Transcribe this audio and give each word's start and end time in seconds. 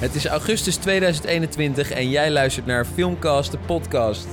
Het 0.00 0.14
is 0.14 0.26
augustus 0.26 0.76
2021 0.76 1.90
en 1.90 2.10
jij 2.10 2.30
luistert 2.30 2.66
naar 2.66 2.84
Filmcast, 2.84 3.50
de 3.50 3.58
podcast. 3.66 4.26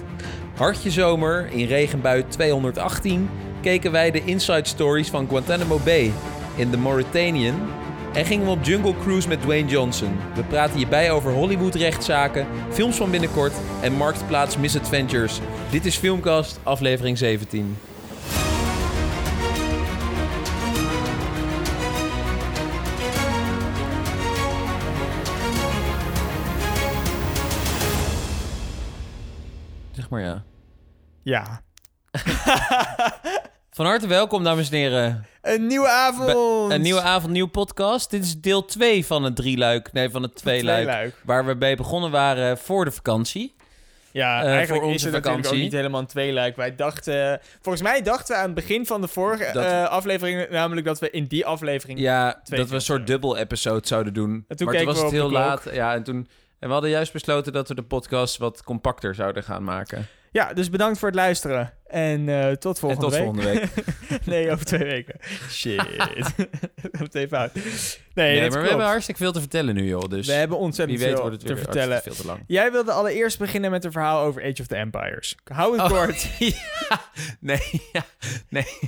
Hartje 0.55 0.91
zomer, 0.91 1.49
in 1.51 1.65
regenbui 1.65 2.23
218, 2.27 3.29
keken 3.61 3.91
wij 3.91 4.11
de 4.11 4.23
inside 4.23 4.67
stories 4.67 5.09
van 5.09 5.27
Guantanamo 5.27 5.79
Bay 5.83 6.11
in 6.55 6.69
The 6.69 6.77
Mauritanian 6.77 7.55
en 8.13 8.25
gingen 8.25 8.45
we 8.45 8.51
op 8.51 8.63
Jungle 8.63 8.93
Cruise 9.01 9.27
met 9.27 9.41
Dwayne 9.41 9.69
Johnson. 9.69 10.17
We 10.35 10.43
praten 10.43 10.77
hierbij 10.77 11.11
over 11.11 11.31
Hollywood-rechtszaken, 11.31 12.47
films 12.71 12.95
van 12.95 13.11
binnenkort 13.11 13.53
en 13.81 13.93
Marktplaats 13.93 14.57
Misadventures. 14.57 15.39
Dit 15.71 15.85
is 15.85 15.95
Filmcast, 15.95 16.59
aflevering 16.63 17.17
17. 17.17 17.77
Ja. 31.27 31.61
Van 33.77 33.85
harte 33.85 34.07
welkom, 34.07 34.43
dames 34.43 34.69
en 34.69 34.77
heren. 34.77 35.25
Een 35.41 35.67
nieuwe 35.67 35.87
avond. 35.89 36.71
Een 36.71 36.81
nieuwe 36.81 37.01
avond, 37.01 37.31
nieuwe 37.31 37.49
podcast. 37.49 38.09
Dit 38.09 38.23
is 38.23 38.41
deel 38.41 38.65
2 38.65 39.05
van 39.05 39.23
het 39.23 39.35
drieluik, 39.35 39.93
nee, 39.93 40.09
van 40.09 40.21
het 40.21 40.35
tweeluik. 40.35 40.83
tweeluik. 40.83 41.15
Waar 41.23 41.45
we 41.45 41.55
bij 41.57 41.75
begonnen 41.75 42.11
waren 42.11 42.57
voor 42.57 42.85
de 42.85 42.91
vakantie. 42.91 43.55
Ja, 44.11 44.41
Eh, 44.41 44.47
eigenlijk 44.51 44.67
voor 44.67 44.75
is 44.77 44.83
onze 44.93 45.05
het 45.05 45.13
natuurlijk 45.15 45.25
vakantie. 45.25 45.51
ook 45.57 45.63
niet 45.63 45.71
helemaal 45.71 45.99
een 46.01 46.07
tweeluik. 46.07 46.55
Wij 46.55 46.75
dachten... 46.75 47.39
Volgens 47.61 47.83
mij 47.83 48.01
dachten 48.01 48.35
we 48.35 48.41
aan 48.41 48.45
het 48.45 48.55
begin 48.55 48.85
van 48.85 49.01
de 49.01 49.07
vorige 49.07 49.49
Dat- 49.53 49.63
eh, 49.63 49.83
aflevering... 49.87 50.49
namelijk 50.49 50.85
dat 50.85 50.99
we 50.99 51.09
in 51.09 51.25
die 51.25 51.45
aflevering... 51.45 51.99
Ja, 51.99 52.41
Twee 52.43 52.59
dat 52.59 52.69
we 52.69 52.75
een 52.75 52.81
soort 52.81 53.07
dubbel 53.07 53.37
episode 53.37 53.87
zouden 53.87 54.13
doen. 54.13 54.45
En 54.47 54.57
toen 54.57 54.67
maar 54.67 54.75
toen 54.75 54.85
was 54.85 55.01
het 55.01 55.11
heel 55.11 55.31
laat. 55.31 55.67
Ja, 55.71 55.93
en 55.93 56.03
toen... 56.03 56.27
En 56.59 56.67
we 56.67 56.73
hadden 56.73 56.89
juist 56.91 57.13
besloten 57.13 57.53
dat 57.53 57.67
we 57.67 57.75
de 57.75 57.83
podcast 57.83 58.37
wat 58.37 58.63
compacter 58.63 59.15
zouden 59.15 59.43
gaan 59.43 59.63
maken. 59.63 60.07
Ja, 60.37 60.53
dus 60.53 60.69
bedankt 60.69 60.99
voor 60.99 61.07
het 61.07 61.17
luisteren. 61.17 61.73
En 61.87 62.29
eh, 62.29 62.51
tot 62.51 62.79
volgende 62.79 63.05
en 63.05 63.11
tot 63.11 63.19
week. 63.19 63.23
volgende 63.23 63.69
week. 64.09 64.25
nee, 64.25 64.51
over 64.51 64.65
twee 64.65 64.83
weken. 64.83 65.15
Shit. 65.49 65.85
Komt 66.97 67.15
even 67.15 67.37
uit. 67.37 67.53
Nee, 67.53 68.31
Nee, 68.31 68.41
dat 68.41 68.51
maar 68.51 68.61
we 68.61 68.67
hebben 68.67 68.85
hartstikke 68.85 69.21
veel 69.21 69.31
te 69.31 69.39
vertellen 69.39 69.75
nu, 69.75 69.87
joh. 69.87 70.09
Dus 70.09 70.27
We 70.27 70.33
hebben 70.33 70.57
ontzettend 70.57 70.99
weet 70.99 71.09
veel 71.09 71.19
wordt 71.21 71.35
het 71.35 71.45
te 71.45 71.53
weer 71.53 71.63
vertellen. 71.63 72.01
veel 72.01 72.15
te 72.15 72.25
lang. 72.25 72.43
Jij 72.47 72.71
wilde 72.71 72.91
allereerst 72.91 73.39
beginnen 73.39 73.71
met 73.71 73.85
een 73.85 73.91
verhaal 73.91 74.21
over 74.25 74.41
Age 74.43 74.61
of 74.61 74.67
the 74.67 74.75
Empires. 74.75 75.35
Hou 75.43 75.71
het 75.81 75.91
Oh, 75.91 75.97
kort. 75.97 76.27
ja, 76.89 77.01
nee, 77.39 77.81
ja, 77.91 78.05
nee. 78.49 78.79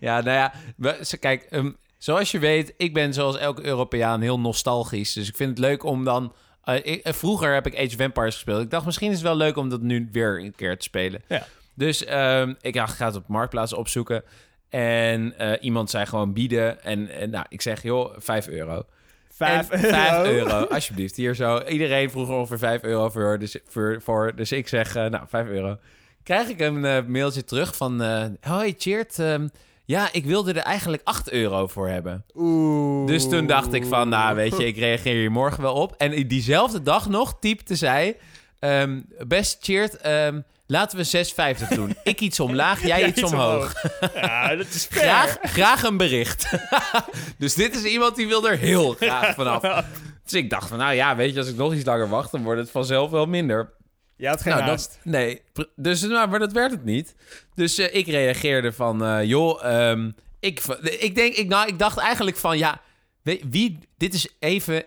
Ja, 0.00 0.20
nou 0.20 0.36
ja, 0.36 0.52
we, 0.76 1.16
kijk, 1.20 1.42
ehm, 1.50 1.70
zoals 1.98 2.30
je 2.30 2.38
weet, 2.38 2.74
ik 2.76 2.94
ben 2.94 3.14
zoals 3.14 3.38
elke 3.38 3.64
Europeaan 3.64 4.20
heel 4.20 4.40
nostalgisch. 4.40 5.12
Dus 5.12 5.28
ik 5.28 5.36
vind 5.36 5.50
het 5.50 5.58
leuk 5.58 5.84
om 5.84 6.04
dan... 6.04 6.32
eh, 6.64 6.74
ik- 6.82 7.02
eh, 7.04 7.12
vroeger 7.12 7.54
heb 7.54 7.66
ik 7.66 7.74
Age 7.76 7.86
of 7.94 7.98
Empires 7.98 8.34
gespeeld. 8.34 8.62
Ik 8.62 8.70
dacht, 8.70 8.84
misschien 8.84 9.08
is 9.10 9.14
het 9.16 9.26
wel 9.26 9.36
leuk 9.36 9.56
om 9.56 9.68
dat 9.68 9.80
nu 9.80 10.08
weer 10.12 10.40
een 10.40 10.54
keer 10.56 10.76
te 10.78 10.82
spelen. 10.84 11.22
Ja. 11.28 11.46
Dus 11.74 12.04
ehm, 12.04 12.54
ik 12.60 12.74
dacht, 12.74 12.96
ga 12.96 13.06
het 13.06 13.16
op 13.16 13.28
Marktplaats 13.28 13.72
opzoeken. 13.72 14.22
En 14.68 15.38
eh, 15.38 15.52
iemand 15.60 15.90
zei 15.90 16.06
gewoon 16.06 16.32
bieden. 16.32 16.82
En, 16.82 17.08
en 17.08 17.30
nou, 17.30 17.44
ik 17.48 17.62
zeg, 17.62 17.82
joh, 17.82 18.14
5 18.18 18.48
euro. 18.48 18.82
Vijf 19.34 19.70
En 19.70 19.84
euro. 19.84 19.96
5 19.96 20.26
euro, 20.26 20.64
alsjeblieft. 20.64 21.16
Hier 21.16 21.34
zo. 21.34 21.62
Iedereen 21.62 22.10
vroeg 22.10 22.28
ongeveer 22.28 22.58
5 22.58 22.82
euro 22.82 23.08
voor. 23.08 23.38
Dus, 23.38 23.56
voor, 23.68 24.00
voor, 24.02 24.32
dus 24.36 24.52
ik 24.52 24.68
zeg, 24.68 24.94
nou, 24.94 25.20
5 25.28 25.46
euro. 25.46 25.78
Krijg 26.22 26.48
ik 26.48 26.60
een 26.60 26.80
mailtje 27.10 27.44
terug 27.44 27.76
van... 27.76 28.02
Hoi, 28.40 28.74
Cheert. 28.78 29.18
Ja, 29.92 30.08
ik 30.12 30.24
wilde 30.24 30.52
er 30.52 30.62
eigenlijk 30.62 31.02
8 31.04 31.30
euro 31.30 31.66
voor 31.66 31.88
hebben. 31.88 32.24
Oeh. 32.34 33.06
Dus 33.06 33.28
toen 33.28 33.46
dacht 33.46 33.72
ik 33.72 33.84
van, 33.86 34.08
nou, 34.08 34.34
weet 34.34 34.56
je, 34.56 34.66
ik 34.66 34.76
reageer 34.76 35.14
hier 35.14 35.30
morgen 35.30 35.62
wel 35.62 35.74
op. 35.74 35.94
En 35.98 36.28
diezelfde 36.28 36.82
dag 36.82 37.08
nog 37.08 37.36
typte 37.40 37.74
zij... 37.74 38.16
ehm, 38.58 39.00
best 39.26 39.58
Cheert, 39.60 39.96
ehm, 39.96 40.40
laten 40.66 40.98
we 40.98 41.24
6,50 41.64 41.68
doen. 41.68 41.96
Ik 42.04 42.20
iets 42.20 42.40
omlaag, 42.40 42.86
jij 42.86 43.00
Ja, 43.00 43.06
iets 43.06 43.22
omhoog. 43.22 43.74
Ja, 44.14 44.56
dat 44.56 44.66
is 44.66 44.86
fair. 44.90 45.02
Graag, 45.02 45.38
graag 45.42 45.82
een 45.82 45.96
bericht. 45.96 46.50
dus 47.38 47.54
dit 47.54 47.74
is 47.76 47.84
iemand 47.84 48.16
die 48.16 48.28
wil 48.28 48.48
er 48.48 48.58
heel 48.58 48.92
graag 48.92 49.34
vanaf. 49.34 49.84
Dus 50.24 50.32
ik 50.32 50.50
dacht 50.50 50.68
van, 50.68 50.78
nou 50.78 50.94
ja, 50.94 51.16
weet 51.16 51.32
je, 51.32 51.38
als 51.38 51.48
ik 51.48 51.56
nog 51.56 51.74
iets 51.74 51.84
langer 51.84 52.08
wacht, 52.08 52.32
dan 52.32 52.42
wordt 52.42 52.60
het 52.60 52.70
vanzelf 52.70 53.10
wel 53.10 53.26
minder. 53.26 53.72
Je 54.16 54.28
had 54.28 54.42
geen 54.42 54.52
nou, 54.52 54.64
haast. 54.64 54.90
dat, 54.90 55.12
nee, 55.12 55.42
dus, 55.76 56.02
nou, 56.02 56.28
maar 56.28 56.38
dat 56.38 56.52
werd 56.52 56.70
het 56.70 56.84
niet. 56.84 57.14
Dus 57.54 57.78
eh, 57.78 57.94
ik 57.94 58.06
reageerde 58.06 58.72
van, 58.72 59.04
eh, 59.04 59.24
joh, 59.24 59.64
ehm, 59.64 60.10
ik, 60.40 60.60
ik, 60.98 61.14
denk, 61.14 61.34
ik, 61.34 61.48
nou, 61.48 61.68
ik 61.68 61.78
dacht 61.78 61.98
eigenlijk 61.98 62.36
van, 62.36 62.58
ja, 62.58 62.80
weet, 63.22 63.42
wie, 63.50 63.78
dit 63.96 64.14
is 64.14 64.28
even 64.38 64.84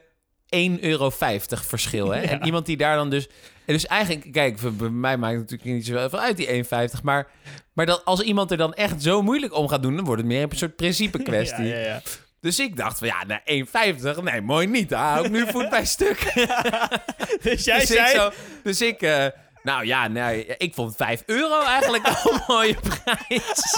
1,50 0.56 0.80
euro 0.80 1.10
verschil. 1.50 2.10
Hè? 2.12 2.22
En 2.34 2.46
iemand 2.46 2.66
die 2.66 2.78
daar 2.78 2.96
dan 2.96 3.10
dus... 3.10 3.28
En 3.66 3.74
dus 3.74 3.86
eigenlijk, 3.86 4.32
kijk, 4.32 4.60
voor- 4.60 4.74
bij 4.74 4.90
mij 4.90 5.18
maakt 5.18 5.34
het 5.34 5.42
natuurlijk 5.42 5.70
niet 5.78 5.86
zoveel 5.86 6.20
uit 6.20 6.38
die 6.38 6.64
1,50. 6.64 7.02
Maar, 7.04 7.28
maar 7.74 7.86
dat, 7.86 8.06
als 8.06 8.22
iemand 8.22 8.52
er 8.52 8.58
dan 8.58 8.74
echt 8.74 9.02
zo 9.04 9.22
moeilijk 9.22 9.54
om 9.54 9.68
gaat 9.68 9.82
doen, 9.82 9.96
dan 9.96 10.06
wordt 10.06 10.22
het 10.22 10.32
meer 10.32 10.44
een 10.44 10.58
soort 10.58 10.76
principe 10.76 11.24
kwestie. 11.30 11.66
Ja, 11.66 11.78
ja, 11.78 11.86
ja. 11.86 12.02
Dus 12.46 12.60
ik 12.60 12.76
dacht 12.76 12.98
van, 12.98 13.08
ja, 13.08 13.24
nou, 13.26 13.66
1,50, 14.18 14.24
nee, 14.24 14.42
mooi 14.42 14.68
niet. 14.68 14.92
Hou 14.92 15.26
ik 15.26 15.32
nu 15.32 15.48
voet 15.48 15.70
bij 15.70 15.86
stuk. 15.86 16.20
Dus 17.42 17.64
jij 17.64 17.80
dus 17.80 17.88
zei... 17.88 18.10
ik, 18.10 18.16
zo, 18.16 18.32
dus 18.64 18.82
ik 18.82 19.02
eh, 19.02 19.26
nou 19.66 19.86
ja, 19.86 20.08
nee, 20.08 20.46
ik 20.58 20.74
vond 20.74 20.96
5 20.96 21.24
euro 21.26 21.64
eigenlijk 21.64 22.08
al 22.08 22.34
een 22.34 22.42
mooie 22.48 22.76
prijs. 22.76 23.78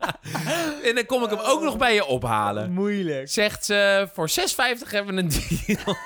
en 0.88 0.94
dan 0.94 1.06
kom 1.06 1.24
ik 1.24 1.30
hem 1.30 1.38
ook 1.38 1.62
nog 1.62 1.76
bij 1.76 1.94
je 1.94 2.06
ophalen. 2.06 2.72
Moeilijk. 2.72 3.28
Zegt 3.28 3.64
ze, 3.64 4.08
voor 4.12 4.30
6,50 4.30 4.90
hebben 4.90 5.14
we 5.14 5.20
een 5.20 5.30
deal. 5.66 5.96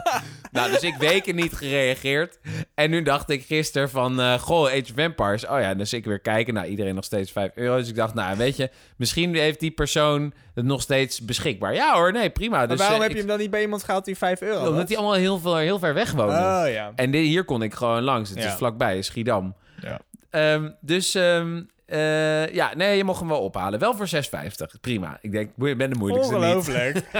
nou, 0.52 0.70
dus 0.70 0.82
ik 0.82 0.94
weken 0.94 1.34
niet 1.34 1.52
gereageerd. 1.52 2.38
En 2.74 2.90
nu 2.90 3.02
dacht 3.02 3.30
ik 3.30 3.44
gisteren 3.44 3.90
van, 3.90 4.20
eh, 4.20 4.38
goh, 4.38 4.66
Age 4.66 4.80
of 4.80 4.92
Vampires. 4.96 5.46
Oh 5.46 5.60
ja, 5.60 5.74
dus 5.74 5.92
ik 5.92 6.04
weer 6.04 6.20
kijken. 6.20 6.54
Nou, 6.54 6.66
iedereen 6.66 6.94
nog 6.94 7.04
steeds 7.04 7.32
5 7.32 7.50
euro. 7.54 7.76
Dus 7.76 7.88
ik 7.88 7.96
dacht, 7.96 8.14
nou, 8.14 8.36
weet 8.36 8.56
je, 8.56 8.70
misschien 8.96 9.34
heeft 9.34 9.60
die 9.60 9.70
persoon 9.70 10.32
nog 10.54 10.82
steeds 10.82 11.20
beschikbaar. 11.20 11.74
Ja 11.74 11.94
hoor, 11.94 12.12
nee, 12.12 12.30
prima. 12.30 12.56
Maar 12.56 12.68
Dus, 12.68 12.78
waarom 12.78 12.96
eh, 12.96 13.02
heb 13.02 13.10
ik- 13.10 13.16
je 13.16 13.22
hem 13.22 13.30
dan 13.32 13.40
niet 13.40 13.50
bij 13.50 13.60
iemand 13.62 13.84
gehaald 13.84 14.04
die 14.04 14.16
5 14.16 14.40
euro? 14.40 14.68
Omdat 14.68 14.88
die 14.88 14.96
allemaal 14.98 15.16
heel, 15.16 15.38
veel, 15.38 15.56
heel 15.56 15.78
ver 15.78 15.94
weg 15.94 16.12
wonen. 16.12 16.34
Oh 16.64 16.64
ja. 16.72 16.92
En 16.94 17.10
dit, 17.10 17.24
hier 17.24 17.44
kon 17.44 17.62
ik 17.62 17.74
gewoon 17.74 18.02
langs. 18.02 18.30
Het 18.30 18.38
Ja. 18.42 18.48
is 18.48 18.54
vlakbij, 18.54 19.02
Schiedam. 19.02 19.54
Ja. 19.80 20.00
Ehm, 20.30 20.70
dus 20.80 21.14
ehm, 21.14 21.62
eh, 21.92 22.54
ja, 22.54 22.74
nee, 22.74 22.96
je 22.96 23.04
mocht 23.04 23.18
hem 23.20 23.28
wel 23.28 23.40
ophalen. 23.40 23.78
Wel 23.78 23.94
voor 23.96 24.06
6,50. 24.08 24.80
Prima. 24.80 25.18
Ik 25.20 25.32
denk, 25.32 25.50
ik 25.58 25.76
ben 25.76 25.90
de 25.90 25.96
moeilijkste 25.98 26.34
niet. 26.34 26.42
Ongelooflijk. 26.44 27.00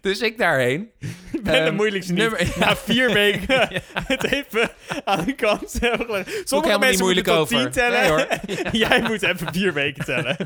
Dus 0.00 0.20
ik 0.20 0.38
daarheen. 0.38 0.90
Ik 1.32 1.42
ben 1.42 1.52
de 1.52 1.58
Ehm, 1.58 1.74
moeilijkste 1.74 2.12
niet. 2.12 2.22
nummer- 2.22 2.52
Na 2.58 2.76
vier 2.76 3.12
weken 3.22 3.68
het 4.06 4.24
even 4.32 4.70
aan 5.04 5.24
de 5.24 5.34
kant 5.34 5.76
hebben 5.80 6.06
gelegd. 6.06 6.48
Sommige 6.48 6.70
niet 6.72 6.80
mensen 6.80 7.02
moeilijk 7.04 7.26
moeten 7.26 7.46
tot 7.46 7.58
over. 7.58 7.70
10 7.72 7.82
tellen. 7.82 8.00
Nee, 8.00 8.08
hoor. 8.10 8.26
Jij 8.72 9.02
moet 9.02 9.22
even 9.22 9.52
vier 9.52 9.72
weken 9.72 10.04
tellen. 10.04 10.36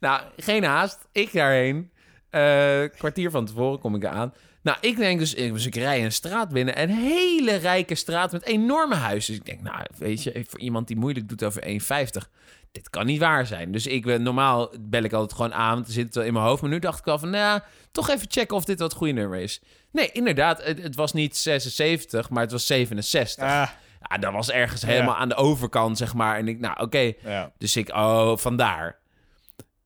Nou, 0.00 0.22
geen 0.36 0.64
haast. 0.64 0.98
Ik 1.12 1.32
daarheen. 1.32 1.90
Eh, 2.30 2.80
kwartier 2.98 3.30
van 3.30 3.46
tevoren 3.46 3.78
kom 3.80 3.94
ik 3.94 4.04
aan. 4.04 4.34
Nou, 4.62 4.78
ik 4.80 4.96
denk 4.96 5.18
dus, 5.18 5.34
ik, 5.34 5.52
dus 5.52 5.66
ik 5.66 5.74
rij 5.74 6.04
een 6.04 6.12
straat 6.12 6.48
binnen. 6.48 6.80
Een 6.82 6.90
hele 6.90 7.54
rijke 7.54 7.94
straat 7.94 8.32
met 8.32 8.44
enorme 8.44 8.94
huizen. 8.94 9.30
Dus 9.32 9.40
ik 9.40 9.46
denk, 9.46 9.60
nou, 9.60 9.86
weet 9.98 10.22
je, 10.22 10.44
voor 10.48 10.60
iemand 10.60 10.86
die 10.86 10.96
moeilijk 10.96 11.28
doet 11.28 11.44
over 11.44 11.62
1,50. 11.62 12.28
Dit 12.72 12.90
kan 12.90 13.06
niet 13.06 13.18
waar 13.20 13.46
zijn. 13.46 13.72
Dus 13.72 13.86
ik 13.86 14.04
ben 14.04 14.22
normaal 14.22 14.72
bel 14.80 15.02
ik 15.02 15.12
altijd 15.12 15.32
gewoon 15.32 15.54
aan. 15.54 15.78
Het 15.78 15.92
zit 15.92 16.14
wel 16.14 16.24
in 16.24 16.32
mijn 16.32 16.44
hoofd. 16.44 16.62
Maar 16.62 16.70
nu 16.70 16.78
dacht 16.78 16.98
ik 16.98 17.06
al 17.06 17.18
van, 17.18 17.30
nou, 17.30 17.60
toch 17.92 18.08
even 18.10 18.26
checken 18.30 18.56
of 18.56 18.64
dit 18.64 18.78
wat 18.80 18.92
goede 18.92 19.12
nummer 19.12 19.38
is. 19.38 19.62
Nee, 19.92 20.12
inderdaad, 20.12 20.64
het, 20.64 20.82
het 20.82 20.94
was 20.94 21.12
niet 21.12 21.36
76, 21.36 22.30
maar 22.30 22.42
het 22.42 22.52
was 22.52 22.66
67. 22.66 23.44
Ah, 23.44 23.68
Ja, 24.08 24.18
dat 24.18 24.32
was 24.32 24.50
ergens 24.50 24.82
helemaal 24.82 25.16
aan 25.16 25.28
de 25.28 25.34
overkant, 25.34 25.98
zeg 25.98 26.14
maar. 26.14 26.36
En 26.36 26.48
ik, 26.48 26.58
nou, 26.58 26.80
oké. 26.80 27.12
ja. 27.22 27.52
Dus 27.58 27.76
ik, 27.76 27.88
oh, 27.88 28.36
vandaar. 28.36 28.98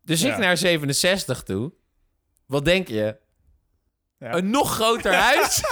Dus 0.03 0.23
ik 0.23 0.37
naar 0.37 0.57
67 0.57 1.43
toe. 1.43 1.73
Wat 2.47 2.65
denk 2.65 2.89
je? 2.89 3.17
Ja. 4.19 4.35
Een 4.35 4.51
nog 4.51 4.75
groter 4.75 5.15
huis. 5.15 5.63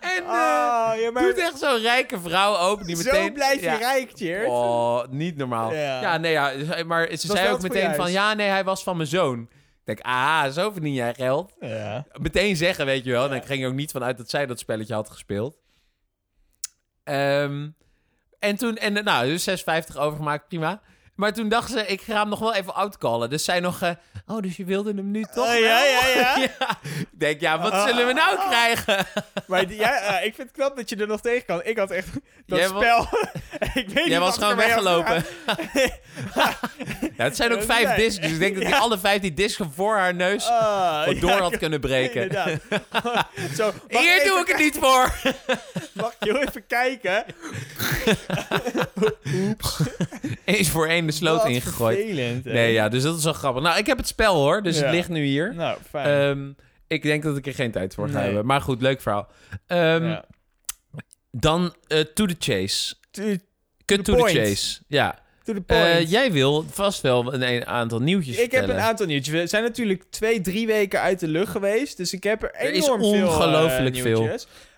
en 0.00 0.16
eh, 0.16 0.18
Oh, 0.22 1.00
ja, 1.00 1.10
maar 1.12 1.22
doet 1.22 1.38
echt 1.38 1.58
zo'n 1.58 1.78
rijke 1.80 2.20
vrouw 2.20 2.56
open 2.56 2.86
die 2.86 2.96
meteen... 2.96 3.26
zo 3.26 3.32
blijf 3.32 3.54
je 3.60 3.64
Ja. 3.66 3.74
rijk, 3.76 4.12
Tjeerd. 4.12 4.48
Oh, 4.48 5.04
niet 5.08 5.36
normaal. 5.36 5.72
Ja, 5.74 6.16
nee, 6.16 6.32
ja. 6.32 6.50
ze- 6.64 6.84
Maar 6.86 7.08
ze 7.16 7.26
zei 7.26 7.48
ook 7.50 7.62
meteen 7.62 7.94
van... 7.94 8.10
Ja, 8.12 8.34
nee, 8.34 8.48
hij 8.48 8.64
was 8.64 8.82
van 8.82 8.96
mijn 8.96 9.08
zoon. 9.08 9.40
Ik 9.50 9.96
denk, 9.96 10.00
ah, 10.00 10.46
zo 10.50 10.70
verdien 10.70 10.92
jij 10.94 11.14
geld. 11.14 11.54
Ja. 11.60 12.06
Meteen 12.12 12.56
zeggen, 12.56 12.86
weet 12.86 13.04
je 13.04 13.10
wel. 13.10 13.30
En 13.30 13.36
ik 13.36 13.44
ging 13.44 13.62
er 13.62 13.68
ook 13.68 13.74
niet 13.74 13.90
vanuit 13.90 14.16
dat 14.18 14.30
zij 14.30 14.46
dat 14.46 14.58
spelletje 14.58 14.94
had 14.94 15.10
gespeeld. 15.10 15.56
Ehm, 17.04 17.68
en 18.38 18.56
toen, 18.56 18.76
en, 18.76 18.96
eh, 18.96 19.04
nou, 19.04 19.26
dus 19.26 19.42
6,50 19.44 19.96
overgemaakt, 19.96 20.48
prima. 20.48 20.80
Maar 21.14 21.32
toen 21.32 21.48
dacht 21.48 21.70
ze, 21.70 21.86
ik 21.86 22.00
ga 22.00 22.20
hem 22.20 22.28
nog 22.28 22.38
wel 22.38 22.54
even 22.54 22.74
outcallen. 22.74 23.30
Dus 23.30 23.44
zij 23.44 23.60
nog, 23.60 23.82
eh, 23.82 23.90
oh, 24.30 24.42
dus 24.42 24.56
je 24.56 24.64
wilde 24.64 24.92
hem 24.94 25.10
nu 25.10 25.22
toch 25.22 25.34
wel? 25.46 25.52
ja, 25.54 25.84
ja, 25.84 26.06
ja. 26.38 26.38
Ik 26.90 27.06
denk, 27.18 27.40
ja, 27.40 27.58
wat 27.60 27.88
zullen 27.88 28.06
we 28.06 28.12
nou 28.12 28.38
krijgen? 28.48 29.06
Maar 29.46 29.66
die- 29.66 29.78
ja, 29.78 29.92
eh, 30.00 30.26
ik 30.26 30.34
vind 30.34 30.48
het 30.48 30.56
knap 30.56 30.76
dat 30.76 30.88
je 30.88 30.96
er 30.96 31.06
nog 31.06 31.20
tegen 31.20 31.44
kan. 31.46 31.60
Ik 31.64 31.78
had 31.78 31.90
echt 31.90 32.08
dat 32.46 32.58
Jij 32.58 32.68
spel. 32.68 33.00
ik 33.60 33.88
weet 33.88 33.94
niet 33.94 34.06
Jij 34.06 34.20
was 34.20 34.34
gewoon 34.38 34.56
weggelopen. 34.56 35.24
Ja, 37.16 37.24
het 37.24 37.36
zijn 37.36 37.52
ook 37.52 37.62
vijf 37.62 37.86
Nee. 37.88 37.96
discs. 37.96 38.20
Dus 38.20 38.30
ik 38.30 38.38
denk 38.38 38.54
dat 38.54 38.64
hij 38.64 38.74
alle 38.78 38.98
vijf 38.98 39.20
die 39.20 39.34
discs 39.34 39.60
voor 39.74 39.96
haar 39.96 40.14
neus 40.14 40.46
Ah, 40.46 41.20
door 41.20 41.30
had 41.30 41.56
kunnen 41.58 41.80
breken. 41.80 42.30
Zo, 43.56 43.72
Hier 43.88 44.24
doe 44.24 44.38
ik 44.40 44.46
het 44.46 44.58
niet 44.58 44.76
voor. 44.80 45.12
Mag 45.92 46.14
je 46.20 46.32
heel 46.32 46.42
even 46.42 46.66
kijken? 46.66 47.24
Eens 50.44 50.68
voor 50.68 50.86
één 50.86 51.06
de 51.06 51.12
sloot 51.12 51.42
Wat 51.42 51.48
ingegooid. 51.50 51.98
vervelend? 51.98 52.44
Nee, 52.44 52.72
ja, 52.72 52.88
dus 52.88 53.02
dat 53.02 53.18
is 53.18 53.24
wel 53.24 53.32
grappig. 53.32 53.62
Nou, 53.62 53.78
ik 53.78 53.86
heb 53.86 53.96
het 53.96 54.06
spel 54.20 54.34
hoor, 54.34 54.62
dus 54.62 54.78
Ja. 54.78 54.82
het 54.84 54.94
ligt 54.94 55.08
nu 55.08 55.24
hier. 55.24 55.54
Nou, 55.54 55.78
fijn. 55.88 56.06
Ehm, 56.38 56.52
ik 56.86 57.02
denk 57.02 57.22
dat 57.22 57.36
ik 57.36 57.46
er 57.46 57.54
geen 57.54 57.70
tijd 57.70 57.94
voor 57.94 58.08
ga 58.08 58.14
Nee. 58.14 58.24
hebben. 58.24 58.46
Maar 58.46 58.60
goed, 58.60 58.80
leuk 58.82 59.00
verhaal. 59.00 59.28
Ehm, 59.66 60.04
ja. 60.04 60.24
Dan 61.30 61.74
eh, 61.88 62.00
to 62.00 62.26
the 62.26 62.36
chase. 62.38 62.94
To, 63.10 63.22
Cut 63.84 64.04
the 64.04 64.12
to 64.12 64.14
the 64.16 64.22
chase. 64.32 64.80
Ja. 64.86 65.18
To 65.54 65.62
the 65.66 65.74
Eh, 65.74 66.10
jij 66.10 66.32
wil 66.32 66.64
vast 66.70 67.00
wel 67.00 67.34
een, 67.34 67.42
een 67.42 67.66
aantal 67.66 67.98
nieuwtjes 68.00 68.36
ik 68.38 68.52
heb 68.52 68.68
een 68.68 68.80
aantal 68.80 69.06
nieuwtjes. 69.06 69.34
We 69.34 69.46
zijn 69.46 69.62
natuurlijk 69.62 70.02
twee, 70.10 70.40
drie 70.40 70.66
weken 70.66 71.00
uit 71.00 71.20
de 71.20 71.28
lucht 71.28 71.50
geweest. 71.50 71.96
Dus 71.96 72.12
ik 72.12 72.22
heb 72.22 72.42
er 72.42 72.50
Er 72.54 72.72
is 72.72 72.84
enorm 72.84 73.00
veel 73.00 73.26
ongelooflijk 73.26 73.96
eh, 73.96 74.02
veel. 74.02 74.22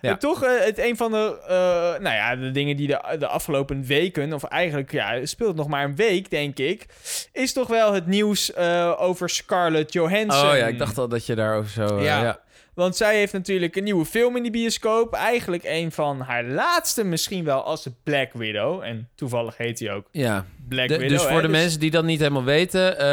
Ja. 0.01 0.09
En 0.09 0.19
toch 0.19 0.43
eh, 0.43 0.65
het 0.65 0.77
een 0.77 0.97
van 0.97 1.11
de, 1.11 1.39
eh, 1.47 1.53
nou 2.01 2.15
ja, 2.15 2.35
de 2.35 2.51
dingen 2.51 2.75
die 2.77 2.87
de, 2.87 3.15
de 3.19 3.27
afgelopen 3.27 3.85
weken, 3.85 4.33
of 4.33 4.43
eigenlijk 4.43 4.91
ja, 4.91 5.25
speelt 5.25 5.55
nog 5.55 5.67
maar 5.67 5.83
een 5.83 5.95
week, 5.95 6.29
denk 6.29 6.57
ik, 6.59 6.85
is 7.31 7.53
toch 7.53 7.67
wel 7.67 7.93
het 7.93 8.07
nieuws 8.07 8.53
eh, 8.53 8.93
over 8.97 9.29
Scarlett 9.29 9.93
Johansson. 9.93 10.49
Oh 10.49 10.57
ja, 10.57 10.67
ik 10.67 10.77
dacht 10.77 10.97
al 10.97 11.07
dat 11.07 11.25
je 11.25 11.35
daarover 11.35 11.71
zo... 11.71 11.97
eh, 11.97 12.03
Ja. 12.03 12.23
ja. 12.23 12.39
Want 12.73 12.95
zij 12.95 13.15
heeft 13.17 13.33
natuurlijk 13.33 13.75
een 13.75 13.83
nieuwe 13.83 14.05
film 14.05 14.35
in 14.35 14.43
de 14.43 14.49
bioscoop. 14.51 15.13
Eigenlijk 15.13 15.63
een 15.65 15.91
van 15.91 16.19
haar 16.19 16.43
laatste 16.43 17.03
misschien 17.03 17.43
wel 17.43 17.63
als 17.63 17.87
Black 18.03 18.33
Widow. 18.33 18.81
En 18.83 19.09
toevallig 19.15 19.57
heet 19.57 19.79
hij 19.79 19.91
ook 19.93 20.05
Ja. 20.11 20.45
Black 20.73 20.87
De- 20.87 20.97
Widow. 20.97 21.09
dus 21.17 21.21
voor 21.21 21.35
hè, 21.35 21.41
de 21.41 21.47
mensen 21.47 21.79
die 21.79 21.91
dat 21.91 22.03
niet 22.03 22.19
helemaal 22.19 22.43
weten, 22.43 22.97
eh, 22.99 23.05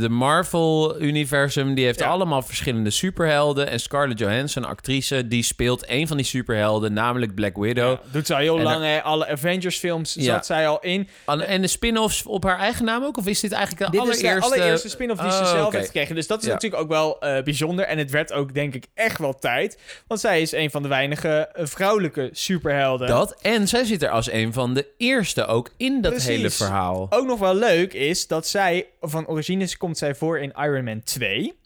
de 0.00 0.08
Marvel-universum 0.08 1.74
die 1.74 1.84
heeft 1.84 1.98
Ja. 1.98 2.06
allemaal 2.06 2.42
verschillende 2.42 2.90
superhelden. 2.90 3.68
En 3.68 3.80
Scarlett 3.80 4.18
Johansson, 4.18 4.64
actrice, 4.64 5.28
die 5.28 5.42
speelt 5.42 5.84
een 5.86 6.06
van 6.08 6.16
die 6.16 6.26
superhelden, 6.26 6.92
namelijk 6.92 7.34
Black 7.34 7.56
Widow. 7.56 7.90
Ja, 7.90 8.00
doet 8.12 8.26
ze 8.26 8.34
al 8.34 8.40
heel 8.40 8.56
En 8.56 8.62
lang. 8.62 8.84
hè. 8.84 9.02
Alle 9.02 9.28
Avengers-films 9.28 10.14
Ja. 10.14 10.22
zat 10.22 10.46
zij 10.46 10.68
al 10.68 10.78
in. 10.80 11.08
En 11.26 11.60
de 11.60 11.66
spin-offs 11.66 12.22
op 12.26 12.44
haar 12.44 12.58
eigen 12.58 12.84
naam 12.84 13.04
ook? 13.04 13.16
Of 13.16 13.26
is 13.26 13.40
dit 13.40 13.52
eigenlijk 13.52 13.84
de 13.92 13.98
Dit 13.98 14.08
is 14.08 14.14
allereerste? 14.22 14.50
de 14.50 14.56
allereerste 14.56 14.88
spin-off 14.88 15.20
die 15.20 15.30
ze 15.30 15.38
Oh, 15.38 15.50
zelf 15.50 15.72
heeft 15.72 15.86
gekregen. 15.86 16.14
Dus 16.14 16.26
dat 16.26 16.42
is 16.42 16.48
natuurlijk 16.48 16.82
ook 16.82 16.88
wel 16.88 17.20
eh, 17.20 17.42
bijzonder. 17.42 17.84
En 17.84 17.98
het 17.98 18.10
werd 18.10 18.32
ook, 18.32 18.54
denk 18.54 18.74
ik, 18.74 18.86
echt 18.94 19.18
wel 19.18 19.34
tijd. 19.38 19.78
Want 20.06 20.20
zij 20.20 20.40
is 20.42 20.52
een 20.52 20.70
van 20.70 20.82
de 20.82 20.88
weinige 20.88 21.48
eh, 21.52 21.66
vrouwelijke 21.66 22.28
superhelden. 22.32 23.08
Dat. 23.08 23.36
En 23.42 23.68
zij 23.68 23.84
zit 23.84 24.02
er 24.02 24.10
als 24.10 24.30
een 24.30 24.52
van 24.52 24.74
de 24.74 24.86
eerste 24.96 25.46
ook 25.46 25.70
in 25.76 26.00
dat 26.00 26.10
Precies. 26.12 26.28
hele 26.28 26.50
verhaal. 26.66 27.06
Ook 27.10 27.26
nog 27.26 27.38
wel 27.38 27.54
leuk 27.54 27.92
is 27.92 28.26
dat 28.26 28.46
zij, 28.46 28.86
van 29.00 29.26
origines 29.26 29.76
komt 29.76 29.98
zij 29.98 30.14
voor 30.14 30.38
in 30.38 30.52
Iron 30.56 30.84
Man 30.84 31.02
2. 31.02 31.58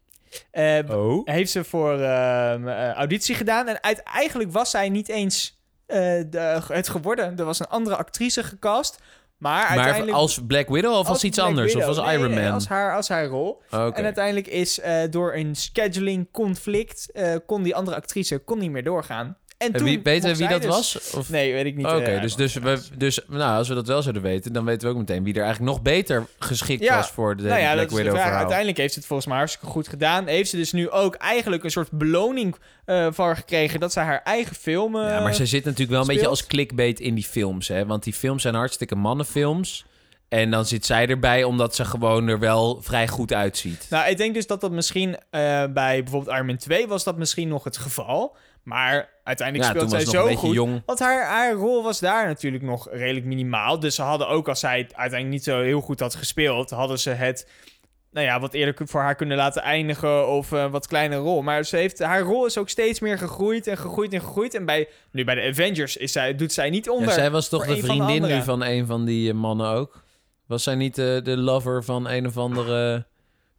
Eh, 0.50 0.78
Oh. 0.90 1.20
heeft 1.26 1.50
ze 1.50 1.64
voor 1.64 1.92
ehm, 2.00 2.68
eh, 2.68 2.90
auditie 2.92 3.34
gedaan. 3.34 3.68
En 3.68 3.82
uit, 3.82 4.02
eigenlijk 4.02 4.52
was 4.52 4.70
zij 4.70 4.88
niet 4.88 5.08
eens 5.08 5.60
eh, 5.86 5.98
de, 6.26 6.60
het 6.72 6.88
geworden. 6.88 7.38
Er 7.38 7.44
was 7.44 7.58
een 7.60 7.66
andere 7.66 7.96
actrice 7.96 8.42
gecast. 8.44 8.98
Maar, 9.38 9.60
Maar 9.60 9.68
uiteindelijk... 9.68 10.16
als 10.16 10.40
Black 10.46 10.68
Widow 10.68 10.94
of 10.98 11.08
als, 11.08 11.24
iets 11.24 11.36
Black 11.36 11.48
anders? 11.48 11.72
Widow. 11.72 11.90
Of 11.90 11.96
als 11.96 12.06
Nee, 12.06 12.18
Iron 12.18 12.34
Man? 12.34 12.52
als, 12.52 12.68
haar, 12.68 12.96
als 12.96 13.08
haar 13.08 13.26
rol. 13.26 13.62
Oké. 13.70 13.96
En 13.98 14.04
uiteindelijk 14.04 14.46
is 14.46 14.80
eh, 14.80 15.02
door 15.10 15.34
een 15.34 15.56
scheduling 15.56 16.28
conflict... 16.30 17.12
kon 17.46 17.62
die 17.62 17.74
andere 17.74 17.96
actrice 17.96 18.38
kon 18.38 18.58
niet 18.58 18.70
meer 18.70 18.84
doorgaan. 18.84 19.36
En 19.62 19.72
toen 19.72 19.84
wie, 19.84 20.00
weten 20.02 20.28
mocht 20.28 20.38
wie 20.40 20.48
dat 20.48 20.62
dus- 20.62 20.70
was? 20.70 21.10
Of... 21.16 21.28
Nee, 21.30 21.52
weet 21.52 21.64
ik 21.64 21.76
niet. 21.76 21.86
Oké, 21.86 22.02
eh, 22.02 22.20
dus, 22.20 22.34
dus, 22.34 22.54
we, 22.54 22.80
dus 22.96 23.20
nou, 23.28 23.56
als 23.56 23.68
we 23.68 23.74
dat 23.74 23.86
wel 23.86 24.02
zouden 24.02 24.22
weten, 24.22 24.52
dan 24.52 24.64
weten 24.64 24.88
we 24.88 24.94
ook 24.94 25.00
meteen 25.00 25.24
wie 25.24 25.34
er 25.34 25.42
eigenlijk 25.42 25.72
nog 25.72 25.82
beter 25.82 26.26
geschikt 26.38 26.82
Ja, 26.82 26.96
was 26.96 27.10
voor 27.10 27.36
de 27.36 27.42
nou 27.42 27.60
ja, 27.60 27.72
Black 27.72 27.90
Widow 27.90 28.14
verhaal. 28.14 28.36
Uiteindelijk 28.36 28.78
heeft 28.78 28.92
ze 28.92 28.98
het 28.98 29.08
volgens 29.08 29.28
mij 29.28 29.38
hartstikke 29.38 29.66
goed 29.66 29.88
gedaan. 29.88 30.26
Heeft 30.26 30.50
ze 30.50 30.56
dus 30.56 30.72
nu 30.72 30.90
ook 30.90 31.14
eigenlijk 31.14 31.64
een 31.64 31.70
soort 31.70 31.90
beloning 31.90 32.56
eh 32.84 33.06
voor 33.10 33.36
gekregen... 33.36 33.80
dat 33.80 33.92
ze 33.92 34.00
haar 34.00 34.22
eigen 34.22 34.56
film... 34.56 34.96
eh, 34.96 35.08
Ja, 35.08 35.20
maar 35.20 35.34
ze 35.34 35.46
zit 35.46 35.64
natuurlijk 35.64 35.90
wel 35.90 36.00
een 36.00 36.06
beetje 36.06 36.26
als 36.26 36.46
clickbait 36.46 37.00
in 37.00 37.14
die 37.14 37.24
films, 37.24 37.68
hè? 37.68 37.86
Want 37.86 38.02
die 38.04 38.12
films 38.12 38.42
zijn 38.42 38.54
hartstikke 38.54 38.94
mannenfilms. 38.94 39.84
En 40.32 40.50
dan 40.50 40.66
zit 40.66 40.86
zij 40.86 41.06
erbij 41.06 41.44
omdat 41.44 41.74
ze 41.74 41.84
gewoon 41.84 42.28
er 42.28 42.38
wel 42.38 42.82
vrij 42.82 43.08
goed 43.08 43.32
uitziet. 43.32 43.86
Nou, 43.90 44.10
ik 44.10 44.16
denk 44.16 44.34
dus 44.34 44.46
dat 44.46 44.60
dat 44.60 44.70
misschien 44.70 45.16
eh, 45.30 45.40
bij 45.72 46.02
bijvoorbeeld 46.02 46.34
Iron 46.34 46.46
Man 46.46 46.56
2 46.56 46.86
was 46.86 47.04
dat 47.04 47.16
misschien 47.18 47.48
nog 47.48 47.64
het 47.64 47.76
geval. 47.76 48.36
Maar 48.62 49.10
uiteindelijk 49.24 49.68
ja, 49.68 49.74
speelt 49.74 49.90
zij 49.90 50.12
zo 50.12 50.34
goed. 50.34 50.54
jong. 50.54 50.82
Want 50.86 50.98
haar, 50.98 51.26
haar 51.26 51.52
rol 51.52 51.82
was 51.82 52.00
daar 52.00 52.26
natuurlijk 52.26 52.62
nog 52.62 52.88
redelijk 52.90 53.26
minimaal. 53.26 53.80
Dus 53.80 53.94
ze 53.94 54.02
hadden 54.02 54.28
ook, 54.28 54.48
als 54.48 54.60
zij 54.60 54.76
uiteindelijk 54.76 55.28
niet 55.28 55.44
zo 55.44 55.60
heel 55.60 55.80
goed 55.80 56.00
had 56.00 56.14
gespeeld, 56.14 56.70
hadden 56.70 56.98
ze 56.98 57.10
het, 57.10 57.48
nou 58.10 58.26
ja, 58.26 58.40
wat 58.40 58.54
eerder 58.54 58.88
voor 58.88 59.00
haar 59.00 59.14
kunnen 59.14 59.36
laten 59.36 59.62
eindigen 59.62 60.28
of 60.28 60.50
een 60.50 60.70
wat 60.70 60.86
kleine 60.86 61.16
rol. 61.16 61.42
Maar 61.42 61.64
ze 61.64 61.76
heeft, 61.76 61.98
haar 61.98 62.20
rol 62.20 62.46
is 62.46 62.58
ook 62.58 62.68
steeds 62.68 63.00
meer 63.00 63.18
gegroeid 63.18 63.66
en 63.66 63.76
gegroeid 63.76 64.12
en 64.12 64.20
gegroeid. 64.20 64.54
En 64.54 64.64
bij, 64.64 64.88
nu 65.10 65.24
bij 65.24 65.34
de 65.34 65.48
Avengers 65.48 65.96
is 65.96 66.12
zij, 66.12 66.34
doet 66.34 66.52
zij 66.52 66.70
niet 66.70 66.88
onder. 66.88 67.08
Ja, 67.08 67.14
zij 67.14 67.30
was 67.30 67.48
toch 67.48 67.66
de 67.66 67.72
een 67.72 67.84
van 67.84 67.96
de 67.96 68.04
vriendin 68.04 68.36
nu 68.36 68.42
van 68.42 68.62
een 68.62 68.86
van 68.86 69.04
die 69.04 69.30
eh, 69.30 69.34
mannen 69.36 69.70
ook? 69.70 70.04
Was 70.46 70.62
zij 70.62 70.74
niet 70.74 70.94
de, 70.94 71.20
de 71.24 71.36
lover 71.36 71.84
van 71.84 72.08
een 72.08 72.26
of 72.26 72.36
andere... 72.36 73.06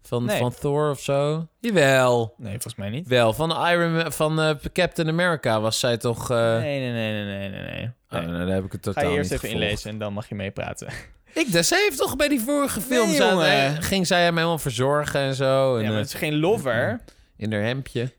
Van, 0.05 0.25
Nee. 0.25 0.37
van 0.39 0.53
Thor 0.59 0.89
of 0.89 0.99
zo? 0.99 1.47
Jawel. 1.59 2.33
Nee, 2.37 2.51
volgens 2.51 2.75
mij 2.75 2.89
niet. 2.89 3.07
Wel, 3.07 3.33
van, 3.33 3.67
Iron 3.67 4.11
van 4.11 4.41
eh, 4.41 4.49
Captain 4.73 5.07
America 5.07 5.61
was 5.61 5.79
zij 5.79 5.97
toch... 5.97 6.31
eh, 6.31 6.37
Nee, 6.37 6.79
nee, 6.79 6.91
nee, 6.91 7.23
nee, 7.23 7.49
nee, 7.49 7.49
nee. 7.49 7.71
nee. 7.71 7.89
Oh, 8.09 8.19
nou, 8.27 8.37
dan 8.37 8.47
heb 8.47 8.65
ik 8.65 8.71
het 8.71 8.85
Ga 8.85 8.91
totaal 8.93 9.11
je 9.11 9.17
eerst 9.17 9.31
even 9.31 9.39
gevolgd. 9.47 9.63
inlezen 9.65 9.89
en 9.89 9.97
dan 9.97 10.13
mag 10.13 10.29
je 10.29 10.35
meepraten. 10.35 10.87
Ik, 11.33 11.51
dus, 11.51 11.67
zij 11.67 11.81
heeft 11.83 11.97
toch 11.97 12.15
bij 12.15 12.27
die 12.27 12.41
vorige 12.41 12.81
films... 12.81 13.17
Nee, 13.17 13.21
aan- 13.21 13.41
eh, 13.43 13.71
ging 13.79 14.07
zij 14.07 14.23
hem 14.23 14.35
helemaal 14.35 14.57
verzorgen 14.57 15.19
en 15.19 15.33
zo. 15.35 15.75
En, 15.77 15.83
Ja, 15.83 15.89
maar 15.89 15.97
het 15.97 16.07
is 16.07 16.13
geen 16.13 16.39
lover. 16.39 16.99
in 17.37 17.51
haar 17.53 17.61
hemdje. 17.61 18.11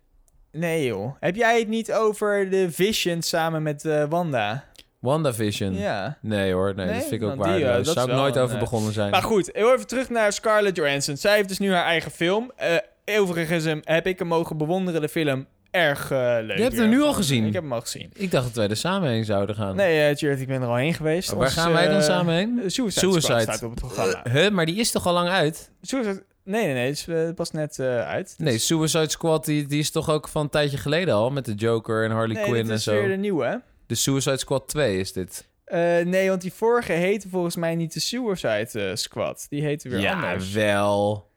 Nee, 0.52 0.84
joh. 0.84 1.14
Heb 1.20 1.36
jij 1.36 1.58
het 1.58 1.68
niet 1.68 1.92
over 1.92 2.50
de 2.50 2.70
Vision 2.72 3.22
samen 3.22 3.62
met 3.62 3.84
eh, 3.84 4.04
Wanda? 4.08 4.64
WandaVision. 5.04 5.74
Ja. 5.74 6.18
Nee 6.20 6.52
hoor, 6.52 6.74
nee, 6.74 6.86
Nee? 6.86 6.94
dat 6.94 7.04
vind 7.08 7.22
ik 7.22 7.28
ook 7.28 7.36
Want 7.36 7.54
die, 7.54 7.64
eh, 7.64 7.74
dat 7.74 7.86
Zou 7.86 8.06
is 8.06 8.12
ik 8.12 8.18
nooit 8.18 8.38
over 8.38 8.54
eh, 8.54 8.60
begonnen 8.60 8.92
zijn. 8.92 9.10
Maar 9.10 9.22
goed, 9.22 9.50
heel 9.52 9.72
even 9.74 9.86
terug 9.86 10.08
naar 10.10 10.32
Scarlett 10.32 10.76
Johansson. 10.76 11.16
Zij 11.16 11.36
heeft 11.36 11.48
dus 11.48 11.58
nu 11.58 11.72
haar 11.72 11.84
eigen 11.84 12.10
film. 12.10 12.52
Eh 12.56 12.76
overigens 13.18 13.64
hem- 13.64 13.80
heb 13.84 14.06
ik 14.06 14.18
hem 14.18 14.28
mogen 14.28 14.56
bewonderen, 14.56 15.00
de 15.00 15.08
film. 15.08 15.46
Erg 15.70 16.10
leuk. 16.10 16.56
Je 16.56 16.62
hebt 16.62 16.76
hem 16.76 16.88
nu 16.88 17.02
al 17.02 17.12
gezien? 17.12 17.46
Ik 17.46 17.52
heb 17.52 17.62
hem 17.62 17.72
al 17.72 17.80
gezien. 17.80 18.10
Ik 18.14 18.30
dacht 18.30 18.44
dat 18.44 18.54
wij 18.54 18.68
er 18.68 18.76
samen 18.76 19.08
heen 19.10 19.24
zouden 19.24 19.54
gaan. 19.56 19.76
Nee, 19.76 20.10
uh, 20.10 20.14
Jared, 20.16 20.40
ik 20.40 20.46
ben 20.46 20.62
er 20.62 20.68
al 20.68 20.74
heen 20.76 20.94
geweest. 20.94 21.30
Oh, 21.32 21.36
waar 21.38 21.46
Ons, 21.46 21.54
gaan 21.56 21.72
wij 21.72 21.88
dan 21.88 22.02
samen 22.02 22.34
heen? 22.34 22.60
Suicide, 22.66 22.90
Suicide. 22.90 23.20
Squad 23.20 23.42
staat 23.42 23.62
op 23.62 23.70
het 23.70 23.80
programma. 23.80 24.22
Huh, 24.32 24.50
maar 24.50 24.66
die 24.66 24.76
is 24.76 24.90
toch 24.90 25.06
al 25.06 25.12
lang 25.12 25.28
uit? 25.28 25.70
Suicide... 25.82 26.22
Nee, 26.44 26.64
nee, 26.64 26.74
nee. 26.74 26.86
Het 26.86 26.96
is 26.98 27.06
eh, 27.08 27.34
pas 27.34 27.50
net 27.50 27.80
uit. 27.80 28.34
Nee, 28.38 28.58
Suicide 28.58 29.10
Squad 29.10 29.44
die, 29.44 29.66
die 29.66 29.78
is 29.78 29.90
toch 29.90 30.10
ook 30.10 30.28
van 30.28 30.42
een 30.42 30.48
tijdje 30.48 30.76
geleden 30.76 31.14
al 31.14 31.30
met 31.30 31.44
de 31.44 31.54
Joker 31.54 32.04
en 32.04 32.10
Harley 32.10 32.36
nee, 32.36 32.44
Quinn 32.44 32.68
en 32.68 32.74
is 32.74 32.82
zo. 32.82 32.92
weer 32.92 33.08
de 33.08 33.16
nieuwe. 33.16 33.62
De 33.86 33.94
Suicide 33.94 34.36
Squad 34.36 34.68
2 34.68 34.98
is 34.98 35.12
dit. 35.12 35.48
Eh, 35.64 35.78
nee, 35.98 36.28
want 36.28 36.40
die 36.40 36.52
vorige 36.52 36.92
heette 36.92 37.28
volgens 37.28 37.56
mij 37.56 37.74
niet 37.74 37.92
de 37.92 38.00
Suicide 38.00 38.88
eh, 38.88 38.94
Squad. 38.94 39.46
Die 39.48 39.62
heette 39.62 39.88
weer 39.88 40.00
ja, 40.00 40.12
anders. 40.14 40.52
wel. 40.52 41.30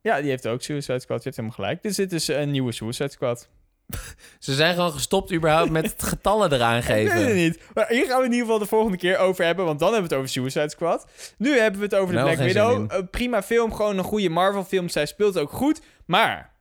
Ja, 0.00 0.20
die 0.20 0.30
heeft 0.30 0.46
ook 0.46 0.62
Suicide 0.62 1.00
Squad. 1.00 1.18
Je 1.18 1.24
hebt 1.24 1.36
helemaal 1.36 1.56
gelijk. 1.56 1.82
Dus 1.82 1.96
dit 1.96 2.12
is 2.12 2.28
een 2.28 2.50
nieuwe 2.50 2.72
Suicide 2.72 3.10
Squad. 3.10 3.48
Ze 4.38 4.54
zijn 4.54 4.74
gewoon 4.74 4.92
gestopt 4.92 5.32
überhaupt 5.32 5.70
met 5.70 5.90
het 5.90 6.02
getallen 6.02 6.52
eraan 6.52 6.78
Ik 6.78 6.84
weet 6.84 7.12
het 7.12 7.22
geven. 7.22 7.36
niet. 7.36 7.60
Maar 7.74 7.88
hier 7.88 8.06
gaan 8.06 8.18
we 8.18 8.24
in 8.24 8.30
ieder 8.30 8.46
geval 8.46 8.60
de 8.60 8.66
volgende 8.66 8.96
keer 8.96 9.18
over 9.18 9.44
hebben. 9.44 9.64
Want 9.64 9.78
dan 9.78 9.92
hebben 9.92 10.08
we 10.08 10.14
het 10.14 10.24
over 10.24 10.34
Suicide 10.34 10.70
Squad. 10.70 11.06
Nu 11.36 11.58
hebben 11.58 11.80
we 11.80 11.86
het 11.86 11.94
over 11.94 12.14
de 12.14 12.20
Nou, 12.20 12.34
Black 12.34 12.46
Widow. 12.46 12.84
Een 12.88 13.10
prima 13.10 13.42
film. 13.42 13.72
Gewoon 13.72 13.98
een 13.98 14.04
goede 14.04 14.28
Marvel 14.28 14.64
film. 14.64 14.88
Zij 14.88 15.06
speelt 15.06 15.38
ook 15.38 15.50
goed. 15.50 15.80
Maar... 16.06 16.51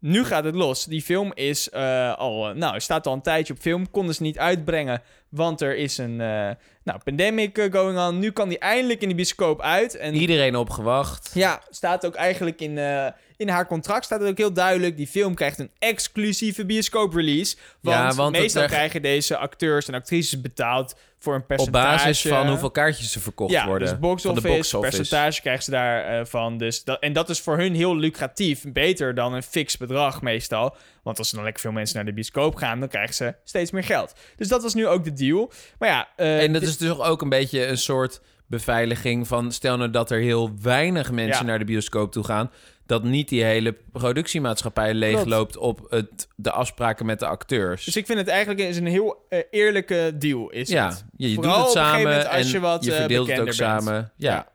Nu 0.00 0.24
gaat 0.24 0.44
het 0.44 0.54
los. 0.54 0.84
Die 0.84 1.02
film 1.02 1.32
is 1.34 1.70
eh, 1.70 2.14
al, 2.14 2.48
eh, 2.48 2.54
nou, 2.54 2.80
staat 2.80 3.06
al 3.06 3.12
een 3.12 3.22
tijdje 3.22 3.52
op 3.52 3.58
film. 3.58 3.90
Konden 3.90 4.14
ze 4.14 4.22
niet 4.22 4.38
uitbrengen, 4.38 5.02
want 5.30 5.60
er 5.60 5.76
is 5.76 5.98
een 5.98 6.20
eh, 6.20 6.50
nou, 6.84 6.98
pandemic 7.04 7.58
eh, 7.58 7.72
going 7.72 7.98
on. 7.98 8.18
Nu 8.18 8.30
kan 8.30 8.48
die 8.48 8.58
eindelijk 8.58 9.00
in 9.02 9.08
de 9.08 9.14
bioscoop 9.14 9.60
uit. 9.60 9.96
En 9.96 10.14
Iedereen 10.14 10.56
opgewacht. 10.56 11.30
Ja, 11.34 11.62
staat 11.70 12.06
ook 12.06 12.14
eigenlijk 12.14 12.60
in, 12.60 12.78
eh, 12.78 13.06
in 13.36 13.48
haar 13.48 13.66
contract 13.66 14.04
staat 14.04 14.20
het 14.20 14.28
ook 14.28 14.38
heel 14.38 14.52
duidelijk. 14.52 14.96
Die 14.96 15.06
film 15.06 15.34
krijgt 15.34 15.58
een 15.58 15.70
exclusieve 15.78 16.66
bioscoop-release. 16.66 17.56
Want, 17.80 17.96
Ja, 17.96 18.14
want 18.14 18.32
het 18.34 18.42
meestal 18.42 18.66
krijgen 18.66 19.02
deze 19.02 19.36
acteurs 19.36 19.88
en 19.88 19.94
actrices 19.94 20.40
betaald 20.40 20.94
voor 21.18 21.34
een 21.34 21.40
Op 21.40 21.46
percentage. 21.46 21.96
basis 21.96 22.22
van 22.22 22.48
hoeveel 22.48 22.70
kaartjes 22.70 23.14
er 23.14 23.20
verkocht 23.20 23.52
ja, 23.52 23.66
worden. 23.66 23.88
dus 23.88 23.98
box 23.98 24.22
van 24.22 24.34
de 24.34 24.40
box 24.40 24.74
office. 24.74 24.96
percentage 24.96 25.40
krijgen 25.40 25.64
ze 25.64 25.70
daarvan. 25.70 26.58
dus 26.58 26.84
dat, 26.84 27.00
en 27.00 27.12
dat 27.12 27.28
is 27.28 27.40
voor 27.40 27.56
hun 27.58 27.74
heel 27.74 27.96
lucratief. 27.96 28.64
Beter 28.72 29.14
dan 29.14 29.32
een 29.34 29.42
fix 29.42 29.76
bedrag 29.76 30.22
meestal. 30.22 30.76
Want 31.02 31.18
als 31.18 31.28
er 31.28 31.34
dan 31.34 31.44
lekker 31.44 31.62
veel 31.62 31.72
mensen 31.72 31.96
naar 31.96 32.04
de 32.04 32.12
bioscoop 32.12 32.54
gaan... 32.54 32.80
dan 32.80 32.88
krijgen 32.88 33.14
ze 33.14 33.34
steeds 33.44 33.70
meer 33.70 33.84
geld. 33.84 34.12
Dus 34.36 34.48
dat 34.48 34.62
was 34.62 34.74
nu 34.74 34.86
ook 34.86 35.04
de 35.04 35.12
deal. 35.12 35.52
Maar 35.78 35.88
ja... 35.88 36.08
eh, 36.16 36.42
En 36.42 36.52
dat 36.52 36.62
is 36.62 36.76
dus 36.78 36.98
ook 36.98 37.22
een 37.22 37.28
beetje 37.28 37.66
een 37.66 37.78
soort 37.78 38.20
beveiliging 38.46 39.26
van... 39.26 39.52
stel 39.52 39.76
nou 39.76 39.90
dat 39.90 40.10
er 40.10 40.20
heel 40.20 40.50
weinig 40.62 41.10
mensen 41.12 41.40
Ja. 41.44 41.50
naar 41.50 41.58
de 41.58 41.64
bioscoop 41.64 42.12
toe 42.12 42.24
gaan... 42.24 42.50
dat 42.90 43.02
niet 43.02 43.28
die 43.28 43.44
hele 43.44 43.76
productiemaatschappij 43.92 44.94
leegloopt 44.94 45.56
op 45.56 45.86
het, 45.88 46.28
de 46.36 46.50
afspraken 46.50 47.06
met 47.06 47.18
de 47.18 47.26
acteurs. 47.26 47.84
Dus 47.84 47.96
ik 47.96 48.06
vind 48.06 48.18
het 48.18 48.28
eigenlijk 48.28 48.60
is 48.60 48.76
een 48.76 48.86
heel 48.86 49.26
eh, 49.28 49.38
eerlijke 49.50 50.12
deal. 50.18 50.50
Is 50.50 50.68
ja, 50.68 50.88
het. 50.88 51.04
je, 51.16 51.30
je 51.30 51.34
doet 51.34 51.56
het 51.56 51.70
samen 51.70 52.30
als 52.30 52.44
en 52.44 52.48
je 52.48 52.60
wat, 52.60 52.86
eh, 52.86 52.96
verdeelt 52.96 53.28
het 53.28 53.38
ook 53.38 53.44
bent. 53.44 53.56
samen. 53.56 54.12
Ja. 54.16 54.32
Ja. 54.34 54.46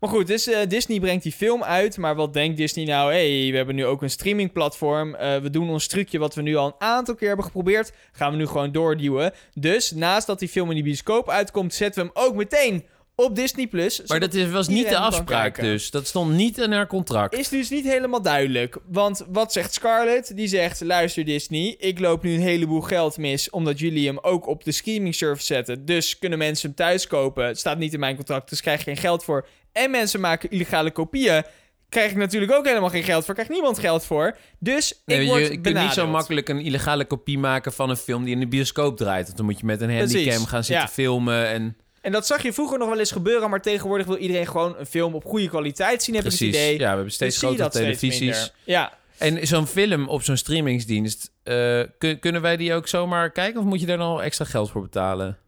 Maar 0.00 0.10
goed, 0.10 0.26
dus 0.26 0.46
eh, 0.46 0.68
Disney 0.68 1.00
brengt 1.00 1.22
die 1.22 1.32
film 1.32 1.62
uit. 1.62 1.96
Maar 1.96 2.14
wat 2.14 2.32
denkt 2.32 2.56
Disney 2.56 2.84
nou? 2.84 3.12
hey, 3.12 3.48
we 3.50 3.56
hebben 3.56 3.74
nu 3.74 3.86
ook 3.86 4.02
een 4.02 4.10
streamingplatform. 4.10 5.14
Eh, 5.14 5.36
we 5.36 5.50
doen 5.50 5.70
ons 5.70 5.86
trucje 5.86 6.18
wat 6.18 6.34
we 6.34 6.42
nu 6.42 6.56
al 6.56 6.66
een 6.66 6.86
aantal 6.86 7.14
keer 7.14 7.28
hebben 7.28 7.46
geprobeerd. 7.46 7.92
Gaan 8.12 8.30
we 8.30 8.36
nu 8.36 8.46
gewoon 8.46 8.72
doorduwen. 8.72 9.32
Dus 9.54 9.90
naast 9.90 10.26
dat 10.26 10.38
die 10.38 10.48
film 10.48 10.68
in 10.68 10.74
die 10.74 10.84
bioscoop 10.84 11.28
uitkomt, 11.28 11.74
zetten 11.74 12.02
we 12.02 12.10
hem 12.14 12.26
ook 12.26 12.34
meteen 12.34 12.84
op 13.24 13.36
Disney+. 13.36 13.66
Plus. 13.66 14.02
Maar 14.06 14.20
dat 14.20 14.34
is, 14.34 14.50
was 14.50 14.68
niet 14.68 14.88
de 14.88 14.98
afspraak 14.98 15.60
dus. 15.60 15.90
Dat 15.90 16.06
stond 16.06 16.34
niet 16.34 16.58
in 16.58 16.72
haar 16.72 16.86
contract. 16.86 17.34
is 17.34 17.48
dus 17.48 17.70
niet 17.70 17.84
helemaal 17.84 18.22
duidelijk. 18.22 18.76
Want 18.86 19.24
wat 19.28 19.52
zegt 19.52 19.72
Scarlett? 19.72 20.36
Die 20.36 20.48
zegt: 20.48 20.80
Luister, 20.80 21.24
Disney, 21.24 21.74
ik 21.78 21.98
loop 21.98 22.22
nu 22.22 22.34
een 22.34 22.40
heleboel 22.40 22.80
geld 22.80 23.18
mis. 23.18 23.50
Omdat 23.50 23.78
jullie 23.78 24.06
hem 24.06 24.18
ook 24.18 24.46
op 24.46 24.64
de 24.64 24.72
streaming 24.72 25.14
service 25.14 25.46
zetten. 25.46 25.84
Dus 25.84 26.18
kunnen 26.18 26.38
mensen 26.38 26.66
hem 26.66 26.76
thuis 26.76 27.06
kopen. 27.06 27.46
Het 27.46 27.58
staat 27.58 27.78
niet 27.78 27.92
in 27.92 28.00
mijn 28.00 28.16
contract, 28.16 28.48
dus 28.48 28.60
krijg 28.60 28.78
je 28.78 28.84
geen 28.84 28.96
geld 28.96 29.24
voor. 29.24 29.46
En 29.72 29.90
mensen 29.90 30.20
maken 30.20 30.50
illegale 30.50 30.90
kopieën. 30.90 31.42
Krijg 31.88 32.10
ik 32.10 32.16
natuurlijk 32.16 32.52
ook 32.52 32.66
helemaal 32.66 32.88
geen 32.88 33.02
geld 33.02 33.24
voor. 33.24 33.34
Krijgt 33.34 33.52
niemand 33.52 33.78
geld 33.78 34.04
voor. 34.04 34.36
Dus 34.58 35.02
Nee, 35.04 35.18
ik 35.18 35.24
je 35.24 35.30
word 35.30 35.48
je 35.48 35.60
kunt 35.60 35.78
niet 35.78 35.92
zo 35.92 36.06
makkelijk 36.06 36.48
een 36.48 36.60
illegale 36.60 37.04
kopie 37.04 37.38
maken 37.38 37.72
van 37.72 37.90
een 37.90 37.96
film 37.96 38.24
die 38.24 38.34
in 38.34 38.40
de 38.40 38.48
bioscoop 38.48 38.96
draait. 38.96 39.24
Want 39.24 39.36
dan 39.36 39.46
moet 39.46 39.58
je 39.58 39.66
met 39.66 39.80
een 39.80 39.96
Precies, 39.96 40.36
gaan 40.36 40.64
zitten 40.64 40.84
ja. 40.84 40.88
filmen. 40.88 41.48
En 41.48 41.76
En 42.00 42.12
dat 42.12 42.26
zag 42.26 42.42
je 42.42 42.52
vroeger 42.52 42.78
nog 42.78 42.88
wel 42.88 42.98
eens 42.98 43.10
gebeuren. 43.12 43.50
Maar 43.50 43.60
tegenwoordig 43.62 44.06
wil 44.06 44.16
iedereen 44.16 44.46
gewoon 44.46 44.74
een 44.78 44.86
film 44.86 45.14
op 45.14 45.24
goede 45.24 45.48
kwaliteit 45.48 46.02
zien. 46.02 46.14
Heb 46.14 46.24
ik 46.24 46.28
precies, 46.30 46.56
het 46.56 46.64
idee. 46.64 46.78
ja, 46.78 46.88
we 46.88 46.94
hebben 46.94 47.12
steeds 47.12 47.38
grotere 47.38 47.62
steeds 47.70 47.76
televisies. 47.76 48.52
Ja. 48.64 48.92
En 49.18 49.46
zo'n 49.46 49.66
film 49.66 50.08
op 50.08 50.22
zo'n 50.22 50.36
streamingsdienst, 50.36 51.32
eh, 51.42 51.80
kun- 51.98 52.18
kunnen 52.18 52.42
wij 52.42 52.56
die 52.56 52.74
ook 52.74 52.88
zomaar 52.88 53.30
kijken? 53.30 53.60
Of 53.60 53.66
moet 53.66 53.80
je 53.80 53.86
daar 53.86 53.96
dan 53.98 54.06
al 54.08 54.22
extra 54.22 54.44
geld 54.44 54.70
voor 54.70 54.82
betalen? 54.82 55.38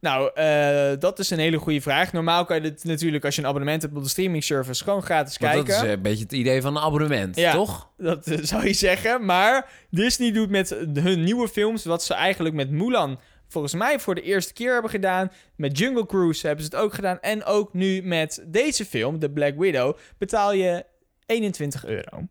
Nou, 0.00 0.30
eh, 0.34 0.90
dat 0.98 1.18
is 1.18 1.30
een 1.30 1.38
hele 1.38 1.56
goede 1.58 1.80
vraag. 1.80 2.12
Normaal 2.12 2.44
kan 2.44 2.56
je 2.56 2.62
dit 2.62 2.84
natuurlijk 2.84 3.24
als 3.24 3.34
je 3.34 3.40
een 3.42 3.46
abonnement 3.48 3.82
hebt 3.82 3.96
op 3.96 4.02
de 4.02 4.08
streaming 4.08 4.44
service 4.44 4.84
gewoon 4.84 5.02
gratis 5.02 5.36
Want 5.38 5.52
kijken. 5.52 5.70
dat 5.72 5.82
is 5.82 5.88
eh, 5.88 5.94
een 5.96 6.02
beetje 6.02 6.22
het 6.22 6.32
idee 6.32 6.62
van 6.62 6.76
een 6.76 6.82
abonnement, 6.82 7.36
Ja. 7.36 7.52
toch? 7.52 7.88
Dat 7.96 8.24
zou 8.42 8.66
je 8.66 8.72
zeggen. 8.72 9.24
Maar 9.24 9.70
Disney 9.90 10.32
doet 10.32 10.50
met 10.50 10.76
hun 10.94 11.24
nieuwe 11.24 11.48
films 11.48 11.84
wat 11.84 12.02
ze 12.04 12.14
eigenlijk 12.14 12.54
met 12.54 12.70
Mulan 12.70 13.20
volgens 13.48 13.74
mij 13.74 13.98
voor 13.98 14.14
de 14.14 14.22
eerste 14.22 14.52
keer 14.52 14.72
hebben 14.72 14.90
gedaan. 14.90 15.32
Met 15.56 15.78
Jungle 15.78 16.06
Cruise 16.06 16.46
hebben 16.46 16.64
ze 16.64 16.70
het 16.70 16.80
ook 16.80 16.94
gedaan. 16.94 17.20
En 17.20 17.44
ook 17.44 17.72
nu 17.74 18.02
met 18.02 18.44
deze 18.46 18.84
film, 18.84 19.18
The 19.18 19.30
Black 19.30 19.54
Widow, 19.56 19.96
betaal 20.18 20.52
je 20.52 20.84
21 21.26 21.84
euro. 21.84 22.28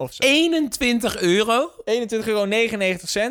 Of 0.00 0.12
zo. 0.12 0.26
21 0.26 1.20
euro? 1.20 1.70
21,99 1.84 2.26
euro 2.26 2.46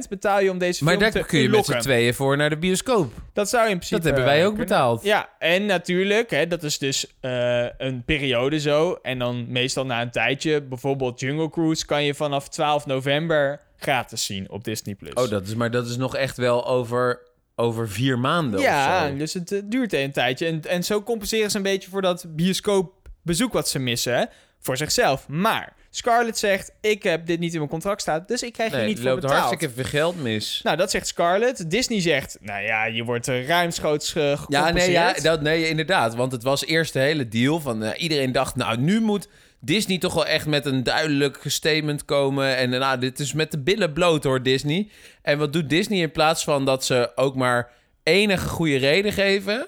betaal 0.09 0.39
je 0.39 0.51
om 0.51 0.57
deze 0.57 0.83
Maar 0.83 0.93
film 0.93 1.03
daar 1.03 1.21
te 1.21 1.27
kun 1.27 1.39
je 1.39 1.49
met 1.49 1.65
z'n 1.65 1.79
tweeën 1.79 2.13
voor 2.13 2.37
naar 2.37 2.49
de 2.49 2.57
bioscoop. 2.57 3.13
Dat 3.33 3.49
zou 3.49 3.63
je 3.63 3.69
in 3.69 3.75
principe 3.75 4.01
Dat 4.01 4.09
hebben 4.09 4.25
wij 4.25 4.45
ook 4.45 4.49
kunnen. 4.49 4.67
betaald. 4.67 5.03
Ja, 5.03 5.29
en 5.39 5.65
natuurlijk, 5.65 6.29
hè, 6.29 6.47
dat 6.47 6.63
is 6.63 6.77
dus 6.77 7.13
eh, 7.19 7.65
een 7.77 8.03
periode 8.05 8.59
zo. 8.59 8.99
En 9.01 9.19
dan 9.19 9.45
meestal 9.51 9.85
na 9.85 10.01
een 10.01 10.11
tijdje, 10.11 10.61
bijvoorbeeld 10.61 11.19
Jungle 11.19 11.49
Cruise, 11.49 11.85
kan 11.85 12.03
je 12.03 12.13
vanaf 12.13 12.49
12 12.49 12.85
november 12.85 13.61
gratis 13.77 14.25
zien 14.25 14.49
op 14.49 14.63
Disney+. 14.63 14.95
Oh, 15.13 15.29
dat 15.29 15.47
is, 15.47 15.55
maar 15.55 15.71
dat 15.71 15.87
is 15.87 15.97
nog 15.97 16.15
echt 16.15 16.37
wel 16.37 16.67
over, 16.67 17.21
over 17.55 17.89
vier 17.89 18.19
maanden 18.19 18.59
ja, 18.59 19.03
of 19.03 19.09
zo. 19.09 19.17
dus 19.17 19.33
het 19.33 19.51
eh, 19.51 19.59
duurt 19.65 19.93
een 19.93 20.11
tijdje. 20.11 20.45
En, 20.45 20.61
en 20.67 20.83
zo 20.83 21.03
compenseren 21.03 21.51
ze 21.51 21.57
een 21.57 21.63
beetje 21.63 21.89
voor 21.89 22.01
dat 22.01 22.25
bioscoopbezoek 22.35 23.53
wat 23.53 23.69
ze 23.69 23.79
missen, 23.79 24.17
hè, 24.17 24.25
voor 24.59 24.77
zichzelf. 24.77 25.27
Maar 25.27 25.75
Scarlett 25.89 26.37
zegt, 26.37 26.71
ik 26.81 27.03
heb 27.03 27.25
dit 27.25 27.39
niet 27.39 27.51
in 27.51 27.57
mijn 27.57 27.69
contract 27.69 28.01
staan, 28.01 28.23
dus 28.27 28.43
ik 28.43 28.53
krijg 28.53 28.71
Nee, 28.71 28.79
hier 28.79 28.89
er 28.89 28.93
niet 28.95 29.03
voor 29.03 29.09
loopt 29.11 29.21
betaald. 29.21 29.39
hartstikke 29.41 29.73
veel 29.75 29.83
geld 29.89 30.21
mis. 30.21 30.59
Nou, 30.63 30.77
dat 30.77 30.91
zegt 30.91 31.07
Scarlett. 31.07 31.69
Disney 31.71 32.01
zegt, 32.01 32.37
nou 32.41 32.63
ja, 32.63 32.85
je 32.85 33.03
wordt 33.03 33.27
er 33.27 33.45
ruimschoots 33.45 34.11
ge 34.11 34.19
Ja, 34.19 34.35
gecompenseerd. 34.35 34.75
nee, 34.75 34.93
ja 34.93 35.13
dat, 35.21 35.41
nee, 35.41 35.69
inderdaad. 35.69 36.15
Want 36.15 36.31
het 36.31 36.43
was 36.43 36.65
eerst 36.65 36.93
de 36.93 36.99
hele 36.99 37.27
deal 37.27 37.59
van... 37.59 37.83
eh, 37.83 38.01
iedereen 38.03 38.31
dacht, 38.31 38.55
nou, 38.55 38.77
nu 38.77 38.99
moet 39.01 39.27
Disney 39.59 39.97
toch 39.97 40.13
wel 40.13 40.25
echt 40.25 40.45
met 40.45 40.65
een 40.65 40.83
duidelijk 40.83 41.39
statement 41.45 42.05
komen. 42.05 42.55
En 42.55 42.69
nou, 42.69 42.99
dit 42.99 43.19
is 43.19 43.33
met 43.33 43.51
de 43.51 43.59
billen 43.59 43.93
bloot 43.93 44.23
hoor, 44.23 44.43
Disney. 44.43 44.89
En 45.21 45.37
wat 45.37 45.53
doet 45.53 45.69
Disney 45.69 45.99
in 45.99 46.11
plaats 46.11 46.43
van 46.43 46.65
dat 46.65 46.85
ze 46.85 47.11
ook 47.15 47.35
maar 47.35 47.71
enige 48.03 48.47
goede 48.47 48.77
reden 48.77 49.13
geven... 49.13 49.67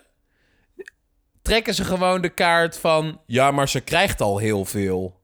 trekken 1.42 1.74
ze 1.74 1.84
gewoon 1.84 2.22
de 2.22 2.30
kaart 2.30 2.78
van... 2.78 3.22
ja, 3.26 3.52
maar 3.52 3.70
ze 3.70 3.80
krijgt 3.82 4.22
al 4.22 4.38
heel 4.38 4.66
veel. 4.66 5.18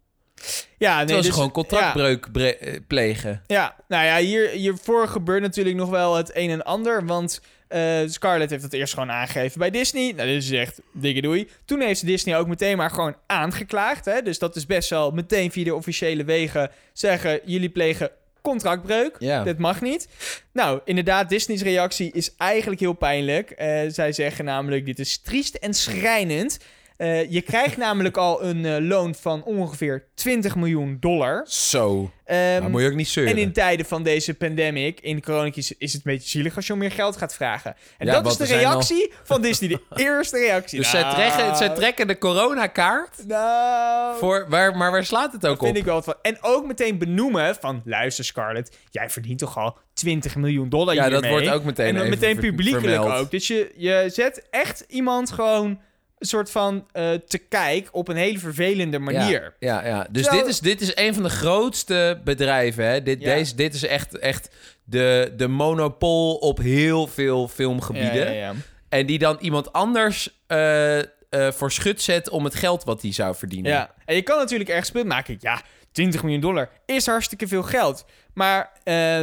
Ja, 0.78 0.96
nee, 0.96 1.06
Terwijl 1.06 1.22
ze 1.22 1.28
dus- 1.28 1.38
gewoon 1.38 1.52
contractbreuk 1.52 2.32
bre- 2.32 2.48
eh, 2.50 2.80
plegen. 2.88 3.42
Ja, 3.48 3.76
nou 3.88 4.06
ja, 4.06 4.18
hier, 4.18 4.50
hiervoor 4.50 5.08
gebeurt 5.08 5.42
natuurlijk 5.42 5.76
nog 5.76 5.90
wel 5.90 6.16
het 6.16 6.36
een 6.36 6.50
en 6.50 6.64
ander. 6.64 7.06
Want 7.06 7.42
eh 7.76 8.08
Scarlett 8.08 8.50
heeft 8.50 8.62
dat 8.62 8.74
eerst 8.74 8.94
gewoon 8.94 9.12
aangegeven 9.12 9.60
bij 9.60 9.70
Disney. 9.70 10.12
Nou, 10.12 10.28
dus 10.28 10.48
ze 10.48 10.56
zegt, 10.56 10.82
dikke 10.92 11.22
doei. 11.22 11.50
Toen 11.66 11.82
heeft 11.82 12.00
ze 12.00 12.06
Disney 12.06 12.38
ook 12.38 12.48
meteen 12.48 12.78
maar 12.78 12.90
gewoon 12.90 13.16
aangeklaagd. 13.26 14.06
Hè? 14.06 14.22
Dus 14.22 14.40
dat 14.40 14.56
is 14.56 14.66
best 14.66 14.90
wel 14.90 15.12
meteen 15.12 15.52
via 15.52 15.64
de 15.64 15.76
officiële 15.76 16.24
wegen 16.24 16.72
zeggen... 16.94 17.40
jullie 17.46 17.70
plegen 17.70 18.12
contractbreuk. 18.42 19.16
Ja. 19.20 19.44
Dit 19.44 19.58
mag 19.58 19.82
niet. 19.82 20.08
Nou, 20.52 20.80
inderdaad, 20.86 21.30
Disney's 21.30 21.62
reactie 21.62 22.12
is 22.12 22.36
eigenlijk 22.38 22.82
heel 22.82 22.94
pijnlijk. 22.94 23.52
Eh, 23.52 23.80
zij 23.88 24.12
zeggen 24.12 24.46
namelijk, 24.46 24.86
dit 24.86 25.00
is 25.00 25.18
triest 25.22 25.56
en 25.56 25.74
schrijnend. 25.74 26.60
Eh, 26.98 27.32
je 27.32 27.42
krijgt 27.42 27.78
namelijk 27.78 28.18
al 28.18 28.44
een 28.44 28.66
eh, 28.66 28.76
loon 28.80 29.16
van 29.16 29.44
ongeveer 29.44 30.04
20 30.14 30.56
miljoen 30.56 30.98
dollar. 31.00 31.44
Zo. 31.48 32.12
Maar 32.28 32.70
moet 32.70 32.82
je 32.82 32.88
ook 32.88 32.94
niet 32.94 33.08
zeuren. 33.08 33.34
en 33.34 33.40
in 33.40 33.54
tijden 33.54 33.86
van 33.86 34.04
deze 34.04 34.34
pandemic, 34.34 35.00
in 35.00 35.22
coronacrisis, 35.22 35.78
is 35.78 35.94
het 35.94 36.06
een 36.06 36.12
beetje 36.12 36.30
zielig 36.30 36.56
als 36.56 36.68
je 36.68 36.74
om 36.74 36.80
meer 36.80 36.92
geld 36.92 37.18
gaat 37.18 37.36
vragen. 37.36 37.76
En 37.98 38.06
Ja, 38.06 38.22
dat 38.22 38.32
is 38.32 38.38
de 38.38 38.56
reactie 38.56 39.12
van 39.24 39.42
Disney. 39.42 39.70
De 39.70 39.82
eerste 40.04 40.38
reactie. 40.38 40.80
Dus 40.80 40.90
zij, 40.90 41.02
Nou, 41.02 41.16
trekken, 41.16 41.56
zij 41.56 41.70
trekken 41.70 42.08
de 42.08 42.18
coronakaart... 42.18 43.28
Nou, 43.28 44.18
Voor, 44.18 44.46
waar, 44.50 44.78
maar 44.78 44.92
waar 44.92 45.06
slaat 45.06 45.32
het 45.32 45.48
ook 45.48 45.60
vind 45.60 45.72
op? 45.72 45.78
ik 45.78 45.86
wel 45.86 45.96
wat 45.96 46.04
van. 46.04 46.16
En 46.22 46.38
ook 46.42 46.66
meteen 46.66 46.98
benoemen 46.98 47.56
van, 47.56 47.82
luister 47.86 48.26
Scarlett, 48.26 48.78
jij 48.90 49.10
verdient 49.10 49.40
toch 49.40 49.58
al 49.58 49.78
20 49.94 50.36
miljoen 50.36 50.70
dollar 50.70 50.96
Ja, 50.96 51.10
dat 51.10 51.28
wordt 51.28 51.50
ook 51.50 51.64
meteen 51.64 51.88
En 51.88 51.96
dan 51.96 52.10
meteen 52.10 52.38
publiekelijk 52.40 52.94
vermeld. 52.96 53.20
ook. 53.20 53.32
Dus 53.32 53.48
je, 53.48 53.74
je 53.76 54.06
zet 54.14 54.48
echt 54.50 54.86
iemand 54.88 55.32
gewoon 55.32 55.80
soort 56.28 56.52
van 56.52 56.88
eh, 56.92 57.12
te 57.12 57.38
kijk 57.38 57.90
op 57.92 58.08
een 58.08 58.16
hele 58.16 58.40
vervelende 58.40 59.00
manier. 59.00 59.56
Ja, 59.60 59.84
ja, 59.84 59.88
ja. 59.88 60.08
dus 60.12 60.28
dit, 60.28 60.46
is, 60.48 60.60
dit 60.60 60.82
is 60.82 60.92
een 60.96 61.14
van 61.14 61.24
de 61.24 61.30
grootste 61.30 62.22
bedrijven. 62.24 62.86
Hè? 62.86 63.04
Dit, 63.04 63.22
Ja. 63.22 63.34
deze, 63.34 63.56
dit 63.56 63.74
is 63.74 63.86
echt, 63.86 64.18
echt 64.18 64.50
de, 64.84 65.34
de 65.38 65.48
monopol 65.48 66.36
op 66.36 66.58
heel 66.58 67.08
veel 67.08 67.48
filmgebieden. 67.48 68.34
Ja. 68.34 68.54
En 68.90 69.06
die 69.06 69.20
dan 69.20 69.38
iemand 69.40 69.74
anders 69.74 70.40
eh, 70.48 71.00
voor 71.30 71.72
schut 71.72 72.02
zet 72.02 72.30
om 72.30 72.44
het 72.44 72.56
geld 72.56 72.84
wat 72.84 73.02
hij 73.02 73.12
zou 73.14 73.36
verdienen. 73.36 73.72
Ja, 73.72 73.94
en 74.06 74.16
je 74.16 74.22
kan 74.22 74.38
natuurlijk 74.38 74.70
ergens 74.70 74.92
punt 74.92 75.08
maken. 75.08 75.38
Ja, 75.40 75.62
20 75.92 76.24
miljoen 76.24 76.42
dollar 76.42 76.70
is 76.86 77.06
hartstikke 77.06 77.48
veel 77.48 77.64
geld. 77.64 78.06
Maar 78.34 78.72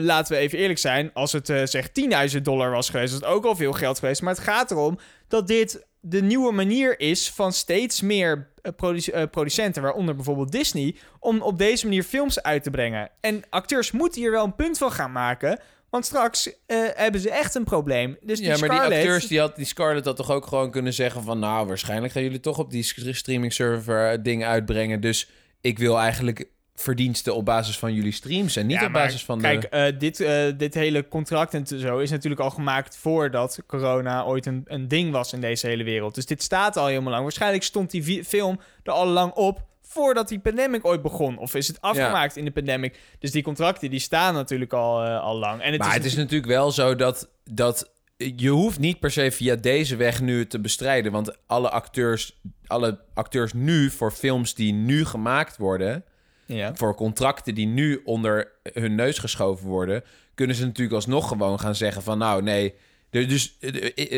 laten 0.02 0.34
we 0.34 0.40
even 0.40 0.58
eerlijk 0.58 0.78
zijn. 0.78 1.10
Als 1.14 1.32
het 1.32 1.48
eh, 1.48 1.62
zeg 1.64 1.88
10.000 2.34 2.42
dollar 2.42 2.70
was 2.70 2.90
geweest, 2.90 3.12
was 3.12 3.20
het 3.20 3.30
ook 3.30 3.44
al 3.44 3.56
veel 3.56 3.72
geld 3.72 3.98
geweest. 3.98 4.22
Maar 4.22 4.34
het 4.34 4.42
gaat 4.42 4.70
erom 4.70 4.98
dat 5.28 5.46
dit 5.46 5.86
de 6.04 6.22
nieuwe 6.22 6.52
manier 6.52 7.00
is 7.00 7.30
van 7.30 7.52
steeds 7.52 8.00
meer 8.00 8.48
eh, 8.62 8.72
eh, 9.06 9.30
producenten, 9.30 9.82
waaronder 9.82 10.14
bijvoorbeeld 10.14 10.52
Disney, 10.52 10.96
om 11.20 11.42
op 11.42 11.58
deze 11.58 11.86
manier 11.86 12.02
films 12.02 12.42
uit 12.42 12.62
te 12.62 12.70
brengen. 12.70 13.10
En 13.20 13.42
acteurs 13.50 13.90
moeten 13.90 14.20
hier 14.20 14.30
wel 14.30 14.44
een 14.44 14.54
punt 14.54 14.78
van 14.78 14.92
gaan 14.92 15.12
maken. 15.12 15.60
Want 15.90 16.06
straks 16.06 16.52
eh, 16.66 16.76
hebben 16.94 17.20
ze 17.20 17.30
echt 17.30 17.54
een 17.54 17.64
probleem. 17.64 18.16
Dus 18.20 18.38
die 18.38 18.48
Ja, 18.48 18.58
maar 18.58 18.68
die 18.68 18.78
acteurs, 18.78 19.26
die, 19.26 19.40
had, 19.40 19.56
die 19.56 19.64
Scarlett 19.64 20.04
had 20.04 20.16
toch 20.16 20.30
ook 20.30 20.46
gewoon 20.46 20.70
kunnen 20.70 20.92
zeggen 20.92 21.22
van... 21.22 21.38
nou, 21.38 21.66
waarschijnlijk 21.66 22.12
gaan 22.12 22.22
jullie 22.22 22.40
toch 22.40 22.58
op 22.58 22.70
die 22.70 22.82
st- 22.82 23.16
streaming 23.16 23.52
server 23.52 24.22
ding 24.22 24.44
uitbrengen. 24.44 25.00
Dus 25.00 25.30
ik 25.60 25.78
wil 25.78 25.98
eigenlijk 25.98 26.48
verdiensten 26.82 27.34
op 27.34 27.44
basis 27.44 27.78
van 27.78 27.94
jullie 27.94 28.12
streams... 28.12 28.56
en 28.56 28.66
niet 28.66 28.80
Ja, 28.80 28.86
op 28.86 28.92
basis 28.92 29.24
van 29.24 29.40
Kijk, 29.40 29.60
de... 29.60 29.68
eh, 29.68 29.98
dit, 29.98 30.20
eh, 30.20 30.44
dit 30.56 30.74
hele 30.74 31.08
contract 31.08 31.54
en 31.54 31.66
zo 31.66 31.98
is 31.98 32.10
natuurlijk 32.10 32.40
al 32.40 32.50
gemaakt 32.50 32.96
voordat 32.96 33.58
corona 33.66 34.24
ooit 34.24 34.46
een, 34.46 34.62
een 34.66 34.88
ding 34.88 35.12
was 35.12 35.32
in 35.32 35.40
deze 35.40 35.66
hele 35.66 35.84
wereld. 35.84 36.14
Dus 36.14 36.26
dit 36.26 36.42
staat 36.42 36.76
al 36.76 36.86
helemaal 36.86 37.10
lang. 37.10 37.22
Waarschijnlijk 37.22 37.62
stond 37.62 37.90
die 37.90 38.24
film 38.24 38.60
er 38.82 38.92
al 38.92 39.06
lang 39.06 39.32
op 39.32 39.70
voordat 39.82 40.28
die 40.28 40.38
pandemic 40.38 40.86
ooit 40.86 41.02
begon. 41.02 41.38
Of 41.38 41.54
is 41.54 41.68
het 41.68 41.80
afgemaakt 41.80 42.36
in 42.36 42.44
de 42.44 42.50
pandemic. 42.50 42.98
Dus 43.18 43.30
die 43.30 43.42
contracten 43.42 43.90
die 43.90 44.00
staan 44.00 44.34
natuurlijk 44.34 44.72
al, 44.72 45.04
eh, 45.04 45.20
al 45.20 45.36
lang. 45.36 45.62
En 45.62 45.72
het 45.72 45.80
maar 45.80 45.88
is 45.88 45.94
het 45.94 46.04
is 46.04 46.14
natuurlijk 46.14 46.52
wel 46.52 46.70
zo 46.70 46.94
dat, 46.94 47.30
dat 47.44 47.90
je 48.16 48.48
hoeft 48.48 48.78
niet 48.78 49.00
per 49.00 49.10
se 49.10 49.30
via 49.30 49.56
deze 49.56 49.96
weg 49.96 50.20
nu 50.20 50.46
te 50.46 50.60
bestrijden. 50.60 51.12
Want 51.12 51.36
alle 51.46 51.70
acteurs, 51.70 52.40
alle 52.66 53.00
acteurs 53.14 53.52
nu 53.52 53.90
voor 53.90 54.12
films 54.12 54.54
die 54.54 54.72
nu 54.72 55.04
gemaakt 55.04 55.56
worden, 55.56 56.04
Ja. 56.52 56.74
voor 56.74 56.94
contracten 56.94 57.54
die 57.54 57.66
nu 57.66 58.00
onder 58.04 58.52
hun 58.72 58.94
neus 58.94 59.18
geschoven 59.18 59.66
worden, 59.66 60.02
kunnen 60.34 60.56
ze 60.56 60.64
natuurlijk 60.64 60.94
alsnog 60.96 61.28
gewoon 61.28 61.60
gaan 61.60 61.74
zeggen 61.74 62.02
van 62.02 62.18
nou 62.18 62.42
nee, 62.42 62.74
Dus, 63.10 63.58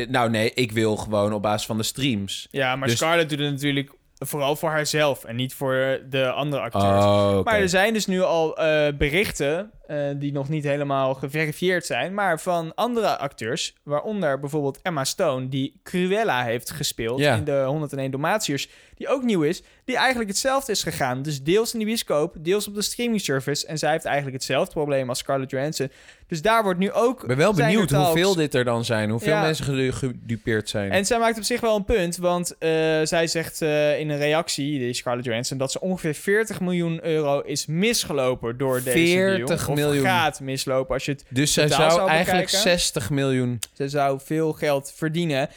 nou 0.09 0.31
nee, 0.31 0.53
ik 0.55 0.73
wil 0.73 0.97
gewoon 0.97 1.33
op 1.33 1.43
basis 1.43 1.67
van 1.67 1.77
de 1.77 1.83
streams. 1.83 2.49
Ja, 2.51 2.77
maar 2.77 2.89
Dus- 2.89 2.97
Scarlett 2.97 3.29
doet 3.31 3.39
het 3.39 3.51
natuurlijk 3.51 3.91
vooral 4.19 4.57
voor 4.57 4.71
haarzelf 4.71 5.25
en 5.25 5.37
niet 5.37 5.55
voor 5.55 6.01
de 6.11 6.31
andere 6.31 6.63
acteurs. 6.63 7.05
Oh. 7.05 7.45
Maar 7.45 7.59
er 7.61 7.69
zijn 7.69 7.93
dus 7.93 8.07
nu 8.07 8.23
al 8.23 8.57
eh, 8.59 8.93
berichten 8.99 9.71
eh, 9.87 9.99
die 10.17 10.33
nog 10.33 10.49
niet 10.49 10.65
helemaal 10.65 11.15
geverifieerd 11.15 11.87
zijn, 11.87 12.15
maar 12.15 12.41
van 12.41 12.75
andere 12.75 13.19
acteurs, 13.19 13.75
waaronder 13.83 14.41
bijvoorbeeld 14.41 14.79
Emma 14.83 15.05
Stone, 15.05 15.49
die 15.49 15.81
Cruella 15.83 16.45
heeft 16.45 16.71
gespeeld 16.71 17.19
Ja. 17.19 17.37
in 17.37 17.45
de 17.45 17.63
101 17.67 18.11
Dalmatiërs, 18.11 18.69
die 18.97 19.09
ook 19.09 19.23
nieuw 19.23 19.43
is, 19.43 19.63
die 19.85 19.97
eigenlijk 19.97 20.29
hetzelfde 20.31 20.73
is 20.73 20.83
gegaan. 20.83 21.23
Dus 21.23 21.43
deels 21.43 21.73
in 21.73 21.79
de 21.79 21.85
bioscoop, 21.85 22.35
deels 22.39 22.69
op 22.69 22.75
de 22.75 22.83
streaming 22.83 23.21
service. 23.21 23.67
En 23.67 23.79
zij 23.79 23.91
heeft 23.91 24.05
eigenlijk 24.05 24.37
hetzelfde 24.37 24.73
probleem 24.73 25.09
als 25.09 25.19
Scarlett 25.19 25.51
Johansson. 25.51 25.91
Dus 26.27 26.43
daar 26.43 26.63
wordt 26.63 26.79
nu 26.79 26.93
ook... 26.93 27.21
Ik 27.21 27.27
ben 27.29 27.37
wel 27.37 27.55
benieuwd 27.55 27.91
hoeveel 27.91 28.35
dit 28.35 28.55
er 28.55 28.65
dan 28.65 28.85
zijn. 28.85 29.11
Hoeveel 29.11 29.33
Ja. 29.33 29.41
mensen 29.43 29.65
gedu- 29.65 29.93
gedupeerd 29.93 30.69
zijn. 30.69 30.91
En 30.91 31.07
zij 31.07 31.19
maakt 31.19 31.37
op 31.37 31.43
zich 31.43 31.61
wel 31.61 31.77
een 31.77 31.85
punt, 31.85 32.17
want 32.17 32.59
eh, 32.59 32.71
zij 33.03 33.27
zegt 33.27 33.63
eh, 33.63 33.99
in 34.01 34.11
een 34.11 34.19
reactie, 34.19 34.79
die 34.79 34.93
Scarlett 34.93 35.27
Johansson, 35.27 35.59
dat 35.59 35.73
ze 35.73 35.81
ongeveer 35.81 36.15
40 36.15 36.61
miljoen 36.61 37.05
euro 37.07 37.41
is 37.41 37.67
misgelopen 37.67 38.59
door 38.59 38.83
deze 38.83 38.91
40 39.15 39.47
deal. 39.47 39.69
Of 39.71 39.75
miljoen. 39.75 40.05
gaat 40.05 40.41
mislopen 40.41 40.95
als 40.95 41.05
je 41.05 41.13
het... 41.13 41.25
dus 41.29 41.53
zij 41.53 41.69
zou 41.69 41.91
zou 41.91 42.09
eigenlijk 42.09 42.45
bekijken. 42.47 42.71
60 42.71 43.11
miljoen... 43.11 43.59
Ze 43.73 43.89
zou 43.89 44.21
veel 44.25 44.53
geld 44.53 44.93
verdienen. 44.97 45.49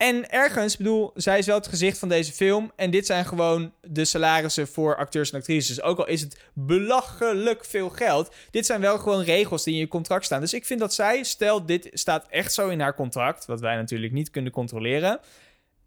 En 0.00 0.30
ergens, 0.30 0.76
bedoel, 0.76 1.10
zij 1.14 1.38
is 1.38 1.46
wel 1.46 1.56
het 1.56 1.66
gezicht 1.66 1.98
van 1.98 2.08
deze 2.08 2.32
film. 2.32 2.72
En 2.76 2.90
dit 2.90 3.06
zijn 3.06 3.24
gewoon 3.24 3.72
de 3.80 4.04
salarissen 4.04 4.68
voor 4.68 4.96
acteurs 4.96 5.30
en 5.30 5.38
actrices. 5.38 5.82
Ook 5.82 5.98
al 5.98 6.06
is 6.06 6.20
het 6.20 6.40
belachelijk 6.52 7.64
veel 7.64 7.88
geld. 7.88 8.34
Dit 8.50 8.66
zijn 8.66 8.80
wel 8.80 8.98
gewoon 8.98 9.22
regels 9.22 9.64
die 9.64 9.74
in 9.74 9.80
je 9.80 9.88
contract 9.88 10.24
staan. 10.24 10.40
Dus 10.40 10.54
ik 10.54 10.64
vind 10.64 10.80
dat 10.80 10.94
zij, 10.94 11.22
stel 11.22 11.66
dit 11.66 11.88
staat 11.92 12.26
echt 12.28 12.52
zo 12.52 12.68
in 12.68 12.80
haar 12.80 12.94
contract. 12.94 13.46
Wat 13.46 13.60
wij 13.60 13.76
natuurlijk 13.76 14.12
niet 14.12 14.30
kunnen 14.30 14.52
controleren. 14.52 15.20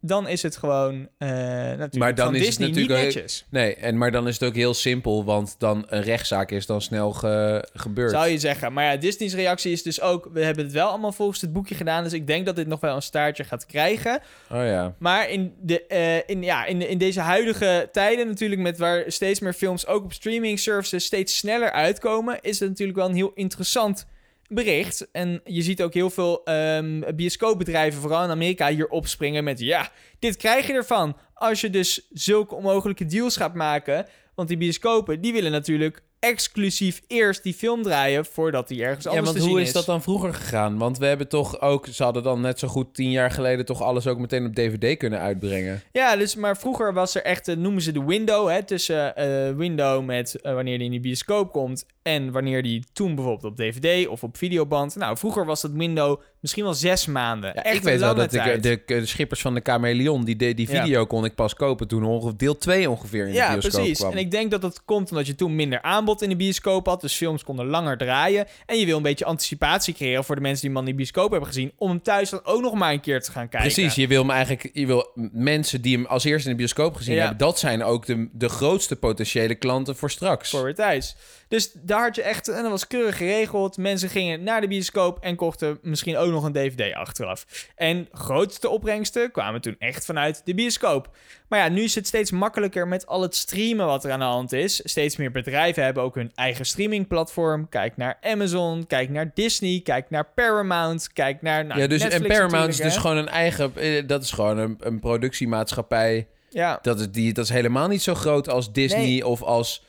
Dan 0.05 0.27
is 0.27 0.41
het 0.43 0.57
gewoon 0.57 1.07
eh 1.17 1.27
natuurlijk 1.29 1.95
Maar 1.95 2.15
dan 2.15 2.25
van 2.25 2.35
is 2.35 2.39
het 2.39 2.49
Disney 2.49 2.67
natuurlijk 2.67 2.99
niet 2.99 3.07
ook- 3.07 3.13
netjes. 3.13 3.45
Nee, 3.49 3.75
en, 3.75 3.97
maar 3.97 4.11
dan 4.11 4.27
is 4.27 4.39
het 4.39 4.49
ook 4.49 4.55
heel 4.55 4.73
simpel, 4.73 5.23
want 5.25 5.55
dan 5.57 5.85
een 5.87 6.01
rechtszaak 6.01 6.51
is 6.51 6.65
dan 6.65 6.81
snel 6.81 7.11
ge- 7.11 7.67
gebeurd. 7.73 8.11
Zou 8.11 8.27
je 8.27 8.37
zeggen. 8.37 8.73
Maar 8.73 8.83
ja, 8.83 8.97
Disney's 8.97 9.33
reactie 9.33 9.71
is 9.71 9.83
dus 9.83 10.01
ook... 10.01 10.29
We 10.33 10.43
hebben 10.43 10.63
het 10.63 10.73
wel 10.73 10.87
allemaal 10.87 11.11
volgens 11.11 11.41
het 11.41 11.53
boekje 11.53 11.75
gedaan. 11.75 12.03
Dus 12.03 12.13
ik 12.13 12.27
denk 12.27 12.45
dat 12.45 12.55
dit 12.55 12.67
nog 12.67 12.79
wel 12.79 12.95
een 12.95 13.01
staartje 13.01 13.43
gaat 13.43 13.65
krijgen. 13.65 14.19
Oh 14.51 14.65
ja. 14.65 14.95
Maar 14.99 15.29
in, 15.29 15.53
de, 15.61 15.85
eh, 15.87 16.17
in, 16.25 16.43
ja, 16.43 16.65
in, 16.65 16.89
in 16.89 16.97
deze 16.97 17.19
huidige 17.19 17.89
tijden 17.91 18.27
natuurlijk... 18.27 18.61
met 18.61 18.77
waar 18.77 19.03
steeds 19.07 19.39
meer 19.39 19.53
films 19.53 19.87
ook 19.87 20.03
op 20.03 20.13
streaming 20.13 20.59
services... 20.59 21.05
steeds 21.05 21.37
sneller 21.37 21.71
uitkomen... 21.71 22.37
is 22.41 22.59
het 22.59 22.69
natuurlijk 22.69 22.97
wel 22.97 23.07
een 23.09 23.15
heel 23.15 23.31
interessant 23.35 24.05
bericht. 24.53 25.11
En 25.11 25.41
je 25.43 25.61
ziet 25.61 25.81
ook 25.81 25.93
heel 25.93 26.09
veel 26.09 26.43
ehm, 26.43 27.15
bioscoopbedrijven... 27.15 28.01
vooral 28.01 28.23
in 28.23 28.29
Amerika 28.29 28.69
hier 28.69 28.87
opspringen 28.87 29.43
met... 29.43 29.59
ja, 29.59 29.91
dit 30.19 30.37
krijg 30.37 30.67
je 30.67 30.73
ervan 30.73 31.17
als 31.33 31.61
je 31.61 31.69
dus 31.69 32.07
zulke 32.09 32.55
onmogelijke 32.55 33.05
deals 33.05 33.37
gaat 33.37 33.53
maken... 33.53 34.05
Want 34.35 34.47
die 34.47 34.57
bioscopen, 34.57 35.21
die 35.21 35.33
willen 35.33 35.51
natuurlijk 35.51 36.03
exclusief 36.19 37.01
eerst 37.07 37.43
die 37.43 37.53
film 37.53 37.81
draaien 37.81 38.25
voordat 38.25 38.67
die 38.67 38.83
ergens 38.83 39.03
Ja, 39.03 39.09
anders 39.09 39.29
want 39.29 39.43
te 39.43 39.49
hoe 39.49 39.61
is 39.61 39.73
dat 39.73 39.85
dan 39.85 40.01
vroeger 40.01 40.33
gegaan? 40.33 40.77
Want 40.77 40.97
we 40.97 41.05
hebben 41.05 41.27
toch 41.27 41.61
ook, 41.61 41.87
ze 41.87 42.03
hadden 42.03 42.23
dan 42.23 42.41
net 42.41 42.59
zo 42.59 42.67
goed 42.67 42.93
tien 42.93 43.11
jaar 43.11 43.31
geleden 43.31 43.65
toch 43.65 43.81
alles 43.81 44.07
ook 44.07 44.17
meteen 44.17 44.45
op 44.45 44.55
DVD 44.55 44.97
kunnen 44.97 45.19
uitbrengen. 45.19 45.81
Ja, 45.91 46.15
dus, 46.15 46.35
maar 46.35 46.57
vroeger 46.57 46.93
was 46.93 47.15
er 47.15 47.23
echt, 47.23 47.47
eh, 47.47 47.55
noemen 47.55 47.81
ze 47.81 47.91
de 47.91 48.05
window, 48.05 48.49
hè, 48.49 48.63
tussen 48.63 49.15
eh 49.15 49.51
window 49.55 50.05
met 50.05 50.41
eh, 50.41 50.53
wanneer 50.53 50.77
die 50.77 50.85
in 50.85 50.91
de 50.91 50.99
bioscoop 50.99 51.51
komt 51.51 51.85
en 52.03 52.31
wanneer 52.31 52.63
die 52.63 52.83
toen 52.93 53.15
bijvoorbeeld 53.15 53.51
op 53.51 53.57
DVD 53.57 54.07
of 54.07 54.23
op 54.23 54.37
videoband. 54.37 54.95
Nou, 54.95 55.17
vroeger 55.17 55.45
was 55.45 55.61
dat 55.61 55.71
window 55.71 56.21
misschien 56.39 56.63
wel 56.63 56.73
zes 56.73 57.05
maanden. 57.05 57.51
Ja, 57.55 57.63
echt 57.63 57.75
ik 57.75 57.83
weet 57.83 57.99
wel 57.99 58.15
dat 58.15 58.33
ik, 58.33 58.41
tijd. 58.41 58.63
de, 58.63 58.81
de 58.85 59.05
schippers 59.05 59.41
van 59.41 59.53
de 59.53 59.59
Chameleon, 59.63 60.23
die, 60.25 60.35
die 60.35 60.71
Ja. 60.71 60.81
video 60.83 61.05
kon 61.05 61.25
ik 61.25 61.35
pas 61.35 61.53
kopen 61.53 61.87
toen 61.87 62.03
ongeveer 62.03 62.37
deel 62.37 62.57
2 62.57 62.89
ongeveer 62.89 63.21
in 63.25 63.31
de 63.31 63.37
ja, 63.37 63.51
bioscoop 63.51 63.71
precies. 63.81 63.97
kwam. 63.99 64.11
En 64.11 64.17
ik 64.17 64.31
denk 64.31 64.51
dat 64.51 64.61
dat 64.61 64.81
komt 64.85 65.09
omdat 65.11 65.27
je 65.27 65.35
toen 65.35 65.55
minder 65.55 65.81
aanbod 65.81 66.21
in 66.21 66.29
de 66.29 66.35
bioscoop 66.35 66.85
had. 66.85 67.01
Dus 67.01 67.13
films 67.15 67.43
konden 67.43 67.65
langer 67.65 67.97
draaien. 67.97 68.45
En 68.65 68.77
je 68.79 68.85
wil 68.85 68.97
een 68.97 69.03
beetje 69.03 69.25
anticipatie 69.25 69.93
creëren 69.93 70.23
voor 70.23 70.35
de 70.35 70.41
mensen 70.41 70.61
die 70.67 70.69
hem 70.77 70.79
in 70.79 70.91
de 70.91 70.95
bioscoop 70.97 71.29
hebben 71.31 71.47
gezien. 71.49 71.71
Om 71.77 71.89
hem 71.89 72.01
thuis 72.01 72.29
dan 72.29 72.41
ook 72.43 72.61
nog 72.61 72.73
maar 72.73 72.91
een 72.93 73.01
keer 73.01 73.21
te 73.21 73.31
gaan 73.31 73.49
kijken. 73.49 73.71
Precies, 73.71 73.95
je 73.95 74.07
wil 74.07 74.21
hem 74.21 74.29
eigenlijk, 74.31 74.69
je 74.73 74.85
wil 74.85 75.11
mensen 75.31 75.81
die 75.81 75.95
hem 75.95 76.05
als 76.05 76.23
eerste 76.23 76.45
in 76.49 76.51
de 76.55 76.59
bioscoop 76.61 76.95
gezien 76.95 77.13
Ja. 77.15 77.19
hebben, 77.19 77.37
dat 77.37 77.59
zijn 77.59 77.83
ook 77.83 78.05
de, 78.05 78.29
de 78.31 78.49
grootste 78.49 78.95
potentiële 78.95 79.55
klanten 79.55 79.95
voor 79.95 80.11
straks. 80.11 80.49
voor 80.49 80.63
weer 80.63 80.75
thuis. 80.75 81.15
Dus 81.47 81.71
daar 81.93 82.03
had 82.03 82.15
je 82.15 82.21
echt, 82.21 82.47
en 82.47 82.61
dat 82.61 82.71
was 82.71 82.87
keurig 82.87 83.17
geregeld. 83.17 83.77
Mensen 83.77 84.09
gingen 84.09 84.43
naar 84.43 84.61
de 84.61 84.67
bioscoop 84.67 85.17
en 85.19 85.35
kochten 85.35 85.79
misschien 85.81 86.17
ook 86.17 86.31
nog 86.31 86.43
een 86.43 86.51
DVD 86.51 86.93
achteraf. 86.93 87.45
En 87.75 88.07
grootste 88.11 88.69
opbrengsten 88.69 89.31
kwamen 89.31 89.61
toen 89.61 89.75
echt 89.79 90.05
vanuit 90.05 90.41
de 90.45 90.53
bioscoop. 90.53 91.09
Maar 91.47 91.59
ja, 91.59 91.69
nu 91.69 91.81
is 91.81 91.95
het 91.95 92.07
steeds 92.07 92.31
makkelijker 92.31 92.87
met 92.87 93.07
al 93.07 93.21
het 93.21 93.35
streamen 93.35 93.85
wat 93.85 94.03
er 94.03 94.11
aan 94.11 94.19
de 94.19 94.25
hand 94.25 94.51
is. 94.51 94.81
Steeds 94.83 95.17
meer 95.17 95.31
bedrijven 95.31 95.83
hebben 95.83 96.03
ook 96.03 96.15
hun 96.15 96.31
eigen 96.35 96.65
streamingplatform. 96.65 97.69
Kijk 97.69 97.97
naar 97.97 98.17
Amazon, 98.21 98.87
kijk 98.87 99.09
naar 99.09 99.31
Disney, 99.33 99.81
kijk 99.83 100.09
naar 100.09 100.25
Paramount, 100.35 101.13
kijk 101.13 101.41
naar 101.41 101.65
nou, 101.65 101.79
ja, 101.79 101.87
dus 101.87 102.01
Netflix 102.01 102.29
en 102.29 102.35
Paramount 102.35 102.69
is 102.69 102.77
dus 102.77 102.93
hè. 102.93 102.99
gewoon 102.99 103.17
een 103.17 103.29
eigen, 103.29 103.75
eh, 103.75 104.07
dat 104.07 104.23
is 104.23 104.31
gewoon 104.31 104.57
een, 104.57 104.77
een 104.79 104.99
productiemaatschappij. 104.99 106.27
Ja, 106.49 106.79
Dat 106.81 106.99
is, 106.99 107.11
die, 107.11 107.33
dat 107.33 107.43
is 107.43 107.49
helemaal 107.49 107.87
niet 107.87 108.01
zo 108.01 108.13
groot 108.13 108.49
als 108.49 108.71
Disney 108.71 109.01
Nee. 109.01 109.27
of 109.27 109.41
als, 109.41 109.83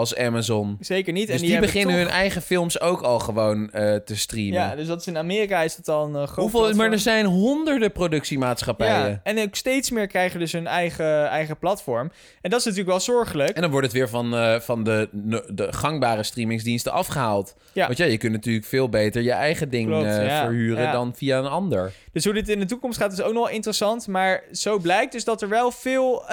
als 0.00 0.16
Amazon. 0.16 0.76
zeker 0.80 1.12
niet. 1.12 1.26
Dus 1.26 1.34
en 1.34 1.40
die, 1.42 1.50
hebben 1.50 1.70
beginnen 1.70 1.96
toch- 1.96 2.04
hun 2.04 2.14
eigen 2.14 2.42
films 2.42 2.80
ook 2.80 3.00
al 3.00 3.18
gewoon 3.18 3.70
eh, 3.70 3.94
te 3.94 4.16
streamen. 4.16 4.52
Ja, 4.52 4.74
dus 4.76 4.86
dat 4.86 5.00
is 5.00 5.06
in 5.06 5.18
Amerika 5.18 5.62
is 5.62 5.76
het 5.76 5.88
al 5.88 6.04
een 6.14 6.28
groot 6.28 6.50
Hoeveel, 6.50 6.74
maar 6.74 6.92
er 6.92 6.98
zijn 6.98 7.26
honderden 7.26 7.92
productiemaatschappijen. 7.92 9.08
Ja, 9.10 9.20
en 9.22 9.38
ook 9.38 9.54
steeds 9.54 9.90
meer 9.90 10.06
krijgen 10.06 10.38
dus 10.40 10.52
hun 10.52 10.66
eigen, 10.66 11.28
eigen 11.28 11.58
platform. 11.58 12.10
En 12.40 12.50
dat 12.50 12.58
is 12.58 12.64
natuurlijk 12.64 12.90
wel 12.90 13.00
zorgelijk. 13.00 13.50
En 13.50 13.62
dan 13.62 13.70
wordt 13.70 13.86
het 13.86 13.96
weer 13.96 14.08
van, 14.08 14.34
eh, 14.34 14.60
van 14.60 14.84
de, 14.84 15.08
de 15.52 15.72
gangbare 15.72 16.22
streamingsdiensten 16.22 16.92
afgehaald. 16.92 17.54
Ja. 17.72 17.86
Want 17.86 17.98
ja, 17.98 18.04
je 18.04 18.18
kunt 18.18 18.32
natuurlijk 18.32 18.66
veel 18.66 18.88
beter 18.88 19.22
je 19.22 19.32
eigen 19.32 19.70
ding 19.70 19.88
Klopt, 19.88 20.04
eh, 20.04 20.26
ja, 20.26 20.40
verhuren 20.40 20.82
ja. 20.82 20.92
dan 20.92 21.14
via 21.14 21.38
een 21.38 21.46
ander. 21.46 21.92
Dus 22.12 22.24
hoe 22.24 22.34
dit 22.34 22.48
in 22.48 22.58
de 22.58 22.66
toekomst 22.66 22.98
gaat 22.98 23.12
is 23.12 23.22
ook 23.22 23.32
nog 23.32 23.44
wel 23.44 23.54
interessant. 23.54 24.06
Maar 24.06 24.42
zo 24.52 24.78
blijkt 24.78 25.12
dus 25.12 25.24
dat 25.24 25.42
er 25.42 25.48
wel 25.48 25.70
veel 25.70 26.24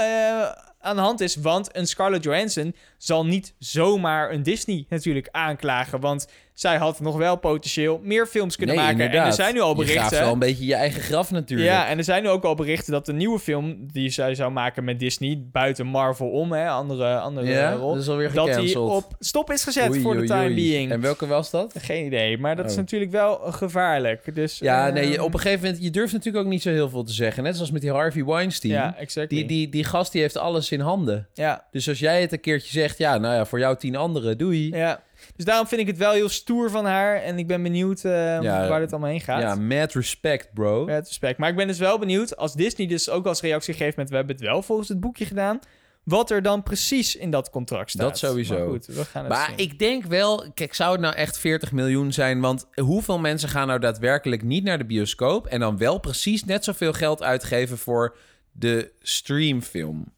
aan 0.80 0.96
de 0.96 1.02
hand 1.02 1.22
is. 1.22 1.36
Want 1.36 1.70
een 1.72 1.88
Scarlett 1.88 2.24
Johansson 2.24 2.76
zal 2.98 3.26
niet 3.26 3.54
zomaar 3.60 4.32
een 4.32 4.44
Disney 4.44 4.86
natuurlijk 4.90 5.28
aanklagen. 5.32 6.00
Want 6.00 6.28
zij 6.54 6.78
had 6.78 7.00
nog 7.00 7.18
wel 7.18 7.36
potentieel 7.36 8.00
meer 8.04 8.26
films 8.28 8.56
kunnen 8.56 8.76
nee, 8.76 8.84
maken. 8.84 9.00
inderdaad. 9.00 9.24
En 9.24 9.30
er 9.30 9.36
zijn 9.44 9.54
nu 9.54 9.60
al 9.60 9.70
Je 9.70 9.76
berichten... 9.76 10.00
graaft 10.06 10.20
wel 10.24 10.34
een 10.34 10.40
beetje 10.40 10.66
je 10.66 10.74
eigen 10.76 11.02
graf 11.02 11.32
natuurlijk. 11.32 11.70
Ja, 11.70 11.88
en 11.88 11.98
er 11.98 12.04
zijn 12.04 12.24
nu 12.24 12.30
ook 12.30 12.44
al 12.44 12.56
berichten 12.56 12.92
dat 12.92 13.06
de 13.06 13.14
nieuwe 13.14 13.40
film 13.40 13.78
die 13.92 14.10
zij 14.10 14.36
zou 14.36 14.52
maken 14.52 14.84
met 14.84 15.00
Disney, 15.00 15.44
buiten 15.52 15.86
Marvel 15.86 16.30
om, 16.30 16.52
hè, 16.52 16.68
andere, 16.70 17.20
andere 17.20 17.48
Ja, 17.48 17.72
rol, 17.74 17.94
dat 17.94 18.02
is 18.02 18.10
alweer 18.10 18.34
dat 18.34 18.54
die 18.54 18.80
op 18.80 19.16
stop 19.20 19.52
is 19.52 19.64
gezet 19.64 19.90
Oei, 19.90 20.02
voor 20.02 20.16
de 20.18 20.24
time 20.24 20.44
oei. 20.46 20.56
being. 20.56 20.92
En 20.92 21.02
welke 21.02 21.28
was 21.28 21.50
dat? 21.52 21.74
Geen 21.80 22.06
idee, 22.06 22.38
maar 22.38 22.56
dat 22.56 22.66
is 22.66 22.72
Oh. 22.72 22.78
natuurlijk 22.78 23.12
wel 23.12 23.36
gevaarlijk. 23.38 24.36
Dus, 24.36 24.58
Ja, 24.60 24.88
eh, 24.88 24.94
nee, 24.94 25.10
je- 25.10 25.24
op 25.24 25.34
een 25.34 25.40
gegeven 25.40 25.66
moment... 25.66 25.84
Je 25.84 25.90
durft 25.90 26.14
natuurlijk 26.14 26.46
ook 26.46 26.52
niet 26.52 26.62
zo 26.62 26.70
heel 26.70 26.90
veel 26.90 27.04
te 27.04 27.14
zeggen. 27.14 27.44
Net 27.44 27.56
zoals 27.56 27.72
met 27.72 27.82
die 27.82 27.92
Harvey 27.92 28.26
Weinstein. 28.26 28.74
Ja, 28.74 28.96
exact. 28.98 29.30
die, 29.30 29.46
die, 29.46 29.70
die 29.70 29.84
gast 29.84 30.12
die 30.12 30.22
heeft 30.22 30.38
alles 30.38 30.72
in 30.72 30.80
handen. 30.80 31.28
Ja, 31.34 31.66
Dus 31.72 31.90
als 31.90 32.00
jij 32.00 32.22
het 32.22 32.32
een 32.32 32.40
keertje 32.40 32.72
zegt... 32.72 32.87
Ja, 32.98 33.18
nou 33.18 33.36
ja, 33.36 33.46
voor 33.46 33.60
jou 33.60 33.78
tien 33.78 33.96
anderen, 33.96 34.38
doei. 34.38 34.76
ja. 34.76 35.04
Dus 35.36 35.46
daarom 35.46 35.68
vind 35.68 35.82
ik 35.82 35.88
het 35.88 35.98
wel 35.98 36.12
heel 36.12 36.30
stoer 36.30 36.70
van 36.70 36.86
haar. 36.86 37.22
En 37.22 37.38
ik 37.38 37.48
ben 37.48 37.64
benieuwd 37.64 38.04
eh, 38.04 38.12
Ja, 38.42 38.68
waar 38.68 38.80
dit 38.80 38.92
allemaal 38.92 39.10
heen 39.10 39.22
gaat. 39.22 39.42
Ja, 39.42 39.56
mad 39.56 39.94
respect, 39.94 40.54
bro. 40.54 40.86
Met 40.86 41.08
respect. 41.08 41.38
Maar 41.38 41.50
ik 41.50 41.56
ben 41.56 41.68
dus 41.68 41.80
wel 41.80 42.00
benieuwd, 42.00 42.38
als 42.38 42.54
Disney 42.54 42.88
dus 42.88 43.10
ook 43.10 43.26
als 43.26 43.42
reactie 43.42 43.74
geeft 43.74 43.98
met... 43.98 44.10
we 44.10 44.16
hebben 44.16 44.36
het 44.36 44.46
wel 44.46 44.62
volgens 44.62 44.90
het 44.90 45.00
boekje 45.00 45.26
gedaan... 45.26 45.60
wat 46.04 46.32
er 46.32 46.42
dan 46.42 46.64
precies 46.64 47.16
in 47.16 47.32
dat 47.32 47.50
contract 47.50 47.90
staat. 47.90 48.08
Dat 48.08 48.18
sowieso. 48.18 48.58
Maar 48.58 48.68
goed, 48.68 48.86
we 48.86 49.06
gaan 49.06 49.24
het 49.24 49.34
Maar 49.34 49.48
zien. 49.50 49.58
ik 49.58 49.80
denk 49.80 50.06
wel, 50.06 50.46
kijk, 50.54 50.74
zou 50.74 50.92
het 50.92 51.02
nou 51.02 51.16
echt 51.16 51.38
40 51.40 51.72
miljoen 51.72 52.14
zijn? 52.14 52.40
Want 52.42 52.68
hoeveel 52.76 53.20
mensen 53.20 53.50
gaan 53.50 53.68
nou 53.68 53.80
daadwerkelijk 53.80 54.44
niet 54.44 54.64
naar 54.64 54.78
de 54.78 54.86
bioscoop 54.86 55.48
en 55.48 55.60
dan 55.60 55.78
wel 55.78 56.00
precies 56.00 56.44
net 56.44 56.64
zoveel 56.64 56.94
geld 56.94 57.24
uitgeven 57.24 57.78
voor 57.78 58.16
de 58.52 58.92
streamfilm? 59.02 60.16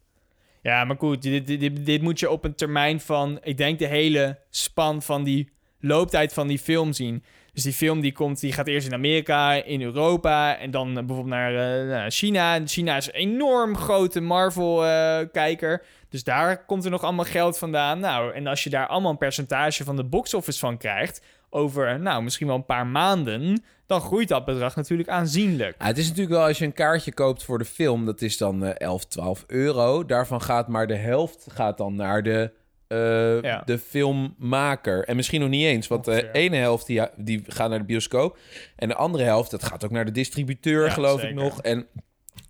Ja, 0.62 0.84
maar 0.84 0.96
goed, 0.96 1.22
dit, 1.22 1.46
dit, 1.46 1.86
dit, 1.86 2.02
moet 2.02 2.20
je 2.20 2.30
op 2.30 2.44
een 2.44 2.54
termijn 2.54 3.00
van... 3.00 3.38
ik 3.42 3.56
denk 3.56 3.78
de 3.78 3.86
hele 3.86 4.38
span 4.50 5.02
van 5.02 5.24
die 5.24 5.50
looptijd 5.80 6.32
van 6.32 6.46
die 6.46 6.58
film 6.58 6.92
zien. 6.92 7.24
Dus 7.52 7.62
die 7.62 7.72
film 7.72 8.00
die 8.00 8.12
komt, 8.12 8.40
die 8.40 8.52
gaat 8.52 8.66
eerst 8.66 8.86
in 8.86 8.94
Amerika, 8.94 9.52
in 9.52 9.82
Europa... 9.82 10.58
en 10.58 10.70
dan 10.70 10.88
eh, 10.88 10.94
bijvoorbeeld 10.94 11.26
naar, 11.26 11.80
eh, 11.80 11.88
naar 11.88 12.10
China. 12.10 12.60
China 12.66 12.96
is 12.96 13.06
een 13.06 13.12
enorm 13.12 13.76
grote 13.76 14.20
Marvel-kijker... 14.20 15.82
Dus 16.10 16.24
daar 16.24 16.64
komt 16.64 16.84
er 16.84 16.90
nog 16.90 17.02
allemaal 17.02 17.24
geld 17.24 17.58
vandaan. 17.58 18.00
Nou, 18.00 18.32
en 18.34 18.46
als 18.46 18.64
je 18.64 18.70
daar 18.70 18.86
allemaal 18.86 19.10
een 19.10 19.18
percentage 19.18 19.84
van 19.84 19.96
de 19.96 20.04
box-office 20.04 20.58
van 20.58 20.78
krijgt... 20.78 21.22
over, 21.50 22.00
nou, 22.00 22.22
misschien 22.22 22.46
wel 22.46 22.56
een 22.56 22.64
paar 22.64 22.86
maanden... 22.86 23.62
dan 23.86 24.00
groeit 24.00 24.28
dat 24.28 24.44
bedrag 24.44 24.76
natuurlijk 24.76 25.08
aanzienlijk. 25.08 25.74
Ja, 25.78 25.86
het 25.86 25.98
is 25.98 26.08
natuurlijk 26.08 26.34
wel 26.36 26.46
als 26.46 26.58
je 26.58 26.64
een 26.64 26.72
kaartje 26.72 27.12
koopt 27.12 27.42
voor 27.42 27.58
de 27.58 27.64
film, 27.64 28.06
dat 28.06 28.22
is 28.22 28.36
dan 28.36 28.64
eh 28.64 28.86
11, 28.86 29.04
12 29.06 29.44
euro. 29.46 30.04
Daarvan 30.06 30.42
gaat 30.42 30.68
maar 30.68 30.86
de 30.86 30.96
helft 30.96 31.46
gaat 31.52 31.78
dan 31.78 31.94
naar 31.94 32.22
de 32.22 32.50
eh, 32.88 33.42
Ja. 33.42 33.62
de 33.64 33.78
filmmaker. 33.78 35.04
En 35.04 35.16
misschien 35.16 35.40
nog 35.40 35.48
niet 35.48 35.64
eens, 35.64 35.88
want 35.88 36.04
de 36.04 36.10
Ongeveer. 36.10 36.30
ene 36.30 36.56
helft 36.56 36.86
die, 36.86 37.00
die 37.16 37.42
gaat 37.46 37.68
naar 37.70 37.78
de 37.78 37.84
bioscoop. 37.84 38.38
En 38.76 38.88
de 38.88 38.94
andere 38.94 39.24
helft, 39.24 39.50
dat 39.50 39.62
gaat 39.64 39.84
ook 39.84 39.90
naar 39.90 40.04
de 40.04 40.10
distributeur, 40.12 40.84
Ja, 40.84 40.90
geloof 40.90 41.22
ik 41.22 41.34
nog. 41.34 41.62
En, 41.62 41.86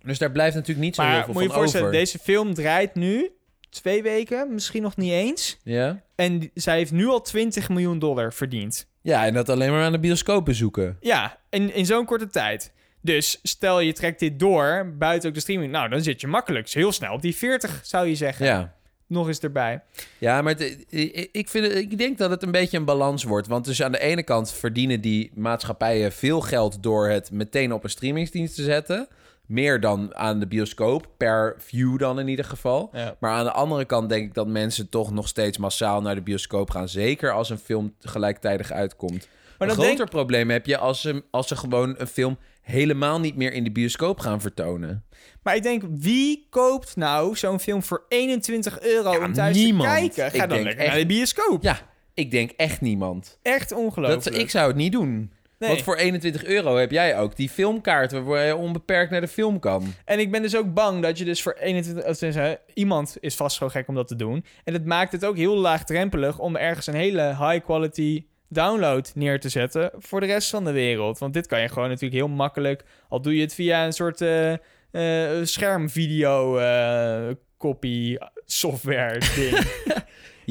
dus 0.03 0.17
daar 0.17 0.31
blijft 0.31 0.55
natuurlijk 0.55 0.85
niet 0.85 0.95
zo 0.95 1.01
heel 1.01 1.11
veel 1.23 1.33
moet 1.33 1.33
je 1.33 1.33
van 1.33 1.43
je 1.47 1.53
voorstellen, 1.53 1.87
over. 1.87 1.99
deze 1.99 2.19
film 2.19 2.53
draait 2.53 2.95
nu 2.95 3.31
twee 3.71 4.03
weken, 4.03 4.53
misschien 4.53 4.81
nog 4.81 4.95
niet 4.97 5.11
eens. 5.11 5.57
Ja? 5.63 6.01
En 6.15 6.49
zij 6.53 6.77
heeft 6.77 6.91
nu 6.91 7.07
al 7.07 7.21
20 7.21 7.69
miljoen 7.69 7.99
dollar 7.99 8.33
verdiend. 8.33 8.87
ja, 9.01 9.25
en 9.25 9.33
dat 9.33 9.49
alleen 9.49 9.71
maar 9.71 9.83
aan 9.83 9.91
de 9.91 9.99
bioscoop 9.99 10.45
bezoeken. 10.45 10.97
Ja, 11.01 11.37
in, 11.49 11.73
in 11.73 11.85
zo'n 11.85 12.05
korte 12.05 12.27
tijd. 12.27 12.71
Dus 13.01 13.39
stel 13.43 13.79
je 13.79 13.93
trekt 13.93 14.19
dit 14.19 14.39
door, 14.39 14.93
buiten 14.97 15.29
ook 15.29 15.35
de 15.35 15.41
streaming. 15.41 15.71
Nou, 15.71 15.89
dan 15.89 16.01
zit 16.01 16.21
je 16.21 16.27
makkelijk 16.27 16.69
heel 16.69 16.91
snel 16.91 17.13
op 17.13 17.21
die 17.21 17.35
40, 17.35 17.79
zou 17.83 18.07
je 18.07 18.15
zeggen. 18.15 18.45
Ja. 18.45 18.75
Nog 19.07 19.27
eens 19.27 19.39
erbij. 19.39 19.81
Ja, 20.17 20.41
maar 20.41 20.53
het- 20.53 20.85
ik, 20.89 21.29
ik, 21.31 21.49
vind 21.49 21.65
het, 21.65 21.75
ik 21.75 21.97
denk 21.97 22.17
dat 22.17 22.29
het 22.29 22.43
een 22.43 22.51
beetje 22.51 22.77
een 22.77 22.85
balans 22.85 23.23
wordt. 23.23 23.47
Want 23.47 23.65
dus 23.65 23.81
aan 23.83 23.91
de 23.91 23.99
ene 23.99 24.23
kant 24.23 24.51
verdienen 24.53 25.01
die 25.01 25.31
maatschappijen 25.35 26.11
veel 26.11 26.41
geld 26.41 26.83
door 26.83 27.07
het 27.09 27.31
meteen 27.31 27.73
op 27.73 27.83
een 27.83 27.89
streamingsdienst 27.89 28.55
te 28.55 28.63
zetten. 28.63 29.07
Meer 29.51 29.79
dan 29.79 30.15
aan 30.15 30.39
de 30.39 30.47
bioscoop, 30.47 31.07
per 31.17 31.55
view 31.57 31.99
dan 31.99 32.19
in 32.19 32.27
ieder 32.27 32.45
geval. 32.45 32.89
Ja. 32.93 33.15
Maar 33.19 33.31
aan 33.31 33.43
de 33.45 33.51
andere 33.51 33.85
kant 33.85 34.09
denk 34.09 34.23
ik 34.27 34.33
dat 34.33 34.47
mensen 34.47 34.89
toch 34.89 35.11
nog 35.11 35.27
steeds 35.27 35.57
massaal 35.57 36.01
naar 36.01 36.15
de 36.15 36.21
bioscoop 36.21 36.69
gaan. 36.69 36.89
Zeker 36.89 37.31
als 37.31 37.49
een 37.49 37.57
film 37.57 37.93
gelijktijdig 37.99 38.71
uitkomt. 38.71 39.27
Maar 39.57 39.67
een 39.67 39.73
groter 39.73 39.95
denk 39.95 40.09
probleem 40.09 40.49
heb 40.49 40.65
je 40.65 40.77
als 40.77 41.01
ze, 41.01 41.23
als 41.31 41.47
ze 41.47 41.55
gewoon 41.55 41.95
een 41.97 42.07
film 42.07 42.37
helemaal 42.61 43.19
niet 43.19 43.35
meer 43.35 43.53
in 43.53 43.63
de 43.63 43.71
bioscoop 43.71 44.19
gaan 44.19 44.41
vertonen. 44.41 45.03
Maar 45.43 45.55
ik 45.55 45.63
denk, 45.63 45.83
wie 45.97 46.47
koopt 46.49 46.95
nou 46.95 47.35
zo'n 47.35 47.59
film 47.59 47.83
voor 47.83 48.05
21 48.07 48.81
euro 48.81 49.11
Ja, 49.11 49.25
om 49.25 49.33
thuis 49.33 49.55
niemand. 49.57 49.89
te 49.89 49.95
kijken? 49.95 50.39
Ga 50.39 50.43
Ik 50.43 50.49
dan 50.49 50.61
lekker 50.61 50.77
echt- 50.83 50.89
naar 50.91 50.99
de 50.99 51.05
bioscoop. 51.05 51.63
Ja, 51.63 51.79
ik 52.13 52.31
denk 52.31 52.51
echt 52.51 52.81
niemand. 52.81 53.39
Echt 53.41 53.71
ongelooflijk. 53.71 54.23
Dat, 54.23 54.33
ik 54.35 54.49
zou 54.49 54.67
het 54.67 54.75
niet 54.75 54.91
doen. 54.91 55.31
Nee. 55.61 55.69
Want 55.69 55.81
voor 55.81 55.95
21 55.95 56.45
euro 56.45 56.75
heb 56.75 56.91
jij 56.91 57.17
ook 57.17 57.35
die 57.35 57.49
filmkaart 57.49 58.11
waar 58.11 58.45
je 58.45 58.55
onbeperkt 58.55 59.11
naar 59.11 59.21
de 59.21 59.27
film 59.27 59.59
kan. 59.59 59.93
En 60.05 60.19
ik 60.19 60.31
ben 60.31 60.41
dus 60.41 60.55
ook 60.55 60.73
bang 60.73 61.01
dat 61.01 61.17
je 61.17 61.25
dus 61.25 61.41
voor 61.41 61.53
21... 61.53 62.05
of 62.05 62.17
tenminste, 62.17 62.59
iemand 62.73 63.17
is 63.19 63.35
vast 63.35 63.57
zo 63.57 63.69
gek 63.69 63.87
om 63.87 63.95
dat 63.95 64.07
te 64.07 64.15
doen. 64.15 64.45
En 64.63 64.73
het 64.73 64.85
maakt 64.85 65.11
het 65.11 65.25
ook 65.25 65.37
heel 65.37 65.55
laagdrempelig 65.55 66.39
om 66.39 66.55
ergens 66.55 66.87
een 66.87 66.93
hele 66.93 67.21
high 67.21 67.65
quality 67.65 68.25
download 68.47 69.11
neer 69.15 69.39
te 69.39 69.49
zetten 69.49 69.91
voor 69.97 70.19
de 70.19 70.25
rest 70.25 70.49
van 70.49 70.63
de 70.63 70.71
wereld. 70.71 71.17
Want 71.17 71.33
dit 71.33 71.47
kan 71.47 71.61
je 71.61 71.69
gewoon 71.69 71.87
natuurlijk 71.87 72.21
heel 72.21 72.27
makkelijk... 72.27 72.83
al 73.09 73.21
doe 73.21 73.35
je 73.35 73.41
het 73.41 73.53
via 73.53 73.85
een 73.85 73.93
soort 73.93 74.21
eh, 74.21 74.51
eh, 74.91 75.45
schermvideo 75.45 76.57
eh, 76.57 77.35
copy 77.57 78.17
software 78.45 79.19
ding. 79.35 79.57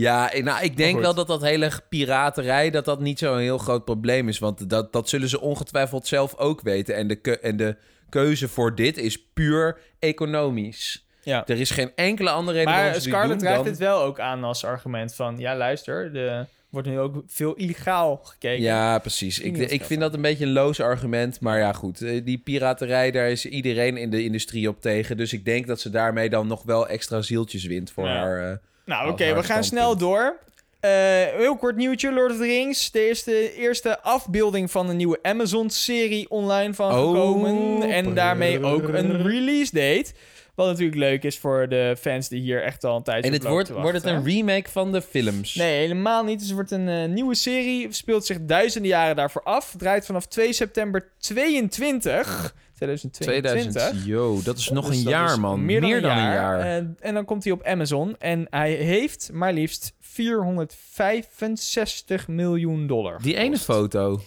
Ja, 0.00 0.30
ik- 0.32 0.44
nou, 0.44 0.64
ik 0.64 0.76
denk 0.76 1.00
wel 1.00 1.14
dat 1.14 1.26
dat 1.26 1.42
hele 1.42 1.70
piraterij, 1.88 2.70
dat 2.70 2.84
dat 2.84 3.00
niet 3.00 3.18
zo'n 3.18 3.38
heel 3.38 3.58
groot 3.58 3.84
probleem 3.84 4.28
is. 4.28 4.38
Want 4.38 4.70
dat, 4.70 4.92
dat 4.92 5.08
zullen 5.08 5.28
ze 5.28 5.40
ongetwijfeld 5.40 6.06
zelf 6.06 6.36
ook 6.36 6.60
weten. 6.60 6.94
En 6.94 7.06
de, 7.06 7.38
en 7.40 7.56
de 7.56 7.76
keuze 8.08 8.48
voor 8.48 8.74
dit 8.74 8.96
is 8.98 9.22
puur 9.32 9.78
economisch. 9.98 11.06
ja. 11.22 11.46
Er 11.46 11.60
is 11.60 11.70
geen 11.70 11.92
enkele 11.94 12.30
andere 12.30 12.56
reden 12.58 12.72
waarom 12.72 12.90
Maar 12.90 13.00
dit 13.00 13.08
Scarlett 13.08 13.38
draagt 13.40 13.56
dan- 13.56 13.66
het 13.66 13.78
wel 13.78 14.02
ook 14.02 14.20
aan 14.20 14.44
als 14.44 14.64
argument 14.64 15.14
van... 15.14 15.38
ja, 15.38 15.56
luister, 15.56 16.16
er 16.16 16.46
wordt 16.70 16.88
nu 16.88 16.98
ook 16.98 17.22
veel 17.26 17.54
illegaal 17.54 18.16
gekeken. 18.16 18.62
Ja, 18.62 18.98
precies. 18.98 19.38
Ik, 19.40 19.56
ik 19.56 19.84
vind 19.84 20.00
dat 20.00 20.14
een 20.14 20.20
beetje 20.22 20.44
een 20.44 20.52
loos 20.52 20.80
argument. 20.80 21.40
Maar 21.40 21.58
ja, 21.58 21.72
goed. 21.72 22.02
eh, 22.02 22.24
Die 22.24 22.38
piraterij, 22.38 23.10
daar 23.10 23.30
is 23.30 23.46
iedereen 23.46 23.96
in 23.96 24.10
de 24.10 24.22
industrie 24.24 24.68
op 24.68 24.80
tegen. 24.80 25.16
Dus 25.16 25.32
ik 25.32 25.44
denk 25.44 25.66
dat 25.66 25.80
ze 25.80 25.90
daarmee 25.90 26.30
dan 26.30 26.46
nog 26.46 26.62
wel 26.62 26.88
extra 26.88 27.22
zieltjes 27.22 27.64
wint 27.64 27.90
voor 27.90 28.04
Ja. 28.06 28.14
haar... 28.14 28.50
eh, 28.50 28.56
Nou, 28.90 29.10
oké, 29.10 29.34
we 29.34 29.42
gaan 29.42 29.64
snel 29.64 29.96
door. 29.96 30.36
Eh, 30.80 30.90
heel 31.36 31.56
kort 31.56 31.76
nieuwtje, 31.76 32.12
Lord 32.12 32.30
of 32.30 32.36
the 32.36 32.42
Rings. 32.42 32.90
Er 32.92 33.08
is 33.08 33.22
de 33.22 33.54
eerste 33.54 34.02
afbeelding 34.02 34.70
van 34.70 34.88
een 34.88 34.96
nieuwe 34.96 35.18
Amazon-serie 35.22 36.30
online 36.30 36.74
van 36.74 36.92
Oh. 36.92 37.10
gekomen. 37.10 37.82
En 37.82 38.14
daarmee 38.14 38.64
ook 38.64 38.88
een 38.88 39.22
release 39.22 39.72
date. 39.74 40.12
Wat 40.54 40.66
natuurlijk 40.66 40.98
leuk 40.98 41.22
is 41.22 41.38
voor 41.38 41.68
de 41.68 41.96
fans 42.00 42.28
die 42.28 42.40
hier 42.40 42.62
echt 42.62 42.84
al 42.84 42.96
een 42.96 43.02
tijdje 43.02 43.30
En 43.30 43.36
het 43.36 43.46
wordt, 43.46 43.68
wordt 43.68 43.92
het 43.92 44.04
een 44.04 44.24
remake 44.24 44.70
van 44.70 44.92
de 44.92 45.02
films? 45.02 45.54
Nee, 45.54 45.78
helemaal 45.78 46.24
niet. 46.24 46.38
Dus 46.38 46.46
het 46.46 46.56
wordt 46.56 46.70
een 46.70 46.88
eh, 46.88 47.04
nieuwe 47.08 47.34
serie. 47.34 47.86
Speelt 47.90 48.26
zich 48.26 48.38
duizenden 48.40 48.90
jaren 48.90 49.16
daarvoor 49.16 49.42
af. 49.42 49.74
Draait 49.78 50.06
vanaf 50.06 50.26
2 50.26 50.52
september 50.52 51.08
22. 51.18 52.54
2022. 52.80 53.72
2000. 53.72 54.06
Yo, 54.06 54.42
dat 54.42 54.58
is 54.58 54.70
nog 54.70 54.86
Dus 54.86 54.96
een 54.96 55.02
jaar, 55.02 55.40
man. 55.40 55.64
Meer 55.64 55.80
dan, 55.80 55.90
een, 55.90 56.00
jaar. 56.00 56.34
jaar. 56.34 56.86
En 57.00 57.14
dan 57.14 57.24
komt 57.24 57.44
hij 57.44 57.52
op 57.52 57.62
Amazon. 57.62 58.16
En 58.18 58.46
hij 58.50 58.72
heeft 58.72 59.30
maar 59.32 59.52
liefst 59.52 59.92
465 60.00 62.28
miljoen 62.28 62.86
dollar. 62.86 63.22
Die 63.22 63.36
ene 63.36 63.58
foto. 63.58 64.20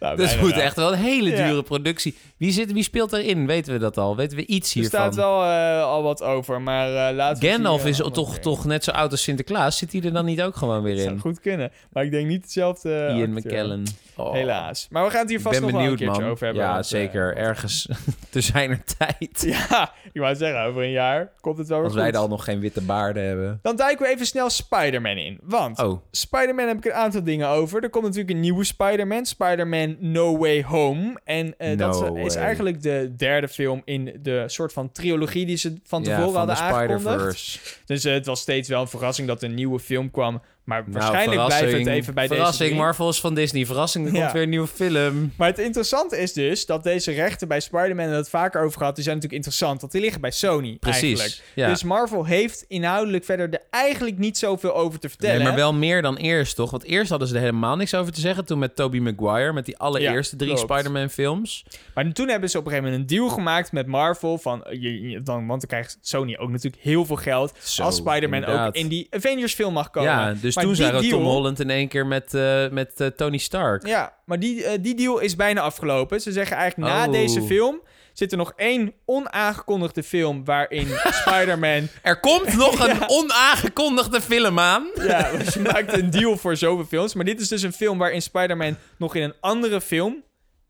Nou, 0.00 0.16
Dat 0.16 0.26
bijna 0.26 0.40
moet 0.42 0.52
echt 0.52 0.76
wel 0.76 0.92
een 0.92 0.98
hele 0.98 1.30
Ja. 1.30 1.46
dure 1.46 1.62
productie. 1.62 2.16
Wie, 2.36 2.52
zit, 2.52 2.72
wie 2.72 2.82
speelt 2.82 3.12
erin? 3.12 3.46
Weten 3.46 3.72
we 3.72 3.78
dat 3.78 3.98
al? 3.98 4.16
Weten 4.16 4.36
we 4.36 4.46
iets 4.46 4.74
Er 4.74 4.80
hiervan? 4.80 5.00
staat 5.00 5.14
wel 5.14 5.42
eh, 5.44 5.82
al 5.82 6.02
wat 6.02 6.22
over, 6.22 6.60
maar 6.62 7.08
eh 7.08 7.14
laten 7.14 7.48
Gandalf 7.50 7.86
is 7.86 8.00
eh, 8.00 8.06
toch, 8.06 8.38
toch 8.38 8.64
net 8.64 8.84
zo 8.84 8.90
oud 8.90 9.10
als 9.10 9.22
Sinterklaas. 9.22 9.78
Zit 9.78 9.92
hij 9.92 10.02
er 10.02 10.12
dan 10.12 10.24
niet 10.24 10.42
ook 10.42 10.56
gewoon 10.56 10.82
weer 10.82 10.92
Dat 10.94 11.02
zou 11.02 11.14
in? 11.14 11.20
goed 11.20 11.40
kunnen. 11.40 11.72
Maar 11.92 12.04
ik 12.04 12.10
denk 12.10 12.26
niet 12.28 12.42
hetzelfde 12.42 12.88
Ian 12.90 13.10
acteur. 13.10 13.28
McKellen. 13.28 13.84
Oh. 14.16 14.32
Helaas. 14.32 14.86
Maar 14.90 15.04
we 15.04 15.10
gaan 15.10 15.20
het 15.20 15.30
hier 15.30 15.40
vast 15.40 15.60
nog 15.60 15.70
benieuwd, 15.70 15.84
wel 15.84 15.92
een 15.92 15.98
keertje 16.06 16.22
man. 16.22 16.30
over 16.30 16.44
hebben. 16.46 16.64
ja, 16.64 16.72
want, 16.72 16.84
eh, 16.84 16.90
zeker. 16.90 17.36
Ergens 17.36 17.88
te 18.30 18.40
zijn 18.40 18.70
er 18.70 18.82
tijd. 18.98 19.42
Ja, 19.70 19.92
ik 20.12 20.20
wou 20.20 20.34
zeggen, 20.34 20.64
over 20.64 20.82
een 20.82 20.90
jaar 20.90 21.32
komt 21.40 21.58
het 21.58 21.68
wel 21.68 21.76
weer 21.76 21.86
Als 21.86 21.94
goed. 21.96 22.02
wij 22.10 22.20
al 22.20 22.28
nog 22.28 22.44
geen 22.44 22.60
witte 22.60 22.80
baarden 22.80 23.24
hebben. 23.24 23.58
Dan 23.62 23.76
duiken 23.76 24.06
we 24.06 24.12
even 24.12 24.26
snel 24.26 24.50
Spider-Man 24.50 25.16
in. 25.16 25.38
Want 25.42 25.78
Oh, 25.78 26.02
Spider-Man 26.10 26.66
heb 26.68 26.76
ik 26.76 26.84
een 26.84 26.92
aantal 26.92 27.22
dingen 27.24 27.41
over. 27.44 27.82
Er 27.82 27.90
komt 27.90 28.04
natuurlijk 28.04 28.30
een 28.30 28.40
nieuwe 28.40 28.64
Spider-Man. 28.64 29.26
Spider-Man 29.26 29.96
No 29.98 30.38
Way 30.38 30.62
Home. 30.62 31.20
En 31.24 31.54
eh, 31.58 31.78
dat 31.78 31.94
is 31.94 32.34
way. 32.34 32.44
eigenlijk 32.44 32.82
de 32.82 33.12
derde 33.16 33.48
film 33.48 33.82
in 33.84 34.18
de 34.22 34.44
soort 34.46 34.72
van 34.72 34.92
trilogie 34.92 35.46
die 35.46 35.56
ze 35.56 35.74
van 35.84 36.02
ja, 36.02 36.08
tevoren 36.08 36.32
van 36.32 36.46
de 36.46 36.52
hadden 36.52 36.78
aangekondigd. 36.78 37.80
Dus 37.86 38.04
eh, 38.04 38.12
het 38.12 38.26
was 38.26 38.40
steeds 38.40 38.68
wel 38.68 38.80
een 38.80 38.88
verrassing 38.88 39.28
dat 39.28 39.42
een 39.42 39.54
nieuwe 39.54 39.80
film 39.80 40.10
kwam. 40.10 40.42
Maar 40.64 40.82
Nou, 40.86 40.92
waarschijnlijk 40.92 41.46
blijft 41.46 41.72
het 41.72 41.86
even 41.86 42.14
bij 42.14 42.26
Verrassing, 42.26 42.68
deze. 42.70 42.80
Marvel 42.82 43.08
is 43.08 43.20
van 43.20 43.34
Disney. 43.34 43.66
Verrassing, 43.66 44.06
er 44.06 44.12
Ja. 44.14 44.20
komt 44.20 44.32
weer 44.32 44.42
een 44.42 44.48
nieuwe 44.48 44.66
film. 44.66 45.32
Maar 45.36 45.48
het 45.48 45.58
interessante 45.58 46.18
is 46.18 46.32
dus 46.32 46.66
dat 46.66 46.82
deze 46.82 47.12
rechten 47.12 47.48
bij 47.48 47.60
Spider-Man, 47.60 48.04
en 48.06 48.12
het 48.12 48.28
vaker 48.28 48.62
over 48.62 48.78
gehad, 48.78 48.94
die 48.94 49.04
zijn 49.04 49.16
natuurlijk 49.16 49.44
interessant. 49.44 49.80
Want 49.80 49.92
die 49.92 50.00
liggen 50.00 50.20
bij 50.20 50.30
Sony 50.30 50.76
eigenlijk. 50.80 51.16
Precies. 51.16 51.42
Ja. 51.54 51.68
Dus 51.68 51.82
Marvel 51.82 52.24
heeft 52.24 52.64
inhoudelijk 52.68 53.24
verder 53.24 53.50
er 53.50 53.60
eigenlijk 53.70 54.18
niet 54.18 54.38
zoveel 54.38 54.74
over 54.74 54.98
te 54.98 55.08
vertellen. 55.08 55.36
Nee, 55.36 55.44
maar 55.46 55.54
wel 55.56 55.74
meer 55.74 56.02
dan 56.02 56.16
eerst, 56.16 56.56
toch? 56.56 56.70
Want 56.70 56.84
eerst 56.84 57.10
hadden 57.10 57.28
ze 57.28 57.34
er 57.34 57.40
helemaal 57.40 57.76
niks 57.76 57.94
over 57.94 58.12
te 58.12 58.20
zeggen. 58.20 58.44
Toen 58.44 58.58
met 58.58 58.76
Tobey 58.76 59.00
Maguire, 59.00 59.52
met 59.52 59.64
die 59.64 59.78
allereerste 59.78 60.36
drie 60.36 60.54
klopt. 60.54 60.72
Spider-Man 60.72 61.10
films. 61.10 61.64
Maar 61.94 62.12
toen 62.12 62.28
hebben 62.28 62.50
ze 62.50 62.58
op 62.58 62.64
een 62.64 62.70
gegeven 62.70 62.90
moment 62.92 63.10
een 63.10 63.16
deal 63.16 63.28
gemaakt 63.28 63.72
met 63.72 63.86
Marvel. 63.86 64.38
Van, 64.38 64.64
eh, 64.64 65.18
dan, 65.24 65.46
want 65.46 65.60
dan 65.60 65.68
krijgt 65.68 65.98
Sony 66.00 66.36
ook 66.36 66.50
natuurlijk 66.50 66.82
heel 66.82 67.04
veel 67.04 67.16
geld. 67.16 67.52
Zo, 67.62 67.82
als 67.82 67.96
Spider-Man 67.96 68.44
ook 68.44 68.74
in 68.74 68.88
die 68.88 69.06
Avengers 69.10 69.54
film 69.54 69.72
mag 69.72 69.90
komen. 69.90 70.10
Ja, 70.10 70.34
dus 70.40 70.51
Maar 70.54 70.64
toen 70.64 70.76
zagen 70.76 70.94
we 70.94 71.00
deal- 71.00 71.18
Tom 71.18 71.24
Holland 71.28 71.60
in 71.60 71.70
één 71.70 71.88
keer 71.88 72.06
met, 72.06 72.34
eh, 72.34 72.68
met 72.68 73.00
eh, 73.00 73.06
Tony 73.06 73.38
Stark. 73.38 73.86
Ja, 73.86 74.12
maar 74.26 74.38
die, 74.38 74.64
eh, 74.64 74.78
die 74.80 74.94
deal 74.94 75.18
is 75.18 75.36
bijna 75.36 75.60
afgelopen. 75.60 76.20
Ze 76.20 76.32
zeggen 76.32 76.56
eigenlijk 76.56 76.90
na 76.92 77.06
Oh. 77.06 77.12
deze 77.12 77.42
film... 77.42 77.80
zit 78.12 78.32
er 78.32 78.38
nog 78.38 78.52
één 78.56 78.92
onaangekondigde 79.04 80.02
film... 80.02 80.44
waarin 80.44 80.86
Spider-Man... 81.24 81.88
Er 82.02 82.20
komt 82.20 82.56
nog 82.56 82.88
een 82.88 82.96
Ja. 82.98 83.06
onaangekondigde 83.06 84.20
film 84.20 84.58
aan. 84.58 84.86
ja, 85.00 85.44
ze 85.50 85.60
maakt 85.60 85.92
een 85.92 86.10
deal 86.10 86.36
voor 86.36 86.56
zoveel 86.56 86.84
films. 86.86 87.14
Maar 87.14 87.24
dit 87.24 87.40
is 87.40 87.48
dus 87.48 87.62
een 87.62 87.72
film 87.72 87.98
waarin 87.98 88.22
Spider-Man 88.22 88.76
nog 88.98 89.14
in 89.14 89.22
een 89.22 89.34
andere 89.40 89.80
film... 89.80 90.22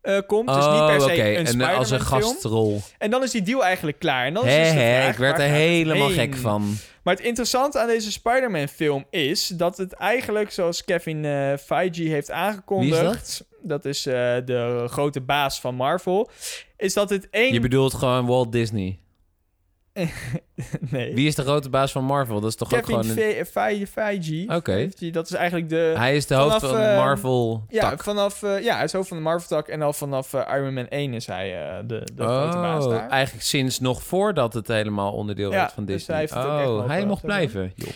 eh, 0.03 0.17
komt. 0.27 0.47
dus 0.47 0.65
niet 0.65 0.85
per 0.85 1.01
se 1.01 1.07
Oh, 1.07 1.17
een 1.17 1.61
En 1.61 1.75
als 1.75 1.91
een 1.91 2.01
gastrol. 2.01 2.81
En 2.97 3.11
dan 3.11 3.23
is 3.23 3.31
die 3.31 3.41
deal 3.41 3.63
eigenlijk 3.63 3.99
klaar. 3.99 4.25
En 4.25 4.33
dan 4.33 4.47
is 4.47 4.73
dus 4.73 5.09
ik 5.09 5.17
werd 5.17 5.39
er 5.39 5.45
helemaal 5.45 6.09
gek 6.09 6.35
van. 6.35 6.75
Maar 7.03 7.15
het 7.15 7.23
interessante 7.23 7.79
aan 7.79 7.87
deze 7.87 8.11
Spider-Man 8.11 8.67
film 8.67 9.05
is 9.09 9.47
dat 9.47 9.77
het 9.77 9.93
eigenlijk, 9.93 10.51
zoals 10.51 10.83
Kevin 10.83 11.25
eh 11.25 11.57
Feige 11.57 12.01
heeft 12.01 12.31
aangekondigd, 12.31 13.01
Wie 13.01 13.19
is 13.21 13.43
dat 13.63 13.85
is 13.85 14.05
eh, 14.05 14.13
de 14.45 14.85
grote 14.89 15.21
baas 15.21 15.59
van 15.59 15.75
Marvel, 15.75 16.29
is 16.77 16.93
dat 16.93 17.09
het 17.09 17.27
één... 17.29 17.53
Je 17.53 17.59
bedoelt 17.59 17.93
gewoon 17.93 18.25
Walt 18.25 18.51
Disney. 18.51 18.99
nee. 20.91 21.13
Wie 21.13 21.27
is 21.27 21.35
de 21.35 21.41
grote 21.41 21.69
baas 21.69 21.91
van 21.91 22.03
Marvel? 22.03 22.39
Dat 22.39 22.49
is 22.49 22.55
toch 22.55 22.73
ook 22.73 22.79
Kevin 22.79 23.03
gewoon... 23.03 23.17
Een... 23.17 23.45
Fe- 23.45 23.85
Feige, 23.85 24.45
Oké. 24.47 24.89
dat 25.11 25.25
is 25.25 25.33
eigenlijk 25.33 25.69
de... 25.69 25.93
Hij 25.97 26.15
is 26.15 26.25
de 26.27 26.35
hoofd 26.35 26.59
vanaf, 26.59 26.71
van 26.75 26.81
eh, 26.81 26.97
Marvel 26.97 27.63
ja, 27.69 27.97
vanaf, 27.97 28.43
eh, 28.43 28.63
ja, 28.63 28.81
is 28.81 28.93
hoofd 28.93 29.07
van 29.07 29.17
de 29.17 29.23
Marvel-tak 29.23 29.67
en 29.67 29.81
al 29.81 29.93
vanaf 29.93 30.33
eh, 30.33 30.55
Iron 30.55 30.73
Man 30.73 30.87
1 30.87 31.13
is 31.13 31.25
hij 31.27 31.61
eh, 31.69 31.77
de, 31.87 32.07
de 32.15 32.23
grote 32.23 32.57
baas 32.57 32.83
Oh, 32.85 32.89
daar. 32.91 33.09
eigenlijk 33.09 33.45
sinds 33.45 33.79
nog 33.79 34.03
voordat 34.03 34.53
het 34.53 34.67
helemaal 34.67 35.13
onderdeel 35.13 35.51
Ja, 35.51 35.57
werd 35.57 35.71
van 35.71 35.85
dus 35.85 35.95
Disney. 35.95 36.15
hij 36.17 36.25
het 36.25 36.67
oh, 36.69 36.87
hij 36.87 37.05
mocht 37.05 37.21
blijven. 37.25 37.71
Joh. 37.75 37.89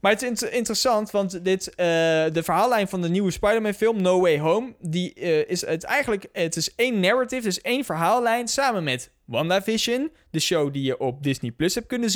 Maar 0.00 0.12
het 0.12 0.22
is 0.22 0.28
int- 0.28 0.42
interessant, 0.52 1.10
want 1.10 1.44
dit, 1.44 1.72
de 1.76 2.40
verhaallijn 2.42 2.88
van 2.88 3.02
de 3.02 3.08
nieuwe 3.08 3.30
Spider-Man 3.30 3.72
film, 3.72 4.02
No 4.02 4.20
Way 4.20 4.38
Home, 4.38 4.74
die 4.80 5.12
is 5.46 5.66
het 5.66 5.84
eigenlijk, 5.84 6.26
het 6.32 6.56
is 6.56 6.74
één 6.74 7.00
narrative, 7.00 7.42
dus 7.42 7.60
één 7.60 7.84
verhaallijn, 7.84 8.48
samen 8.48 8.84
met 8.84 9.10
WandaVision, 9.24 10.10
de 10.30 10.40
show 10.40 10.72
die 10.72 10.82
je 10.82 10.98
op 10.98 11.22
Disney 11.22 11.50
Plus 11.50 11.74
hebt 11.74 11.86
kunnen 11.86 12.10
zien, 12.10 12.13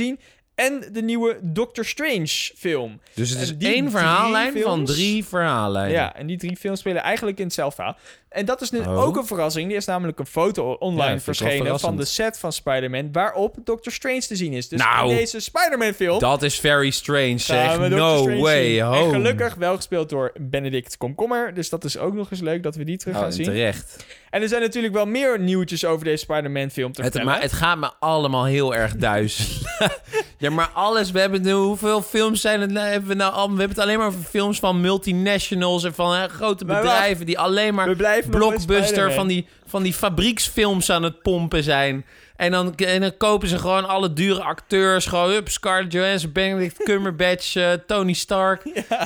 En 0.54 0.84
de 0.92 1.02
nieuwe 1.02 1.38
Doctor 1.42 1.84
Strange 1.84 2.50
film. 2.56 3.00
Dus 3.14 3.30
het 3.30 3.40
is 3.40 3.54
één 3.58 3.90
verhaallijn 3.90 4.58
van 4.62 4.84
drie 4.84 5.24
verhaallijnen. 5.24 5.92
Ja, 5.92 6.16
en 6.16 6.26
die 6.26 6.36
drie 6.36 6.56
films 6.56 6.80
spelen 6.80 7.02
eigenlijk 7.02 7.38
in 7.38 7.44
hetzelfde 7.44 7.74
verhaal. 7.74 7.96
En 8.28 8.44
dat 8.44 8.60
is 8.60 8.70
nu 8.70 8.78
Oh. 8.78 9.02
ook 9.06 9.16
een 9.16 9.26
verrassing. 9.26 9.70
Er 9.70 9.76
is 9.76 9.84
namelijk 9.84 10.18
een 10.18 10.26
foto 10.26 10.72
online 10.72 11.20
verschenen 11.20 11.80
van 11.80 11.96
de 11.96 12.04
set 12.04 12.38
van 12.38 12.52
Spider-Man... 12.52 13.08
waarop 13.12 13.56
Doctor 13.64 13.92
Strange 13.92 14.20
te 14.20 14.36
zien 14.36 14.52
is. 14.52 14.68
Dus 14.68 14.80
Nou, 14.80 15.10
in 15.10 15.16
deze 15.16 15.40
Spider-Man-film... 15.40 16.18
Dat 16.18 16.42
is 16.42 16.60
very 16.60 16.90
strange, 16.90 17.38
zeg. 17.38 17.78
No 17.78 18.16
Strange 18.18 18.40
way. 18.40 18.80
En 18.80 19.10
gelukkig 19.10 19.54
wel 19.54 19.76
gespeeld 19.76 20.08
door 20.08 20.32
Benedict 20.40 20.96
Komkommer. 20.96 21.54
Dus 21.54 21.68
dat 21.68 21.84
is 21.84 21.98
ook 21.98 22.14
nog 22.14 22.30
eens 22.30 22.40
leuk 22.40 22.62
dat 22.62 22.74
we 22.76 22.84
die 22.84 22.96
terug 22.96 23.14
Oh, 23.14 23.20
gaan 23.20 23.28
en 23.30 23.34
zien. 23.36 23.44
terecht. 23.44 24.04
En 24.30 24.42
er 24.42 24.48
zijn 24.48 24.60
natuurlijk 24.62 24.94
wel 24.94 25.06
meer 25.06 25.40
nieuwtjes 25.40 25.84
over 25.84 26.04
deze 26.04 26.16
Spider-Man-film 26.24 26.92
te 26.92 27.02
Het, 27.02 27.10
vertellen. 27.12 27.26
maar 27.34 27.42
het 27.42 27.52
gaat 27.52 27.78
me 27.78 27.90
allemaal 28.00 28.44
heel 28.44 28.74
erg 28.74 28.96
duizelig. 28.96 29.62
ja, 30.38 30.50
maar 30.50 30.70
alles. 30.74 31.10
We 31.10 31.20
hebben 31.20 31.42
nu, 31.42 31.52
hoeveel 31.52 32.02
films 32.02 32.40
zijn 32.40 32.60
het? 32.60 32.70
nou- 32.70 32.86
Hebben 32.88 33.08
we 33.08 33.14
nou 33.14 33.32
al? 33.32 33.44
We 33.44 33.48
hebben 33.58 33.68
het 33.68 33.78
alleen 33.78 33.98
maar 33.98 34.06
over 34.06 34.20
films 34.20 34.58
van 34.58 34.80
multinationals 34.80 35.84
en 35.84 35.94
van 35.94 36.14
hè, 36.14 36.28
grote 36.28 36.64
bedrijven 36.64 37.26
die 37.26 37.38
alleen 37.38 37.74
maar 37.74 37.88
we 37.88 37.96
blijven 37.96 38.17
blockbuster 38.30 39.12
van 39.12 39.26
die, 39.26 39.46
van 39.66 39.82
die 39.82 39.92
fabrieksfilms 39.92 40.90
aan 40.90 41.02
het 41.02 41.22
pompen 41.22 41.62
zijn. 41.62 42.04
En 42.36 42.50
dan, 42.50 42.74
en 42.74 43.00
dan 43.00 43.16
kopen 43.16 43.48
ze 43.48 43.58
gewoon 43.58 43.88
alle 43.88 44.12
dure 44.12 44.42
acteurs. 44.42 45.06
Gewoon, 45.06 45.30
hup, 45.30 45.48
Scarlett 45.48 45.92
Johansson, 45.92 46.32
Benedict 46.32 46.82
Cumberbatch, 46.88 47.56
eh, 47.56 47.72
Tony 47.86 48.12
Stark. 48.12 48.62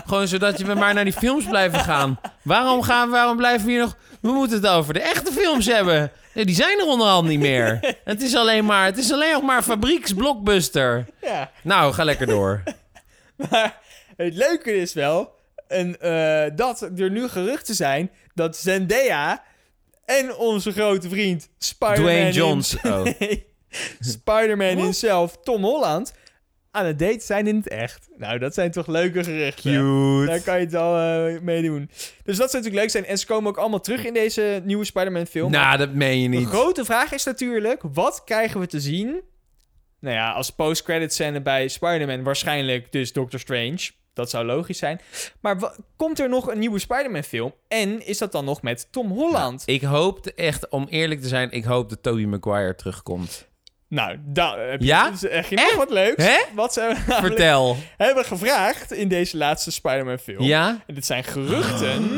Gewoon 0.06 0.28
zodat 0.28 0.58
je 0.58 0.64
maar 0.64 0.94
naar 0.94 1.04
die 1.04 1.12
films 1.12 1.44
blijven 1.44 1.78
gaan. 1.78 2.20
Waarom, 2.42 2.82
gaan, 2.82 3.10
waarom 3.10 3.36
blijven 3.36 3.66
we 3.66 3.72
hier 3.72 3.80
nog... 3.80 3.96
We 4.20 4.32
moeten 4.32 4.56
het 4.56 4.66
over 4.66 4.94
de 4.94 5.00
echte 5.00 5.32
films 5.32 5.66
hebben. 5.66 6.12
Nee, 6.34 6.44
die 6.44 6.54
zijn 6.54 6.78
er 6.78 6.86
onderhand 6.86 7.28
niet 7.28 7.40
meer. 7.40 7.96
Het 8.04 8.22
is 8.22 8.36
alleen 8.36 8.64
maar, 8.64 8.84
het 8.84 8.98
is 8.98 9.12
alleen 9.12 9.32
nog 9.32 9.42
maar 9.42 9.62
fabrieksblockbuster. 9.62 11.06
Ja, 11.20 11.50
Nou, 11.62 11.92
ga 11.92 12.04
lekker 12.04 12.26
door. 12.26 12.62
maar 13.50 13.78
het 14.16 14.34
leuke 14.34 14.76
is 14.76 14.92
wel... 14.92 15.40
En, 15.72 16.00
eh, 16.00 16.56
dat 16.56 16.82
er 16.96 17.10
nu 17.10 17.28
geruchten 17.28 17.74
zijn 17.74 18.10
dat 18.34 18.56
Zendaya 18.56 19.42
en 20.04 20.36
onze 20.36 20.72
grote 20.72 21.08
vriend 21.08 21.48
Spider-Man... 21.58 22.04
Dwayne 22.04 22.32
Johnson. 22.32 22.80
Oh. 22.90 23.06
Spider-Man 24.00 24.76
himself, 24.76 25.36
Tom 25.42 25.62
Holland, 25.64 26.12
aan 26.70 26.86
het 26.86 26.98
date 26.98 27.20
zijn 27.20 27.46
in 27.46 27.56
het 27.56 27.68
echt. 27.68 28.08
Nou, 28.16 28.38
dat 28.38 28.54
zijn 28.54 28.70
toch 28.70 28.86
leuke 28.86 29.24
geruchten. 29.24 29.72
Daar 29.72 30.26
Cute. 30.26 30.44
kan 30.44 30.58
je 30.58 30.64
het 30.64 30.74
al 30.74 30.98
eh, 30.98 31.40
mee 31.40 31.62
doen. 31.62 31.90
Dus 32.22 32.36
dat 32.36 32.50
zou 32.50 32.62
natuurlijk 32.62 32.74
leuk 32.74 32.90
zijn. 32.90 33.04
En 33.04 33.18
ze 33.18 33.26
komen 33.26 33.50
ook 33.50 33.56
allemaal 33.56 33.80
terug 33.80 34.04
in 34.04 34.14
deze 34.14 34.62
nieuwe 34.64 34.84
Spider-Man 34.84 35.26
film. 35.26 35.50
Nou, 35.50 35.76
dat 35.76 35.92
meen 35.92 36.20
je 36.20 36.28
De 36.30 36.36
niet. 36.36 36.48
grote 36.48 36.84
vraag 36.84 37.12
is 37.12 37.24
natuurlijk, 37.24 37.82
wat 37.92 38.22
krijgen 38.24 38.60
we 38.60 38.66
te 38.66 38.80
zien? 38.80 39.20
Nou 40.00 40.14
ja, 40.14 40.32
als 40.32 40.50
post-credit 40.50 41.12
scène 41.12 41.40
bij 41.42 41.68
Spider-Man 41.68 42.22
waarschijnlijk 42.22 42.92
dus 42.92 43.12
Doctor 43.12 43.40
Strange. 43.40 43.90
Dat 44.12 44.30
zou 44.30 44.44
logisch 44.44 44.78
zijn. 44.78 45.00
Maar 45.40 45.74
komt 45.96 46.20
er 46.20 46.28
nog 46.28 46.50
een 46.50 46.58
nieuwe 46.58 46.78
Spider-Man 46.78 47.22
film? 47.22 47.54
En 47.68 48.06
is 48.06 48.18
dat 48.18 48.32
dan 48.32 48.44
nog 48.44 48.62
met 48.62 48.88
Tom 48.90 49.10
Holland? 49.10 49.62
Ik 49.66 49.82
hoop 49.82 50.26
echt, 50.26 50.68
om 50.68 50.86
eerlijk 50.88 51.20
te 51.20 51.28
zijn, 51.28 51.50
ik 51.50 51.64
hoop 51.64 51.88
dat 51.88 52.02
Tobey 52.02 52.26
Maguire 52.26 52.74
terugkomt. 52.74 53.50
Nou, 53.92 54.16
dan 54.24 54.58
heb 54.58 54.80
je, 54.80 54.86
Ja? 54.86 55.10
dus 55.10 55.20
je 55.20 55.28
nog 55.50 55.64
Echt? 55.64 55.74
wat 55.76 55.90
leuks. 55.90 56.24
Hè? 56.24 56.36
Wat 56.54 56.72
ze 56.72 56.80
namelijk 56.80 57.26
Vertel. 57.26 57.76
hebben 57.96 58.24
gevraagd 58.24 58.92
in 58.92 59.08
deze 59.08 59.36
laatste 59.36 59.70
Spider-Man 59.70 60.18
film. 60.18 60.42
Ja? 60.42 60.82
En 60.86 60.94
dit 60.94 61.06
zijn 61.06 61.24
geruchten 61.24 62.10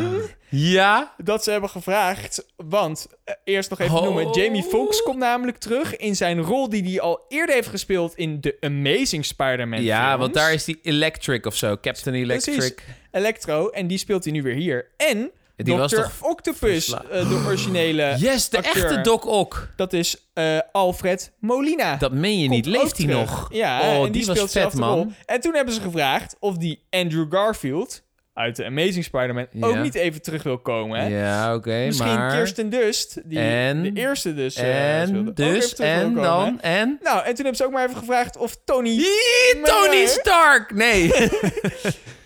Ja? 0.49 1.15
dat 1.17 1.45
ze 1.45 1.51
hebben 1.51 1.71
gevraagd. 1.71 2.45
Want, 2.57 3.07
eh, 3.25 3.35
eerst 3.45 3.71
nog 3.71 3.79
even 3.81 3.97
Oh. 3.97 4.03
noemen. 4.03 4.31
Jamie 4.31 4.63
Foxx 4.63 5.03
komt 5.03 5.19
namelijk 5.19 5.59
terug 5.59 5.97
in 5.97 6.17
zijn 6.17 6.41
rol 6.41 6.69
die 6.69 6.83
hij 6.83 7.01
al 7.01 7.25
eerder 7.29 7.55
heeft 7.55 7.69
gespeeld 7.69 8.17
in 8.17 8.41
de 8.41 8.57
Amazing 8.61 9.25
Spider-Man 9.25 9.83
Ja, 9.83 10.05
films. 10.07 10.21
want 10.21 10.35
daar 10.35 10.53
is 10.53 10.65
die 10.65 10.79
Electric 10.83 11.47
of 11.47 11.57
zo. 11.57 11.77
Captain 11.81 12.15
Electric. 12.17 12.57
Precies. 12.57 12.75
Electro. 13.13 13.69
En 13.69 13.87
die 13.87 13.99
speelt 13.99 14.25
hij 14.25 14.33
nu 14.33 14.43
weer 14.43 14.55
hier. 14.55 14.87
En 14.97 15.31
Die 15.57 15.77
was 15.77 15.91
Dr. 15.91 16.01
toch 16.01 16.13
Octopus, 16.21 16.93
eh, 16.93 17.29
de 17.29 17.43
originele. 17.47 18.15
Yes, 18.19 18.49
de 18.49 18.57
acteur. 18.57 18.85
echte 18.85 19.01
Doc 19.01 19.27
Ock. 19.27 19.69
Dat 19.77 19.93
is 19.93 20.17
eh, 20.33 20.59
Alfred 20.73 21.33
Molina. 21.39 21.97
Dat 21.97 22.13
meen 22.13 22.39
je 22.39 22.49
niet. 22.49 22.65
Komt 22.65 22.77
Leeft 22.77 22.99
hij 22.99 23.07
nog? 23.07 23.49
Ja, 23.53 23.81
oh, 23.81 23.87
en 23.87 24.03
die, 24.03 24.11
die, 24.11 24.27
was 24.27 24.37
speelt 24.37 24.51
vet, 24.51 24.75
man. 24.75 24.95
rol. 24.95 25.13
En 25.27 25.41
toen 25.41 25.55
hebben 25.55 25.75
ze 25.75 25.81
gevraagd 25.81 26.37
of 26.41 26.57
die 26.57 26.87
Andrew 26.91 27.33
Garfield 27.33 28.03
uit 28.35 28.57
de 28.57 28.65
Amazing 28.65 29.05
Spider-Man 29.05 29.47
Ja. 29.51 29.67
ook 29.67 29.77
niet 29.79 29.95
even 29.95 30.23
terug 30.23 30.43
wil 30.43 30.59
komen. 30.59 31.01
Hè? 31.01 31.07
Ja, 31.07 31.55
oké, 31.55 31.85
Misschien 31.85 32.07
maar... 32.15 32.31
Kirsten 32.33 32.71
Dust, 32.71 33.21
die 33.25 33.39
En? 33.39 33.83
de 33.83 33.91
eerste 34.01 34.35
dus 34.35 34.55
eh, 34.57 35.01
En, 35.01 35.31
dus, 35.35 35.75
en 35.75 36.03
komen. 36.05 36.23
dan, 36.23 36.61
en... 36.61 36.99
Nou, 37.03 37.17
en 37.19 37.25
toen 37.25 37.35
hebben 37.37 37.57
ze 37.57 37.65
ook 37.65 37.73
maar 37.73 37.85
even 37.85 37.97
gevraagd 37.97 38.37
of 38.37 38.57
Tony... 38.65 39.03
Tony. 39.63 40.07
Stark! 40.07 40.75
Nee, 40.75 41.13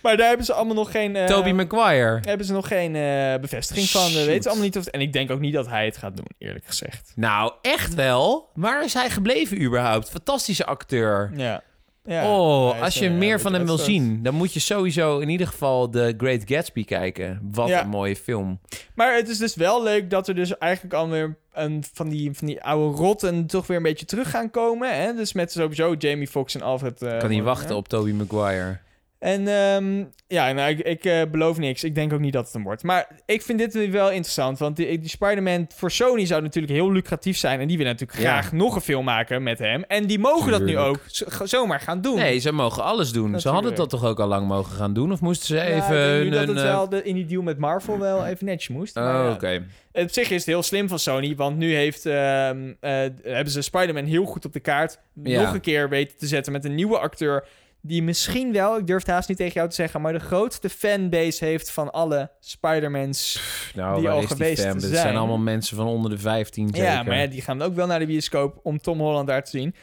Maar 0.02 0.16
daar 0.16 0.28
hebben 0.28 0.46
ze 0.46 0.52
allemaal 0.52 0.74
nog 0.74 0.90
geen... 0.90 1.16
eh, 1.16 1.24
Tobey 1.24 1.52
Maguire. 1.52 2.20
hebben 2.22 2.46
ze 2.46 2.52
nog 2.52 2.68
geen 2.68 2.96
eh, 2.96 3.40
bevestiging 3.40 3.86
van. 3.88 4.12
We 4.12 4.24
weten 4.24 4.44
allemaal 4.50 4.66
niet 4.68 4.76
of... 4.78 4.86
En 4.86 5.00
ik 5.00 5.12
denk 5.12 5.30
ook 5.30 5.40
niet 5.40 5.52
dat 5.54 5.68
hij 5.68 5.84
het 5.84 5.96
gaat 5.96 6.16
doen, 6.16 6.26
eerlijk 6.38 6.64
gezegd. 6.66 7.12
Nou, 7.16 7.52
echt 7.62 7.94
wel. 7.94 8.50
Waar 8.54 8.84
is 8.84 8.94
hij 8.94 9.10
gebleven 9.10 9.62
überhaupt? 9.62 10.10
Fantastische 10.10 10.64
acteur. 10.64 11.30
Ja. 11.36 11.62
Ja 12.08 12.36
oh, 12.38 12.82
als 12.82 12.94
je 12.98 13.10
meer 13.10 13.40
van 13.40 13.52
hem 13.52 13.64
wil 13.66 13.78
zien, 13.78 14.22
dan 14.22 14.34
moet 14.34 14.52
je 14.52 14.60
sowieso 14.60 15.18
in 15.18 15.28
ieder 15.28 15.46
geval 15.46 15.88
The 15.88 16.14
Great 16.16 16.42
Gatsby 16.44 16.84
kijken. 16.84 17.40
Wat 17.52 17.68
Ja. 17.68 17.82
een 17.82 17.88
mooie 17.88 18.16
film. 18.16 18.60
Maar 18.94 19.14
het 19.16 19.28
is 19.28 19.38
dus 19.38 19.54
wel 19.54 19.82
leuk 19.82 20.10
dat 20.10 20.28
er 20.28 20.34
dus 20.34 20.58
eigenlijk 20.58 20.94
alweer 20.94 21.36
een, 21.52 21.84
van, 21.92 22.08
die, 22.08 22.32
van 22.32 22.46
die 22.46 22.62
oude 22.62 22.96
rotten 22.96 23.46
toch 23.46 23.66
weer 23.66 23.76
een 23.76 23.82
beetje 23.82 24.06
terug 24.06 24.30
gaan 24.30 24.50
komen. 24.50 25.02
Hè? 25.02 25.14
Dus 25.14 25.32
met 25.32 25.52
sowieso 25.52 25.94
Jamie 25.98 26.28
Foxx 26.28 26.54
en 26.54 26.62
Alfred. 26.62 27.02
eh, 27.02 27.18
kan 27.18 27.28
niet 27.30 27.42
wachten 27.42 27.76
op 27.76 27.88
Tobey 27.88 28.12
Maguire. 28.12 28.78
En 29.18 29.48
ehm, 29.48 30.04
ja, 30.26 30.52
nou, 30.52 30.70
ik, 30.70 30.78
ik 30.78 31.04
eh, 31.04 31.20
beloof 31.30 31.58
niks. 31.58 31.84
Ik 31.84 31.94
denk 31.94 32.12
ook 32.12 32.20
niet 32.20 32.32
dat 32.32 32.44
het 32.44 32.52
hem 32.52 32.62
wordt. 32.62 32.82
Maar 32.82 33.08
ik 33.26 33.42
vind 33.42 33.58
dit 33.58 33.90
wel 33.90 34.10
interessant. 34.10 34.58
Want 34.58 34.76
die, 34.76 34.98
die 34.98 35.08
Spider-Man 35.08 35.66
voor 35.74 35.90
Sony 35.90 36.26
zou 36.26 36.42
natuurlijk 36.42 36.72
heel 36.72 36.92
lucratief 36.92 37.36
zijn. 37.36 37.60
En 37.60 37.68
die 37.68 37.76
willen 37.76 37.92
natuurlijk 37.92 38.18
Ja. 38.20 38.30
graag 38.32 38.52
nog 38.52 38.74
een 38.74 38.80
film 38.80 39.04
maken 39.04 39.42
met 39.42 39.58
hem. 39.58 39.84
En 39.88 40.06
die 40.06 40.18
mogen 40.18 40.50
dat 40.50 40.62
nu 40.62 40.78
ook 40.78 41.00
zo- 41.06 41.26
zomaar 41.44 41.80
gaan 41.80 42.00
doen. 42.00 42.16
Nee, 42.16 42.38
ze 42.38 42.52
mogen 42.52 42.82
alles 42.82 43.12
doen. 43.12 43.40
Ze 43.40 43.48
hadden 43.48 43.74
dat 43.74 43.90
toch 43.90 44.04
ook 44.04 44.20
al 44.20 44.26
lang 44.28 44.46
mogen 44.48 44.72
gaan 44.76 44.92
doen? 44.92 45.12
Of 45.12 45.20
moesten 45.20 45.46
ze 45.46 45.54
Ja, 45.54 45.62
even... 45.62 46.14
ik 46.14 46.20
denk 46.20 46.24
nu 46.24 46.30
dat 46.30 46.40
een, 46.48 46.48
het 46.48 46.64
eh, 46.64 46.70
wel 46.70 46.88
de, 46.88 47.02
in 47.02 47.14
die 47.14 47.26
deal 47.26 47.42
met 47.42 47.58
Marvel 47.58 47.98
wel 47.98 48.26
even 48.26 48.46
netjes 48.46 48.76
moest. 48.76 48.96
Oh, 48.96 49.02
ja, 49.02 49.30
oké. 49.32 49.66
Op 49.92 50.10
zich 50.10 50.30
is 50.30 50.36
het 50.36 50.46
heel 50.46 50.62
slim 50.62 50.88
van 50.88 50.98
Sony, 50.98 51.34
want 51.36 51.56
nu 51.56 51.74
heeft, 51.74 52.06
ehm, 52.06 52.72
eh, 52.80 52.90
hebben 53.22 53.50
ze 53.52 53.62
Spider-Man 53.62 54.04
heel 54.04 54.24
goed 54.24 54.44
op 54.44 54.52
de 54.52 54.60
kaart 54.60 54.98
nog 55.14 55.52
een 55.52 55.60
keer 55.60 55.88
weten 55.88 56.16
te 56.18 56.26
zetten 56.26 56.52
met 56.52 56.64
een 56.64 56.74
nieuwe 56.74 56.98
acteur 56.98 57.44
die 57.80 58.02
misschien 58.02 58.52
wel, 58.52 58.78
ik 58.78 58.86
durf 58.86 59.00
het 59.02 59.10
haast 59.10 59.28
niet 59.28 59.36
tegen 59.38 59.52
jou 59.54 59.68
te 59.68 59.74
zeggen, 59.74 60.00
maar 60.00 60.12
de 60.12 60.18
grootste 60.18 60.68
fanbase 60.68 61.44
heeft 61.44 61.70
van 61.70 61.92
alle 61.92 62.30
Spider-Mans. 62.40 63.42
Nou, 63.74 64.00
die 64.00 64.08
al 64.10 64.18
die 64.18 64.28
geweest 64.28 64.62
te 64.62 64.72
Dat 64.72 64.80
zijn. 64.82 64.94
zijn 64.94 65.16
allemaal 65.16 65.38
mensen 65.38 65.76
van 65.76 65.86
onder 65.86 66.10
de 66.10 66.18
15 66.18 66.68
zeker. 66.68 66.82
Ja, 66.90 67.02
maar 67.02 67.18
ja, 67.18 67.26
die 67.26 67.42
gaan 67.42 67.62
ook 67.62 67.74
wel 67.74 67.86
naar 67.86 67.98
de 67.98 68.06
bioscoop 68.06 68.60
om 68.62 68.78
Tom 68.80 68.98
Holland 69.00 69.28
daar 69.28 69.44
te 69.44 69.50
zien. 69.50 69.74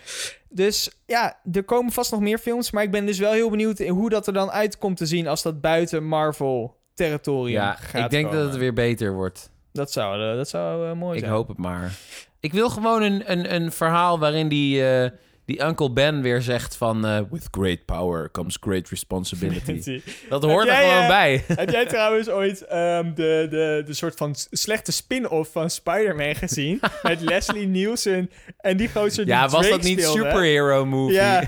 Dus 0.49 0.91
ja, 1.05 1.39
er 1.51 1.63
komen 1.63 1.91
vast 1.91 2.11
nog 2.11 2.19
meer 2.19 2.37
films, 2.37 2.71
maar 2.71 2.83
ik 2.83 2.91
ben 2.91 3.05
dus 3.05 3.19
wel 3.19 3.31
heel 3.31 3.49
benieuwd 3.49 3.79
in 3.79 3.91
hoe 3.91 4.09
dat 4.09 4.27
er 4.27 4.33
dan 4.33 4.51
uit 4.51 4.77
komt 4.77 4.97
te 4.97 5.05
zien 5.05 5.27
als 5.27 5.41
dat 5.41 5.61
buiten 5.61 6.03
Marvel 6.07 6.77
territorium 6.93 7.61
Ja, 7.61 7.73
gaat 7.73 8.03
ik 8.03 8.09
denk 8.09 8.25
komen. 8.25 8.39
dat 8.41 8.49
het 8.51 8.59
weer 8.59 8.73
beter 8.73 9.13
wordt. 9.13 9.51
Dat 9.71 9.91
zou, 9.91 10.29
eh, 10.29 10.35
dat 10.35 10.49
zou 10.49 10.87
eh, 10.89 10.93
mooi 10.95 11.13
Ik 11.13 11.19
zijn. 11.23 11.31
hoop 11.35 11.47
het 11.47 11.57
maar. 11.57 11.91
Ik 12.39 12.53
wil 12.53 12.69
gewoon 12.69 13.01
een, 13.01 13.31
een, 13.31 13.53
een 13.55 13.71
verhaal 13.71 14.19
waarin 14.19 14.47
die, 14.47 14.87
eh, 14.89 15.09
die 15.45 15.61
Uncle 15.63 15.91
Ben 15.91 16.21
weer 16.21 16.41
zegt 16.41 16.75
van... 16.77 17.05
eh, 17.05 17.19
With 17.31 17.47
great 17.51 17.85
power 17.85 18.31
comes 18.31 18.57
great 18.61 18.89
responsibility. 18.89 20.01
Dat 20.29 20.43
hoort 20.43 20.67
er 20.67 20.75
gewoon 20.75 21.01
eh, 21.01 21.07
bij. 21.07 21.43
Heb 21.55 21.69
jij 21.69 21.85
trouwens 21.85 22.29
ooit 22.29 22.65
ehm, 22.65 23.13
de, 23.13 23.47
de, 23.49 23.83
de 23.85 23.93
soort 23.93 24.15
van 24.15 24.35
slechte 24.51 24.91
spin-off 24.91 25.51
van 25.51 25.69
Spider-Man 25.69 26.35
gezien? 26.35 26.79
met 27.03 27.21
Leslie 27.21 27.67
Nielsen 27.67 28.29
en 28.57 28.77
die 28.77 28.89
gozer 28.89 29.25
die 29.25 29.33
Ja, 29.33 29.47
was 29.49 29.69
dat 29.69 29.81
niet 29.81 29.99
speelde? 30.01 30.19
superhero 30.21 30.85
movie? 30.85 31.15
Ja. 31.15 31.43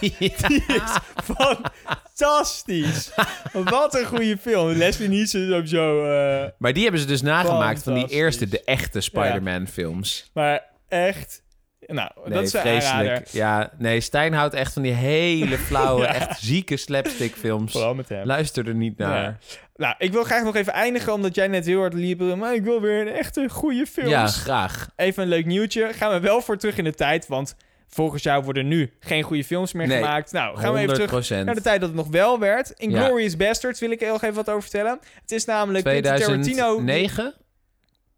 Die 0.00 0.14
is 0.18 0.98
fantastisch. 1.24 3.10
Wat 3.52 3.94
een 3.94 4.04
goede 4.06 4.36
film. 4.38 4.68
Leslie 4.72 5.08
Nielsen 5.08 5.48
is 5.48 5.52
ook 5.54 5.66
zo... 5.66 6.04
eh, 6.04 6.48
Maar 6.58 6.72
die 6.72 6.82
hebben 6.82 7.00
ze 7.00 7.06
dus 7.06 7.22
nagemaakt 7.22 7.82
van 7.82 7.94
die 7.94 8.06
eerste, 8.08 8.48
de 8.48 8.64
echte 8.64 9.00
Spider-Man 9.00 9.66
films. 9.66 10.30
maar 10.34 10.64
echt... 10.88 11.42
Nou, 11.86 12.10
Nee, 12.24 12.32
dat 12.34 12.42
is 12.42 12.50
vreselijk. 12.50 13.26
Ja, 13.28 13.70
nee, 13.78 14.00
Stijn 14.00 14.32
houdt 14.32 14.54
echt 14.54 14.72
van 14.72 14.82
die 14.82 14.92
hele 14.92 15.58
flauwe, 15.58 16.02
Ja. 16.06 16.14
echt 16.14 16.40
zieke 16.40 16.76
slapstick 16.76 17.34
films. 17.34 17.72
Vooral 17.72 17.94
met 17.94 18.08
hem. 18.08 18.26
Luister 18.26 18.68
er 18.68 18.74
niet 18.74 18.98
naar. 18.98 19.22
Ja. 19.22 19.36
Nou, 19.76 19.94
ik 19.98 20.12
wil 20.12 20.24
graag 20.24 20.42
nog 20.44 20.56
even 20.56 20.72
eindigen, 20.72 21.12
omdat 21.12 21.34
jij 21.34 21.48
net 21.48 21.66
heel 21.66 21.80
hard 21.80 21.94
liep. 21.94 22.20
Maar 22.36 22.54
ik 22.54 22.62
wil 22.62 22.80
weer 22.80 23.00
een 23.00 23.12
echte 23.14 23.48
goede 23.48 23.86
film. 23.86 24.08
Ja, 24.08 24.26
graag. 24.26 24.88
Even 24.96 25.22
een 25.22 25.28
leuk 25.28 25.46
nieuwtje. 25.46 25.92
Gaan 25.92 26.12
we 26.12 26.20
wel 26.20 26.40
voor 26.40 26.56
terug 26.56 26.76
in 26.78 26.84
de 26.84 26.94
tijd, 26.94 27.26
want 27.26 27.54
volgens 27.88 28.22
jou 28.22 28.44
worden 28.44 28.68
nu 28.68 28.92
geen 29.00 29.22
goede 29.22 29.44
films 29.44 29.72
meer 29.72 29.86
Nee, 29.86 29.96
gemaakt. 30.02 30.32
Nou, 30.32 30.58
gaan 30.58 30.72
we 30.72 30.78
even 30.78 30.94
terug 30.94 31.10
100%. 31.10 31.44
naar 31.44 31.54
de 31.54 31.60
tijd 31.62 31.80
dat 31.80 31.88
het 31.88 31.98
nog 31.98 32.08
wel 32.08 32.38
werd. 32.38 32.70
In 32.76 32.90
Ja. 32.90 33.04
Glorious 33.04 33.36
Bastards 33.36 33.80
wil 33.80 33.90
ik 33.90 34.00
nog 34.00 34.22
even 34.22 34.34
wat 34.36 34.48
over 34.48 34.62
vertellen. 34.62 34.98
Het 35.20 35.30
is 35.32 35.44
namelijk 35.44 35.84
Quentin 35.84 36.02
Tarantino... 36.16 36.74
2009? 36.74 37.34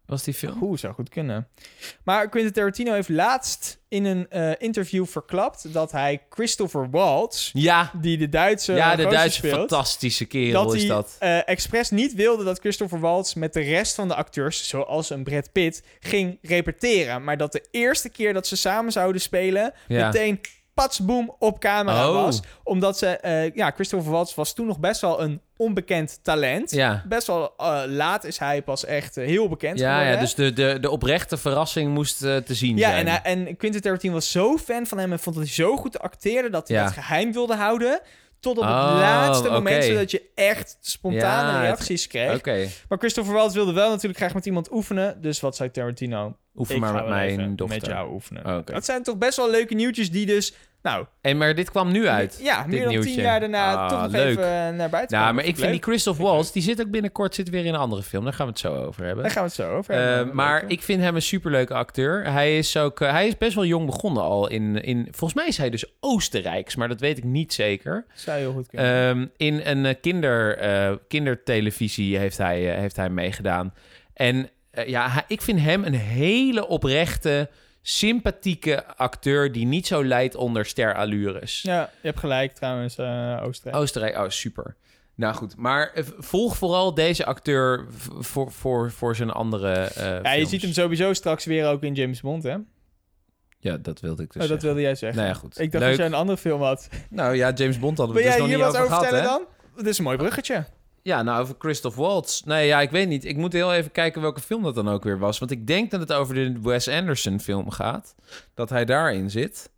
Was 0.07 0.23
die 0.23 0.33
film? 0.33 0.61
Oeh, 0.63 0.77
zou 0.79 0.93
goed 0.93 1.09
kunnen. 1.09 1.47
Maar 2.03 2.29
Quentin 2.29 2.53
Tarantino 2.53 2.93
heeft 2.93 3.09
laatst 3.09 3.79
in 3.89 4.05
een 4.05 4.29
eh, 4.29 4.51
interview 4.57 5.05
verklapt 5.05 5.73
dat 5.73 5.91
hij 5.91 6.25
Christopher 6.29 6.89
Waltz, 6.89 7.49
Ja, 7.53 7.91
die 8.01 8.17
de 8.17 8.29
Duitse 8.29 8.73
ja 8.73 8.95
de 8.95 9.03
Duitse 9.07 9.37
speelt, 9.37 9.53
fantastische 9.55 10.25
kerel 10.25 10.63
dat 10.63 10.73
is 10.73 10.79
hij 10.81 10.89
dat. 10.89 11.15
eh, 11.19 11.47
expres 11.49 11.89
niet 11.89 12.13
wilde 12.13 12.43
dat 12.43 12.59
Christopher 12.59 12.99
Waltz 12.99 13.33
met 13.33 13.53
de 13.53 13.61
rest 13.61 13.95
van 13.95 14.07
de 14.07 14.15
acteurs, 14.15 14.67
zoals 14.67 15.09
een 15.09 15.23
Brad 15.23 15.51
Pitt, 15.51 15.81
ging 15.99 16.37
repeteren. 16.41 17.23
Maar 17.23 17.37
dat 17.37 17.51
de 17.51 17.63
eerste 17.71 18.09
keer 18.09 18.33
dat 18.33 18.47
ze 18.47 18.55
samen 18.55 18.91
zouden 18.91 19.21
spelen, 19.21 19.73
Ja. 19.87 20.05
meteen 20.05 20.39
patsboom 20.75 21.35
op 21.39 21.59
camera 21.59 22.09
Oh. 22.09 22.13
was. 22.23 22.41
Omdat 22.63 22.97
ze, 22.97 23.07
eh, 23.07 23.51
ja, 23.55 23.71
Christopher 23.71 24.11
Waltz 24.11 24.35
was 24.35 24.53
toen 24.53 24.67
nog 24.67 24.79
best 24.79 25.01
wel 25.01 25.21
een 25.21 25.41
onbekend 25.57 26.19
talent. 26.23 26.71
Ja. 26.71 27.03
Best 27.07 27.27
wel 27.27 27.53
eh, 27.57 27.81
laat 27.87 28.23
is 28.23 28.37
hij 28.39 28.61
pas 28.61 28.85
echt 28.85 29.17
eh, 29.17 29.25
heel 29.25 29.49
bekend 29.49 29.79
Ja, 29.79 29.89
geworden. 29.91 30.13
ja, 30.13 30.19
dus 30.19 30.35
de, 30.35 30.53
de, 30.53 30.77
de 30.81 30.89
oprechte 30.89 31.37
verrassing 31.37 31.93
moest 31.93 32.17
te 32.19 32.43
zien 32.45 32.77
Ja, 32.77 32.89
zijn. 32.89 33.07
en, 33.07 33.11
hij- 33.11 33.21
en 33.47 33.57
Quentin 33.57 33.81
Tarantino 33.81 34.13
was 34.13 34.31
zo 34.31 34.57
fan 34.57 34.85
van 34.85 34.97
hem 34.97 35.11
en 35.11 35.19
vond 35.19 35.35
dat 35.35 35.45
hij 35.45 35.53
zo 35.53 35.77
goed 35.77 35.99
acteerde 35.99 36.49
dat 36.49 36.67
hij 36.67 36.77
Ja. 36.77 36.83
dat 36.83 36.93
geheim 36.93 37.31
wilde 37.31 37.55
houden. 37.55 37.99
Tot 38.39 38.57
op 38.57 38.63
het 38.63 38.73
Oh, 38.73 38.97
laatste 38.99 39.49
moment, 39.49 39.83
zodat 39.83 40.11
je 40.11 40.29
echt 40.35 40.77
spontane 40.81 41.47
Ja, 41.51 41.53
het- 41.57 41.61
reacties 41.61 42.07
kreeg. 42.07 42.35
Oké, 42.35 42.67
Maar 42.89 42.97
Christopher 42.97 43.33
Waltz 43.33 43.53
wilde 43.55 43.73
wel 43.73 43.89
natuurlijk 43.89 44.17
graag 44.17 44.33
met 44.33 44.45
iemand 44.45 44.71
oefenen. 44.71 45.21
Dus 45.21 45.39
wat 45.39 45.55
zei 45.55 45.71
Tarantino? 45.71 46.35
Oefen 46.55 46.75
Ik 46.75 46.81
maar 46.81 46.93
met 46.93 47.07
mijn 47.07 47.55
dochter. 47.55 47.77
Met 47.79 47.85
jou 47.89 48.13
oefenen. 48.13 48.45
Oh. 48.45 48.65
Dat 48.65 48.85
zijn 48.85 49.03
toch 49.03 49.17
best 49.17 49.37
wel 49.37 49.49
leuke 49.51 49.73
nieuwtjes 49.73 50.11
die 50.11 50.25
dus... 50.25 50.53
Nou, 50.81 51.05
En 51.21 51.37
maar 51.37 51.55
dit 51.55 51.69
kwam 51.71 51.91
nu 51.91 52.07
uit. 52.07 52.39
ja, 52.41 52.61
dit 52.61 52.71
meer 52.71 52.79
dan 52.83 52.89
nieuwtje. 52.89 53.13
tien 53.13 53.21
jaar 53.21 53.39
daarna 53.39 53.73
Ah, 53.75 53.89
toch 53.89 54.01
nog 54.01 54.11
leuk. 54.11 54.27
even 54.29 54.43
eh, 54.43 54.69
naar 54.69 54.89
buiten 54.89 55.17
Ja, 55.17 55.23
komen. 55.23 55.35
maar 55.35 55.45
ik 55.45 55.55
vind 55.57 55.71
die. 55.71 55.81
Christoph 55.81 56.17
Waltz, 56.17 56.51
die 56.51 56.61
zit 56.61 56.81
ook 56.81 56.89
binnenkort 56.89 57.35
zit 57.35 57.49
weer 57.49 57.65
in 57.65 57.73
een 57.73 57.79
andere 57.79 58.03
film. 58.03 58.23
Daar 58.23 58.33
gaan 58.33 58.45
we 58.45 58.51
het 58.51 58.61
zo 58.61 58.75
over 58.75 59.05
hebben. 59.05 59.23
Daar 59.23 59.31
gaan 59.33 59.41
we 59.43 59.47
het 59.47 59.57
zo 59.57 59.75
over 59.75 59.93
Eh, 59.95 59.99
hebben. 60.03 60.35
maar 60.35 60.61
Leuk, 60.61 60.71
ik 60.71 60.81
vind 60.81 61.01
hem 61.01 61.15
een 61.15 61.21
superleuke 61.21 61.73
acteur. 61.73 62.31
Hij 62.31 62.57
is 62.57 62.77
ook, 62.77 63.01
eh, 63.01 63.11
hij 63.11 63.27
is 63.27 63.37
best 63.37 63.55
wel 63.55 63.65
jong 63.65 63.85
begonnen 63.85 64.23
al 64.23 64.47
in, 64.49 64.83
in, 64.83 65.07
volgens 65.11 65.33
mij 65.39 65.47
is 65.47 65.57
hij 65.57 65.69
dus 65.69 65.85
Oostenrijks, 65.99 66.75
maar 66.75 66.87
dat 66.87 66.99
weet 66.99 67.17
ik 67.17 67.23
niet 67.23 67.53
zeker. 67.53 68.05
Zou 68.13 68.37
heel 68.39 68.53
goed 68.53 68.67
kunnen. 68.67 69.09
Ehm, 69.09 69.25
in 69.37 69.61
een 69.63 69.85
eh, 69.85 69.95
kinder, 70.01 70.57
eh, 70.57 70.91
kindertelevisie 71.07 72.17
heeft 72.17 72.37
hij, 72.37 72.71
eh, 72.73 72.79
heeft 72.79 72.95
hij 72.95 73.09
meegedaan. 73.09 73.73
En 74.13 74.49
eh, 74.75 74.87
ja, 74.87 75.09
hij- 75.09 75.23
ik 75.27 75.41
vind 75.41 75.59
hem 75.59 75.83
een 75.83 75.93
hele 75.93 76.67
oprechte, 76.67 77.49
sympathieke 77.81 78.85
acteur 78.95 79.51
die 79.51 79.65
niet 79.65 79.87
zo 79.87 80.03
leidt 80.05 80.35
onder 80.35 80.65
sterallures. 80.65 81.61
ja, 81.61 81.89
je 82.01 82.07
hebt 82.07 82.19
gelijk 82.19 82.53
trouwens, 82.53 82.97
eh 82.97 83.39
Oostenrijk. 83.43 83.81
Oostenrijk, 83.81 84.17
oh 84.17 84.29
super. 84.29 84.75
Nou 85.15 85.35
goed, 85.35 85.55
maar 85.57 85.91
eh, 85.93 86.03
volg 86.17 86.57
vooral 86.57 86.93
deze 86.93 87.25
acteur 87.25 87.85
voor, 88.19 88.51
voor, 88.51 88.91
voor 88.91 89.15
zijn 89.15 89.29
andere. 89.31 89.73
eh 89.73 90.19
ja, 90.23 90.31
je 90.31 90.45
ziet 90.45 90.61
hem 90.61 90.73
sowieso 90.73 91.13
straks 91.13 91.45
weer 91.45 91.67
ook 91.67 91.83
in 91.83 91.93
James 91.93 92.21
Bond, 92.21 92.43
hè? 92.43 92.55
Ja, 93.59 93.77
dat 93.77 93.99
wilde 93.99 94.23
ik 94.23 94.33
dus. 94.33 94.43
oh, 94.43 94.49
dat 94.49 94.61
zeggen. 94.61 94.67
wilde 94.67 94.81
jij 94.81 94.95
zeggen. 94.95 95.19
Nou 95.21 95.33
ja, 95.33 95.39
goed. 95.39 95.59
Ik 95.59 95.71
dacht 95.71 95.83
Leuk. 95.83 95.91
dat 95.91 95.99
jij 95.99 96.05
een 96.07 96.19
andere 96.21 96.37
film 96.37 96.61
had. 96.61 96.89
Nou 97.09 97.35
ja, 97.35 97.51
James 97.51 97.79
Bond 97.79 97.97
hadden 97.97 98.15
we 98.15 98.21
Wil 98.21 98.31
het 98.31 98.39
jij 98.39 98.47
dus 98.47 98.55
nog 98.55 98.65
hier 98.65 98.65
niet 98.65 98.65
wat 98.65 98.75
over 98.75 98.95
over 98.95 98.95
gehad, 98.95 99.25
vertellen 99.27 99.31
hè? 99.31 99.45
dan? 99.73 99.83
Dit 99.83 99.87
is 99.87 99.97
een 99.97 100.03
mooi 100.03 100.17
bruggetje. 100.17 100.65
Ja, 101.05 101.23
nou 101.23 101.41
over 101.41 101.55
Christoph 101.59 101.95
Waltz. 101.95 102.41
Nee, 102.41 102.67
ja, 102.67 102.81
ik 102.81 102.89
weet 102.91 103.07
niet. 103.07 103.25
Ik 103.25 103.37
moet 103.37 103.53
heel 103.53 103.73
even 103.73 103.91
kijken 103.91 104.21
welke 104.21 104.41
film 104.41 104.63
dat 104.63 104.75
dan 104.75 104.89
ook 104.89 105.03
weer 105.03 105.19
was. 105.19 105.39
Want 105.39 105.51
ik 105.51 105.67
denk 105.67 105.91
dat 105.91 105.99
het 105.99 106.13
over 106.13 106.35
de 106.35 106.59
Wes 106.61 106.87
Anderson 106.87 107.39
film 107.39 107.69
gaat. 107.69 108.15
Dat 108.53 108.69
hij 108.69 108.85
daarin 108.85 109.29
zit. 109.29 109.71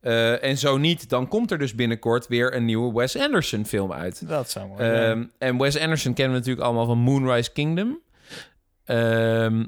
Eh, 0.00 0.44
en 0.44 0.58
zo 0.58 0.78
niet, 0.78 1.08
dan 1.08 1.28
komt 1.28 1.50
er 1.50 1.58
dus 1.58 1.74
binnenkort 1.74 2.26
weer 2.28 2.54
een 2.54 2.64
nieuwe 2.64 2.92
Wes 2.92 3.18
Anderson 3.18 3.66
film 3.66 3.92
uit. 3.92 4.28
Dat 4.28 4.50
zou 4.50 4.68
mooi 4.68 4.84
zijn. 4.84 5.02
Ehm, 5.02 5.24
en 5.38 5.58
Wes 5.58 5.78
Anderson 5.78 6.14
kennen 6.14 6.32
we 6.32 6.38
natuurlijk 6.38 6.66
allemaal 6.66 6.86
van 6.86 6.98
Moonrise 6.98 7.52
Kingdom. 7.52 7.98
Ehm, 8.84 9.64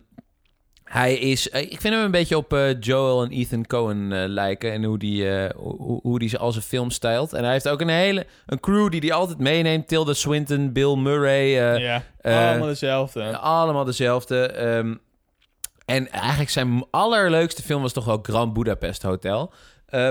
hij 0.94 1.14
is... 1.14 1.50
eh, 1.50 1.60
Ik 1.62 1.80
vind 1.80 1.94
hem 1.94 2.04
een 2.04 2.10
beetje 2.10 2.36
op 2.36 2.52
eh, 2.52 2.80
Joel 2.80 3.22
en 3.22 3.30
Ethan 3.30 3.66
Cohen 3.66 4.12
eh, 4.12 4.28
lijken. 4.28 4.72
En 4.72 4.84
hoe 4.84 4.98
die, 4.98 5.30
eh, 5.30 5.50
hoe, 5.56 6.00
hoe 6.02 6.18
die 6.18 6.28
ze 6.28 6.38
al 6.38 6.52
zijn 6.52 6.64
film 6.64 6.90
stijlt. 6.90 7.32
En 7.32 7.42
hij 7.44 7.52
heeft 7.52 7.68
ook 7.68 7.80
een 7.80 7.88
hele 7.88 8.26
een 8.46 8.60
crew 8.60 8.90
die 8.90 9.00
hij 9.00 9.12
altijd 9.12 9.38
meeneemt. 9.38 9.88
Tilda 9.88 10.12
Swinton, 10.12 10.72
Bill 10.72 10.94
Murray. 10.96 11.48
ja, 11.80 12.02
allemaal 12.22 12.66
dezelfde. 12.66 13.36
allemaal 13.38 13.84
dezelfde. 13.84 14.46
Ehm, 14.46 14.94
en 15.84 16.10
eigenlijk 16.10 16.50
zijn 16.50 16.84
allerleukste 16.90 17.62
film 17.62 17.82
was 17.82 17.92
toch 17.92 18.04
wel 18.04 18.18
Grand 18.22 18.52
Budapest 18.52 19.02
Hotel. 19.02 19.52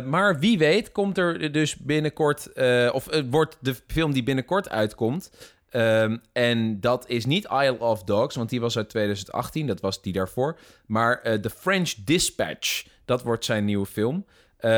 Maar 0.06 0.40
wie 0.40 0.58
weet 0.58 0.92
komt 0.92 1.18
er 1.18 1.52
dus 1.52 1.76
binnenkort... 1.76 2.48
of 2.92 3.06
het 3.10 3.26
wordt 3.30 3.58
de 3.60 3.76
film 3.88 4.14
die 4.14 4.24
binnenkort 4.24 4.70
uitkomt... 4.70 5.32
Ehm, 5.74 6.18
en 6.34 6.80
dat 6.80 7.06
is 7.08 7.26
niet 7.26 7.44
Isle 7.52 7.80
of 7.80 8.04
Dogs, 8.04 8.36
want 8.36 8.50
die 8.50 8.62
was 8.62 8.78
uit 8.78 8.90
2018. 8.90 9.68
Dat 9.68 9.82
was 9.82 10.02
die 10.02 10.14
daarvoor. 10.14 10.58
Maar 10.86 11.22
eh 11.22 11.34
The 11.34 11.50
French 11.50 11.94
Dispatch, 12.06 12.86
dat 13.06 13.24
wordt 13.24 13.46
zijn 13.46 13.66
nieuwe 13.66 13.86
film. 13.86 14.26
Eh, 14.58 14.72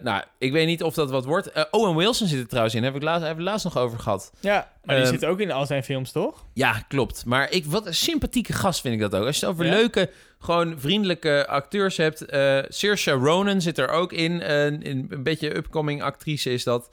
nou, 0.00 0.22
ik 0.38 0.52
weet 0.52 0.66
niet 0.66 0.82
of 0.82 0.94
dat 0.94 1.10
wat 1.10 1.24
wordt. 1.24 1.52
Eh, 1.52 1.62
Owen 1.70 1.96
Wilson 1.96 2.26
zit 2.26 2.40
er 2.40 2.46
trouwens 2.48 2.74
in. 2.74 2.84
Heb 2.84 2.94
ik 2.94 3.02
laatst, 3.02 3.26
hebben 3.26 3.44
we 3.44 3.50
laatst 3.50 3.64
nog 3.64 3.78
over 3.78 3.98
gehad. 3.98 4.32
Ja, 4.40 4.72
maar 4.84 4.96
die 4.96 5.04
ehm, 5.04 5.14
zit 5.14 5.24
ook 5.24 5.40
in 5.40 5.50
al 5.50 5.66
zijn 5.66 5.84
films, 5.84 6.12
toch? 6.12 6.44
Ja, 6.54 6.84
klopt. 6.88 7.24
Maar 7.24 7.50
ik, 7.50 7.64
wat 7.66 7.86
een 7.86 7.94
sympathieke 7.94 8.52
gast 8.52 8.80
vind 8.80 8.94
ik 8.94 9.00
dat 9.00 9.14
ook. 9.14 9.26
Als 9.26 9.38
je 9.40 9.46
het 9.46 9.54
over 9.54 9.66
Ja? 9.66 9.70
leuke, 9.74 10.10
gewoon 10.38 10.80
vriendelijke 10.80 11.46
acteurs 11.48 11.96
hebt. 11.96 12.24
eh 12.26 12.58
Saoirse 12.68 13.10
Ronan 13.10 13.60
zit 13.60 13.78
er 13.78 13.88
ook 13.88 14.12
in. 14.12 14.50
Een, 14.50 14.90
een 14.90 15.22
beetje 15.22 15.56
upcoming 15.56 16.02
actrice 16.02 16.50
is 16.52 16.64
dat. 16.64 16.90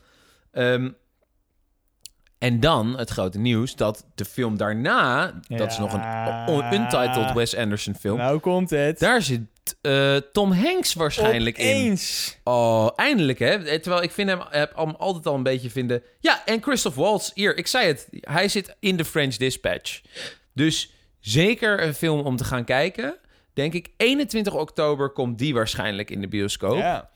Ehm, 0.51 0.89
en 2.45 2.59
dan 2.59 2.97
het 2.97 3.09
grote 3.09 3.39
nieuws 3.39 3.75
dat 3.75 4.05
de 4.15 4.25
film 4.25 4.57
daarna... 4.57 5.39
dat 5.47 5.71
is 5.71 5.77
nog 5.77 5.93
een 5.93 6.73
untitled 6.73 7.33
Wes 7.33 7.55
Anderson 7.55 7.95
film. 7.95 8.17
Nou 8.17 8.39
komt 8.39 8.69
het. 8.69 8.99
Daar 8.99 9.21
zit 9.21 9.41
eh, 9.81 10.15
Tom 10.15 10.51
Hanks 10.51 10.93
waarschijnlijk 10.93 11.57
in. 11.57 11.65
Opeens. 11.65 12.37
Oh, 12.43 12.89
eindelijk 12.95 13.39
hè. 13.39 13.65
Eh, 13.65 13.79
Terwijl 13.79 14.03
ik 14.03 14.11
vind 14.11 14.29
hem, 14.29 14.39
heb 14.49 14.75
hem 14.75 14.95
altijd 14.97 15.25
al 15.25 15.35
een 15.35 15.43
beetje 15.43 15.69
vinden... 15.69 16.03
Ja, 16.19 16.45
en 16.45 16.61
Christoph 16.61 16.95
Waltz, 16.95 17.31
hier, 17.33 17.57
ik 17.57 17.67
zei 17.67 17.87
het. 17.87 18.07
Hij 18.11 18.47
zit 18.47 18.75
in 18.79 18.97
The 18.97 19.05
French 19.05 19.35
Dispatch. 19.35 20.01
Dus 20.53 20.91
zeker 21.19 21.83
een 21.83 21.93
film 21.93 22.19
om 22.19 22.35
te 22.35 22.43
gaan 22.43 22.63
kijken. 22.63 23.15
Denk 23.53 23.73
ik, 23.73 23.89
21 23.97 24.53
oktober 24.53 25.09
komt 25.09 25.37
die 25.37 25.53
waarschijnlijk 25.53 26.09
in 26.11 26.21
de 26.21 26.27
bioscoop. 26.27 26.77
Ja. 26.77 27.09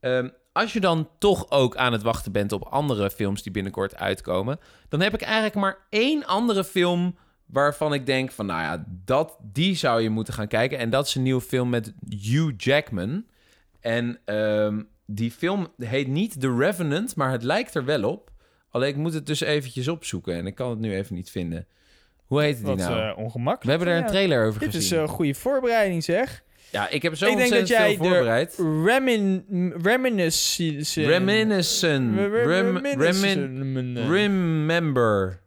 Ehm, 0.00 0.28
als 0.60 0.72
je 0.72 0.80
dan 0.80 1.08
toch 1.18 1.50
ook 1.50 1.76
aan 1.76 1.92
het 1.92 2.02
wachten 2.02 2.32
bent 2.32 2.52
op 2.52 2.62
andere 2.64 3.10
films 3.10 3.42
die 3.42 3.52
binnenkort 3.52 3.96
uitkomen... 3.96 4.58
dan 4.88 5.00
heb 5.00 5.14
ik 5.14 5.22
eigenlijk 5.22 5.54
maar 5.54 5.78
één 5.90 6.26
andere 6.26 6.64
film 6.64 7.16
waarvan 7.46 7.92
ik 7.94 8.06
denk 8.06 8.30
van... 8.30 8.46
nou 8.46 8.62
ja, 8.62 8.84
dat, 9.04 9.36
die 9.42 9.76
zou 9.76 10.00
je 10.00 10.10
moeten 10.10 10.34
gaan 10.34 10.48
kijken. 10.48 10.78
En 10.78 10.90
dat 10.90 11.06
is 11.06 11.14
een 11.14 11.22
nieuwe 11.22 11.40
film 11.40 11.70
met 11.70 11.92
Hugh 12.08 12.52
Jackman... 12.56 13.24
En 13.80 14.18
ehm, 14.24 14.82
die 15.06 15.30
film 15.30 15.68
heet 15.76 16.08
niet 16.08 16.40
The 16.40 16.56
Revenant, 16.56 17.16
maar 17.16 17.30
het 17.30 17.42
lijkt 17.42 17.74
er 17.74 17.84
wel 17.84 18.04
op. 18.04 18.30
Alleen 18.70 18.88
ik 18.88 18.96
moet 18.96 19.14
het 19.14 19.26
dus 19.26 19.40
eventjes 19.40 19.88
opzoeken 19.88 20.34
en 20.34 20.46
ik 20.46 20.54
kan 20.54 20.70
het 20.70 20.78
nu 20.78 20.94
even 20.94 21.14
niet 21.14 21.30
vinden. 21.30 21.66
Hoe 22.24 22.42
heet 22.42 22.56
die 22.56 22.66
Wat 22.66 22.76
nou? 22.76 23.00
eh, 23.00 23.18
ongemakkelijk. 23.18 23.62
We 23.64 23.70
hebben 23.70 23.88
er 23.88 23.96
een 23.96 24.06
trailer 24.06 24.46
over 24.46 24.60
Dit 24.60 24.74
is 24.74 24.74
gezien. 24.74 24.98
een 24.98 25.08
goede 25.08 25.34
voorbereiding, 25.34 26.04
zeg. 26.04 26.42
Ja, 26.70 26.88
ik 26.88 27.02
heb 27.02 27.16
zo 27.16 27.26
ik 27.26 27.36
denk 27.36 27.50
dat 27.50 27.58
ontzettend 27.58 27.68
jij 27.68 27.96
veel 27.96 28.02
de 28.02 28.08
voorbereid. 28.08 28.54
remin, 28.84 29.44
reminiscence... 29.82 31.02
Reminiscent. 31.06 32.16
Rem, 32.18 32.76
remin, 32.78 34.06
remember. 34.08 35.40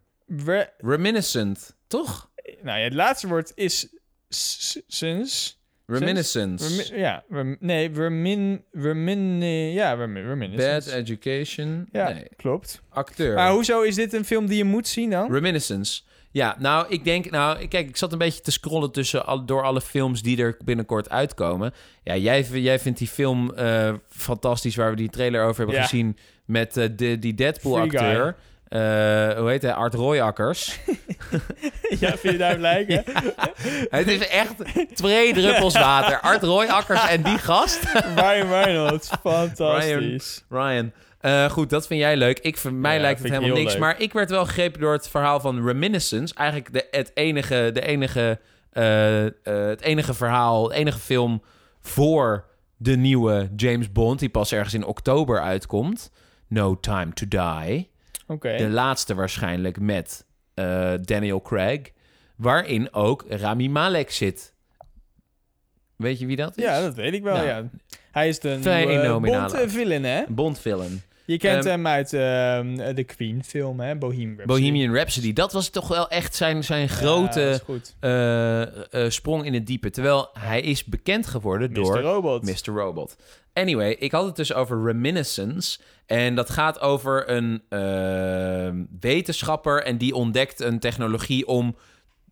Re- 0.46 0.70
Reminiscent. 0.78 1.76
Toch? 1.88 2.30
nou 2.62 2.78
ja, 2.78 2.84
het 2.84 2.94
laatste 2.94 3.28
woord 3.28 3.52
is 3.56 3.88
s- 4.30 4.82
sinds. 4.88 5.62
Reminiscence. 5.86 6.68
Remi- 6.68 7.02
ja, 7.02 7.24
rem- 7.30 7.58
nee, 7.60 7.92
remin, 7.94 8.64
remin, 8.72 9.42
ja, 9.74 9.94
remin, 9.94 10.24
reminiscence. 10.28 10.90
Bad 10.90 11.00
Education. 11.00 11.88
ja, 11.92 12.10
Nee, 12.10 12.28
klopt. 12.36 12.82
acteur. 12.90 13.36
Maar 13.36 13.52
hoezo 13.52 13.82
is 13.82 13.96
dit 13.96 14.14
een 14.14 14.26
film 14.26 14.46
die 14.48 14.58
je 14.58 14.64
moet 14.64 14.88
zien 14.88 15.10
dan? 15.10 15.32
Reminiscence. 15.32 16.02
Ja, 16.34 16.56
nou, 16.60 16.86
ik 16.90 17.04
denk, 17.04 17.30
nou, 17.30 17.68
kijk, 17.68 17.88
ik 17.90 17.98
zat 17.98 18.12
een 18.12 18.18
beetje 18.18 18.42
te 18.42 18.52
scrollen 18.52 18.92
tussen 18.92 19.26
al, 19.26 19.46
door 19.46 19.64
alle 19.64 19.82
films 19.82 20.22
die 20.22 20.38
er 20.42 20.58
binnenkort 20.66 21.10
uitkomen. 21.10 21.74
Ja, 22.04 22.16
jij, 22.16 22.42
jij 22.52 22.80
vindt 22.80 23.00
die 23.00 23.08
film 23.08 23.54
eh, 23.54 23.94
fantastisch 24.10 24.76
waar 24.76 24.90
we 24.90 24.96
die 24.96 25.10
trailer 25.10 25.44
over 25.44 25.58
hebben 25.58 25.76
Ja. 25.76 25.82
gezien 25.82 26.18
met 26.46 26.78
eh, 26.78 26.88
de, 26.96 27.20
die 27.20 27.34
Deadpool-acteur. 27.34 28.36
Eh, 28.68 28.80
hoe 29.40 29.50
heet 29.50 29.62
hij? 29.62 29.74
Art 29.74 29.94
Royakkers. 29.94 30.80
ja, 32.00 32.10
vind 32.18 32.22
je 32.34 32.38
daar 32.38 32.58
lijken? 32.58 33.04
Het 33.90 34.08
is 34.08 34.28
echt 34.28 34.54
twee 34.96 35.34
druppels 35.34 35.74
water. 35.74 36.20
Art 36.20 36.44
Royakkers 36.44 37.08
en 37.08 37.22
die 37.24 37.38
gast. 37.38 37.80
Ryan 38.16 38.50
Reynolds, 38.50 39.10
fantastisch. 39.24 40.44
Ryan. 40.50 40.92
Eh, 41.24 41.50
goed, 41.50 41.70
dat 41.70 41.88
vind 41.88 42.00
jij 42.00 42.18
leuk. 42.18 42.40
Ik, 42.40 42.58
voor 42.58 42.74
mij 42.74 42.96
Ja, 42.96 43.02
lijkt 43.02 43.20
het 43.24 43.32
helemaal 43.32 43.58
niks. 43.58 43.72
leuk. 43.72 43.82
Maar 43.82 44.02
ik 44.02 44.14
werd 44.14 44.30
wel 44.30 44.46
gegrepen 44.46 44.80
door 44.80 44.92
het 44.94 45.10
verhaal 45.10 45.40
van 45.40 45.66
Reminiscence. 45.66 46.34
Eigenlijk 46.34 46.74
de, 46.74 46.88
het, 46.92 47.12
enige, 47.14 47.70
de 47.74 47.82
enige, 47.82 48.40
eh, 48.72 49.26
eh, 49.26 49.32
het 49.44 49.82
enige 49.82 50.14
verhaal, 50.14 50.64
het 50.64 50.74
enige 50.74 51.00
film 51.00 51.44
voor 51.82 52.46
de 52.78 52.98
nieuwe 52.98 53.50
James 53.56 53.92
Bond... 53.92 54.20
die 54.20 54.30
pas 54.30 54.52
ergens 54.52 54.74
in 54.74 54.86
oktober 54.86 55.42
uitkomt. 55.42 56.12
No 56.48 56.80
Time 56.80 57.14
to 57.14 57.28
Die. 57.28 57.90
De 58.40 58.70
laatste 58.70 59.16
waarschijnlijk 59.16 59.80
met 59.80 60.26
Daniel 61.02 61.42
Craig. 61.42 61.82
Waarin 62.36 62.94
ook 62.94 63.26
Rami 63.30 63.70
Malek 63.70 64.12
zit. 64.12 64.54
Weet 65.96 66.20
je 66.20 66.26
wie 66.26 66.36
dat 66.36 66.58
is? 66.58 66.64
Ja, 66.64 66.82
dat 66.82 66.96
weet 66.96 67.14
ik 67.14 67.24
wel, 67.24 67.36
Nou, 67.36 67.48
ja. 67.48 67.70
Hij 68.12 68.28
is 68.28 68.40
de 68.40 68.60
fenomenale 68.62 69.50
Bond 69.58 69.72
villain, 69.72 70.04
hè? 70.04 70.24
Bond-villain. 70.28 71.02
Je 71.26 71.38
kent 71.38 71.66
Ehm, 71.66 71.68
hem 71.74 71.88
uit 71.88 72.14
ehm, 72.14 72.96
de 72.96 73.04
Queen-film, 73.04 73.80
hè? 73.80 73.96
Bohemian 73.96 74.28
Rhapsody. 74.38 74.46
Bohemian 74.62 74.94
Rhapsody. 74.96 75.34
Dat 75.34 75.54
was 75.54 75.70
toch 75.70 75.88
wel 75.88 76.10
echt 76.10 76.36
zijn, 76.36 76.64
zijn 76.64 76.82
Ja, 76.82 76.88
grote 76.88 77.42
is 77.72 77.94
eh, 78.00 78.62
eh, 79.06 79.10
sprong 79.12 79.46
in 79.46 79.54
het 79.54 79.68
diepe. 79.68 79.90
Terwijl 79.90 80.30
hij 80.40 80.62
is 80.62 80.84
bekend 80.86 81.28
geworden 81.28 81.70
Mr. 81.72 81.76
door 81.76 82.00
Robot. 82.02 82.44
Mr. 82.44 82.74
Robot. 82.74 83.16
Anyway, 83.54 83.92
ik 83.92 84.12
had 84.12 84.26
het 84.26 84.36
dus 84.36 84.54
over 84.54 84.84
Reminiscence. 84.86 85.80
En 86.06 86.36
dat 86.36 86.50
gaat 86.50 86.80
over 86.80 87.30
een 87.30 87.62
eh, 87.70 88.70
wetenschapper 89.00 89.84
en 89.84 89.98
die 89.98 90.16
ontdekt 90.16 90.60
een 90.60 90.80
technologie 90.80 91.48
om 91.48 91.76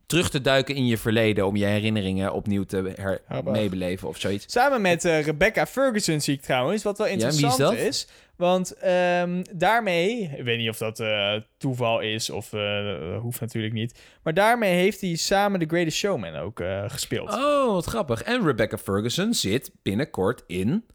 terug 0.06 0.30
te 0.30 0.42
duiken 0.42 0.76
in 0.76 0.86
je 0.86 0.98
verleden. 0.98 1.48
Om 1.48 1.56
je 1.56 1.66
herinneringen 1.66 2.34
opnieuw 2.34 2.64
te 2.64 2.94
her- 2.96 3.22
meebeleven 3.44 4.08
of 4.08 4.20
zoiets. 4.20 4.46
Samen 4.52 4.82
met 4.82 5.06
eh, 5.06 5.24
Rebecca 5.24 5.66
Ferguson 5.68 6.22
zie 6.22 6.34
ik 6.34 6.42
trouwens, 6.42 6.84
wat 6.84 6.98
wel 6.98 7.08
is 7.08 7.14
interessant 7.14 7.58
dat? 7.58 7.74
is. 7.74 8.08
Want 8.42 8.74
ehm, 8.74 9.44
daarmee, 9.54 10.32
ik 10.38 10.44
weet 10.44 10.58
niet 10.58 10.70
of 10.70 10.78
dat 10.78 11.00
eh, 11.00 11.36
toeval 11.58 12.00
is 12.00 12.30
of 12.30 12.54
eh, 12.54 13.18
hoeft 13.18 13.40
natuurlijk 13.40 13.74
niet. 13.74 14.00
Maar 14.24 14.34
daarmee 14.34 14.74
heeft 14.74 15.02
hij 15.02 15.16
samen 15.16 15.60
The 15.60 15.66
Greatest 15.66 15.98
Showman 15.98 16.36
ook 16.36 16.62
gespeeld. 16.88 17.34
Oh, 17.34 17.74
wat 17.74 17.86
grappig. 17.86 18.24
En 18.24 18.46
Rebecca 18.46 18.78
Ferguson 18.78 19.34
zit 19.34 19.72
binnenkort 19.82 20.44
in 20.48 20.86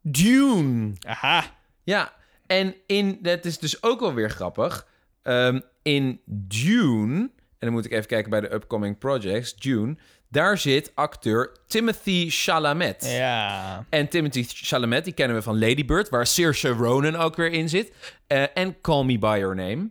Dune. 0.00 0.92
Aha. 1.06 1.44
Ja, 1.82 2.12
en 2.46 2.74
in, 2.86 3.18
dat 3.22 3.44
is 3.44 3.58
dus 3.58 3.82
ook 3.82 4.00
wel 4.00 4.14
weer 4.14 4.30
grappig. 4.30 4.88
Ehm, 5.22 5.60
in 5.82 6.20
Dune, 6.24 7.18
en 7.18 7.32
dan 7.58 7.72
moet 7.72 7.84
ik 7.84 7.92
even 7.92 8.06
kijken 8.06 8.30
bij 8.30 8.40
de 8.40 8.52
upcoming 8.52 8.98
projects, 8.98 9.56
Dune, 9.56 9.96
daar 10.36 10.58
zit 10.58 10.92
acteur 10.94 11.52
Timothy 11.66 12.26
Chalamet. 12.30 13.06
Ja. 13.08 13.84
En 13.88 14.08
Timothy 14.08 14.44
Chalamet, 14.48 15.04
die 15.04 15.12
kennen 15.12 15.36
we 15.36 15.42
van 15.42 15.58
Lady 15.58 15.84
Bird, 15.84 16.08
waar 16.08 16.26
Saoirse 16.26 16.68
Ronan 16.68 17.16
ook 17.16 17.36
weer 17.36 17.52
in 17.52 17.68
zit. 17.68 17.92
Eh, 18.26 18.42
en 18.54 18.80
Call 18.80 19.04
Me 19.04 19.18
By 19.18 19.36
Your 19.40 19.54
Name. 19.54 19.88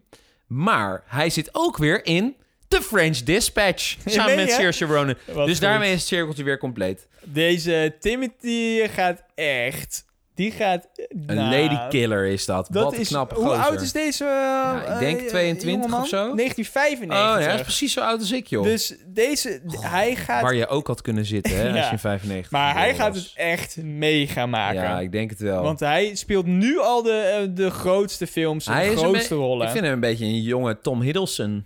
Maar 0.47 1.03
hij 1.05 1.29
zit 1.29 1.49
ook 1.51 1.77
weer 1.77 2.05
in 2.05 2.35
The 2.67 2.81
French 2.81 3.17
Dispatch, 3.17 3.95
samen 4.05 4.35
met? 4.35 4.51
Saoirse 4.51 4.85
Ronan. 4.85 5.15
Wat 5.25 5.45
dus 5.45 5.53
goed. 5.53 5.61
daarmee 5.61 5.91
is 5.91 5.99
het 5.99 6.07
cirkeltje 6.07 6.43
weer 6.43 6.57
compleet. 6.57 7.07
Deze 7.23 7.95
Timothy 7.99 8.87
gaat 8.87 9.23
echt. 9.35 10.05
Die 10.35 10.51
gaat. 10.51 10.87
Een 10.95 11.35
nou, 11.35 11.49
ladykiller 11.67 12.25
is 12.25 12.45
dat. 12.45 12.67
Dat 12.71 12.83
Wat 12.83 12.93
een 12.93 12.99
is, 12.99 13.07
knappe 13.07 13.35
hoe 13.35 13.45
gozer. 13.45 13.63
oud 13.63 13.81
is 13.81 13.91
deze? 13.91 14.25
eh, 14.25 14.93
ik 14.93 14.99
denk 14.99 15.19
eh, 15.21 15.27
22 15.27 15.71
jongeman? 15.71 16.01
of 16.01 16.07
zo. 16.07 16.35
1995. 16.35 17.17
Oh, 17.35 17.39
ja, 17.41 17.45
hij 17.47 17.55
is 17.55 17.61
precies 17.61 17.93
zo 17.93 18.01
oud 18.01 18.19
als 18.19 18.31
ik, 18.31 18.47
joh. 18.47 18.63
Dus 18.63 18.95
deze, 19.05 19.61
hij 19.79 20.15
gaat. 20.15 20.41
Waar 20.41 20.55
je 20.55 20.67
ook 20.67 20.87
had 20.87 21.01
kunnen 21.01 21.25
zitten, 21.25 21.55
hè, 21.57 21.67
als 21.67 21.77
Ja. 21.77 21.85
je 21.85 21.91
in 21.91 21.99
95 21.99 22.51
maar 22.51 22.73
hij 22.75 22.95
gaat 22.95 23.15
het 23.15 23.31
echt 23.35 23.77
mega 23.83 24.45
maken. 24.45 24.81
Ja, 24.81 24.99
ik 24.99 25.11
denk 25.11 25.29
het 25.29 25.39
wel. 25.39 25.63
Want 25.63 25.79
hij 25.79 26.15
speelt 26.15 26.45
nu 26.45 26.79
al 26.79 27.03
de, 27.03 27.11
eh, 27.11 27.55
de 27.55 27.69
grootste 27.69 28.27
films, 28.27 28.65
hij 28.65 28.89
de 28.89 28.97
grootste 28.97 29.35
rollen. 29.35 29.65
Ik 29.65 29.71
vind 29.71 29.83
hem 29.83 29.93
een 29.93 29.99
beetje 29.99 30.25
een 30.25 30.41
jonge 30.41 30.79
Tom 30.81 31.01
Hiddleston 31.01 31.65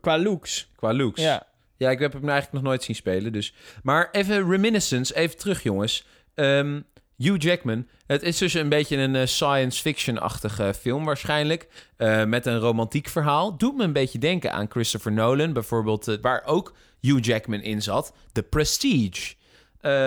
Qua 0.00 0.18
looks. 0.18 0.70
qua 0.76 0.92
looks. 0.94 1.20
Ja. 1.22 1.46
Ja, 1.76 1.90
ik 1.90 1.98
heb 1.98 2.12
hem 2.12 2.22
eigenlijk 2.28 2.52
nog 2.52 2.62
nooit 2.62 2.82
zien 2.82 2.96
spelen. 2.96 3.32
Dus. 3.32 3.54
Maar 3.82 4.08
even 4.12 4.50
reminiscence, 4.50 5.14
even 5.16 5.36
terug, 5.36 5.62
jongens. 5.62 6.06
Ehm, 6.34 6.80
Hugh 7.22 7.42
Jackman. 7.42 7.86
Het 8.06 8.22
is 8.22 8.38
dus 8.38 8.54
een 8.54 8.68
beetje 8.68 8.96
een 8.96 9.16
eh, 9.16 9.26
science 9.26 9.80
fiction-achtige 9.80 10.74
film 10.74 11.04
waarschijnlijk. 11.04 11.68
eh, 11.96 12.24
met 12.24 12.46
een 12.46 12.58
romantiek 12.58 13.08
verhaal. 13.08 13.56
Doet 13.56 13.76
me 13.76 13.84
een 13.84 13.92
beetje 13.92 14.18
denken 14.18 14.52
aan 14.52 14.66
Christopher 14.70 15.12
Nolan. 15.12 15.52
Bijvoorbeeld, 15.52 16.08
eh, 16.08 16.16
waar 16.20 16.42
ook 16.44 16.74
Hugh 17.00 17.24
Jackman 17.26 17.60
in 17.60 17.82
zat. 17.82 18.12
The 18.32 18.42
Prestige. 18.42 19.34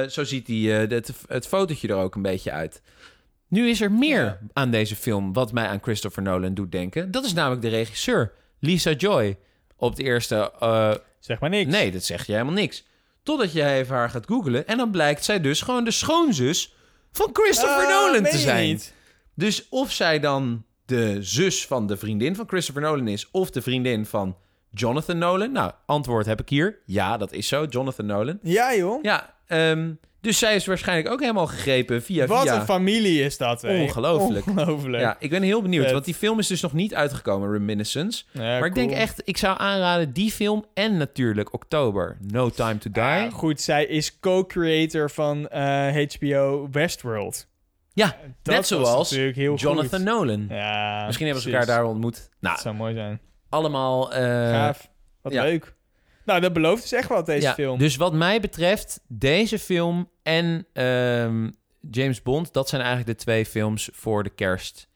Zo 0.10 0.24
ziet 0.24 0.46
die, 0.46 0.72
het, 0.72 1.12
het 1.28 1.48
fotootje 1.48 1.88
er 1.88 1.96
ook 1.96 2.16
een 2.16 2.22
beetje 2.22 2.52
uit. 2.52 2.82
Nu 3.48 3.70
is 3.70 3.82
er 3.82 3.92
meer 3.92 4.24
Ja. 4.24 4.40
aan 4.54 4.72
deze 4.72 4.96
film 4.96 5.34
wat 5.34 5.52
mij 5.52 5.68
aan 5.68 5.82
Christopher 5.82 6.24
Nolan 6.24 6.54
doet 6.54 6.72
denken. 6.72 7.12
Dat 7.12 7.26
is 7.26 7.34
namelijk 7.34 7.62
de 7.62 7.70
regisseur, 7.70 8.32
Lisa 8.60 8.92
Joy. 8.92 9.38
Op 9.78 9.90
het 9.90 10.00
eerste 10.00 10.52
Zeg 11.20 11.40
maar 11.40 11.50
niks. 11.50 11.72
Nee, 11.72 11.92
dat 11.92 12.04
zeg 12.04 12.26
je 12.26 12.32
helemaal 12.32 12.54
niks. 12.54 12.84
Totdat 13.24 13.54
je 13.54 13.66
even 13.66 13.96
haar 13.96 14.10
gaat 14.10 14.26
googlen. 14.28 14.68
En 14.68 14.78
dan 14.78 14.92
blijkt 14.92 15.24
zij 15.24 15.42
dus 15.42 15.62
gewoon 15.62 15.84
de 15.84 15.92
schoonzus 15.92 16.74
van 17.14 17.30
Christopher 17.34 17.86
Ah, 17.86 17.90
Nolan 17.90 18.24
te 18.32 18.38
zijn. 18.38 18.68
niet? 18.68 18.94
Dus 19.36 19.70
of 19.70 19.92
zij 19.92 20.20
dan 20.20 20.66
de 20.86 21.18
zus 21.22 21.68
van 21.68 21.88
de 21.88 21.98
vriendin 21.98 22.36
van 22.36 22.48
Christopher 22.48 22.82
Nolan 22.82 23.08
is... 23.08 23.32
of 23.32 23.50
de 23.52 23.62
vriendin 23.62 24.06
van 24.06 24.38
Jonathan 24.70 25.18
Nolan. 25.18 25.52
Nou, 25.52 25.72
antwoord 25.86 26.26
heb 26.26 26.42
ik 26.42 26.50
hier. 26.50 26.80
Ja, 26.86 27.18
dat 27.18 27.32
is 27.32 27.48
zo. 27.48 27.66
Jonathan 27.66 28.06
Nolan. 28.06 28.40
Ja, 28.42 28.76
joh. 28.76 29.04
Ja, 29.04 29.34
ehm, 29.48 29.92
dus 30.24 30.38
zij 30.38 30.56
is 30.56 30.66
waarschijnlijk 30.66 31.10
ook 31.14 31.20
helemaal 31.20 31.48
gegrepen 31.48 32.04
via 32.04 32.26
Wat 32.26 32.42
via. 32.42 32.56
een 32.56 32.66
familie 32.66 33.22
is 33.24 33.38
dat, 33.38 33.62
hè? 33.62 33.82
Ongelooflijk. 33.82 34.46
Ongelooflijk. 34.48 35.02
Ja, 35.04 35.16
ik 35.20 35.30
ben 35.30 35.42
heel 35.42 35.62
benieuwd, 35.62 35.92
want 35.92 36.06
die 36.06 36.14
film 36.14 36.40
is 36.40 36.48
dus 36.48 36.62
nog 36.62 36.74
niet 36.74 36.96
uitgekomen, 36.96 37.52
Reminiscence. 37.52 38.24
Ja, 38.32 38.42
maar 38.42 38.66
ik 38.66 38.76
denk 38.76 38.92
echt, 38.92 39.22
ik 39.26 39.38
zou 39.38 39.60
aanraden 39.60 40.14
die 40.14 40.32
film 40.32 40.66
en 40.74 40.98
natuurlijk 40.98 41.54
oktober, 41.54 42.18
No 42.28 42.50
Time 42.50 42.78
to 42.78 42.92
Die. 42.92 43.04
Ja, 43.04 43.30
goed, 43.30 43.62
zij 43.62 43.86
is 43.86 44.20
co-creator 44.20 45.10
van 45.12 45.48
eh, 45.48 46.08
HBO 46.20 46.68
Westworld. 46.72 47.48
Ja, 47.94 48.18
Dat 48.42 48.56
net 48.56 48.68
zoals 48.68 49.10
heel 49.10 49.56
Jonathan 49.56 50.00
goed. 50.00 50.08
Nolan. 50.10 50.46
Ja, 50.50 51.04
Misschien 51.06 51.26
hebben 51.26 51.44
ze 51.44 51.52
elkaar 51.52 51.66
daar 51.66 51.86
ontmoet. 51.86 52.30
Nou, 52.40 52.54
Dat 52.56 52.64
zou 52.64 52.76
mooi 52.76 52.94
zijn. 52.94 53.20
allemaal... 53.50 54.14
eh, 54.14 54.22
Gaaf. 54.50 54.92
Wat 55.22 55.34
leuk. 55.34 55.74
Nou, 56.26 56.42
dat 56.42 56.54
belooft 56.54 56.82
dus 56.82 56.92
echt 56.92 57.10
wat, 57.10 57.26
deze 57.26 57.48
ja, 57.48 57.54
film. 57.54 57.80
Dus 57.80 57.96
wat 57.96 58.14
mij 58.14 58.40
betreft, 58.40 59.00
deze 59.08 59.60
film 59.60 60.10
en 60.24 60.66
ehm, 60.74 61.50
James 61.92 62.22
Bond... 62.22 62.54
dat 62.54 62.70
zijn 62.70 62.82
eigenlijk 62.82 63.18
de 63.18 63.24
twee 63.24 63.46
films 63.46 63.90
voor 63.94 64.24
de 64.24 64.30
kerst... 64.30 64.88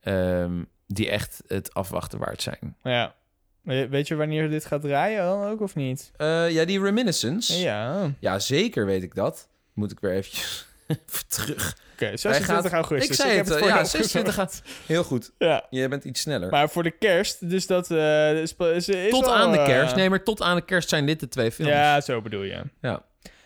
ehm, 0.00 0.62
die 0.86 1.10
echt 1.10 1.42
het 1.46 1.74
afwachten 1.74 2.18
waard 2.18 2.42
zijn. 2.42 2.76
Ja. 2.82 3.14
We- 3.62 3.88
Weet 3.88 4.08
je 4.08 4.14
wanneer 4.14 4.50
dit 4.50 4.64
gaat 4.64 4.80
draaien 4.80 5.24
dan 5.24 5.44
ook, 5.44 5.60
of 5.60 5.74
niet? 5.74 6.10
Eh, 6.16 6.50
ja, 6.50 6.64
die 6.64 6.80
Reminiscence. 6.82 7.58
Ja. 7.58 8.10
Ja, 8.18 8.38
zeker 8.38 8.86
weet 8.86 9.02
ik 9.02 9.14
dat. 9.14 9.48
Moet 9.72 9.90
ik 9.92 10.00
weer 10.00 10.12
eventjes 10.12 10.44
even 10.52 10.65
terug. 11.28 11.76
Oké, 11.92 12.16
26 12.16 12.72
augustus. 12.72 13.08
Ik 13.08 13.14
zei 13.14 13.36
het, 13.36 13.48
voor 13.48 13.56
eh, 13.56 13.62
ja, 13.62 13.72
opgezocht. 13.72 13.90
26 13.90 14.34
gaat. 14.34 14.62
Heel 14.86 15.04
goed. 15.04 15.32
Ja. 15.38 15.66
Je 15.70 15.88
bent 15.88 16.04
iets 16.04 16.20
sneller. 16.20 16.50
Maar 16.50 16.70
voor 16.70 16.82
de 16.82 16.90
kerst, 16.90 17.50
dus 17.50 17.66
dat 17.66 17.90
eh, 17.90 18.40
is, 18.42 18.54
is, 18.58 18.88
is 18.88 19.10
tot 19.10 19.24
wel, 19.24 19.34
aan 19.34 19.52
de 19.52 19.58
eh, 19.58 19.66
kerst. 19.66 19.96
Nee, 19.96 20.10
maar 20.10 20.22
tot 20.22 20.42
aan 20.42 20.56
de 20.56 20.64
kerst 20.64 20.88
zijn 20.88 21.06
dit 21.06 21.20
de 21.20 21.28
twee 21.28 21.52
films. 21.52 21.72
Ja, 21.72 22.00
zo 22.00 22.22
bedoel 22.22 22.42
je. 22.42 22.62
Ja. 22.80 23.02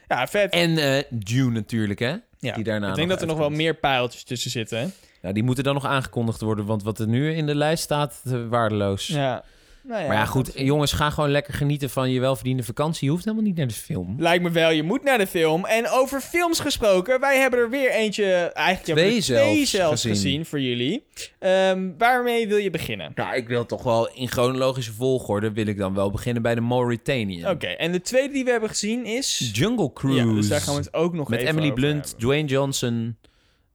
Ja, 0.09 0.27
vet. 0.27 0.53
En 0.53 0.79
eh 0.79 1.03
Dune 1.11 1.51
natuurlijk, 1.51 1.99
hè? 1.99 2.17
ja. 2.39 2.55
Die 2.55 2.65
daarna 2.65 2.89
ik 2.89 2.95
denk 2.95 3.09
dat 3.09 3.21
er 3.21 3.27
nog 3.27 3.39
wel 3.39 3.51
meer 3.51 3.75
pijltjes 3.75 4.25
tussen 4.25 4.51
zitten. 4.51 4.79
Hè? 4.79 4.87
Ja, 5.23 5.33
die 5.33 5.43
moeten 5.43 5.65
dan 5.65 5.75
nog 5.75 5.87
aangekondigd 5.87 6.41
worden, 6.41 6.65
want 6.65 6.83
wat 6.83 6.99
er 6.99 7.07
nu 7.07 7.35
in 7.35 7.47
de 7.47 7.55
lijst 7.55 7.83
staat, 7.83 8.23
eh, 8.27 8.49
waardeloos. 8.49 9.07
Ja. 9.07 9.45
Nou 9.83 10.01
ja, 10.01 10.07
maar 10.07 10.17
ja, 10.17 10.25
goed, 10.25 10.53
jongens, 10.55 10.93
ga 10.93 11.11
gewoon 11.11 11.31
lekker 11.31 11.55
genieten 11.55 11.91
van 11.91 12.11
je 12.11 12.21
welverdiende 12.21 12.63
vakantie. 12.63 13.05
Je 13.05 13.11
hoeft 13.11 13.25
helemaal 13.25 13.47
niet 13.47 13.57
naar 13.57 13.67
de 13.67 13.75
film. 13.75 14.15
Lijkt 14.19 14.43
me 14.43 14.51
wel, 14.51 14.71
je 14.71 14.83
moet 14.83 15.03
naar 15.03 15.19
de 15.19 15.27
film. 15.27 15.65
En 15.65 15.89
over 15.89 16.21
films 16.21 16.61
gesproken, 16.61 17.21
wij 17.21 17.39
hebben 17.39 17.59
er 17.61 17.71
weer 17.71 17.91
eentje, 17.91 18.25
eigenlijk 18.55 18.99
we 18.99 19.05
Twee 19.05 19.21
twee 19.23 19.55
zelfs 19.55 19.71
zelfs 19.71 20.03
gezien. 20.03 20.15
gezien. 20.15 20.45
voor 20.45 20.61
jullie. 20.61 21.05
Ehm, 21.39 21.91
waarmee 21.99 22.49
wil 22.49 22.57
je 22.57 22.71
beginnen? 22.71 23.13
Ja, 23.15 23.33
ik 23.33 23.49
wil 23.49 23.67
toch 23.67 23.83
wel 23.83 24.11
in 24.15 24.29
chronologische 24.29 24.93
volgorde 24.93 25.53
wil 25.53 25.67
ik 25.67 25.79
dan 25.79 25.95
wel 25.95 26.11
beginnen 26.11 26.43
bij 26.43 26.55
de 26.55 26.61
Mauritanian. 26.61 27.51
Oké, 27.51 27.67
en 27.67 27.93
de 27.93 28.01
tweede 28.01 28.33
die 28.33 28.45
we 28.45 28.51
hebben 28.51 28.69
gezien 28.69 29.05
is... 29.05 29.51
Jungle 29.55 29.93
Cruise. 29.93 30.27
Ja, 30.27 30.35
dus 30.35 30.49
daar 30.49 30.61
gaan 30.61 30.75
we 30.75 30.81
het 30.81 30.95
ook 30.95 31.15
nog 31.15 31.29
Met 31.29 31.39
even 31.41 31.53
Emily 31.53 31.73
Blunt, 31.73 32.05
hebben. 32.05 32.21
Dwayne 32.21 32.49
Johnson. 32.49 33.17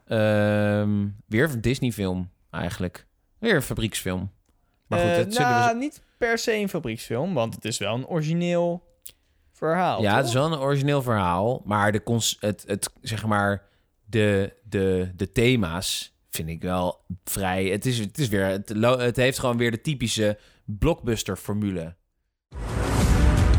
ehm, 0.08 1.06
weer 1.28 1.50
een 1.50 1.62
Disney-film, 1.62 2.30
eigenlijk. 2.52 3.06
Weer 3.40 3.56
een 3.56 3.62
fabrieksfilm. 3.62 4.32
Maar 4.88 5.00
goed, 5.00 5.10
Eh, 5.10 5.16
dat 5.18 5.34
zullen 5.34 5.50
nou, 5.50 5.74
we... 5.74 5.80
niet 5.80 6.02
per 6.18 6.38
se 6.38 6.54
een 6.54 6.70
fabrieksfilm, 6.70 7.34
want 7.34 7.56
het 7.56 7.66
is 7.66 7.78
wel 7.78 7.96
een 7.96 8.08
origineel 8.08 8.84
verhaal. 9.54 10.02
Ja, 10.02 10.08
toch? 10.10 10.18
het 10.18 10.28
is 10.28 10.34
wel 10.34 10.46
een 10.52 10.60
origineel 10.60 11.02
verhaal. 11.02 11.62
Maar 11.66 11.92
de, 11.92 12.04
cons- 12.04 12.38
het, 12.40 12.64
het, 12.68 12.90
zeg 13.02 13.26
maar, 13.26 13.64
de, 14.06 14.54
de, 14.64 15.12
de 15.16 15.32
thema's 15.32 16.14
vind 16.30 16.50
ik 16.50 16.62
wel 16.62 17.00
vrij... 17.24 17.66
Het, 17.66 17.86
is, 17.86 18.00
het, 18.00 18.18
is 18.18 18.28
weer, 18.28 18.46
het, 18.46 18.70
lo- 18.76 18.98
het 19.00 19.16
heeft 19.16 19.40
gewoon 19.40 19.58
weer 19.58 19.72
de 19.72 19.82
typische 19.82 20.38
blockbuster-formule. 20.66 21.96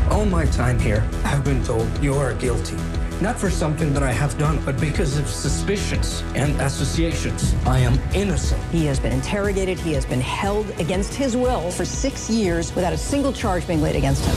All 0.09 0.25
my 0.25 0.45
time 0.45 0.81
here, 0.81 1.03
I've 1.25 1.41
been 1.41 1.61
told 1.61 1.87
you 2.01 2.17
are 2.17 2.35
guilty. 2.39 2.75
Not 3.21 3.39
for 3.39 3.49
something 3.49 3.93
that 3.93 4.03
I 4.03 4.11
have 4.11 4.37
done, 4.37 4.59
but 4.63 4.79
because 4.79 5.19
of 5.19 5.27
suspicions 5.27 6.23
and 6.35 6.61
associations. 6.61 7.53
I 7.65 7.79
am 7.79 7.99
innocent. 8.13 8.61
He 8.71 8.87
has 8.87 8.99
been 9.01 9.11
interrogated. 9.11 9.79
He 9.79 9.93
has 9.93 10.05
been 10.05 10.21
held 10.21 10.65
against 10.79 11.15
his 11.15 11.33
will 11.33 11.71
for 11.71 11.85
six 11.85 12.29
years 12.29 12.73
without 12.73 12.93
a 12.93 12.97
single 12.97 13.33
charge 13.33 13.65
being 13.65 13.81
laid 13.81 13.95
against 13.95 14.25
him. 14.25 14.35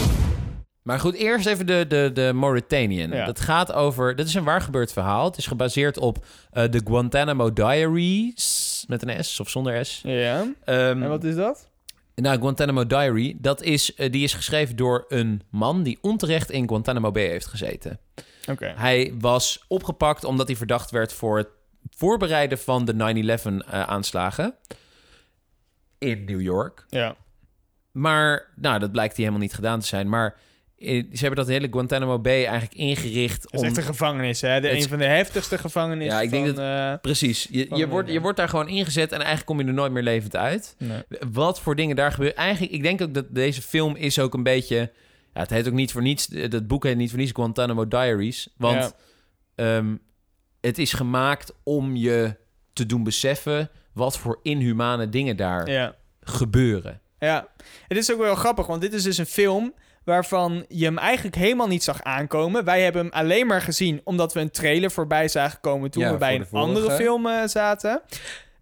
Maar 0.82 1.00
goed, 1.00 1.14
eerst 1.14 1.46
even 1.46 1.66
de, 1.66 1.84
de, 1.88 2.10
de 2.14 2.32
Mauritanian. 2.34 3.10
Ja. 3.10 3.26
Dat 3.26 3.40
gaat 3.40 3.72
over... 3.72 4.16
Dat 4.16 4.26
is 4.26 4.34
een 4.34 4.44
waar 4.44 4.60
gebeurd 4.60 4.92
verhaal. 4.92 5.24
Het 5.24 5.36
is 5.36 5.46
gebaseerd 5.46 5.98
op 5.98 6.24
eh, 6.50 6.64
de 6.70 6.80
Guantanamo 6.84 7.52
Diaries. 7.52 8.84
Met 8.88 9.08
een 9.08 9.24
S 9.24 9.40
of 9.40 9.50
zonder 9.50 9.86
S. 9.86 10.00
Ja, 10.04 10.46
Ehm, 10.64 11.02
en 11.02 11.08
wat 11.08 11.24
is 11.24 11.34
dat? 11.34 11.68
Nou, 12.14 12.38
Guantanamo 12.38 12.86
Diary, 12.86 13.36
dat 13.40 13.62
is, 13.62 13.94
eh, 13.94 14.12
die 14.12 14.22
is 14.24 14.34
geschreven 14.34 14.76
door 14.76 15.04
een 15.08 15.42
man 15.50 15.82
die 15.82 15.98
onterecht 16.00 16.50
in 16.50 16.68
Guantanamo 16.68 17.10
Bay 17.10 17.26
heeft 17.26 17.46
gezeten. 17.46 17.98
Hij 18.76 19.14
was 19.18 19.64
opgepakt 19.68 20.24
omdat 20.24 20.46
hij 20.46 20.56
verdacht 20.56 20.90
werd 20.90 21.12
voor 21.12 21.36
het 21.38 21.48
voorbereiden 21.90 22.58
van 22.58 22.84
de 22.84 22.94
9-11-aanslagen 22.94 24.54
in 25.98 26.24
New 26.24 26.40
York. 26.40 26.84
Ja. 26.88 27.16
Maar, 27.92 28.46
nou, 28.56 28.78
dat 28.78 28.92
blijkt 28.92 29.14
hij 29.16 29.24
helemaal 29.24 29.44
niet 29.46 29.54
gedaan 29.54 29.80
te 29.80 29.86
zijn. 29.86 30.08
Maar 30.08 30.36
eh, 30.78 31.04
ze 31.12 31.18
hebben 31.18 31.36
dat 31.36 31.48
hele 31.48 31.68
Guantanamo 31.70 32.18
Bay 32.18 32.44
eigenlijk 32.44 32.74
ingericht 32.74 33.42
Het 33.42 33.52
is 33.52 33.60
om... 33.60 33.66
echt 33.66 33.76
een 33.76 33.82
gevangenis, 33.82 34.40
hè? 34.40 34.60
De, 34.60 34.68
Het 34.68 34.82
een 34.82 34.88
van 34.88 34.98
de 34.98 35.04
heftigste 35.04 35.58
gevangenissen 35.58 36.16
Ja, 36.16 36.22
ik 36.24 36.30
denk 36.30 36.46
van, 36.46 36.54
dat- 36.54 36.64
eh, 36.64 37.00
Precies. 37.00 37.46
Je, 37.50 37.66
je, 37.74 37.88
wordt, 37.88 38.10
je 38.10 38.20
wordt 38.20 38.36
daar 38.36 38.48
gewoon 38.48 38.68
ingezet 38.68 39.10
en 39.10 39.16
eigenlijk 39.18 39.46
kom 39.46 39.60
je 39.60 39.66
er 39.66 39.72
nooit 39.72 39.92
meer 39.92 40.02
levend 40.02 40.36
uit. 40.36 40.74
nee. 40.78 41.02
Wat 41.32 41.60
voor 41.60 41.76
dingen 41.76 41.96
daar 41.96 42.12
gebeuren. 42.12 42.36
Eigenlijk, 42.36 42.72
ik 42.72 42.82
denk 42.82 43.00
ook 43.02 43.14
dat 43.14 43.26
deze 43.34 43.62
film 43.62 43.96
is 43.96 44.18
ook 44.18 44.34
een 44.34 44.42
beetje... 44.42 44.90
Ja, 45.34 45.40
het 45.40 45.50
heet 45.50 45.66
ook 45.68 45.72
niet 45.74 45.92
voor 45.92 46.02
niets... 46.02 46.26
Dat 46.26 46.66
boek 46.66 46.84
heet 46.84 46.96
niet 46.96 47.10
voor 47.10 47.18
niets 47.18 47.32
Guantanamo 47.32 47.88
Diaries. 47.88 48.48
Want 48.56 48.94
Ja. 49.56 49.76
ehm, 49.76 49.96
het 50.60 50.78
is 50.78 50.92
gemaakt 50.92 51.52
om 51.62 51.96
je 51.96 52.36
te 52.72 52.86
doen 52.86 53.02
beseffen... 53.02 53.70
wat 53.92 54.18
voor 54.18 54.38
inhumane 54.42 55.08
dingen 55.08 55.36
daar 55.36 55.70
Ja. 55.70 55.94
gebeuren. 56.20 57.00
Ja, 57.18 57.48
het 57.88 57.98
is 57.98 58.12
ook 58.12 58.18
wel 58.18 58.34
grappig, 58.34 58.66
want 58.66 58.80
dit 58.80 58.92
is 58.92 59.02
dus 59.02 59.18
een 59.18 59.26
film 59.26 59.74
waarvan 60.04 60.64
je 60.68 60.84
hem 60.84 60.98
eigenlijk 60.98 61.36
helemaal 61.36 61.66
niet 61.66 61.82
zag 61.82 62.02
aankomen. 62.02 62.64
Wij 62.64 62.82
hebben 62.82 63.02
hem 63.02 63.12
alleen 63.12 63.46
maar 63.46 63.62
gezien 63.62 64.00
omdat 64.04 64.32
we 64.32 64.40
een 64.40 64.50
trailer 64.50 64.90
voorbij 64.90 65.28
zagen 65.28 65.60
komen 65.60 65.90
toen 65.90 66.02
Ja, 66.02 66.12
we 66.12 66.18
bij 66.18 66.34
een 66.34 66.46
andere 66.50 66.90
film 66.90 67.26
eh, 67.26 67.46
zaten. 67.46 68.02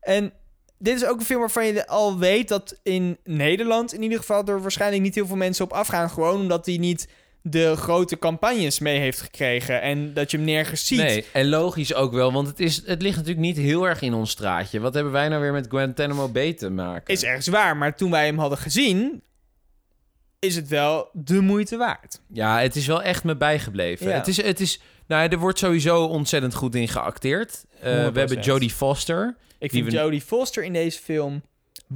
En 0.01 0.33
dit 0.79 0.97
is 0.97 1.05
ook 1.05 1.19
een 1.19 1.25
film 1.25 1.41
waarvan 1.41 1.67
je 1.67 1.87
al 1.87 2.19
weet 2.19 2.49
dat 2.49 2.79
in 2.83 3.19
Nederland 3.25 3.95
in 3.95 4.03
ieder 4.03 4.19
geval 4.19 4.45
er 4.45 4.63
waarschijnlijk 4.63 5.03
niet 5.03 5.15
heel 5.15 5.27
veel 5.27 5.37
mensen 5.37 5.65
op 5.65 5.73
afgaan. 5.73 6.11
Gewoon 6.11 6.41
omdat 6.41 6.67
hij 6.67 6.77
niet 6.77 7.09
de 7.43 7.77
grote 7.77 8.19
campagnes 8.19 8.79
mee 8.79 8.99
heeft 8.99 9.21
gekregen 9.21 9.81
en 9.83 10.15
dat 10.15 10.31
je 10.31 10.37
hem 10.37 10.47
nergens 10.47 10.87
ziet. 10.87 10.99
Nee, 10.99 11.25
en 11.33 11.49
logisch 11.49 11.95
ook 11.95 12.13
wel, 12.13 12.33
want 12.33 12.47
het, 12.49 12.61
is, 12.61 12.87
het 12.87 13.03
ligt 13.03 13.17
natuurlijk 13.17 13.47
niet 13.47 13.57
heel 13.57 13.89
erg 13.89 14.01
in 14.01 14.15
ons 14.15 14.31
straatje. 14.31 14.81
Wat 14.81 14.95
hebben 14.95 15.13
wij 15.13 15.29
nou 15.29 15.43
weer 15.43 15.53
met 15.53 15.67
Guantanamo 15.69 16.29
Bay 16.29 16.53
te 16.53 16.71
maken? 16.71 17.15
Is 17.15 17.25
ergens 17.25 17.47
waar, 17.47 17.77
maar 17.77 17.97
toen 17.97 18.11
wij 18.11 18.27
hem 18.27 18.39
hadden 18.39 18.59
gezien, 18.59 19.23
is 20.39 20.57
het 20.57 20.69
wel 20.69 21.09
de 21.13 21.41
moeite 21.41 21.77
waard. 21.77 22.21
Ja, 22.33 22.61
het 22.61 22.77
is 22.77 22.87
wel 22.87 23.03
echt 23.03 23.25
me 23.25 23.37
bijgebleven. 23.37 24.09
Ja. 24.09 24.15
Het 24.15 24.27
is, 24.27 24.43
het 24.43 24.61
is, 24.61 24.81
nou, 25.09 25.29
er 25.29 25.39
wordt 25.39 25.59
sowieso 25.59 26.05
ontzettend 26.05 26.55
goed 26.55 26.75
in 26.75 26.89
geacteerd. 26.89 27.65
Eh, 27.81 27.83
we 27.93 28.11
100%. 28.11 28.13
hebben 28.19 28.41
Jodie 28.41 28.71
Foster. 28.71 29.37
Ik 29.59 29.71
vind 29.71 29.85
we- 29.85 29.91
Jodie 29.91 30.21
Foster 30.23 30.65
in 30.65 30.73
deze 30.73 30.99
film 31.01 31.43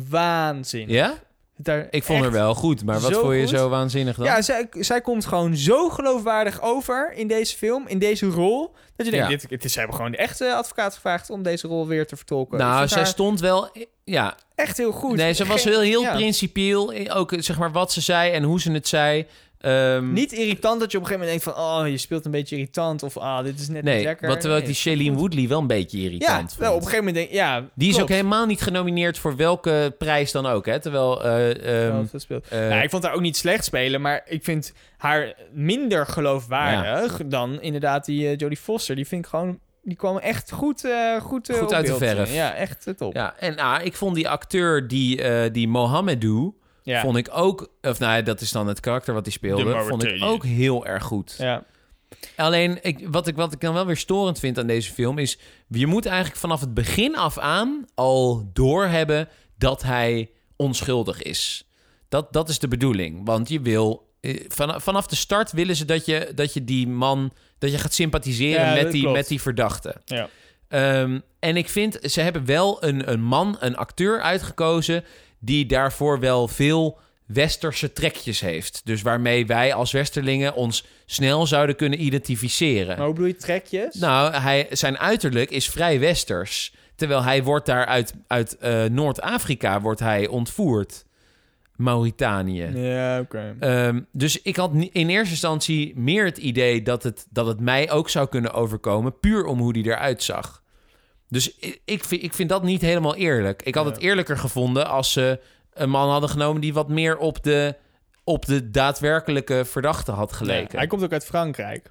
waanzin. 0.09 0.89
Ja? 0.89 1.15
Daar 1.57 1.87
Ik 1.91 2.03
vond 2.05 2.21
haar 2.23 2.33
wel 2.33 2.55
goed, 2.55 2.85
maar 2.85 3.01
wat 3.01 3.13
vond 3.13 3.35
je 3.35 3.41
goed. 3.41 3.49
zo 3.49 3.69
waanzinnig 3.69 4.17
dan? 4.17 4.25
Ja, 4.25 4.43
zij, 4.43 4.67
zij 4.71 5.01
komt 5.01 5.27
gewoon 5.27 5.57
zo 5.57 5.89
geloofwaardig 5.89 6.61
over 6.63 7.13
in 7.15 7.27
deze 7.29 7.57
film, 7.57 7.87
in 7.87 7.99
deze 7.99 8.27
rol. 8.27 8.75
Dat 8.97 9.07
je 9.07 9.13
denkt, 9.13 9.31
Ja. 9.31 9.37
dit, 9.49 9.61
dit, 9.63 9.73
ze 9.73 9.79
hebben 9.79 9.97
gewoon 9.97 10.11
de 10.11 10.17
echte 10.17 10.55
advocaat 10.55 10.95
gevraagd 10.95 11.31
om 11.31 11.43
deze 11.43 11.67
rol 11.69 11.87
weer 11.87 12.07
te 12.07 12.17
vertolken. 12.17 12.59
Nou, 12.59 12.89
zij 12.89 12.97
haar 12.99 13.07
stond 13.07 13.41
wel... 13.41 13.71
Ja, 14.05 14.37
echt 14.55 14.77
heel 14.77 14.93
goed. 14.93 15.17
nee, 15.17 15.33
ze 15.33 15.45
was 15.45 15.65
heel, 15.65 15.81
heel 15.81 16.03
ja. 16.03 16.15
principieel. 16.15 16.93
eh, 16.93 17.17
Ook 17.17 17.33
zeg 17.39 17.59
maar 17.59 17.73
wat 17.73 17.93
ze 17.93 18.01
zei 18.01 18.33
en 18.33 18.43
hoe 18.43 18.61
ze 18.61 18.73
het 18.73 18.89
zei. 18.89 19.27
Ehm, 19.63 20.13
Niet 20.13 20.33
irritant 20.33 20.81
dat 20.81 20.93
je 20.93 20.99
op 20.99 21.03
een 21.05 21.09
gegeven 21.09 21.29
moment 21.29 21.45
denkt 21.45 21.59
van... 21.59 21.81
oh, 21.83 21.89
je 21.89 21.99
speelt 21.99 22.25
een 22.25 22.31
beetje 22.31 22.57
irritant 22.57 23.03
of 23.03 23.17
ah, 23.17 23.45
dit 23.45 23.61
is 23.61 23.69
net 23.69 23.75
niet 23.85 23.85
Nee, 23.95 24.05
lekker. 24.05 24.29
wat 24.29 24.41
terwijl 24.41 24.61
ik 24.61 24.67
die. 24.67 24.75
Shailene 24.75 25.17
Woodley 25.17 25.49
wel 25.49 25.59
een 25.61 25.67
beetje 25.67 25.99
Ja, 25.99 26.05
irritant 26.05 26.57
wel, 26.57 26.71
op 26.71 26.77
een 26.81 26.87
gegeven 26.87 27.05
moment 27.05 27.25
denk 27.25 27.31
ja, 27.41 27.69
Die 27.75 27.89
is 27.89 28.01
ook 28.01 28.09
helemaal 28.09 28.47
niet 28.47 28.61
genomineerd 28.61 29.19
voor 29.19 29.37
welke 29.37 29.95
prijs 29.99 30.33
dan 30.33 30.47
ook, 30.47 30.67
hè? 30.67 30.81
Terwijl... 30.81 31.25
eh, 31.25 31.87
ehm, 31.87 32.05
eh, 32.49 32.69
Ja, 32.71 32.83
ik 32.83 32.91
vond 32.91 33.03
haar 33.03 33.15
ook 33.15 33.21
niet 33.21 33.37
slecht 33.37 33.65
spelen, 33.65 34.01
maar 34.01 34.23
ik 34.27 34.45
vind 34.45 34.73
haar 34.97 35.35
minder 35.53 36.07
geloofwaardig 36.07 37.21
dan 37.27 37.61
inderdaad 37.61 38.05
die 38.05 38.29
eh, 38.29 38.37
Jodie 38.37 38.57
Foster. 38.59 38.95
Die 38.97 39.07
vind 39.07 39.25
ik 39.25 39.31
gewoon, 39.31 39.59
die 39.83 39.97
kwam 39.97 40.19
echt 40.19 40.53
goed, 40.53 40.89
goed, 41.21 41.51
uit 41.73 41.87
de 41.87 41.97
verf. 41.97 42.35
Ja, 42.35 42.55
echt 42.55 42.93
top. 42.97 43.15
Ja, 43.15 43.35
en 43.39 43.57
ah, 43.59 43.85
ik 43.85 43.95
vond 43.95 44.15
die 44.15 44.29
acteur, 44.29 44.89
die, 44.89 45.23
eh 45.23 45.53
die 45.53 45.69
Mohamedou, 45.69 46.53
Ja. 46.83 47.01
vond 47.01 47.17
ik 47.17 47.29
ook... 47.33 47.69
Of 47.83 47.99
nou, 47.99 48.23
dat 48.23 48.41
is 48.41 48.53
dan 48.53 48.67
het 48.67 48.81
karakter 48.81 49.15
wat 49.15 49.25
hij 49.25 49.33
speelde. 49.33 49.65
De 49.65 49.85
Vond 49.89 50.05
ik 50.05 50.23
ook 50.25 50.45
heel 50.45 50.87
erg 50.87 51.03
goed. 51.03 51.35
ja. 51.39 51.65
Alleen, 52.37 52.79
ik, 52.83 53.07
wat, 53.09 53.27
ik, 53.27 53.37
wat 53.37 53.53
ik 53.53 53.61
dan 53.61 53.75
wel 53.75 53.87
weer 53.87 53.97
storend 53.97 54.39
vind 54.39 54.59
aan 54.59 54.67
deze 54.67 54.93
film 54.93 55.19
is... 55.19 55.39
Je 55.69 55.87
moet 55.87 56.07
eigenlijk 56.07 56.37
vanaf 56.41 56.61
het 56.61 56.75
begin 56.75 57.17
af 57.17 57.39
aan 57.39 57.85
al 57.95 58.51
doorhebben 58.53 59.29
dat 59.59 59.83
hij 59.83 60.31
onschuldig 60.57 61.23
is. 61.23 61.69
Dat, 62.09 62.33
dat 62.33 62.49
is 62.49 62.59
de 62.59 62.69
bedoeling. 62.69 63.21
Want 63.27 63.49
je 63.49 63.61
wil... 63.61 64.09
eh, 64.21 64.45
Van, 64.49 64.81
vanaf 64.81 65.07
de 65.07 65.17
start 65.17 65.53
willen 65.53 65.77
ze 65.77 65.85
dat 65.85 66.07
je, 66.07 66.33
dat 66.35 66.55
je 66.55 66.65
die 66.65 66.89
man... 66.89 67.33
Dat 67.59 67.71
je 67.71 67.79
gaat 67.79 67.95
sympathiseren 67.95 68.67
Ja, 68.67 68.83
met, 68.83 68.93
die, 68.93 69.01
klopt. 69.03 69.17
met 69.17 69.29
die 69.29 69.41
verdachte. 69.41 69.95
Ja. 70.05 70.29
Ehm, 70.73 71.19
en 71.39 71.57
ik 71.57 71.69
vind, 71.69 71.99
ze 72.03 72.21
hebben 72.21 72.45
wel 72.45 72.85
een, 72.85 73.11
een 73.11 73.23
man, 73.23 73.57
een 73.61 73.77
acteur 73.77 74.21
uitgekozen... 74.21 75.05
die 75.39 75.67
daarvoor 75.67 76.21
wel 76.21 76.49
veel 76.49 76.99
westerse 77.27 77.93
trekjes 77.93 78.41
heeft. 78.41 78.81
Dus 78.85 79.03
waarmee 79.03 79.47
wij 79.47 79.75
als 79.75 79.93
westerlingen 79.93 80.55
ons 80.55 80.85
snel 81.07 81.47
zouden 81.47 81.77
kunnen 81.77 82.05
identificeren. 82.05 82.97
Maar 82.97 83.07
hoe 83.07 83.15
bedoel 83.15 83.29
je 83.29 83.37
trekjes? 83.37 83.95
Nou, 83.95 84.35
hij, 84.35 84.67
zijn 84.71 84.99
uiterlijk 84.99 85.51
is 85.51 85.71
vrij 85.71 86.01
westers. 86.01 86.75
Terwijl 86.95 87.23
hij 87.23 87.43
wordt 87.43 87.67
daar 87.67 87.87
uit, 87.87 88.15
uit 88.27 88.57
eh, 88.57 88.85
Noord-Afrika 88.85 89.81
wordt 89.81 90.01
hij 90.01 90.27
ontvoerd. 90.27 91.05
Mauritanië. 91.77 92.71
Ja, 92.75 93.21
oké. 93.21 93.57
Ehm, 93.59 94.01
dus 94.13 94.43
ik 94.43 94.57
had 94.57 94.73
in 94.75 95.09
eerste 95.09 95.31
instantie 95.31 95.93
meer 95.97 96.25
het 96.25 96.39
idee 96.39 96.83
dat 96.83 97.03
het, 97.03 97.27
dat 97.31 97.47
het 97.47 97.61
mij 97.61 97.91
ook 97.91 98.09
zou 98.09 98.29
kunnen 98.29 98.53
overkomen, 98.53 99.19
puur 99.19 99.45
om 99.45 99.59
hoe 99.59 99.73
die 99.73 99.85
eruit 99.85 100.23
zag. 100.23 100.62
Dus 101.33 101.59
ik 101.85 102.05
vind, 102.05 102.23
ik 102.23 102.35
vind 102.35 102.49
dat 102.49 102.63
niet 102.63 102.81
helemaal 102.81 103.15
eerlijk. 103.15 103.63
Ik 103.63 103.75
had 103.75 103.85
het 103.85 103.99
eerlijker 103.99 104.39
gevonden 104.39 104.89
als 104.89 105.13
ze 105.13 105.41
een 105.73 105.91
man 105.91 106.09
hadden 106.11 106.29
genomen 106.31 106.61
die 106.61 106.73
wat 106.75 106.89
meer 106.89 107.17
op 107.19 107.43
de, 107.43 107.77
op 108.25 108.45
de 108.47 108.71
daadwerkelijke 108.71 109.65
verdachte 109.65 110.13
had 110.13 110.31
Ja, 110.31 110.37
geleken. 110.37 110.79
hij 110.79 110.87
komt 110.87 111.03
ook 111.03 111.13
uit 111.13 111.25
Frankrijk. 111.25 111.91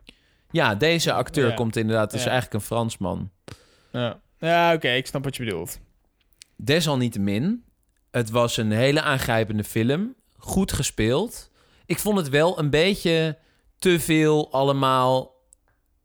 Ja, 0.51 0.75
deze 0.75 1.13
acteur 1.13 1.47
Ja. 1.49 1.53
komt 1.55 1.75
inderdaad, 1.75 2.11
Ja. 2.13 2.17
eigenlijk 2.19 2.53
een 2.53 2.61
Fransman. 2.61 3.31
Ja, 3.91 4.19
ja 4.39 4.73
oké, 4.73 4.89
ik 4.89 5.07
snap 5.07 5.23
wat 5.23 5.35
je 5.35 5.43
bedoelt. 5.43 5.79
Desalniettemin, 6.55 7.63
het 8.11 8.29
was 8.29 8.57
een 8.57 8.71
hele 8.71 9.01
aangrijpende 9.01 9.63
film. 9.63 10.15
Goed 10.37 10.71
gespeeld. 10.71 11.51
Ik 11.85 11.99
vond 11.99 12.17
het 12.17 12.29
wel 12.29 12.59
een 12.59 12.69
beetje 12.69 13.37
te 13.79 13.99
veel 13.99 14.51
allemaal 14.51 15.35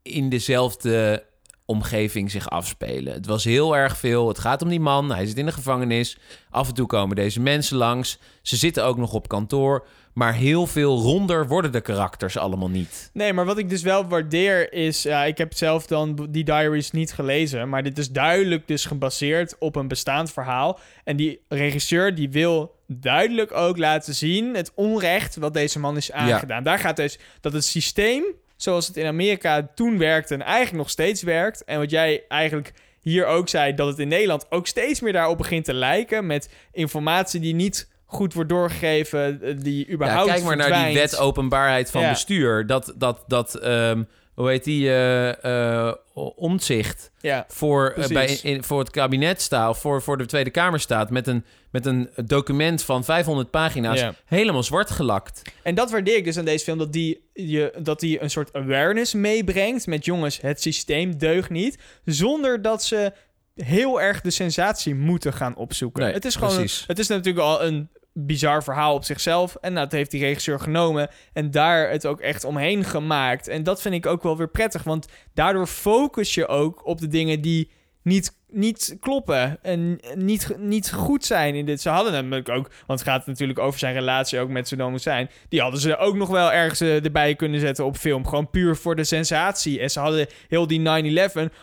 in 0.02 0.28
dezelfde 0.28 1.24
omgeving 1.66 2.30
zich 2.30 2.50
afspelen. 2.50 3.12
Het 3.12 3.26
was 3.26 3.44
heel 3.44 3.76
erg 3.76 3.96
veel. 3.96 4.28
Het 4.28 4.38
gaat 4.38 4.62
om 4.62 4.68
die 4.68 4.80
man. 4.80 5.10
Hij 5.10 5.26
zit 5.26 5.38
in 5.38 5.46
de 5.46 5.52
gevangenis. 5.52 6.18
Af 6.50 6.68
en 6.68 6.74
toe 6.74 6.86
komen 6.86 7.16
deze 7.16 7.40
mensen 7.40 7.76
langs. 7.76 8.18
Ze 8.42 8.56
zitten 8.56 8.84
ook 8.84 8.96
nog 8.96 9.12
op 9.12 9.28
kantoor. 9.28 9.86
Maar 10.12 10.34
heel 10.34 10.66
veel 10.66 10.98
ronder 10.98 11.46
worden 11.46 11.72
de 11.72 11.80
karakters 11.80 12.36
allemaal 12.38 12.70
niet. 12.70 13.10
Nee, 13.12 13.32
maar 13.32 13.44
wat 13.44 13.58
ik 13.58 13.68
dus 13.68 13.82
wel 13.82 14.08
waardeer 14.08 14.72
is... 14.72 15.02
Ja, 15.02 15.24
ik 15.24 15.38
heb 15.38 15.54
zelf 15.54 15.86
dan 15.86 16.28
die 16.30 16.44
diaries 16.44 16.90
niet 16.90 17.12
gelezen... 17.12 17.68
maar 17.68 17.82
dit 17.82 17.98
is 17.98 18.10
duidelijk 18.10 18.66
dus 18.66 18.84
gebaseerd 18.84 19.56
op 19.58 19.76
een 19.76 19.88
bestaand 19.88 20.32
verhaal. 20.32 20.78
En 21.04 21.16
die 21.16 21.40
regisseur 21.48 22.14
die 22.14 22.30
wil 22.30 22.74
duidelijk 22.86 23.52
ook 23.52 23.78
laten 23.78 24.14
zien... 24.14 24.54
het 24.54 24.72
onrecht 24.74 25.36
wat 25.36 25.54
deze 25.54 25.78
man 25.78 25.96
is 25.96 26.12
aangedaan. 26.12 26.62
Daar 26.62 26.78
gaat 26.78 26.96
dus 26.96 27.18
dat 27.40 27.52
het 27.52 27.64
systeem 27.64 28.24
zoals 28.56 28.86
het 28.86 28.96
in 28.96 29.06
Amerika 29.06 29.70
toen 29.74 29.98
werkte... 29.98 30.34
en 30.34 30.42
eigenlijk 30.42 30.76
nog 30.76 30.90
steeds 30.90 31.22
werkt... 31.22 31.64
en 31.64 31.78
wat 31.78 31.90
jij 31.90 32.24
eigenlijk 32.28 32.72
hier 33.00 33.26
ook 33.26 33.48
zei... 33.48 33.74
dat 33.74 33.88
het 33.88 33.98
in 33.98 34.08
Nederland 34.08 34.46
ook 34.50 34.66
steeds 34.66 35.00
meer 35.00 35.12
daarop 35.12 35.38
begint 35.38 35.64
te 35.64 35.74
lijken... 35.74 36.26
met 36.26 36.50
informatie 36.72 37.40
die 37.40 37.54
niet 37.54 37.88
goed 38.04 38.34
wordt 38.34 38.48
doorgegeven... 38.48 39.42
eh, 39.42 39.54
die 39.58 39.86
Ja, 39.86 39.92
überhaupt 39.92 40.30
kijk 40.30 40.44
maar 40.44 40.56
naar 40.56 40.84
die 40.84 40.94
wet 40.94 41.18
openbaarheid 41.18 41.90
van 41.90 42.00
Ja. 42.00 42.10
bestuur. 42.10 42.66
Dat, 42.66 42.94
dat, 42.96 43.24
dat 43.26 43.54
ehm, 43.54 44.02
hoe 44.36 44.48
heet 44.48 44.64
die, 44.64 44.88
eh, 44.88 45.88
eh, 45.88 45.94
omzicht 46.36 47.10
Ja, 47.20 47.44
voor, 47.48 47.90
eh, 47.96 48.08
bij, 48.08 48.38
in, 48.42 48.62
voor 48.62 48.78
het 48.78 48.90
kabinet 48.90 49.42
staat, 49.42 49.70
of 49.70 49.78
voor, 49.78 50.02
voor 50.02 50.18
de 50.18 50.26
Tweede 50.26 50.50
Kamer 50.50 50.80
staat, 50.80 51.10
met 51.10 51.26
een, 51.26 51.44
met 51.70 51.86
een 51.86 52.10
document 52.24 52.82
van 52.82 53.04
500 53.04 53.50
pagina's, 53.50 54.00
Ja. 54.00 54.14
helemaal 54.24 54.62
zwart 54.62 54.90
gelakt. 54.90 55.42
En 55.62 55.74
dat 55.74 55.90
waardeer 55.90 56.16
ik 56.16 56.24
dus 56.24 56.38
aan 56.38 56.44
deze 56.44 56.64
film, 56.64 56.78
dat 56.78 56.92
die, 56.92 57.28
je, 57.32 57.72
dat 57.78 58.00
die 58.00 58.22
een 58.22 58.30
soort 58.30 58.52
awareness 58.52 59.14
meebrengt 59.14 59.86
met 59.86 60.04
jongens, 60.04 60.40
het 60.40 60.62
systeem 60.62 61.18
deugt 61.18 61.50
niet, 61.50 61.78
zonder 62.04 62.62
dat 62.62 62.84
ze 62.84 63.12
heel 63.54 64.00
erg 64.00 64.20
de 64.20 64.30
sensatie 64.30 64.94
moeten 64.94 65.32
gaan 65.32 65.56
opzoeken. 65.56 66.02
Nee, 66.02 66.12
het 66.12 66.24
is 66.24 66.36
gewoon, 66.36 66.68
het 66.86 66.98
is 66.98 67.06
natuurlijk 67.08 67.44
al 67.44 67.62
een 67.64 67.88
bizar 68.18 68.62
verhaal 68.62 68.94
op 68.94 69.04
zichzelf 69.04 69.54
en 69.54 69.74
dat 69.74 69.92
heeft 69.92 70.10
die 70.10 70.20
regisseur 70.20 70.60
genomen 70.60 71.08
en 71.32 71.50
daar 71.50 71.90
het 71.90 72.06
ook 72.06 72.20
echt 72.20 72.44
omheen 72.44 72.84
gemaakt. 72.84 73.48
En 73.48 73.62
dat 73.62 73.82
vind 73.82 73.94
ik 73.94 74.06
ook 74.06 74.22
wel 74.22 74.36
weer 74.36 74.48
prettig, 74.48 74.82
want 74.82 75.06
daardoor 75.34 75.66
focus 75.66 76.34
je 76.34 76.46
ook 76.46 76.86
op 76.86 77.00
de 77.00 77.08
dingen 77.08 77.40
die 77.40 77.70
niet, 78.06 78.36
niet 78.48 78.96
kloppen 79.00 79.58
en 79.62 80.00
niet, 80.14 80.56
niet 80.58 80.92
goed 80.92 81.24
zijn 81.24 81.54
in 81.54 81.66
dit. 81.66 81.80
Ze 81.80 81.88
hadden 81.88 82.12
namelijk 82.12 82.48
ook, 82.48 82.70
want 82.86 83.00
het 83.00 83.08
gaat 83.08 83.26
natuurlijk 83.26 83.58
over 83.58 83.78
zijn 83.78 83.94
relatie 83.94 84.40
ook 84.40 84.48
met 84.48 84.68
Saddam 84.68 84.92
Hussein. 84.92 85.30
Die 85.48 85.60
hadden 85.60 85.80
ze 85.80 85.96
ook 85.96 86.16
nog 86.16 86.28
wel 86.28 86.52
ergens 86.52 86.80
eh, 86.80 87.04
erbij 87.04 87.34
kunnen 87.34 87.60
zetten 87.60 87.84
op 87.84 87.96
film. 87.96 88.26
Gewoon 88.26 88.50
puur 88.50 88.76
voor 88.76 88.96
de 88.96 89.04
sensatie. 89.04 89.80
En 89.80 89.90
ze 89.90 90.00
hadden 90.00 90.26
heel 90.48 90.66
die 90.66 90.80
9-11, 90.80 90.82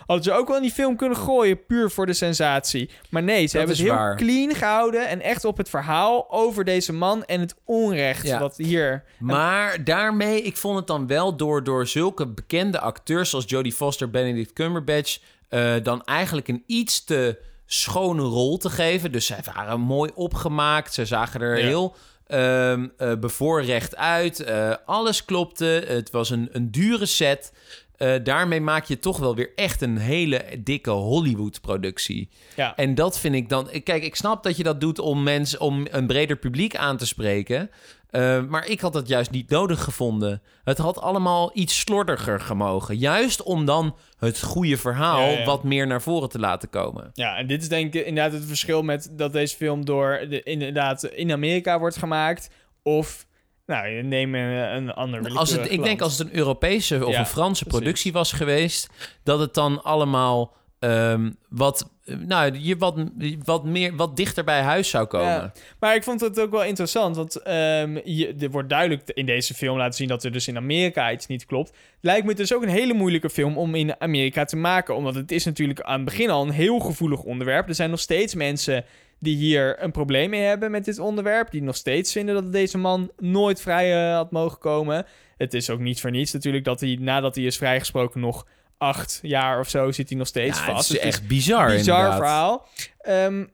hadden 0.06 0.24
ze 0.24 0.32
ook 0.32 0.48
wel 0.48 0.56
in 0.56 0.62
die 0.62 0.72
film 0.72 0.96
kunnen 0.96 1.18
gooien, 1.18 1.66
puur 1.66 1.92
voor 1.92 2.06
de 2.06 2.14
sensatie. 2.14 2.90
Maar 3.10 3.24
nee, 3.24 3.48
ze 3.48 3.58
hebben 3.58 3.76
het 3.76 3.86
heel 3.86 3.96
waar. 3.96 4.16
clean 4.16 4.56
gehouden 4.56 5.08
en 5.08 5.22
echt 5.22 5.46
op 5.46 5.58
het 5.58 5.70
verhaal 5.70 6.32
over 6.32 6.64
deze 6.64 6.94
man 6.94 7.26
en 7.26 7.40
het 7.40 7.56
onrecht 7.66 8.28
Ja. 8.28 8.40
wat 8.40 8.58
hier... 8.58 9.04
Maar 9.20 9.84
daarmee, 9.84 10.42
ik 10.42 10.58
vond 10.58 10.78
het 10.78 10.88
dan 10.88 11.08
wel 11.08 11.38
door, 11.38 11.64
door 11.64 11.88
zulke 11.88 12.28
bekende 12.28 12.80
acteurs 12.80 13.30
zoals 13.30 13.46
Jodie 13.48 13.74
Foster, 13.74 14.10
Benedict 14.10 14.54
Cumberbatch, 14.54 15.20
eh, 15.54 15.74
dan 15.84 16.04
eigenlijk 16.04 16.48
een 16.48 16.64
iets 16.68 17.04
te 17.04 17.40
schone 17.66 18.22
rol 18.22 18.58
te 18.58 18.70
geven. 18.70 19.12
Dus 19.12 19.26
zij 19.26 19.40
waren 19.54 19.80
mooi 19.80 20.12
opgemaakt, 20.16 20.94
ze 20.94 21.06
zagen 21.06 21.42
er 21.42 21.58
Ja. 21.60 21.66
heel 21.66 21.96
eh, 22.26 22.82
bevoorrecht 23.20 23.96
uit. 23.96 24.40
Eh, 24.40 24.74
alles 24.86 25.26
klopte, 25.26 25.84
het 25.88 26.12
was 26.12 26.30
een, 26.30 26.50
een 26.52 26.72
dure 26.72 27.06
set. 27.06 27.54
Daarmee 28.24 28.62
maak 28.62 28.86
je 28.86 29.00
toch 29.00 29.18
wel 29.18 29.36
weer 29.36 29.52
echt 29.56 29.82
een 29.82 29.98
hele 29.98 30.46
dikke 30.60 30.90
Hollywood-productie. 30.90 32.30
Ja. 32.56 32.76
En 32.76 32.96
dat 32.96 33.20
vind 33.20 33.36
ik 33.36 33.50
dan. 33.50 33.70
Kijk, 33.84 34.04
ik 34.04 34.16
snap 34.16 34.44
dat 34.44 34.58
je 34.58 34.64
dat 34.64 34.82
doet 34.82 35.00
om 35.00 35.24
mensen, 35.24 35.60
om 35.60 35.88
een 35.92 36.08
breder 36.08 36.36
publiek 36.36 36.76
aan 36.76 36.98
te 36.98 37.06
spreken. 37.06 37.70
Eh, 38.14 38.44
maar 38.44 38.66
ik 38.68 38.80
had 38.80 38.94
dat 38.94 39.08
juist 39.08 39.32
niet 39.32 39.50
nodig 39.50 39.84
gevonden. 39.84 40.42
Het 40.64 40.78
had 40.78 41.02
allemaal 41.02 41.52
iets 41.54 41.80
slordiger 41.80 42.40
gemogen. 42.40 42.98
Juist 42.98 43.44
om 43.44 43.66
dan 43.66 43.96
het 44.18 44.42
goede 44.42 44.78
verhaal 44.78 45.20
Ja, 45.20 45.38
ja. 45.40 45.46
wat 45.46 45.64
meer 45.64 45.88
naar 45.88 46.02
voren 46.02 46.30
te 46.30 46.40
laten 46.40 46.70
komen. 46.70 47.10
Ja, 47.14 47.38
en 47.38 47.48
dit 47.48 47.62
is 47.62 47.70
denk 47.70 47.94
ik 47.94 48.06
inderdaad 48.06 48.34
het 48.34 48.46
verschil 48.46 48.82
met 48.82 49.10
dat 49.12 49.34
deze 49.34 49.56
film 49.56 49.86
door 49.86 50.26
de, 50.30 50.44
inderdaad 50.44 51.04
in 51.04 51.32
Amerika 51.32 51.80
wordt 51.80 51.98
gemaakt. 51.98 52.50
Of, 52.84 53.26
nou, 53.66 54.04
neem 54.04 54.36
een, 54.36 54.76
een 54.76 54.92
ander 54.92 55.36
Als 55.36 55.52
het, 55.52 55.72
ik 55.72 55.84
denk 55.84 56.02
als 56.02 56.18
het 56.18 56.28
een 56.28 56.36
Europese 56.36 57.06
of 57.06 57.14
Ja, 57.14 57.20
een 57.20 57.26
Franse 57.26 57.64
precies. 57.64 57.80
productie 57.82 58.14
was 58.14 58.32
geweest, 58.32 58.90
dat 59.24 59.40
het 59.40 59.54
dan 59.54 59.84
allemaal 59.84 60.54
ehm, 60.80 61.32
wat, 61.50 61.90
nou, 62.06 62.58
je 62.60 62.78
wat, 62.78 62.96
wat, 63.44 63.64
meer, 63.64 63.96
wat 63.96 64.16
dichter 64.16 64.44
bij 64.44 64.62
huis 64.62 64.90
zou 64.90 65.06
komen. 65.06 65.28
Ja. 65.28 65.54
Maar 65.80 65.96
ik 65.96 66.04
vond 66.04 66.22
het 66.22 66.40
ook 66.40 66.52
wel 66.52 66.64
interessant, 66.64 67.16
want 67.16 67.36
ehm, 67.36 68.00
je, 68.04 68.36
er 68.40 68.50
wordt 68.50 68.70
duidelijk 68.70 69.10
in 69.14 69.26
deze 69.26 69.54
film 69.54 69.78
laten 69.78 69.94
zien 69.94 70.08
dat 70.08 70.24
er 70.24 70.32
dus 70.32 70.48
in 70.48 70.58
Amerika 70.58 71.12
iets 71.12 71.28
niet 71.28 71.46
klopt. 71.46 71.78
Lijkt 72.02 72.26
me 72.26 72.34
dus 72.34 72.54
ook 72.54 72.64
een 72.64 72.70
hele 72.70 72.94
moeilijke 72.94 73.30
film 73.30 73.58
om 73.58 73.76
in 73.76 74.02
Amerika 74.02 74.46
te 74.46 74.56
maken, 74.56 74.96
omdat 74.96 75.16
het 75.16 75.32
is 75.32 75.46
natuurlijk 75.46 75.82
aan 75.82 75.96
het 75.96 76.06
begin 76.06 76.30
al 76.30 76.44
een 76.44 76.52
heel 76.52 76.80
gevoelig 76.80 77.24
onderwerp. 77.24 77.68
Er 77.68 77.76
zijn 77.76 77.90
nog 77.90 78.00
steeds 78.00 78.36
mensen 78.36 78.86
die 79.20 79.36
hier 79.36 79.84
een 79.84 79.92
probleem 79.92 80.30
mee 80.30 80.42
hebben 80.42 80.72
met 80.72 80.86
dit 80.86 81.00
onderwerp, 81.00 81.52
die 81.52 81.64
nog 81.64 81.76
steeds 81.76 82.12
vinden 82.12 82.36
dat 82.36 82.52
deze 82.52 82.78
man 82.78 83.12
nooit 83.18 83.62
vrij 83.62 84.08
eh, 84.08 84.16
had 84.16 84.32
mogen 84.32 84.60
komen. 84.60 85.06
Het 85.38 85.54
is 85.54 85.70
ook 85.70 85.80
niet 85.80 86.02
voor 86.02 86.12
niets 86.12 86.34
natuurlijk 86.34 86.64
dat 86.64 86.80
hij 86.80 86.98
nadat 87.00 87.36
hij 87.36 87.44
is 87.44 87.58
vrijgesproken 87.58 88.20
nog 88.20 88.46
acht 88.84 89.20
jaar 89.22 89.60
of 89.60 89.70
zo 89.70 89.92
zit 89.92 90.10
hij 90.10 90.18
nog 90.18 90.28
steeds 90.28 90.60
Ja, 90.60 90.66
vast. 90.66 90.88
het 90.88 90.98
is 90.98 91.04
Dus 91.04 91.12
echt 91.14 91.28
bizar, 91.28 91.66
bizar 91.68 91.78
inderdaad. 91.98 92.16
verhaal. 92.18 92.68
Ehm, 93.00 93.46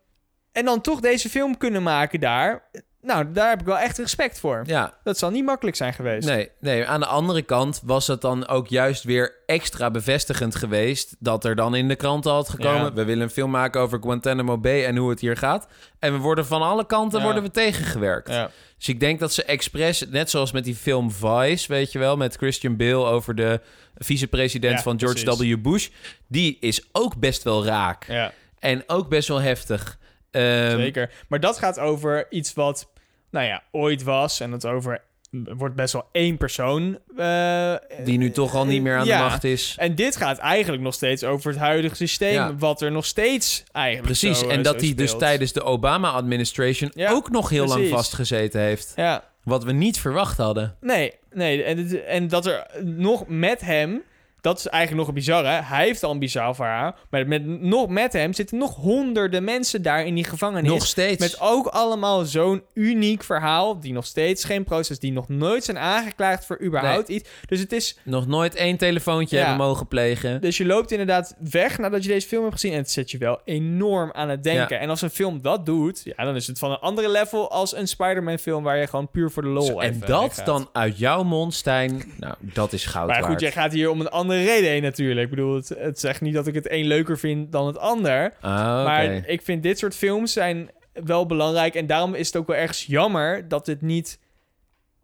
en 0.51 0.65
dan 0.65 0.81
toch 0.81 0.99
deze 0.99 1.29
film 1.29 1.57
kunnen 1.57 1.83
maken 1.83 2.19
daar. 2.19 2.69
Nou, 3.01 3.31
daar 3.31 3.49
heb 3.49 3.59
ik 3.59 3.65
wel 3.65 3.77
echt 3.77 3.97
respect 3.97 4.39
voor. 4.39 4.63
Ja, 4.65 4.93
Dat 5.03 5.17
zal 5.17 5.29
niet 5.29 5.45
makkelijk 5.45 5.77
zijn 5.77 5.93
geweest. 5.93 6.27
Nee, 6.27 6.49
nee, 6.59 6.85
aan 6.87 6.99
de 6.99 7.05
andere 7.05 7.41
kant 7.41 7.81
was 7.83 8.07
het 8.07 8.21
dan 8.21 8.47
ook 8.47 8.67
juist 8.67 9.03
weer 9.03 9.35
extra 9.45 9.91
bevestigend 9.91 10.55
geweest 10.55 11.15
dat 11.19 11.45
er 11.45 11.55
dan 11.55 11.75
in 11.75 11.87
de 11.87 11.95
kranten 11.95 12.31
had 12.31 12.49
gekomen. 12.49 12.81
Ja. 12.83 12.93
We 12.93 13.03
willen 13.03 13.23
een 13.23 13.29
film 13.29 13.51
maken 13.51 13.81
over 13.81 13.99
Guantanamo 14.01 14.57
Bay 14.57 14.85
en 14.85 14.95
hoe 14.97 15.09
het 15.09 15.19
hier 15.19 15.37
gaat. 15.37 15.67
En 15.99 16.13
we 16.13 16.19
worden 16.19 16.45
van 16.45 16.61
alle 16.61 16.85
kanten 16.85 17.19
Ja. 17.19 17.25
worden 17.25 17.43
we 17.43 17.51
tegengewerkt. 17.51 18.29
Ja. 18.29 18.51
Dus 18.77 18.87
ik 18.87 18.99
denk 18.99 19.19
dat 19.19 19.33
ze 19.33 19.43
expres, 19.43 20.05
net 20.09 20.29
zoals 20.29 20.51
met 20.51 20.63
die 20.63 20.75
film 20.75 21.11
Vice, 21.11 21.67
weet 21.67 21.91
je 21.91 21.99
wel, 21.99 22.17
met 22.17 22.35
Christian 22.35 22.77
Bale 22.77 23.05
over 23.05 23.35
de 23.35 23.61
vicepresident 23.95 24.81
van 24.81 24.99
George 24.99 25.23
precies. 25.23 25.53
W. 25.55 25.61
Bush. 25.61 25.89
Die 26.27 26.57
is 26.59 26.83
ook 26.91 27.17
best 27.17 27.43
wel 27.43 27.65
raak. 27.65 28.05
ja, 28.07 28.31
En 28.59 28.83
ook 28.87 29.09
best 29.09 29.27
wel 29.27 29.41
heftig. 29.41 29.97
Ehm, 30.31 30.77
zeker. 30.77 31.11
Maar 31.27 31.39
dat 31.39 31.57
gaat 31.57 31.79
over 31.79 32.25
iets 32.29 32.53
wat, 32.53 32.91
nou 33.31 33.45
ja, 33.45 33.63
ooit 33.71 34.03
was. 34.03 34.39
En 34.39 34.51
dat 34.51 34.65
over 34.65 35.01
wordt 35.31 35.75
best 35.75 35.93
wel 35.93 36.09
één 36.11 36.37
persoon. 36.37 36.99
eh, 37.17 37.75
Die 38.03 38.17
nu 38.17 38.31
toch 38.31 38.55
al 38.55 38.65
niet 38.65 38.81
meer 38.81 38.97
aan 38.97 39.05
ja. 39.05 39.17
de 39.17 39.23
macht 39.23 39.43
is. 39.43 39.75
En 39.77 39.95
dit 39.95 40.15
gaat 40.15 40.37
eigenlijk 40.37 40.83
nog 40.83 40.93
steeds 40.93 41.23
over 41.23 41.49
het 41.51 41.59
huidige 41.59 41.95
systeem. 41.95 42.33
Ja. 42.33 42.55
Wat 42.55 42.81
er 42.81 42.91
nog 42.91 43.05
steeds 43.05 43.63
eigenlijk 43.71 44.05
Precies, 44.05 44.39
zo, 44.39 44.47
en 44.47 44.61
dat 44.63 44.81
hij 44.81 44.93
dus 44.95 45.17
tijdens 45.17 45.51
de 45.53 45.63
Obama-administration 45.63 46.91
Ja, 46.93 47.11
ook 47.11 47.29
nog 47.29 47.49
heel 47.49 47.67
lang 47.67 47.87
vastgezeten 47.87 48.61
heeft. 48.61 48.93
Ja, 48.95 49.23
Wat 49.43 49.63
we 49.63 49.71
niet 49.71 49.99
verwacht 49.99 50.37
hadden. 50.37 50.75
Nee, 50.81 51.13
nee. 51.33 51.63
En, 51.63 51.77
het- 51.77 52.03
en 52.03 52.27
dat 52.27 52.45
er 52.45 52.65
nog 52.83 53.27
met 53.27 53.61
hem... 53.61 54.03
Dat 54.41 54.57
is 54.57 54.67
eigenlijk 54.67 54.99
nog 54.99 55.07
een 55.07 55.23
bizarre. 55.23 55.47
Hij 55.63 55.85
heeft 55.85 56.03
al 56.03 56.11
een 56.11 56.19
bizar 56.19 56.55
verhaal. 56.55 56.95
Maar 57.09 57.27
met, 57.27 57.45
nog 57.45 57.87
met 57.89 58.13
hem 58.13 58.33
zitten 58.33 58.57
nog 58.57 58.75
honderden 58.75 59.43
mensen 59.43 59.81
daar 59.81 60.05
in 60.05 60.15
die 60.15 60.23
gevangenis. 60.23 60.69
Nog 60.71 60.85
steeds. 60.85 61.19
Met 61.19 61.39
ook 61.41 61.67
allemaal 61.67 62.25
zo'n 62.25 62.63
uniek 62.73 63.23
verhaal. 63.23 63.79
Die 63.79 63.93
nog 63.93 64.05
steeds 64.05 64.43
geen 64.43 64.63
proces... 64.63 64.99
Die 64.99 65.11
nog 65.11 65.27
nooit 65.29 65.63
zijn 65.63 65.77
aangeklaagd 65.77 66.45
voor 66.45 66.61
überhaupt 66.61 67.07
iets. 67.09 67.29
Dus 67.45 67.59
het 67.59 67.71
is... 67.71 67.97
Nog 68.03 68.27
nooit 68.27 68.55
één 68.55 68.77
telefoontje 68.77 69.37
Ja. 69.37 69.45
hebben 69.45 69.65
mogen 69.65 69.87
plegen. 69.87 70.41
Dus 70.41 70.57
je 70.57 70.65
loopt 70.65 70.91
inderdaad 70.91 71.35
weg 71.51 71.77
nadat 71.77 72.03
je 72.03 72.09
deze 72.09 72.27
film 72.27 72.41
hebt 72.41 72.53
gezien. 72.53 72.71
En 72.71 72.77
het 72.77 72.91
zet 72.91 73.11
je 73.11 73.17
wel 73.17 73.39
enorm 73.45 74.11
aan 74.13 74.29
het 74.29 74.43
denken. 74.43 74.75
Ja. 74.75 74.81
En 74.81 74.89
als 74.89 75.01
een 75.01 75.09
film 75.09 75.41
dat 75.41 75.65
doet... 75.65 76.01
Ja, 76.03 76.23
dan 76.25 76.35
is 76.35 76.47
het 76.47 76.59
van 76.59 76.71
een 76.71 76.79
andere 76.79 77.09
level 77.09 77.51
als 77.51 77.75
een 77.75 77.87
Spider-Man 77.87 78.37
film... 78.37 78.63
waar 78.63 78.77
je 78.77 78.87
gewoon 78.87 79.11
puur 79.11 79.31
voor 79.31 79.43
de 79.43 79.49
lol 79.49 79.81
en 79.81 79.89
even 79.93 80.07
dat 80.07 80.21
weggaat. 80.21 80.45
dan 80.45 80.69
uit 80.73 80.97
jouw 80.97 81.23
mond, 81.23 81.53
Stijn. 81.53 82.03
Nou, 82.17 82.33
dat 82.39 82.73
is 82.73 82.85
goud 82.85 83.07
Maar 83.07 83.15
goed, 83.17 83.27
waard. 83.27 83.39
jij 83.39 83.51
gaat 83.51 83.71
hier 83.71 83.89
om 83.89 83.99
een 83.99 84.09
andere 84.09 84.27
reden 84.37 84.69
heen 84.69 84.81
natuurlijk. 84.81 85.21
Ik 85.23 85.29
bedoel, 85.29 85.55
het, 85.55 85.69
het 85.69 85.99
zegt 85.99 86.21
niet 86.21 86.33
dat 86.33 86.47
ik 86.47 86.53
het 86.53 86.71
een 86.71 86.85
leuker 86.85 87.17
vind 87.17 87.51
dan 87.51 87.67
het 87.67 87.77
ander. 87.77 88.33
Ah. 88.41 88.51
Maar 88.85 89.05
ik 89.29 89.41
vind 89.41 89.63
dit 89.63 89.77
soort 89.79 89.95
films 89.95 90.33
zijn 90.33 90.69
wel 90.93 91.25
belangrijk. 91.25 91.75
En 91.75 91.87
daarom 91.87 92.13
is 92.13 92.27
het 92.27 92.35
ook 92.35 92.47
wel 92.47 92.55
ergens 92.55 92.85
jammer 92.85 93.47
dat 93.47 93.65
het 93.67 93.81
niet 93.81 94.19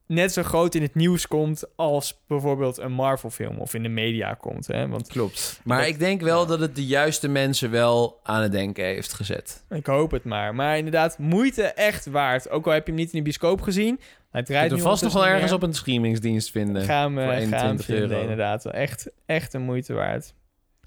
net 0.07 0.34
zo 0.34 0.43
groot 0.43 0.76
in 0.76 0.82
het 0.82 0.95
nieuws 0.95 1.28
komt... 1.28 1.63
als 1.76 2.21
bijvoorbeeld 2.28 2.78
een 2.78 2.91
Marvel-film 2.91 3.57
of 3.59 3.73
in 3.73 3.84
de 3.84 3.89
media 3.89 4.34
komt. 4.34 4.67
Hè? 4.67 4.88
Want 4.88 5.07
Klopt. 5.07 5.59
Maar 5.63 5.80
Dat- 5.80 5.88
ik 5.88 5.99
denk 5.99 6.21
wel 6.21 6.45
dat 6.45 6.59
het 6.59 6.76
de 6.76 6.86
juiste 6.86 7.28
mensen 7.28 7.71
wel 7.71 8.19
aan 8.23 8.41
het 8.41 8.51
denken 8.51 8.86
heeft 8.86 9.13
gezet. 9.13 9.63
ik 9.69 9.86
hoop 9.86 10.11
het 10.11 10.23
maar. 10.23 10.55
Maar 10.55 10.78
inderdaad, 10.78 11.17
moeite 11.17 11.63
echt 11.63 12.05
waard. 12.05 12.49
Ook 12.49 12.65
al 12.65 12.71
heb 12.71 12.86
je 12.86 12.91
hem 12.91 13.01
niet 13.01 13.11
in 13.11 13.17
de 13.17 13.23
bioscoop 13.23 13.61
gezien. 13.61 13.99
Hij 14.36 14.43
draait 14.43 14.71
nu 14.71 14.79
vast 14.79 15.03
nog 15.03 15.13
wel 15.13 15.27
ergens 15.27 15.51
op 15.51 15.63
een 15.63 15.73
streamingsdienst 15.73 16.51
vinden. 16.51 16.81
Ga 16.81 17.01
hem, 17.01 17.13
voor 17.13 17.21
eh, 17.21 17.27
ga 17.27 17.33
hem 17.33 17.43
21 17.43 17.86
vinden, 17.86 18.09
euro. 18.09 18.21
inderdaad. 18.21 18.65
Echt, 18.65 19.11
echt 19.25 19.53
een 19.53 19.61
moeite 19.61 19.93
waard. 19.93 20.33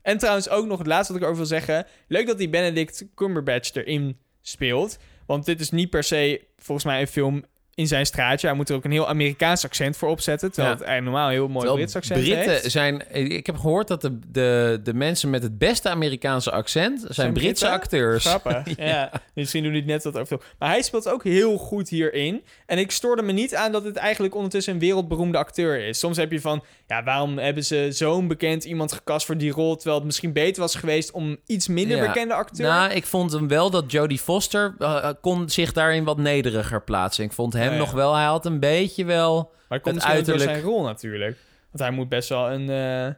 En 0.02 0.18
trouwens 0.18 0.48
ook 0.48 0.66
nog 0.66 0.78
het 0.78 0.86
laatste 0.86 1.12
wat 1.12 1.22
ik 1.22 1.28
over 1.28 1.40
wil 1.40 1.46
zeggen. 1.46 1.86
Leuk 2.08 2.26
dat 2.26 2.38
die 2.38 2.48
Benedict 2.48 3.06
Cumberbatch 3.14 3.74
erin 3.74 4.18
speelt. 4.40 4.98
Want 5.26 5.44
dit 5.44 5.60
is 5.60 5.70
niet 5.70 5.90
per 5.90 6.02
se 6.02 6.46
volgens 6.56 6.86
mij 6.86 7.00
een 7.00 7.06
film 7.06 7.44
in 7.78 7.86
zijn 7.86 8.06
straatje. 8.06 8.46
Hij 8.46 8.56
moet 8.56 8.68
er 8.68 8.76
ook 8.76 8.84
een 8.84 8.90
heel 8.90 9.08
Amerikaans 9.08 9.64
accent 9.64 9.96
voor 9.96 10.08
opzetten. 10.08 10.52
Terwijl 10.52 10.74
Ja. 10.74 10.78
het 10.80 10.88
eigenlijk 10.88 11.16
normaal 11.16 11.26
een 11.34 11.38
heel 11.44 11.48
mooi 11.62 11.72
Brits 11.72 11.96
accent 11.96 12.20
Britten 12.20 12.50
heeft. 12.52 12.70
zijn... 12.70 13.02
Ik 13.30 13.46
heb 13.46 13.56
gehoord 13.56 13.88
dat 13.88 14.00
de, 14.00 14.18
de, 14.32 14.80
de 14.82 14.94
mensen 14.94 15.30
met 15.30 15.42
het 15.42 15.58
beste 15.58 15.88
Amerikaanse 15.88 16.50
accent... 16.50 17.04
zijn, 17.08 17.32
Britse 17.32 17.48
Britten? 17.48 17.70
acteurs. 17.70 18.24
Grappig. 18.26 18.76
ja. 18.92 19.10
Misschien 19.34 19.62
doen 19.62 19.72
die 19.72 19.80
het 19.80 19.90
net 19.90 20.04
wat 20.04 20.18
over. 20.18 20.40
Maar 20.58 20.68
hij 20.68 20.82
speelt 20.82 21.08
ook 21.08 21.24
heel 21.24 21.56
goed 21.56 21.88
hierin. 21.88 22.42
En 22.66 22.78
ik 22.78 22.90
stoorde 22.90 23.22
me 23.22 23.32
niet 23.32 23.54
aan 23.54 23.72
dat 23.72 23.84
het 23.84 23.96
eigenlijk 23.96 24.34
ondertussen 24.34 24.72
een 24.72 24.78
wereldberoemde 24.78 25.38
acteur 25.38 25.86
is. 25.88 25.98
Soms 25.98 26.16
heb 26.16 26.32
je 26.32 26.40
van, 26.40 26.64
ja, 26.86 27.02
waarom 27.02 27.38
hebben 27.38 27.64
ze 27.64 27.88
zo'n 27.90 28.28
bekend 28.28 28.64
iemand 28.64 28.92
gecast 28.92 29.26
voor 29.26 29.36
die 29.36 29.50
rol, 29.52 29.74
terwijl 29.74 29.96
het 29.96 30.06
misschien 30.06 30.32
beter 30.32 30.62
was 30.62 30.74
geweest 30.74 31.10
om 31.10 31.36
iets 31.46 31.68
minder 31.68 31.96
Ja. 31.96 32.06
bekende 32.06 32.34
acteur. 32.34 32.66
Nou, 32.68 32.92
ik 32.92 33.06
vond 33.06 33.32
hem 33.32 33.48
wel 33.48 33.70
dat 33.70 33.92
Jodie 33.92 34.18
Foster 34.18 34.74
eh, 34.78 35.08
kon 35.20 35.48
zich 35.48 35.72
daarin 35.72 36.04
wat 36.04 36.16
nederiger 36.18 36.82
plaatsen. 36.82 37.24
Ik 37.24 37.32
vond 37.32 37.52
hem 37.52 37.66
Nog 37.76 37.90
wel, 37.90 38.14
hij 38.14 38.24
had 38.24 38.46
een 38.46 38.60
beetje 38.60 39.04
wel... 39.04 39.52
maar 39.68 39.80
komt 39.80 40.04
het 40.06 40.26
door 40.26 40.38
zijn 40.38 40.60
rol 40.62 40.82
natuurlijk. 40.82 41.36
Want 41.70 41.78
hij 41.82 41.90
moet 41.90 42.08
best 42.08 42.28
wel 42.28 42.50
een... 42.50 42.70
eh, 42.70 43.14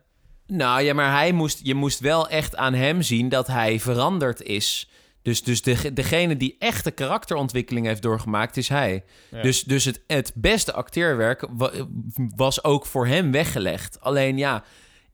Nou 0.57 0.83
ja, 0.83 0.95
maar 0.95 1.11
hij 1.13 1.33
moest, 1.33 1.61
je 1.63 1.75
moest 1.75 2.01
wel 2.01 2.29
echt 2.29 2.57
aan 2.57 2.75
hem 2.75 3.03
zien 3.03 3.29
dat 3.29 3.47
hij 3.47 3.81
veranderd 3.81 4.43
is. 4.43 4.91
Dus, 5.23 5.43
dus 5.43 5.63
de, 5.63 5.93
degene 5.93 6.37
die 6.37 6.57
echte 6.59 6.91
karakterontwikkeling 6.91 7.87
heeft 7.87 8.03
doorgemaakt, 8.03 8.57
is 8.57 8.69
hij. 8.69 9.05
Ja. 9.31 9.43
Dus, 9.43 9.63
dus 9.63 9.85
het, 9.85 10.03
het 10.07 10.33
beste 10.35 10.73
acteerwerk 10.73 11.47
wa- 11.51 11.71
was 12.37 12.65
ook 12.65 12.87
voor 12.87 13.07
hem 13.07 13.33
weggelegd. 13.33 14.01
Alleen 14.01 14.39
ja, 14.39 14.65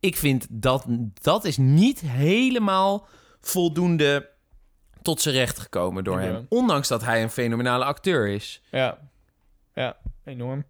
ik 0.01 0.17
vind 0.17 0.47
dat 0.51 0.85
dat 1.23 1.45
is 1.45 1.57
niet 1.57 2.01
helemaal 2.01 3.07
voldoende 3.41 4.29
tot 5.03 5.21
zijn 5.21 5.35
recht 5.35 5.59
gekomen 5.59 6.05
door 6.05 6.21
Ja. 6.21 6.27
hem. 6.27 6.47
Ondanks 6.49 6.89
dat 6.89 7.05
hij 7.05 7.23
een 7.23 7.31
fenomenale 7.31 7.85
acteur 7.85 8.29
is. 8.29 8.63
ja. 8.71 8.99
Ja, 9.77 9.97
enorm. 10.25 10.65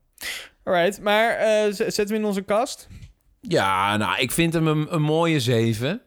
Alright, 0.64 1.00
maar 1.00 1.30
eh, 1.30 1.72
z- 1.72 1.76
zetten 1.76 2.06
we 2.06 2.12
hem 2.12 2.20
in 2.20 2.24
onze 2.24 2.42
kast? 2.42 2.88
Ja, 3.40 3.96
nou, 3.96 4.20
ik 4.20 4.30
vind 4.32 4.52
hem 4.52 4.66
een, 4.66 4.86
een 4.94 5.02
mooie 5.02 5.40
zeven. 5.40 6.00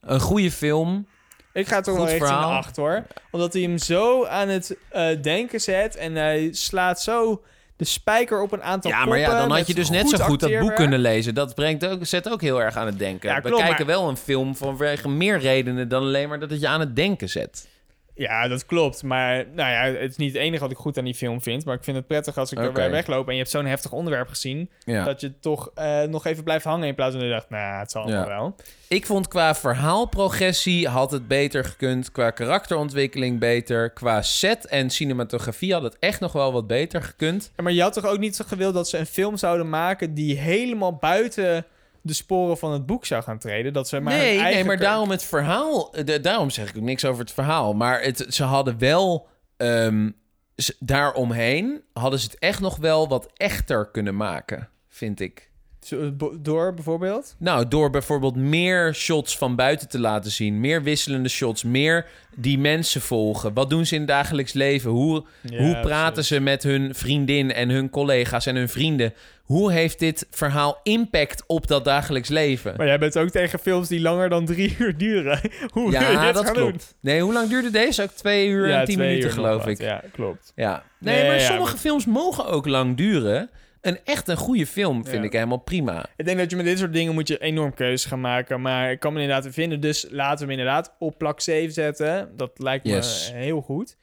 Een 0.00 0.20
goede 0.20 0.50
film. 0.50 1.06
Ik 1.52 1.66
ga 1.68 1.80
toch 1.80 1.94
wel 1.96 2.04
richting 2.06 2.28
de 2.28 2.34
verhaal. 2.34 2.50
8 2.52 2.76
hoor. 2.76 3.06
Omdat 3.30 3.52
hij 3.52 3.62
hem 3.62 3.78
zo 3.78 4.24
aan 4.26 4.48
het 4.48 4.76
eh, 4.88 5.22
denken 5.22 5.60
zet. 5.60 5.96
En 5.96 6.14
hij 6.14 6.48
slaat 6.52 7.02
zo 7.02 7.42
de 7.76 7.84
spijker 7.84 8.42
op 8.42 8.52
een 8.52 8.62
aantal 8.62 8.90
Ja, 8.90 9.04
maar 9.04 9.18
ja, 9.18 9.38
dan 9.38 9.50
had 9.50 9.66
je 9.66 9.74
dus 9.74 9.90
net 9.90 10.08
zo 10.08 10.18
goed 10.24 10.40
dat 10.40 10.58
boek 10.58 10.74
kunnen 10.74 10.98
lezen. 10.98 11.34
Dat 11.34 11.54
brengt 11.54 11.86
ook, 11.86 12.06
zet 12.06 12.28
ook 12.30 12.40
heel 12.40 12.62
erg 12.62 12.76
aan 12.76 12.86
het 12.86 12.98
denken. 12.98 13.28
Ja, 13.30 13.40
We 13.40 13.50
kijken 13.50 13.66
maar- 13.76 13.86
wel 13.86 14.08
een 14.08 14.16
film 14.16 14.56
vanwege 14.56 15.08
meer 15.08 15.38
redenen 15.38 15.88
dan 15.88 16.02
alleen 16.02 16.28
maar 16.28 16.38
dat 16.40 16.50
het 16.50 16.60
je 16.60 16.68
aan 16.68 16.80
het 16.80 16.96
denken 16.96 17.28
zet. 17.28 17.68
Ja, 18.14 18.48
dat 18.48 18.66
klopt. 18.66 19.02
Maar 19.02 19.46
nou 19.54 19.70
ja, 19.70 20.00
het 20.00 20.10
is 20.10 20.16
niet 20.16 20.32
het 20.32 20.42
enige 20.42 20.62
wat 20.62 20.70
ik 20.70 20.76
goed 20.76 20.98
aan 20.98 21.04
die 21.04 21.14
film 21.14 21.42
vind. 21.42 21.64
Maar 21.64 21.74
ik 21.74 21.84
vind 21.84 21.96
het 21.96 22.06
prettig 22.06 22.38
als 22.38 22.52
ik 22.52 22.58
er 22.58 22.72
weer 22.72 22.90
wegloop 22.90 23.26
en 23.26 23.32
je 23.32 23.38
hebt 23.38 23.50
zo'n 23.50 23.66
heftig 23.66 23.92
onderwerp 23.92 24.28
gezien. 24.28 24.70
Ja. 24.84 25.04
Dat 25.04 25.20
je 25.20 25.38
toch 25.40 25.70
eh, 25.74 26.02
nog 26.02 26.26
even 26.26 26.44
blijft 26.44 26.64
hangen 26.64 26.88
in 26.88 26.94
plaats 26.94 27.10
van 27.12 27.20
dat 27.20 27.28
je 27.28 27.34
dacht, 27.36 27.50
nou, 27.50 27.78
het 27.78 27.90
zal 27.90 28.02
allemaal 28.02 28.20
Ja. 28.22 28.28
wel. 28.28 28.54
Ik 28.88 29.06
vond 29.06 29.28
qua 29.28 29.54
verhaalprogressie 29.54 30.88
had 30.88 31.10
het 31.10 31.28
beter 31.28 31.64
gekund. 31.64 32.12
Qua 32.12 32.30
karakterontwikkeling 32.30 33.38
beter. 33.38 33.90
Qua 33.90 34.22
set 34.22 34.66
en 34.66 34.90
cinematografie 34.90 35.72
had 35.72 35.82
het 35.82 35.96
echt 35.98 36.20
nog 36.20 36.32
wel 36.32 36.52
wat 36.52 36.66
beter 36.66 37.02
gekund. 37.02 37.50
Ja, 37.56 37.62
maar 37.62 37.72
je 37.72 37.82
had 37.82 37.92
toch 37.92 38.06
ook 38.06 38.18
niet 38.18 38.36
zo 38.36 38.44
gewild 38.48 38.74
dat 38.74 38.88
ze 38.88 38.98
een 38.98 39.06
film 39.06 39.36
zouden 39.36 39.68
maken 39.68 40.14
die 40.14 40.38
helemaal 40.38 40.92
buiten 40.94 41.64
de 42.02 42.12
sporen 42.12 42.58
van 42.58 42.72
het 42.72 42.86
boek 42.86 43.06
zou 43.06 43.22
gaan 43.22 43.38
treden? 43.38 43.72
Dat 43.72 43.88
ze 43.88 44.00
maar 44.00 44.14
nee, 44.14 44.38
eigen 44.38 44.54
nee, 44.54 44.64
maar 44.64 44.78
daarom 44.78 45.10
het 45.10 45.22
verhaal. 45.24 45.90
De, 46.04 46.20
daarom 46.20 46.50
zeg 46.50 46.68
ik 46.70 46.76
ook 46.76 46.82
niks 46.82 47.04
over 47.04 47.20
het 47.20 47.32
verhaal. 47.32 47.74
Maar 47.74 48.02
het, 48.02 48.26
ze 48.28 48.42
hadden 48.44 48.78
wel. 48.78 49.28
z- 50.54 50.70
daaromheen 50.78 51.82
hadden 51.92 52.18
ze 52.18 52.26
het 52.30 52.38
echt 52.38 52.60
nog 52.60 52.76
wel 52.76 53.08
wat 53.08 53.30
echter 53.36 53.90
kunnen 53.90 54.16
maken, 54.16 54.68
vind 54.88 55.20
ik. 55.20 55.50
Bo- 56.12 56.34
Door 56.40 56.74
bijvoorbeeld? 56.74 57.34
Nou, 57.38 57.68
door 57.68 57.90
bijvoorbeeld 57.90 58.36
meer 58.36 58.94
shots 58.94 59.38
van 59.38 59.56
buiten 59.56 59.88
te 59.88 59.98
laten 60.00 60.30
zien. 60.30 60.60
Meer 60.60 60.82
wisselende 60.82 61.28
shots. 61.28 61.62
Meer 61.64 62.06
die 62.36 62.58
mensen 62.58 63.00
volgen. 63.00 63.54
Wat 63.54 63.70
doen 63.70 63.86
ze 63.86 63.94
in 63.94 64.00
het 64.00 64.08
dagelijks 64.10 64.52
leven? 64.52 64.90
Hoe, 64.90 65.24
Ja, 65.40 65.58
hoe 65.62 65.80
praten 65.80 66.12
precies. 66.12 66.36
ze 66.36 66.40
met 66.40 66.62
hun 66.62 66.94
vriendin 66.94 67.52
en 67.52 67.68
hun 67.68 67.90
collega's 67.90 68.46
en 68.46 68.56
hun 68.56 68.68
vrienden? 68.68 69.14
Hoe 69.42 69.72
heeft 69.72 69.98
dit 69.98 70.26
verhaal 70.30 70.80
impact 70.82 71.44
op 71.46 71.66
dat 71.66 71.84
dagelijks 71.84 72.28
leven? 72.28 72.74
Maar 72.76 72.86
jij 72.86 72.98
bent 72.98 73.18
ook 73.18 73.28
tegen 73.28 73.58
films 73.58 73.88
die 73.88 74.00
langer 74.00 74.28
dan 74.28 74.44
drie 74.46 74.76
uur 74.78 74.96
duren. 74.98 75.40
Hoe 75.72 75.90
Ja, 75.90 76.32
dat 76.32 76.50
klopt. 76.52 76.94
Nee, 77.00 77.20
hoe 77.22 77.32
lang 77.32 77.48
duurde 77.48 77.70
deze? 77.70 78.02
Ook 78.02 78.10
twee 78.10 78.48
uur? 78.48 78.68
Ja, 78.68 78.80
en 78.80 78.86
tien 78.86 78.98
minuten, 78.98 79.30
geloof 79.30 79.58
wat. 79.58 79.68
ik. 79.68 79.80
Ja, 79.80 80.02
klopt. 80.12 80.52
Ja. 80.56 80.82
Nee, 80.98 81.16
Nee, 81.20 81.28
maar 81.30 81.40
sommige 81.40 81.76
films 81.76 82.06
mogen 82.06 82.46
ook 82.46 82.66
lang 82.66 82.96
duren. 82.96 83.50
Een 83.82 83.98
echt 84.04 84.28
een 84.28 84.36
goede 84.36 84.66
film 84.66 85.04
vind 85.04 85.16
Ja. 85.16 85.22
ik 85.22 85.32
helemaal 85.32 85.58
prima. 85.58 86.06
Ik 86.16 86.24
denk 86.24 86.38
dat 86.38 86.50
je 86.50 86.56
met 86.56 86.64
dit 86.64 86.78
soort 86.78 86.92
dingen 86.92 87.14
moet 87.14 87.28
je 87.28 87.38
enorm 87.38 87.74
keuzes 87.74 88.04
gaan 88.10 88.20
maken. 88.20 88.60
Maar 88.60 88.90
ik 88.90 89.00
kan 89.00 89.12
me 89.12 89.20
inderdaad 89.20 89.52
vinden. 89.54 89.80
Dus 89.80 90.06
laten 90.10 90.46
we 90.46 90.52
hem 90.52 90.60
inderdaad 90.60 90.92
op 90.98 91.18
plak 91.18 91.40
7 91.40 91.72
zetten. 91.72 92.36
Dat 92.36 92.50
lijkt 92.56 92.84
me 92.84 93.00
heel 93.32 93.60
goed. 93.60 93.96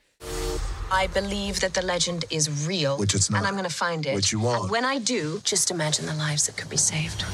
I 1.03 1.07
believe 1.13 1.59
that 1.59 1.73
the 1.73 1.85
legend 1.85 2.25
is 2.27 2.47
real. 2.67 2.97
Which 2.97 3.13
it's 3.13 3.29
not. 3.29 3.39
And 3.39 3.47
I'm 3.49 3.57
going 3.57 3.69
to 3.75 3.85
find 3.85 4.05
it. 4.05 4.13
Which 4.13 4.29
you 4.29 4.41
won't. 4.43 4.61
And 4.61 4.69
when 4.71 4.83
I 4.95 5.03
do, 5.03 5.39
just 5.43 5.69
imagine 5.69 6.07
the 6.07 6.15
lives 6.27 6.43
that 6.45 6.55
could 6.55 6.69
be 6.69 6.77
saved. 6.77 7.25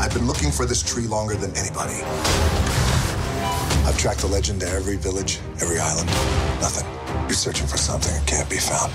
I've 0.00 0.12
been 0.14 0.26
looking 0.26 0.52
for 0.52 0.66
this 0.66 0.82
tree 0.82 1.06
longer 1.06 1.36
than 1.38 1.50
anybody. 1.56 2.02
I've 3.86 3.96
tracked 3.96 4.20
the 4.20 4.28
legend 4.32 4.60
to 4.60 4.66
every 4.66 4.96
village, 4.96 5.38
every 5.60 5.78
island. 5.78 6.08
Nothing. 6.60 6.86
You're 7.28 7.38
searching 7.38 7.68
for 7.68 7.78
something 7.78 8.12
that 8.14 8.26
can't 8.26 8.48
be 8.50 8.58
found. 8.58 8.92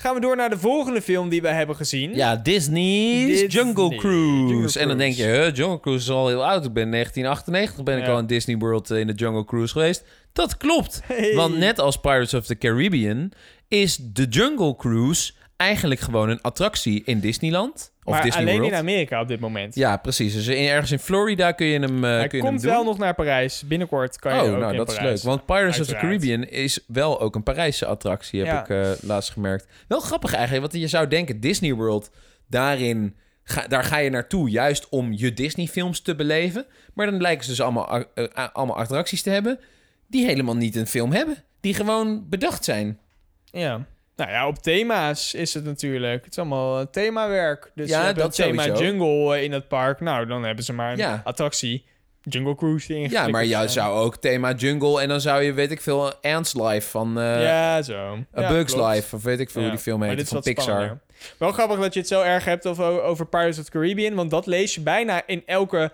Gaan 0.00 0.14
we 0.14 0.20
door 0.20 0.36
naar 0.36 0.50
de 0.50 0.58
volgende 0.58 1.02
film 1.02 1.28
die 1.28 1.42
we 1.42 1.48
hebben 1.48 1.76
gezien. 1.76 2.14
Ja, 2.14 2.36
Disney's 2.36 3.26
Disney. 3.26 3.46
Jungle 3.46 3.96
Cruise. 3.96 4.54
Jungle 4.54 4.80
En 4.80 4.88
dan 4.88 4.98
denk 4.98 5.14
je, 5.14 5.22
huh, 5.22 5.54
Jungle 5.54 5.80
Cruise 5.80 6.02
is 6.02 6.10
al 6.10 6.28
heel 6.28 6.44
oud. 6.44 6.64
Ik 6.64 6.72
ben 6.72 6.90
1998 6.90 7.84
ben 7.84 7.98
ik 7.98 8.08
al 8.08 8.18
in 8.18 8.26
Disney 8.26 8.56
World 8.56 8.90
eh, 8.90 8.98
in 8.98 9.06
de 9.06 9.12
Jungle 9.12 9.44
Cruise 9.44 9.72
geweest. 9.72 10.04
Dat 10.32 10.56
klopt. 10.56 11.00
Hey. 11.04 11.34
Want 11.34 11.56
net 11.56 11.78
als 11.78 12.00
Pirates 12.00 12.34
of 12.34 12.46
the 12.46 12.58
Caribbean 12.58 13.32
is 13.68 13.96
de 13.96 14.24
Jungle 14.24 14.76
Cruise 14.76 15.32
eigenlijk 15.60 16.00
gewoon 16.00 16.28
een 16.28 16.40
attractie 16.42 17.02
in 17.04 17.20
Disneyland. 17.20 17.92
Of 18.04 18.12
maar 18.14 18.22
Disney 18.22 18.42
alleen 18.42 18.56
World. 18.56 18.72
in 18.72 18.78
Amerika 18.78 19.20
op 19.20 19.28
dit 19.28 19.40
moment. 19.40 19.74
Ja, 19.74 19.96
precies. 19.96 20.34
Dus 20.34 20.46
in, 20.46 20.66
ergens 20.66 20.90
in 20.90 20.98
Florida 20.98 21.52
kun 21.52 21.66
je 21.66 21.78
hem, 21.78 22.04
eh 22.04 22.10
Hij 22.10 22.26
kun 22.28 22.38
je 22.38 22.44
hem 22.44 22.52
komt 22.52 22.62
doen. 22.64 22.72
wel 22.72 22.84
nog 22.84 22.98
naar 22.98 23.14
Parijs. 23.14 23.62
Binnenkort 23.66 24.18
kan 24.18 24.34
je 24.34 24.40
Oh, 24.42 24.52
ook 24.52 24.58
nou, 24.58 24.70
in 24.72 24.76
dat 24.78 24.90
is 24.92 25.00
leuk. 25.00 25.20
Want 25.22 25.46
Pirates 25.46 25.80
of 25.80 25.86
the. 25.86 25.94
Caribbean 25.94 26.44
is 26.44 26.84
wel 26.86 27.20
ook 27.20 27.34
een 27.34 27.42
Parijse 27.42 27.86
attractie, 27.86 28.38
heb 28.44 28.48
Ja. 28.48 28.60
ik 28.60 28.68
eh, 28.68 29.02
laatst 29.08 29.30
gemerkt. 29.30 29.66
Wel 29.88 30.00
grappig 30.00 30.32
eigenlijk, 30.34 30.72
want 30.72 30.82
je 30.82 30.88
zou 30.88 31.06
denken, 31.08 31.40
Disney 31.40 31.72
World, 31.74 32.10
daarin, 32.48 33.16
ga, 33.42 33.66
daar 33.66 33.84
ga 33.84 33.98
je 33.98 34.10
naartoe 34.10 34.50
juist 34.50 34.88
om 34.88 35.12
je 35.12 35.32
Disney-films 35.34 36.00
te 36.00 36.14
beleven. 36.14 36.66
Maar 36.94 37.06
dan 37.10 37.20
lijken 37.20 37.44
ze 37.44 37.50
dus 37.50 37.60
allemaal, 37.60 38.04
eh, 38.14 38.48
allemaal 38.52 38.76
attracties 38.76 39.22
te 39.22 39.30
hebben 39.30 39.58
die 40.06 40.24
helemaal 40.26 40.56
niet 40.56 40.76
een 40.76 40.86
film 40.86 41.12
hebben. 41.12 41.36
Die 41.60 41.74
gewoon 41.74 42.26
bedacht 42.28 42.64
zijn. 42.64 42.98
Ja. 43.44 43.86
Nou 44.20 44.32
ja, 44.32 44.46
op 44.46 44.58
thema's 44.58 45.34
is 45.34 45.54
het 45.54 45.64
natuurlijk. 45.64 46.22
Het 46.24 46.32
is 46.32 46.38
allemaal 46.38 46.80
eh, 46.80 46.86
themawerk. 46.90 47.70
Dus 47.74 47.88
Ja, 47.88 48.08
je 48.08 48.14
dat 48.14 48.34
thema 48.34 48.62
sowieso. 48.62 48.84
jungle 48.84 49.36
eh, 49.36 49.42
in 49.42 49.52
het 49.52 49.68
park. 49.68 50.00
Nou, 50.00 50.26
dan 50.26 50.44
hebben 50.44 50.64
ze 50.64 50.72
maar 50.72 50.92
een 50.92 50.98
Ja. 50.98 51.20
attractie. 51.24 51.84
Jungle 52.22 52.54
Cruise 52.54 52.94
erin 52.94 53.10
Ja, 53.10 53.28
maar 53.28 53.42
En- 53.42 53.70
zou 53.70 53.94
ook 53.98 54.16
thema 54.16 54.52
jungle 54.52 55.00
en 55.00 55.08
dan 55.08 55.20
zou 55.20 55.42
je, 55.42 55.52
weet 55.52 55.70
ik 55.70 55.80
veel, 55.80 56.14
Ants 56.22 56.54
Life 56.54 56.88
van 56.88 57.18
eh 57.20 57.42
ja, 57.42 57.82
zo. 57.82 58.18
A 58.36 58.40
Ja, 58.40 58.48
Bugs 58.48 58.72
klopt. 58.72 58.94
Life, 58.94 59.16
of 59.16 59.22
weet 59.22 59.40
ik 59.40 59.50
veel 59.50 59.62
hoe 59.62 59.70
die 59.70 59.80
film 59.80 60.02
heet, 60.02 60.28
van 60.28 60.40
Pixar. 60.42 60.64
spannender. 60.64 60.98
Wel 61.38 61.52
grappig 61.52 61.78
dat 61.78 61.94
je 61.94 62.00
het 62.00 62.08
zo 62.08 62.22
erg 62.22 62.44
hebt 62.44 62.66
over, 62.66 63.02
over 63.02 63.26
Pirates 63.26 63.58
of 63.58 63.64
the 63.64 63.70
Caribbean. 63.70 64.14
Want 64.14 64.30
dat 64.30 64.46
lees 64.46 64.74
je 64.74 64.80
bijna 64.80 65.22
in 65.26 65.42
elke, 65.46 65.90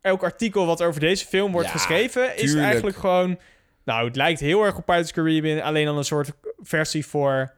elk 0.00 0.22
artikel 0.22 0.66
wat 0.66 0.82
over 0.82 1.00
deze 1.00 1.26
film 1.26 1.52
wordt 1.52 1.66
Ja, 1.66 1.72
geschreven. 1.72 2.36
Is 2.36 2.54
eigenlijk 2.54 2.96
gewoon... 2.96 3.38
Nou, 3.84 4.06
het 4.06 4.16
lijkt 4.16 4.40
heel 4.40 4.64
erg 4.64 4.76
op 4.76 4.84
Pirates 4.84 5.08
of 5.08 5.12
the 5.14 5.20
Caribbean. 5.20 5.60
Alleen 5.62 5.84
dan 5.84 5.96
een 5.96 6.04
soort 6.04 6.30
versie 6.62 7.06
voor... 7.06 7.52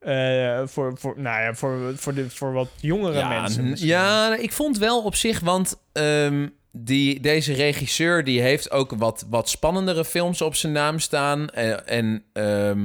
eh, 0.00 0.60
voor, 0.66 0.92
voor, 0.98 1.14
nou 1.20 1.42
ja, 1.42 1.54
voor, 1.54 1.92
voor, 1.96 2.14
de, 2.14 2.30
voor 2.30 2.52
wat 2.52 2.68
jongere 2.80 3.18
ja, 3.18 3.28
mensen. 3.40 3.68
misschien. 3.68 3.88
Ja, 3.90 4.36
ik 4.36 4.52
vond 4.52 4.78
wel 4.78 5.02
op 5.02 5.14
zich, 5.14 5.40
want 5.40 5.76
ehm, 5.92 6.48
die, 6.72 7.20
deze 7.20 7.52
regisseur 7.52 8.24
die 8.24 8.40
heeft 8.40 8.70
ook 8.70 8.92
wat, 8.96 9.26
wat 9.30 9.48
spannendere 9.48 10.04
films 10.04 10.42
op 10.42 10.54
zijn 10.54 10.72
naam 10.72 10.98
staan. 10.98 11.48
En, 11.48 11.86
en 11.86 12.24
ehm, 12.32 12.82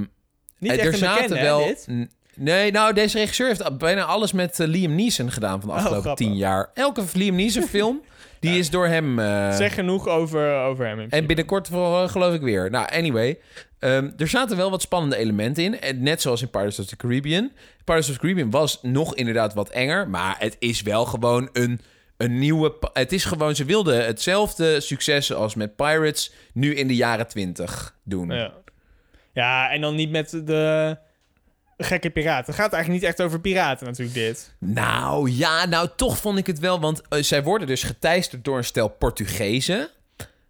Niet 0.60 0.72
er 0.72 0.80
echt 0.80 0.86
een 0.88 0.98
zaten 0.98 1.28
bekende, 1.30 1.42
wel. 1.44 1.60
hè, 1.60 2.06
Nee, 2.38 2.72
nou, 2.72 2.94
deze 2.94 3.18
regisseur 3.18 3.48
heeft 3.48 3.78
bijna 3.78 4.04
alles 4.04 4.32
met 4.32 4.60
eh, 4.60 4.68
Liam 4.68 4.96
Neeson 4.96 5.32
gedaan 5.32 5.60
van 5.60 5.70
de 5.70 5.76
Oh, 5.76 5.76
afgelopen 5.76 6.04
grappig. 6.04 6.26
tien 6.28 6.36
jaar. 6.36 6.70
Elke 6.74 7.04
Liam 7.14 7.36
Neeson 7.36 7.64
film, 7.64 8.02
die 8.46 8.60
is 8.60 8.70
door 8.70 8.88
hem. 8.88 9.20
eh, 9.20 9.52
Zeg 9.56 9.74
genoeg 9.74 10.08
over, 10.08 10.56
over 10.56 10.86
hem. 10.88 11.06
en 11.10 11.26
binnenkort 11.26 11.68
voor, 11.68 12.10
geloof 12.10 12.34
ik 12.34 12.42
weer. 12.42 12.70
Nou, 12.70 12.88
anyway. 12.92 13.40
ehm, 13.80 14.10
er 14.18 14.28
zaten 14.28 14.58
wel 14.58 14.70
wat 14.70 14.82
spannende 14.82 15.16
elementen 15.18 15.64
in. 15.64 15.82
En 15.82 16.04
Net 16.04 16.22
zoals 16.22 16.42
in 16.42 16.50
Pirates 16.50 16.80
of 16.80 16.86
the 16.86 16.96
Caribbean. 16.96 17.52
Pirates 17.84 18.08
of 18.10 18.14
the 18.16 18.20
Caribbean 18.22 18.50
was 18.50 18.80
nog 18.82 19.16
inderdaad 19.16 19.54
wat 19.54 19.70
enger. 19.70 20.10
Maar 20.10 20.36
het 20.40 20.56
is 20.60 20.82
wel 20.82 21.06
gewoon 21.06 21.50
een, 21.54 21.82
een 22.18 22.40
nieuwe... 22.40 22.74
Het 22.94 23.12
is 23.12 23.26
gewoon... 23.26 23.56
Ze 23.56 23.66
wilden 23.66 24.06
hetzelfde 24.06 24.80
succes 24.80 25.34
als 25.34 25.56
met 25.56 25.76
Pirates... 25.76 26.32
nu 26.54 26.76
in 26.76 26.88
de 26.88 26.96
jaren 26.96 27.28
twintig 27.28 27.96
doen. 28.04 28.30
Ja. 28.30 28.52
ja, 29.34 29.72
en 29.72 29.82
dan 29.82 29.96
niet 29.96 30.10
met 30.12 30.30
de 30.30 30.98
gekke 31.78 32.10
piraten. 32.10 32.46
Het 32.54 32.62
gaat 32.62 32.74
eigenlijk 32.74 33.02
niet 33.04 33.12
echt 33.12 33.22
over 33.22 33.40
piraten 33.40 33.86
natuurlijk, 33.88 34.16
dit. 34.16 34.56
Nou, 34.60 35.32
ja, 35.32 35.66
nou 35.66 35.90
toch 35.96 36.18
vond 36.18 36.38
ik 36.38 36.48
het 36.48 36.60
wel. 36.60 36.80
Want 36.80 37.02
eh, 37.10 37.22
zij 37.22 37.44
worden 37.44 37.68
dus 37.68 37.84
geteisterd 37.84 38.44
door 38.44 38.58
een 38.58 38.64
stel 38.64 38.88
Portugezen. 38.90 39.88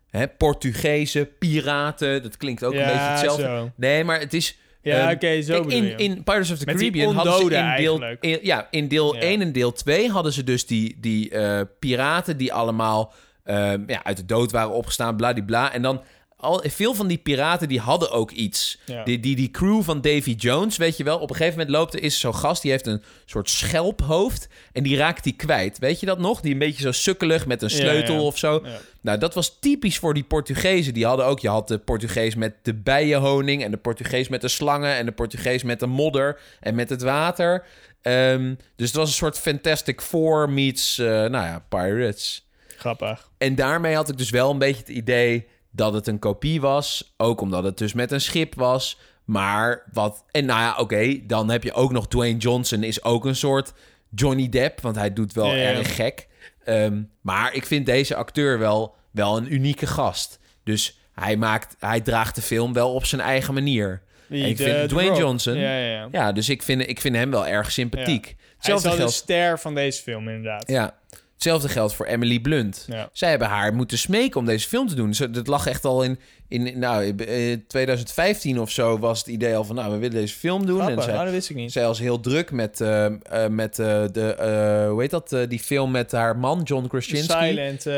Hè, 0.09 0.27
Portugezen, 0.27 1.37
piraten. 1.37 2.23
Dat 2.23 2.37
klinkt 2.37 2.63
ook 2.63 2.73
een 2.73 2.77
beetje 2.85 2.93
hetzelfde. 2.99 3.43
zo. 3.43 3.71
Nee, 3.75 4.03
maar 4.03 4.19
het 4.19 4.33
is... 4.33 4.57
Ja, 4.81 4.99
Ehm, 5.07 5.13
oké, 5.15 5.41
zo 5.41 5.59
kijk, 5.61 5.71
in, 5.73 5.97
in 5.97 6.23
Pirates 6.23 6.51
of 6.51 6.57
the 6.57 6.65
Met 6.65 6.75
Caribbean 6.75 7.15
hadden 7.15 7.33
ze 7.33 7.41
in 7.41 7.47
deel, 7.49 7.61
eigenlijk. 7.61 8.23
in- 8.23 8.39
ja, 8.41 8.67
in 8.71 8.87
deel 8.87 9.15
Ja. 9.15 9.21
1 9.21 9.41
en 9.41 9.51
deel 9.51 9.71
2 9.71 10.09
hadden 10.09 10.33
ze 10.33 10.43
dus 10.43 10.65
die, 10.65 10.97
die 10.99 11.29
eh, 11.29 11.61
piraten 11.79 12.37
die 12.37 12.53
allemaal 12.53 13.13
ehm, 13.43 13.83
ja, 13.87 14.03
uit 14.03 14.17
de 14.17 14.25
dood 14.25 14.51
waren 14.51 14.71
opgestaan, 14.71 15.15
bladibla. 15.15 15.73
En 15.73 15.81
dan 15.81 16.01
al, 16.37 16.63
veel 16.65 16.93
van 16.93 17.07
die 17.07 17.17
piraten 17.17 17.67
die 17.67 17.79
hadden 17.79 18.11
ook 18.11 18.31
iets. 18.31 18.77
Ja. 18.85 19.03
Die, 19.03 19.19
die, 19.19 19.35
die 19.35 19.51
crew 19.51 19.81
van 19.81 20.01
Davy 20.01 20.31
Jones, 20.31 20.77
weet 20.77 20.97
je 20.97 21.03
wel, 21.03 21.19
op 21.19 21.29
een 21.29 21.35
gegeven 21.35 21.57
moment 21.57 21.75
loopt 21.75 21.93
er 21.93 22.03
is 22.03 22.19
zo'n 22.19 22.35
gast 22.35 22.61
die 22.61 22.71
heeft 22.71 22.87
een 22.87 23.03
soort 23.25 23.49
schelphoofd 23.49 24.47
en 24.71 24.83
die 24.83 24.97
raakt 24.97 25.23
die 25.23 25.33
kwijt. 25.33 25.77
Weet 25.77 25.99
je 25.99 26.05
dat 26.05 26.19
nog? 26.19 26.41
Die 26.41 26.53
een 26.53 26.59
beetje 26.59 26.81
zo 26.81 26.91
sukkelig 26.91 27.45
met 27.45 27.61
een 27.61 27.69
sleutel 27.69 28.15
ja. 28.15 28.21
of 28.21 28.37
zo. 28.37 28.63
Nou, 29.01 29.17
dat 29.17 29.33
was 29.33 29.57
typisch 29.59 29.97
voor 29.97 30.13
die 30.13 30.23
Portugezen. 30.23 30.93
Die 30.93 31.05
hadden 31.05 31.25
ook, 31.25 31.39
je 31.39 31.49
had 31.49 31.67
de 31.67 31.77
Portugees 31.77 32.35
met 32.35 32.53
de 32.61 32.73
bijenhoning... 32.73 33.63
en 33.63 33.71
de 33.71 33.77
Portugees 33.77 34.27
met 34.27 34.41
de 34.41 34.47
slangen... 34.47 34.95
en 34.95 35.05
de 35.05 35.11
Portugees 35.11 35.63
met 35.63 35.79
de 35.79 35.87
modder 35.87 36.39
en 36.59 36.75
met 36.75 36.89
het 36.89 37.01
water. 37.01 37.65
Ehm, 38.01 38.55
dus 38.75 38.87
het 38.87 38.95
was 38.95 39.07
een 39.07 39.15
soort 39.15 39.37
Fantastic 39.37 40.01
Four 40.01 40.49
meets, 40.49 40.97
eh, 40.97 41.05
nou 41.07 41.31
ja, 41.31 41.65
Pirates. 41.69 42.47
Grappig. 42.77 43.29
En 43.37 43.55
daarmee 43.55 43.95
had 43.95 44.09
ik 44.09 44.17
dus 44.17 44.29
wel 44.29 44.51
een 44.51 44.57
beetje 44.57 44.79
het 44.79 44.89
idee 44.89 45.47
dat 45.75 45.93
het 45.93 46.07
een 46.07 46.19
kopie 46.19 46.61
was. 46.61 47.13
Ook 47.17 47.41
omdat 47.41 47.63
het 47.63 47.77
dus 47.77 47.93
met 47.93 48.11
een 48.11 48.21
schip 48.21 48.55
was. 48.55 48.99
Maar 49.25 49.83
wat... 49.93 50.23
En 50.31 50.45
nou 50.45 50.59
ja, 50.59 50.75
oké, 50.77 51.25
dan 51.25 51.49
heb 51.49 51.63
je 51.63 51.73
ook 51.73 51.91
nog 51.91 52.07
Dwayne 52.07 52.37
Johnson... 52.37 52.83
is 52.83 53.03
ook 53.03 53.25
een 53.25 53.35
soort 53.35 53.73
Johnny 54.15 54.49
Depp, 54.49 54.81
want 54.81 54.95
hij 54.95 55.13
doet 55.13 55.33
wel 55.33 55.45
Ja, 55.45 55.53
ja. 55.55 55.69
erg 55.77 55.95
gek. 55.95 56.27
Ehm, 56.63 57.01
maar 57.21 57.53
ik 57.53 57.65
vind 57.65 57.85
deze 57.85 58.15
acteur 58.15 58.59
wel, 58.59 58.95
wel 59.11 59.37
een 59.37 59.53
unieke 59.53 59.87
gast. 59.87 60.39
Dus 60.63 60.99
hij, 61.13 61.37
maakt, 61.37 61.75
hij 61.79 62.01
draagt 62.01 62.35
de 62.35 62.41
film 62.41 62.73
wel 62.73 62.93
op 62.93 63.05
zijn 63.05 63.21
eigen 63.21 63.53
manier. 63.53 64.01
Wie, 64.27 64.43
En 64.43 64.49
ik 64.49 64.57
de- 64.57 64.63
vind 64.63 64.77
de 64.81 64.87
Dwayne 64.87 65.09
Rock. 65.09 65.19
Johnson... 65.19 65.55
Ja, 65.57 65.77
ja, 65.77 65.89
ja. 65.91 66.07
Ja, 66.11 66.31
dus 66.31 66.49
ik 66.49 66.63
vind, 66.63 66.87
ik 66.89 67.01
vind 67.01 67.15
hem 67.15 67.31
wel 67.31 67.47
erg 67.47 67.71
sympathiek. 67.71 68.35
Hij 68.57 68.75
is 68.75 68.83
wel 68.83 68.95
de 68.95 69.07
ster 69.09 69.59
van 69.59 69.75
deze 69.75 70.01
film, 70.01 70.27
inderdaad. 70.29 70.67
ja, 70.67 70.97
hetzelfde 71.45 71.79
geldt 71.79 71.93
voor 71.93 72.05
Emily 72.05 72.39
Blunt. 72.39 72.85
Ja. 72.87 73.09
Zij 73.13 73.29
hebben 73.29 73.47
haar 73.47 73.73
moeten 73.73 73.97
smeken 73.97 74.39
om 74.39 74.45
deze 74.45 74.67
film 74.67 74.87
te 74.87 74.95
doen. 74.95 75.13
Ze- 75.13 75.29
Dat 75.31 75.47
lag 75.47 75.67
echt 75.67 75.85
al 75.85 76.03
in, 76.03 76.19
in 76.47 76.79
nou, 76.79 77.15
eh, 77.17 77.57
2015 77.67 78.59
of 78.59 78.69
zo 78.71 78.99
was 78.99 79.17
het 79.19 79.27
idee 79.27 79.55
al 79.55 79.63
van... 79.63 79.75
nou, 79.75 79.91
we 79.91 79.97
willen 79.97 80.15
deze 80.15 80.35
film 80.35 80.65
doen. 80.65 80.75
Grappig, 80.75 80.95
en 80.97 81.03
zij, 81.03 81.11
nou, 81.13 81.25
dat 81.25 81.33
wist 81.33 81.49
ik 81.49 81.55
niet. 81.55 81.71
zij 81.71 81.85
was 81.85 81.99
heel 81.99 82.19
druk 82.19 82.51
met, 82.51 82.81
eh, 82.81 83.05
eh, 83.05 83.13
met 83.49 83.79
eh, 83.79 84.03
de, 84.11 84.33
eh, 84.35 84.89
hoe 84.89 85.01
heet 85.01 85.09
dat, 85.11 85.33
eh, 85.33 85.39
die 85.47 85.59
film 85.59 85.91
met 85.91 86.11
haar 86.11 86.37
man, 86.37 86.61
John 86.63 86.87
Krasinski. 86.87 87.33
Silent, 87.47 87.85
eh, 87.85 87.93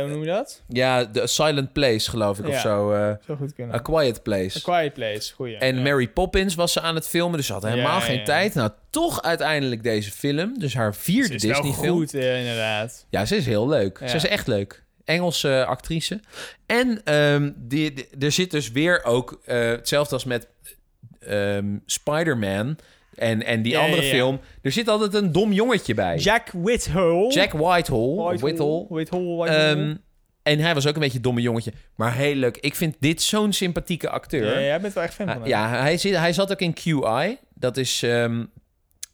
hoe 0.00 0.08
noem 0.08 0.20
je 0.20 0.26
dat? 0.26 0.62
Ja, 0.68 1.10
The 1.10 1.26
Silent 1.26 1.72
Place, 1.72 2.10
geloof 2.10 2.38
ik, 2.38 2.46
of 2.46 2.52
Ja. 2.52 2.60
zo. 2.60 2.92
eh, 2.92 3.12
Zou 3.26 3.38
goed 3.38 3.52
kunnen. 3.54 3.74
A 3.74 3.78
Quiet 3.78 4.22
Place. 4.22 4.58
A 4.58 4.60
Quiet 4.78 4.92
Place, 4.92 5.34
goeie. 5.34 5.56
En 5.56 5.76
ja. 5.76 5.82
Mary 5.82 6.08
Poppins 6.08 6.54
was 6.54 6.72
ze 6.72 6.80
aan 6.80 6.94
het 6.94 7.08
filmen, 7.08 7.36
dus 7.36 7.46
ze 7.46 7.52
had 7.52 7.62
helemaal 7.62 7.98
Ja, 7.98 8.04
geen 8.04 8.24
tijd. 8.24 8.54
Nou, 8.54 8.70
toch 8.90 9.22
uiteindelijk 9.22 9.82
deze 9.82 10.10
film. 10.10 10.58
Dus 10.58 10.74
haar 10.74 10.94
Ze 10.94 11.00
vierde 11.00 11.28
Disney-film. 11.36 11.96
goed, 11.96 12.14
eh, 12.14 12.38
inderdaad. 12.40 13.06
Ja, 13.10 13.24
ze 13.24 13.36
is 13.36 13.46
heel 13.46 13.68
leuk. 13.68 14.00
Ze 14.06 14.16
is 14.16 14.26
echt 14.26 14.46
leuk. 14.46 14.84
Engelse 15.06 15.64
actrice. 15.66 16.20
En 16.66 17.00
ehm, 17.04 17.52
die, 17.56 17.92
die- 17.92 18.06
er 18.18 18.32
zit 18.32 18.50
dus 18.50 18.70
weer 18.70 19.04
ook 19.04 19.40
eh, 19.44 19.58
hetzelfde 19.68 20.14
als 20.14 20.24
met 20.24 20.48
ehm, 21.20 21.76
Spider-Man 21.86 22.76
en, 23.14 23.42
en 23.44 23.62
die 23.62 23.72
Ja, 23.72 23.80
andere 23.80 24.02
ja, 24.02 24.08
ja. 24.08 24.14
film. 24.14 24.40
Er 24.62 24.72
zit 24.72 24.88
altijd 24.88 25.14
een 25.14 25.32
dom 25.32 25.52
jongetje 25.52 25.94
bij. 25.94 26.16
Jack 26.16 26.48
Whitehall. 26.52 27.28
Jack 27.30 27.52
Whitehall. 27.52 28.14
Whitehall. 28.14 28.38
Whitehall. 28.38 28.86
Whitehall, 28.88 29.36
Whitehall. 29.36 29.70
Ehm, 29.70 29.94
en 30.42 30.58
hij 30.58 30.74
was 30.74 30.86
ook 30.86 30.94
een 30.94 31.00
beetje 31.00 31.16
een 31.16 31.22
domme 31.22 31.40
jongetje. 31.40 31.72
Maar 31.94 32.14
heel 32.14 32.34
leuk. 32.34 32.56
Ik 32.56 32.74
vind 32.74 32.96
dit 33.00 33.22
zo'n 33.22 33.52
sympathieke 33.52 34.08
acteur. 34.10 34.52
ja, 34.54 34.60
jij 34.60 34.80
bent 34.80 34.94
wel 34.94 35.02
echt 35.04 35.14
fan 35.14 35.26
van 35.26 35.36
hem. 35.36 35.46
ja, 35.46 35.68
hij, 35.80 35.96
zit, 35.96 36.16
hij 36.16 36.32
zat 36.32 36.50
ook 36.52 36.60
in 36.60 36.74
QI. 36.74 37.38
Dat 37.54 37.76
is 37.76 38.02
ehm, 38.02 38.44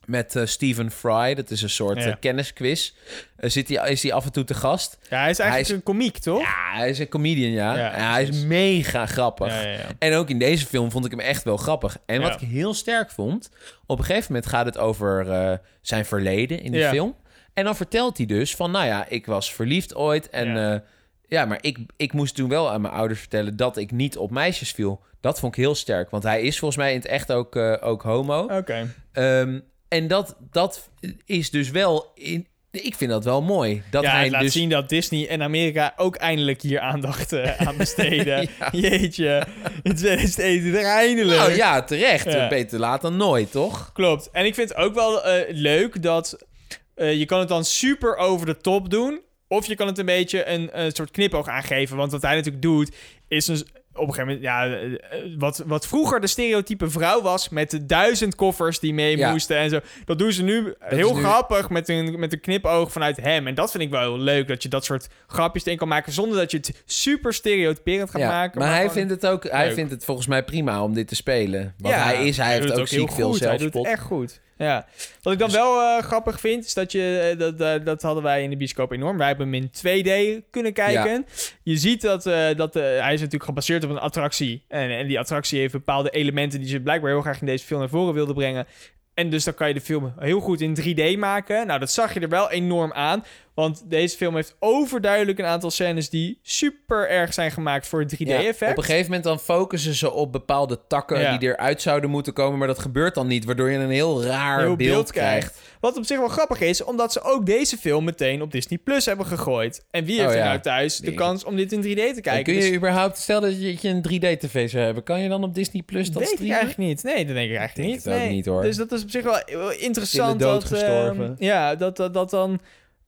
met 0.07 0.37
eh, 0.37 0.47
Stephen 0.47 0.91
Fry. 0.91 1.35
Dat 1.35 1.51
is 1.51 1.63
een 1.63 1.71
soort 1.71 1.99
Ja. 1.99 2.07
eh, 2.07 2.15
kennisquiz. 2.21 2.93
Eh, 3.37 3.51
zit 3.51 3.69
hij, 3.69 3.91
is 3.91 4.03
hij 4.03 4.13
af 4.13 4.25
en 4.25 4.33
toe 4.33 4.45
te 4.45 4.55
gast. 4.55 4.99
Ja, 5.11 5.21
hij 5.21 5.31
is 5.31 5.39
eigenlijk 5.39 5.51
Hij 5.51 5.61
is- 5.61 5.69
een 5.71 5.83
komiek, 5.83 6.19
toch? 6.19 6.41
Ja, 6.41 6.71
hij 6.79 6.89
is 6.91 6.99
een 6.99 7.09
comedian, 7.09 7.51
ja. 7.51 7.77
Ja, 7.79 8.13
hij 8.13 8.23
is 8.23 8.45
mega 8.45 9.07
grappig. 9.07 9.65
En 9.99 10.15
ook 10.15 10.31
in 10.31 10.39
deze 10.39 10.67
film 10.67 10.91
vond 10.91 11.05
ik 11.05 11.11
hem 11.11 11.21
echt 11.21 11.43
wel 11.43 11.57
grappig. 11.57 11.97
En 12.07 12.21
wat 12.21 12.41
ik 12.43 12.49
heel 12.49 12.75
sterk 12.75 13.11
vond... 13.11 13.51
op 13.87 13.99
een 13.99 14.05
gegeven 14.05 14.33
moment 14.33 14.51
gaat 14.51 14.67
het 14.67 14.79
over 14.79 15.61
zijn 15.81 16.05
verleden 16.05 16.61
in 16.63 16.73
die 16.73 16.81
Ja. 16.81 16.91
film. 16.91 17.15
En 17.55 17.65
dan 17.65 17.77
vertelt 17.77 18.17
hij 18.17 18.27
dus 18.27 18.55
van... 18.57 18.71
nou 18.71 18.87
ja, 18.87 19.07
ik 19.09 19.27
was 19.27 19.55
verliefd 19.55 19.95
ooit 19.95 20.31
en... 20.31 20.83
Ja. 21.29 21.45
Maar 21.45 21.59
ik, 21.61 21.79
ik 21.97 22.13
moest 22.13 22.35
toen 22.35 22.49
wel 22.49 22.71
aan 22.71 22.81
mijn 22.81 22.95
ouders 22.95 23.21
vertellen... 23.21 23.57
dat 23.57 23.77
ik 23.77 23.91
niet 23.91 24.17
op 24.17 24.31
meisjes 24.31 24.71
viel. 24.73 25.03
Dat 25.21 25.39
vond 25.41 25.57
ik 25.57 25.63
heel 25.63 25.75
sterk. 25.75 26.11
Want 26.11 26.23
hij 26.23 26.43
is 26.43 26.59
volgens 26.59 26.81
mij 26.81 26.91
in 26.93 26.99
het 26.99 27.07
echt 27.07 27.33
ook, 27.33 27.57
ook 27.81 28.03
homo. 28.03 28.43
Oké. 28.43 28.95
Ehm, 29.13 29.59
en 29.93 30.07
dat, 30.07 30.37
dat 30.51 30.91
is 31.25 31.51
dus 31.51 31.71
wel... 31.71 32.13
In, 32.15 32.47
ik 32.71 32.95
vind 32.95 33.11
dat 33.11 33.25
wel 33.25 33.43
mooi. 33.43 33.83
Dat 33.91 34.03
ja, 34.03 34.11
hij 34.11 34.23
het 34.23 34.33
laat 34.33 34.43
dus 34.43 34.53
zien 34.53 34.69
dat 34.69 34.89
Disney 34.89 35.29
en 35.29 35.43
Amerika 35.43 35.93
ook 35.97 36.17
eindelijk 36.17 36.63
hier 36.63 36.81
aandacht 36.81 37.33
eh, 37.33 37.61
aan 37.67 37.77
besteden. 37.77 38.49
Ja. 38.59 38.69
Jeetje, 38.73 39.47
in 39.83 39.95
2021 39.95 40.83
eindelijk. 40.83 41.39
Nou 41.39 41.55
ja, 41.55 41.83
terecht. 41.83 42.33
Ja. 42.33 42.49
Beter 42.49 42.79
laat 42.79 43.01
dan 43.01 43.17
nooit, 43.17 43.51
toch? 43.51 43.93
Klopt. 43.93 44.31
En 44.31 44.45
ik 44.45 44.55
vind 44.55 44.69
het 44.69 44.79
ook 44.79 44.95
wel 44.95 45.25
eh, 45.25 45.55
leuk 45.57 46.03
dat 46.03 46.47
eh, 46.95 47.19
je 47.19 47.25
kan 47.25 47.39
het 47.39 47.49
dan 47.49 47.65
super 47.65 48.17
over 48.17 48.47
de 48.47 48.57
top 48.57 48.91
doen. 48.91 49.21
Of 49.49 49.67
je 49.67 49.75
kan 49.75 49.87
het 49.87 49.99
een 49.99 50.07
beetje 50.07 50.47
een, 50.47 50.81
een 50.81 50.93
soort 50.93 51.11
knipoog 51.11 51.49
aangeven. 51.49 51.97
Want 51.97 52.13
wat 52.13 52.23
hij 52.23 52.35
natuurlijk 52.35 52.63
doet, 52.63 52.95
is 53.29 53.47
een, 53.47 53.67
op 53.95 54.09
een 54.09 54.15
gegeven 54.15 54.27
moment... 54.27 54.43
Ja, 54.43 54.67
eh, 54.67 54.93
eh, 54.93 54.99
wat, 55.39 55.63
wat 55.67 55.87
vroeger 55.87 56.21
de 56.21 56.27
stereotype 56.27 56.91
vrouw 56.91 57.23
was... 57.23 57.49
met 57.49 57.71
de 57.71 57.87
duizend 57.87 58.35
koffers 58.35 58.79
die 58.79 58.95
mee 58.95 59.17
Ja. 59.17 59.31
moesten 59.31 59.57
en 59.57 59.71
zo. 59.71 59.81
Dat 60.05 60.19
doen 60.19 60.33
ze 60.33 60.43
nu 60.43 60.75
heel 60.79 61.09
is 61.11 61.15
nu- 61.17 61.23
grappig 61.23 61.71
met 61.71 61.89
een, 61.89 62.19
met 62.19 62.33
een 62.33 62.41
knipoog 62.41 62.93
vanuit 62.93 63.17
hem. 63.17 63.47
En 63.47 63.55
dat 63.55 63.71
vind 63.71 63.83
ik 63.83 63.91
wel 63.91 64.01
heel 64.01 64.19
leuk. 64.19 64.49
Dat 64.49 64.63
je 64.63 64.69
dat 64.69 64.85
soort 64.85 65.09
grapjes 65.27 65.65
erin 65.65 65.79
kan 65.79 65.89
maken... 65.89 66.13
zonder 66.13 66.39
dat 66.39 66.51
je 66.51 66.57
het 66.57 66.83
super 66.87 67.35
stereotyperend 67.35 68.11
gaat 68.11 68.21
Ja, 68.21 68.29
maken. 68.29 68.59
maar, 68.61 68.75
hij 68.75 68.91
vindt 68.91 69.11
het 69.11 69.27
ook, 69.27 69.45
hij 69.51 69.73
vindt 69.73 69.91
het 69.91 70.05
volgens 70.05 70.27
mij 70.27 70.45
prima 70.45 70.83
om 70.83 70.95
dit 70.95 71.09
te 71.09 71.15
spelen. 71.15 71.75
Want 71.79 71.95
Ja, 71.95 72.03
hij 72.05 72.27
is, 72.27 72.37
hij, 72.37 72.53
heeft 72.53 72.71
ook 72.71 72.77
heel 72.77 72.87
ziek 72.87 73.13
veel 73.13 73.31
goed. 73.31 73.41
Hij 73.41 73.51
doet 73.51 73.59
zelfspot. 73.61 73.85
het 73.85 73.93
echt 73.93 74.03
goed. 74.03 74.41
Ja. 74.63 74.87
Wat 75.23 75.33
ik 75.33 75.39
dan 75.39 75.51
wel 75.51 75.81
eh, 75.81 76.03
grappig 76.03 76.41
vind, 76.41 76.65
is 76.65 76.75
dat 76.75 76.93
je... 76.93 77.31
eh, 77.33 77.39
dat, 77.39 77.61
eh, 77.61 77.85
dat 77.85 78.03
hadden 78.03 78.23
wij 78.23 78.43
in 78.43 78.51
de 78.51 78.57
bioscoop 78.57 78.93
enorm. 78.93 79.19
Wij 79.19 79.27
hebben 79.27 79.53
hem 79.53 79.55
in 79.55 79.71
2D 79.71 80.43
kunnen 80.51 80.73
kijken. 80.73 81.27
Je 81.63 81.77
ziet 81.77 82.01
dat, 82.01 82.23
dat 82.57 82.75
hij 82.75 83.13
is 83.13 83.21
natuurlijk 83.21 83.45
gebaseerd 83.45 83.85
op 83.85 83.91
een 83.91 83.99
attractie. 83.99 84.65
En, 84.69 84.91
en 84.91 85.07
die 85.07 85.19
attractie 85.19 85.59
heeft 85.59 85.73
bepaalde 85.73 86.11
elementen... 86.11 86.61
die 86.61 86.69
ze 86.69 86.81
blijkbaar 86.81 87.11
heel 87.11 87.21
graag 87.21 87.41
in 87.41 87.47
deze 87.47 87.65
film 87.65 87.81
naar 87.81 87.89
voren 87.89 88.15
wilden 88.15 88.35
brengen. 88.35 88.67
En 89.15 89.31
dus 89.31 89.45
dan 89.45 89.55
kan 89.55 89.69
je 89.69 89.75
de 89.75 89.81
film 89.81 90.13
heel 90.19 90.41
goed 90.41 90.61
in 90.61 90.77
3D 90.81 91.19
maken. 91.19 91.67
Nou, 91.67 91.81
dat 91.81 91.91
zag 91.91 92.15
je 92.15 92.21
er 92.21 92.29
wel 92.29 92.51
enorm 92.51 92.93
aan. 92.93 93.25
Want 93.55 93.83
deze 93.91 94.17
film 94.17 94.35
heeft 94.35 94.57
overduidelijk 94.59 95.39
een 95.39 95.45
aantal 95.45 95.71
scènes... 95.71 96.11
die 96.11 96.39
super 96.43 97.09
erg 97.09 97.35
zijn 97.35 97.51
gemaakt 97.51 97.87
voor 97.87 98.01
het 98.01 98.15
Ja, 98.19 98.41
3D-effect. 98.41 98.71
op 98.71 98.77
een 98.79 98.85
gegeven 98.85 99.05
moment 99.07 99.25
dan 99.25 99.41
focussen 99.41 99.95
ze 99.95 100.13
op 100.13 100.33
bepaalde 100.33 100.79
takken 100.89 101.21
Ja. 101.21 101.37
die 101.37 101.49
eruit 101.49 101.83
zouden 101.83 102.11
moeten 102.11 102.33
komen, 102.33 102.59
maar 102.59 102.67
dat 102.69 102.79
gebeurt 102.79 103.15
dan 103.15 103.27
niet, 103.27 103.45
waardoor 103.45 103.71
je 103.71 103.79
een 103.79 103.91
heel 103.91 104.23
raar 104.25 104.61
heel 104.61 104.77
beeld, 104.77 105.13
krijgt. 105.13 105.61
Wat 105.81 105.97
op 105.97 106.05
zich 106.05 106.19
wel 106.19 106.29
grappig 106.29 106.61
is, 106.61 106.85
omdat 106.85 107.13
ze 107.13 107.23
ook 107.23 107.47
deze 107.47 107.77
film 107.77 108.05
meteen 108.05 108.43
op 108.43 108.53
Disney 108.53 108.79
Plus 108.79 109.05
hebben 109.07 109.27
gegooid. 109.27 109.85
En 109.91 110.05
wie 110.05 110.19
heeft 110.21 110.31
Oh 110.33 110.39
er 110.39 110.45
nou 110.45 110.61
thuis 110.61 110.97
de 110.99 111.15
kans 111.15 111.45
om 111.45 111.57
dit 111.57 111.73
in 111.73 111.81
3D 111.83 111.85
te 111.85 112.03
En 112.15 112.23
kijken? 112.23 112.43
kun 112.45 112.55
je 112.55 112.61
Dus 112.61 112.73
überhaupt, 112.77 113.19
stel 113.19 113.41
dat 113.41 113.63
je 113.63 113.89
een 113.89 114.03
3D-tv 114.09 114.71
zou 114.71 114.85
hebben, 114.85 115.03
kan 115.03 115.21
je 115.21 115.29
dan 115.29 115.45
op 115.45 115.55
Disney 115.55 115.83
Plus 115.83 116.11
dat 116.11 116.23
weet 116.23 116.31
ik 116.31 116.37
streamen? 116.37 116.57
eigenlijk 116.59 116.89
niet. 116.89 117.03
Nee, 117.03 117.25
dat 117.27 117.35
denk 117.35 117.51
ik 117.51 117.57
eigenlijk 117.57 117.75
denk 117.75 117.89
niet. 117.89 118.05
het 118.05 118.13
ook 118.15 118.19
Nee. 118.21 118.31
niet, 118.31 118.47
hoor. 118.47 118.63
Dus 118.63 118.77
dat 118.77 118.93
is 118.93 119.03
op 119.03 119.11
zich 119.11 119.23
wel 119.23 119.73
interessant. 119.73 120.41
Dat, 120.41 120.73
ehm, 120.73 121.33
ja, 121.39 121.75
dat, 121.75 121.97
dat, 121.97 122.15
dat 122.15 122.31
dan 122.31 122.61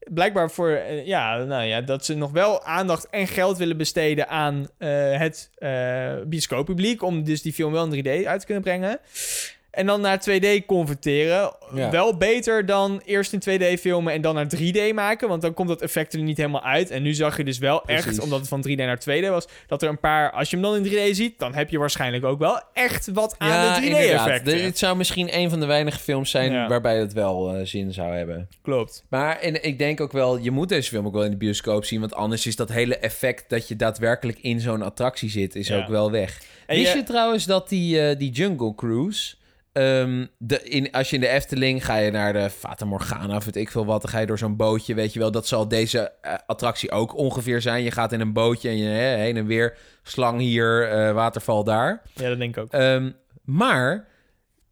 blijkbaar 0.09 0.51
voor... 0.51 0.69
eh, 0.69 1.05
ja, 1.05 1.43
nou 1.43 1.63
ja, 1.63 1.81
dat 1.81 2.05
ze 2.05 2.13
nog 2.13 2.31
wel 2.31 2.63
aandacht 2.63 3.09
en 3.09 3.27
geld 3.27 3.57
willen 3.57 3.77
besteden 3.77 4.27
aan 4.27 4.67
eh, 4.77 5.17
het 5.17 5.49
eh 5.57 6.13
bioscooppubliek. 6.25 7.01
Om 7.01 7.23
dus 7.23 7.41
die 7.41 7.53
film 7.53 7.71
wel 7.71 7.93
in 7.93 8.03
3D 8.03 8.27
uit 8.27 8.39
te 8.39 8.45
kunnen 8.45 8.63
brengen. 8.63 8.99
En 9.75 9.85
dan 9.85 10.01
naar 10.01 10.19
2D 10.29 10.65
converteren. 10.65 11.51
Ja. 11.73 11.89
Wel 11.91 12.17
beter 12.17 12.65
dan 12.65 13.01
eerst 13.05 13.33
in 13.33 13.39
2D 13.59 13.79
filmen 13.79 14.13
en 14.13 14.21
dan 14.21 14.35
naar 14.35 14.47
3D 14.57 14.93
maken. 14.93 15.27
Want 15.27 15.41
dan 15.41 15.53
komt 15.53 15.67
dat 15.67 15.81
effect 15.81 16.13
er 16.13 16.19
niet 16.21 16.37
helemaal 16.37 16.63
uit. 16.63 16.89
En 16.91 17.01
nu 17.01 17.13
zag 17.13 17.37
je 17.37 17.43
dus 17.43 17.57
wel 17.57 17.83
echt, 17.85 18.19
omdat 18.19 18.39
het 18.39 18.47
van 18.47 18.65
3D 18.69 18.75
naar 18.75 18.99
2D 19.09 19.29
was... 19.29 19.47
dat 19.67 19.81
er 19.81 19.89
een 19.89 19.99
paar... 19.99 20.31
Als 20.31 20.49
je 20.49 20.57
hem 20.57 20.65
dan 20.65 20.85
in 20.85 20.91
3D 20.91 21.15
ziet, 21.15 21.39
dan 21.39 21.53
heb 21.53 21.69
je 21.69 21.77
waarschijnlijk 21.79 22.25
ook 22.25 22.39
wel 22.39 22.61
echt 22.73 23.07
wat 23.13 23.35
aan 23.37 23.47
Ja, 23.49 23.79
de 23.79 23.85
inderdaad. 23.85 24.09
3D-effecten. 24.39 24.57
Dit 24.57 24.77
zou 24.77 24.97
misschien 24.97 25.37
een 25.37 25.49
van 25.49 25.59
de 25.59 25.65
weinige 25.65 25.99
films 25.99 26.29
zijn 26.31 26.51
Ja. 26.51 26.67
waarbij 26.67 26.97
het 26.97 27.13
wel 27.13 27.53
eh, 27.55 27.65
zin 27.65 27.93
zou 27.93 28.15
hebben. 28.15 28.49
Klopt. 28.61 29.03
Maar 29.09 29.39
en 29.39 29.63
ik 29.63 29.77
denk 29.77 30.01
ook 30.01 30.11
wel, 30.11 30.37
je 30.37 30.51
moet 30.51 30.69
deze 30.69 30.89
film 30.89 31.05
ook 31.05 31.13
wel 31.13 31.23
in 31.23 31.31
de 31.31 31.37
bioscoop 31.37 31.85
zien. 31.85 31.99
Want 31.99 32.13
anders 32.13 32.45
is 32.45 32.55
dat 32.55 32.69
hele 32.71 32.97
effect 32.97 33.43
dat 33.49 33.67
je 33.67 33.75
daadwerkelijk 33.75 34.37
in 34.41 34.59
zo'n 34.59 34.81
attractie 34.81 35.29
zit, 35.29 35.55
is 35.55 35.71
ook 35.71 35.87
wel 35.87 36.11
weg. 36.11 36.41
En 36.67 36.75
Wist 36.77 36.91
je- 36.91 36.97
je 36.97 37.03
trouwens 37.03 37.45
dat 37.45 37.69
die, 37.69 38.01
eh, 38.01 38.17
die 38.17 38.31
Jungle 38.31 38.75
Cruise... 38.75 39.35
ehm, 39.75 40.25
de, 40.37 40.63
in, 40.63 40.91
als 40.91 41.09
je 41.09 41.15
in 41.15 41.21
de 41.21 41.27
Efteling 41.27 41.85
ga 41.85 41.95
je 41.95 42.11
naar 42.11 42.33
de 42.33 42.49
Fata 42.49 42.85
Morgana 42.85 43.35
of 43.35 43.45
weet 43.45 43.55
ik 43.55 43.71
veel 43.71 43.85
wat... 43.85 44.01
dan 44.01 44.11
ga 44.11 44.19
je 44.19 44.25
door 44.25 44.37
zo'n 44.37 44.55
bootje, 44.55 44.93
weet 44.93 45.13
je 45.13 45.19
wel. 45.19 45.31
Dat 45.31 45.47
zal 45.47 45.67
deze 45.67 46.11
eh, 46.21 46.33
attractie 46.45 46.91
ook 46.91 47.15
ongeveer 47.15 47.61
zijn. 47.61 47.83
Je 47.83 47.91
gaat 47.91 48.11
in 48.11 48.19
een 48.19 48.33
bootje 48.33 48.69
en 48.69 48.77
je 48.77 48.89
heen 48.89 49.37
en 49.37 49.45
weer... 49.45 49.77
slang 50.03 50.39
hier, 50.39 50.89
eh, 50.89 51.13
waterval 51.13 51.63
daar. 51.63 52.01
Ja, 52.13 52.29
dat 52.29 52.37
denk 52.37 52.57
ik 52.57 52.63
ook. 52.63 52.71
Ehm, 52.71 53.11
maar 53.43 54.07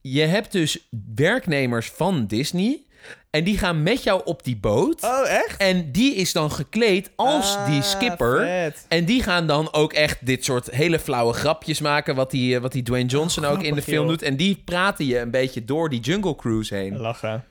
je 0.02 0.22
hebt 0.22 0.52
dus 0.52 0.88
werknemers 1.16 1.90
van 1.90 2.26
Disney... 2.26 2.86
en 3.34 3.44
die 3.44 3.58
gaan 3.58 3.84
met 3.84 4.04
jou 4.04 4.22
op 4.26 4.44
die 4.44 4.58
boot... 4.58 5.04
Oh, 5.04 5.30
echt? 5.30 5.58
En 5.58 5.92
die 5.92 6.16
is 6.16 6.32
dan 6.34 6.52
gekleed 6.52 7.12
als 7.16 7.56
Ah, 7.56 7.66
die 7.66 7.82
skipper. 7.82 8.40
vet. 8.40 8.86
En 8.88 9.06
die 9.06 9.24
gaan 9.24 9.48
dan 9.48 9.74
ook 9.74 9.94
echt 9.94 10.26
dit 10.26 10.44
soort 10.46 10.70
hele 10.72 11.00
flauwe 11.00 11.34
grapjes 11.34 11.80
maken. 11.80 12.16
Wat 12.16 12.32
die, 12.32 12.56
eh, 12.56 12.62
wat 12.62 12.72
die 12.72 12.84
Dwayne 12.84 13.10
Johnson 13.10 13.46
ook 13.46 13.64
in 13.64 13.76
de 13.76 13.82
film 13.82 14.00
joh. 14.02 14.08
doet. 14.10 14.22
En 14.22 14.36
die 14.38 14.62
praten 14.66 15.06
je 15.06 15.20
een 15.20 15.32
beetje 15.32 15.66
door 15.66 15.90
die 15.90 16.00
Jungle 16.00 16.36
Cruise 16.36 16.76
heen. 16.76 16.98
Lachen. 16.98 17.44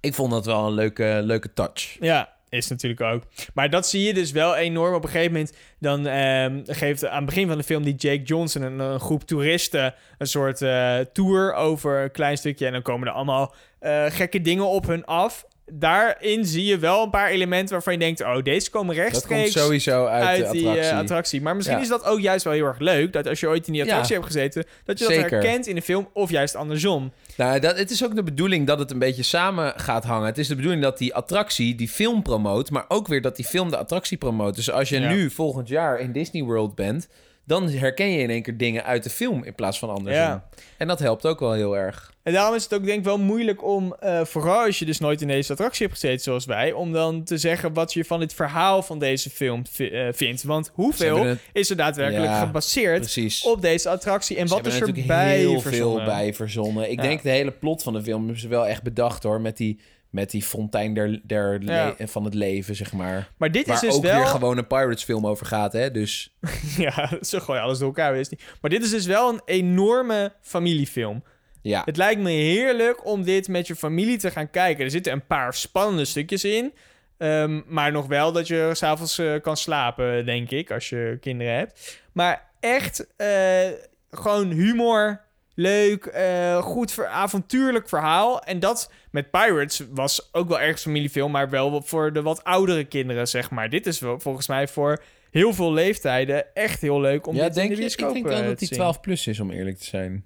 Ik 0.00 0.14
vond 0.14 0.30
dat 0.30 0.46
wel 0.46 0.66
een 0.66 0.72
leuke, 0.74 1.20
leuke 1.22 1.52
touch. 1.52 1.96
Ja, 2.00 2.28
is 2.50 2.68
natuurlijk 2.68 3.00
ook. 3.00 3.22
Maar 3.54 3.70
dat 3.70 3.88
zie 3.88 4.02
je 4.02 4.14
dus 4.14 4.30
wel 4.30 4.56
enorm. 4.56 4.94
Op 4.94 5.04
een 5.04 5.10
gegeven 5.10 5.32
moment 5.32 5.52
dan 5.78 6.06
ehm, 6.06 6.60
geeft 6.66 7.06
aan 7.06 7.16
het 7.16 7.24
begin 7.26 7.48
van 7.48 7.56
de 7.58 7.64
film 7.64 7.82
die 7.84 7.94
Jake 7.94 8.22
Johnson 8.22 8.62
een, 8.62 8.78
een 8.78 9.00
groep 9.00 9.22
toeristen 9.22 9.94
een 10.18 10.26
soort 10.26 10.62
eh, 10.62 10.98
tour 11.12 11.54
over 11.54 12.02
een 12.02 12.10
klein 12.10 12.36
stukje. 12.36 12.66
En 12.66 12.72
dan 12.72 12.82
komen 12.82 13.08
er 13.08 13.14
allemaal 13.14 13.54
eh, 13.78 14.04
gekke 14.08 14.40
dingen 14.40 14.66
op 14.66 14.86
hun 14.86 15.04
af. 15.04 15.44
daarin 15.72 16.44
zie 16.44 16.64
je 16.64 16.78
wel 16.78 17.02
een 17.02 17.10
paar 17.10 17.28
elementen 17.28 17.72
waarvan 17.72 17.92
je 17.92 17.98
denkt... 17.98 18.20
oh, 18.20 18.42
deze 18.42 18.70
komen 18.70 18.96
Dat 18.96 19.04
komt 19.04 19.12
rechtstreeks 19.14 19.52
sowieso 19.52 20.06
uit, 20.06 20.24
uit, 20.24 20.46
de 20.46 20.52
die 20.52 20.62
eh, 20.62 20.68
attractie. 20.70 20.96
attractie. 20.98 21.42
Maar 21.42 21.56
misschien 21.56 21.76
Ja. 21.76 21.82
is 21.82 21.88
dat 21.88 22.04
ook 22.04 22.20
juist 22.20 22.44
wel 22.44 22.52
heel 22.52 22.64
erg 22.66 22.78
leuk... 22.78 23.12
dat 23.12 23.26
als 23.26 23.40
je 23.40 23.48
ooit 23.48 23.66
in 23.66 23.72
die 23.72 23.82
attractie 23.82 24.14
Ja. 24.14 24.20
hebt 24.20 24.32
gezeten... 24.32 24.64
dat 24.84 24.98
je 24.98 25.04
dat 25.04 25.14
Zeker. 25.14 25.30
herkent 25.30 25.66
in 25.66 25.74
de 25.74 25.82
film 25.82 26.08
of 26.12 26.30
juist 26.30 26.54
andersom. 26.54 27.12
Nou, 27.40 27.60
dat, 27.60 27.78
het 27.78 27.90
is 27.90 28.04
ook 28.04 28.14
de 28.14 28.22
bedoeling 28.22 28.66
dat 28.66 28.78
het 28.78 28.90
een 28.90 28.98
beetje 28.98 29.22
samen 29.22 29.72
gaat 29.76 30.04
hangen. 30.04 30.26
Het 30.26 30.38
is 30.38 30.48
de 30.48 30.54
bedoeling 30.54 30.82
dat 30.82 30.98
die 30.98 31.14
attractie 31.14 31.74
die 31.74 31.88
film 31.88 32.22
promoot, 32.22 32.70
maar 32.70 32.84
ook 32.88 33.08
weer 33.08 33.22
dat 33.22 33.36
die 33.36 33.44
film 33.44 33.70
de 33.70 33.76
attractie 33.76 34.18
promoot. 34.18 34.54
Dus 34.54 34.70
als 34.70 34.88
je 34.88 35.00
Ja. 35.00 35.08
nu 35.10 35.30
volgend 35.30 35.68
jaar 35.68 36.00
in 36.00 36.12
Disney 36.12 36.42
World 36.42 36.74
bent, 36.74 37.08
dan 37.50 37.68
herken 37.70 38.10
je 38.10 38.18
in 38.18 38.30
één 38.30 38.42
keer 38.42 38.56
dingen 38.56 38.84
uit 38.84 39.02
de 39.02 39.10
film 39.10 39.44
in 39.44 39.54
plaats 39.54 39.78
van 39.78 39.88
andersom. 39.90 40.22
Ja. 40.22 40.48
En 40.76 40.86
dat 40.86 40.98
helpt 40.98 41.26
ook 41.26 41.40
wel 41.40 41.52
heel 41.52 41.76
erg. 41.76 42.12
En 42.22 42.32
daarom 42.32 42.54
is 42.54 42.62
het 42.62 42.74
ook 42.74 42.84
denk 42.84 42.98
ik 42.98 43.04
wel 43.04 43.18
moeilijk 43.18 43.64
om, 43.64 43.94
eh, 44.00 44.24
vooral 44.24 44.64
als 44.64 44.78
je 44.78 44.84
dus 44.84 44.98
nooit 44.98 45.20
in 45.20 45.28
deze 45.28 45.52
attractie 45.52 45.86
hebt 45.86 45.98
gezeten 45.98 46.20
zoals 46.22 46.44
wij, 46.44 46.72
om 46.72 46.92
dan 46.92 47.24
te 47.24 47.38
zeggen 47.38 47.72
wat 47.72 47.92
je 47.92 48.04
van 48.04 48.20
het 48.20 48.34
verhaal 48.34 48.82
van 48.82 48.98
deze 48.98 49.30
film 49.30 49.62
eh, 49.78 50.08
vindt. 50.12 50.42
Want 50.42 50.70
hoeveel 50.74 51.24
het- 51.24 51.38
is 51.52 51.70
er 51.70 51.76
daadwerkelijk 51.76 52.24
Ja, 52.32 52.40
gebaseerd 52.46 53.00
Precies. 53.00 53.42
op 53.44 53.62
deze 53.62 53.88
attractie 53.88 54.36
en 54.36 54.48
Ze 54.48 54.54
wat 54.54 54.66
is 54.66 54.80
er 54.80 54.92
bij 55.06 55.36
heel 55.38 55.60
verzonnen? 55.60 55.96
veel 56.04 56.14
bij 56.14 56.34
verzonnen. 56.34 56.90
Ik 56.90 56.96
Ja. 56.96 57.02
denk 57.02 57.22
de 57.22 57.30
hele 57.30 57.50
plot 57.52 57.82
van 57.82 57.92
de 57.92 58.02
film 58.02 58.20
hebben 58.22 58.40
ze 58.40 58.48
wel 58.48 58.66
echt 58.66 58.82
bedacht 58.82 59.22
hoor. 59.22 59.40
Met 59.40 59.56
die, 59.56 59.80
met 60.10 60.30
die 60.30 60.42
fontein 60.42 60.94
der, 60.94 61.20
der 61.22 61.62
Ja. 61.62 61.94
van 61.98 62.24
het 62.24 62.34
leven, 62.34 62.74
zeg 62.76 62.92
maar. 62.92 63.30
Maar 63.36 63.50
dit 63.52 63.66
Waar 63.66 63.74
is 63.74 63.80
dus 63.80 63.94
ook 63.94 64.02
wel... 64.02 64.16
weer 64.16 64.26
gewoon 64.26 64.58
een 64.58 64.66
Pirates 64.66 65.04
film 65.04 65.26
over 65.26 65.46
gaat, 65.46 65.72
hè. 65.72 65.90
Dus 65.90 66.34
Ja, 66.76 67.10
ze 67.20 67.40
gooien 67.40 67.62
alles 67.62 67.78
door 67.78 67.86
elkaar, 67.88 68.12
wist 68.12 68.30
niet. 68.30 68.42
Maar 68.60 68.70
dit 68.70 68.82
is 68.82 68.90
dus 68.90 69.06
wel 69.06 69.28
een 69.28 69.40
enorme 69.44 70.32
familiefilm. 70.40 71.22
ja. 71.62 71.82
Het 71.84 71.96
lijkt 71.96 72.20
me 72.20 72.30
heerlijk 72.30 73.06
om 73.06 73.22
dit 73.24 73.48
met 73.48 73.66
je 73.66 73.76
familie 73.76 74.18
te 74.18 74.30
gaan 74.30 74.50
kijken. 74.50 74.84
Er 74.84 74.90
zitten 74.90 75.12
een 75.12 75.26
paar 75.26 75.54
spannende 75.54 76.04
stukjes 76.04 76.44
in. 76.44 76.72
Ehm, 77.18 77.60
maar 77.66 77.92
nog 77.92 78.06
wel 78.06 78.32
dat 78.32 78.46
je 78.46 78.70
s'avonds 78.72 79.18
eh 79.18 79.34
kan 79.42 79.56
slapen, 79.56 80.26
denk 80.26 80.50
ik, 80.50 80.70
als 80.70 80.88
je 80.88 81.18
kinderen 81.20 81.54
hebt. 81.54 82.00
Maar 82.12 82.50
echt 82.60 83.06
eh, 83.16 83.68
gewoon 84.10 84.50
humor, 84.50 85.20
leuk, 85.60 86.04
eh, 86.06 86.62
goed 86.62 86.92
ver- 86.92 87.06
avontuurlijk 87.06 87.88
verhaal. 87.88 88.42
En 88.42 88.58
dat 88.60 88.92
met 89.10 89.30
Pirates 89.30 89.86
was 89.90 90.28
ook 90.32 90.48
wel 90.48 90.60
ergens 90.60 90.82
familiefilm, 90.82 91.30
maar 91.30 91.50
wel 91.50 91.82
voor 91.82 92.12
de 92.12 92.22
wat 92.22 92.44
oudere 92.44 92.84
kinderen, 92.84 93.28
zeg 93.28 93.50
maar. 93.50 93.68
Dit 93.68 93.86
is 93.86 93.98
wel 94.00 94.20
volgens 94.20 94.48
mij 94.48 94.68
voor 94.68 95.02
heel 95.30 95.54
veel 95.54 95.72
leeftijden 95.72 96.54
echt 96.54 96.80
heel 96.80 97.00
leuk 97.00 97.26
om 97.26 97.34
ja, 97.34 97.40
dit 97.42 97.48
in 97.50 97.54
denk 97.54 97.68
de 97.76 97.82
je? 97.82 97.88
Ik 97.90 97.98
denk 97.98 98.16
eh, 98.16 98.22
wel 98.22 98.42
dat 98.42 98.50
te 98.50 98.54
die 98.58 98.68
zien. 98.68 98.76
12 98.78 99.00
plus 99.00 99.26
is, 99.26 99.40
om 99.40 99.50
eerlijk 99.50 99.76
te 99.78 99.84
zijn. 99.84 100.24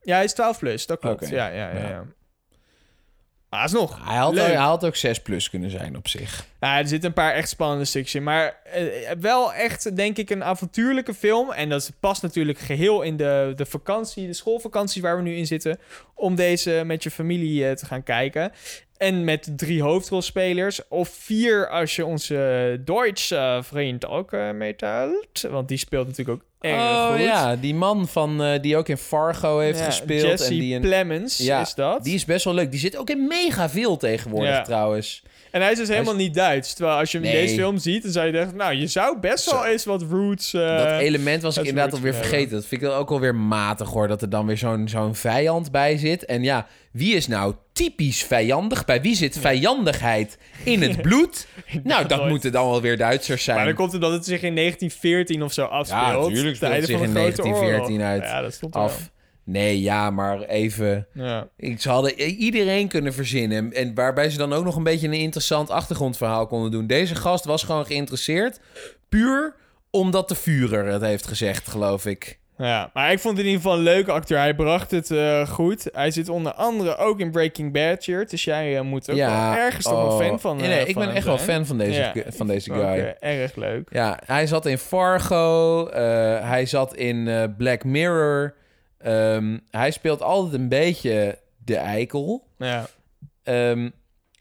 Ja, 0.00 0.14
hij 0.14 0.24
is 0.24 0.32
12 0.32 0.58
plus, 0.58 0.86
dat 0.86 0.98
klopt. 0.98 1.28
Ja, 1.28 1.46
ja. 1.48 1.72
Ja. 1.74 1.88
ja. 1.88 2.04
Maar 3.54 3.62
alsnog, 3.62 3.98
Hij 4.04 4.16
had, 4.16 4.34
leuk. 4.34 4.46
hij 4.46 4.54
had 4.54 4.84
ook 4.84 4.96
6 4.96 5.20
plus 5.20 5.50
kunnen 5.50 5.70
zijn 5.70 5.96
op 5.96 6.08
zich. 6.08 6.46
Nou, 6.60 6.78
er 6.78 6.88
zitten 6.88 7.08
een 7.08 7.14
paar 7.14 7.32
echt 7.34 7.48
spannende 7.48 7.84
stukjes 7.84 8.14
in. 8.14 8.22
Maar 8.22 8.56
eh, 8.64 8.84
wel 9.20 9.52
echt, 9.52 9.96
denk 9.96 10.16
ik, 10.16 10.30
een 10.30 10.44
avontuurlijke 10.44 11.14
film. 11.14 11.50
En 11.50 11.68
dat 11.68 11.92
past 12.00 12.22
natuurlijk 12.22 12.58
geheel 12.58 13.02
in 13.02 13.16
de, 13.16 13.52
de 13.56 13.66
vakantie, 13.66 14.26
de 14.26 14.32
schoolvakantie 14.32 15.02
waar 15.02 15.16
we 15.16 15.22
nu 15.22 15.36
in 15.36 15.46
zitten. 15.46 15.78
Om 16.14 16.34
deze 16.34 16.82
met 16.86 17.02
je 17.02 17.10
familie 17.10 17.68
eh, 17.68 17.74
te 17.74 17.86
gaan 17.86 18.02
kijken. 18.02 18.52
En 18.96 19.24
met 19.24 19.48
drie 19.56 19.82
hoofdrolspelers. 19.82 20.88
Of 20.88 21.08
vier 21.08 21.68
als 21.68 21.96
je 21.96 22.04
onze 22.04 22.80
Duitse 22.84 23.60
vriend 23.62 24.06
ook 24.06 24.32
eh 24.32 24.50
meetelt. 24.50 25.40
Want 25.50 25.68
die 25.68 25.78
speelt 25.78 26.06
natuurlijk 26.06 26.42
ook 26.42 26.48
erg 26.60 26.80
oh 26.80 27.10
goed. 27.10 27.20
ja, 27.20 27.56
die 27.56 27.74
man 27.74 28.08
van, 28.08 28.42
eh, 28.42 28.62
die 28.62 28.76
ook 28.76 28.88
in 28.88 28.96
Fargo 28.96 29.58
heeft 29.58 29.78
Ja, 29.78 29.84
gespeeld. 29.84 30.22
Jesse 30.22 30.44
en 30.52 30.58
die 30.58 30.74
in, 30.74 30.80
Plemons 30.80 31.36
ja, 31.38 31.60
is 31.60 31.74
dat. 31.74 32.04
Die 32.04 32.14
is 32.14 32.24
best 32.24 32.44
wel 32.44 32.54
leuk. 32.54 32.70
Die 32.70 32.80
zit 32.80 32.96
ook 32.96 33.10
in 33.10 33.26
mega 33.26 33.68
veel 33.70 33.96
tegenwoordig 33.96 34.50
Ja. 34.50 34.62
trouwens. 34.62 35.22
En 35.54 35.60
hij 35.60 35.72
is 35.72 35.78
dus 35.78 35.88
helemaal 35.88 36.14
is- 36.14 36.20
niet 36.20 36.34
Duits. 36.34 36.74
Terwijl 36.74 36.98
als 36.98 37.12
je 37.12 37.18
hem 37.18 37.26
in 37.26 37.32
deze 37.32 37.54
film 37.54 37.78
ziet, 37.78 38.02
dan 38.02 38.12
zou 38.12 38.26
je 38.26 38.32
denken... 38.32 38.56
Nou, 38.56 38.74
je 38.74 38.86
zou 38.86 39.18
best 39.18 39.50
wel 39.50 39.66
eens 39.66 39.84
wat 39.84 40.02
roots... 40.02 40.54
eh, 40.54 40.76
dat 40.78 41.00
element 41.00 41.42
was 41.42 41.56
ik 41.56 41.64
inderdaad 41.64 41.92
alweer 41.92 42.14
vergeten. 42.14 42.50
Dat 42.50 42.66
vind 42.66 42.82
ik 42.82 42.88
ook 42.88 43.10
alweer 43.10 43.34
matig 43.34 43.88
hoor. 43.88 44.08
Dat 44.08 44.22
er 44.22 44.30
dan 44.30 44.46
weer 44.46 44.56
zo'n 44.58 44.88
zo'n 44.88 45.14
vijand 45.14 45.70
bij 45.70 45.96
zit. 45.96 46.24
En 46.24 46.42
ja, 46.42 46.66
wie 46.92 47.14
is 47.14 47.26
nou 47.26 47.54
typisch 47.72 48.22
vijandig? 48.22 48.84
Bij 48.84 49.00
wie 49.00 49.14
zit 49.14 49.38
vijandigheid 49.38 50.38
in 50.64 50.82
het 50.82 51.02
bloed? 51.02 51.46
nou, 51.82 52.06
dat 52.06 52.18
nooit. 52.18 52.30
moeten 52.30 52.52
dan 52.52 52.70
wel 52.70 52.80
weer 52.80 52.96
Duitsers 52.96 53.44
zijn. 53.44 53.56
Maar 53.56 53.66
dan 53.66 53.74
komt 53.74 53.92
het 53.92 54.00
dat 54.00 54.12
het 54.12 54.24
zich 54.24 54.42
in 54.42 54.54
1914 54.54 55.42
of 55.42 55.52
zo 55.52 55.64
afspeelt. 55.64 56.34
tuurlijk 56.34 56.56
speelt 56.56 56.72
tijden 56.72 56.90
het 56.90 56.98
zich 57.00 57.08
in 57.08 57.14
Grote 57.14 57.42
1914 57.42 57.94
Oorlog. 57.94 58.08
uit. 58.10 58.22
Ja, 58.22 58.40
dat 58.42 58.54
stond 58.54 58.74
er 58.74 58.80
af. 58.80 59.10
Nee, 59.44 59.80
ja, 59.80 60.10
maar 60.10 60.40
even... 60.40 61.06
wel. 61.12 61.26
Ja. 61.26 61.48
Ik- 61.56 61.80
Ze 61.80 61.88
hadden 61.90 62.20
iedereen 62.20 62.88
kunnen 62.88 63.12
verzinnen. 63.14 63.72
En 63.72 63.94
waarbij 63.94 64.30
ze 64.30 64.38
dan 64.38 64.52
ook 64.52 64.64
nog 64.64 64.76
een 64.76 64.82
beetje 64.82 65.06
een 65.06 65.12
interessant 65.12 65.70
achtergrondverhaal 65.70 66.46
konden 66.46 66.70
doen. 66.70 66.86
Deze 66.86 67.14
gast 67.14 67.44
was 67.44 67.62
gewoon 67.62 67.86
geïnteresseerd. 67.86 68.60
Puur 69.08 69.54
omdat 69.90 70.28
de 70.28 70.34
Führer 70.34 70.86
het 70.86 71.02
heeft 71.02 71.26
gezegd, 71.26 71.68
geloof 71.68 72.06
ik. 72.06 72.38
ja, 72.58 72.90
maar 72.94 73.12
ik 73.12 73.18
vond 73.18 73.36
het 73.36 73.46
in 73.46 73.52
ieder 73.52 73.62
geval 73.62 73.78
een 73.78 73.84
leuke 73.84 74.12
acteur. 74.12 74.38
Hij 74.38 74.54
bracht 74.54 74.90
het 74.90 75.10
eh, 75.10 75.48
goed. 75.48 75.88
Hij 75.92 76.10
zit 76.10 76.28
onder 76.28 76.52
andere 76.52 76.96
ook 76.96 77.20
in 77.20 77.30
Breaking 77.30 77.72
Bad 77.72 78.02
shirt. 78.02 78.30
Dus 78.30 78.44
jij 78.44 78.76
eh, 78.76 78.82
moet 78.82 79.10
ook 79.10 79.16
wel 79.16 79.52
ergens 79.54 79.84
toch 79.84 80.04
oh. 80.12 80.18
een 80.20 80.26
fan 80.26 80.40
van 80.40 80.56
Nee, 80.56 80.66
eh, 80.70 80.76
nee, 80.76 80.86
ik 80.86 80.94
ben 80.94 81.14
echt 81.14 81.26
wel 81.26 81.38
fan 81.38 81.66
van 81.66 81.78
deze, 81.78 82.00
Ja, 82.00 82.12
van 82.26 82.46
deze 82.46 82.72
guy. 82.72 83.16
erg 83.20 83.54
leuk. 83.56 83.88
Ja, 83.92 84.18
hij 84.26 84.46
zat 84.46 84.66
in 84.66 84.78
Fargo. 84.78 85.88
hij 86.42 86.66
zat 86.66 86.94
in 86.94 87.54
Black 87.58 87.84
Mirror. 87.84 88.54
Ehm, 89.04 89.58
hij 89.70 89.90
speelt 89.90 90.22
altijd 90.22 90.54
een 90.60 90.68
beetje 90.68 91.38
de 91.64 91.76
eikel. 91.76 92.46
Ja. 92.58 92.86
Ehm, 93.42 93.90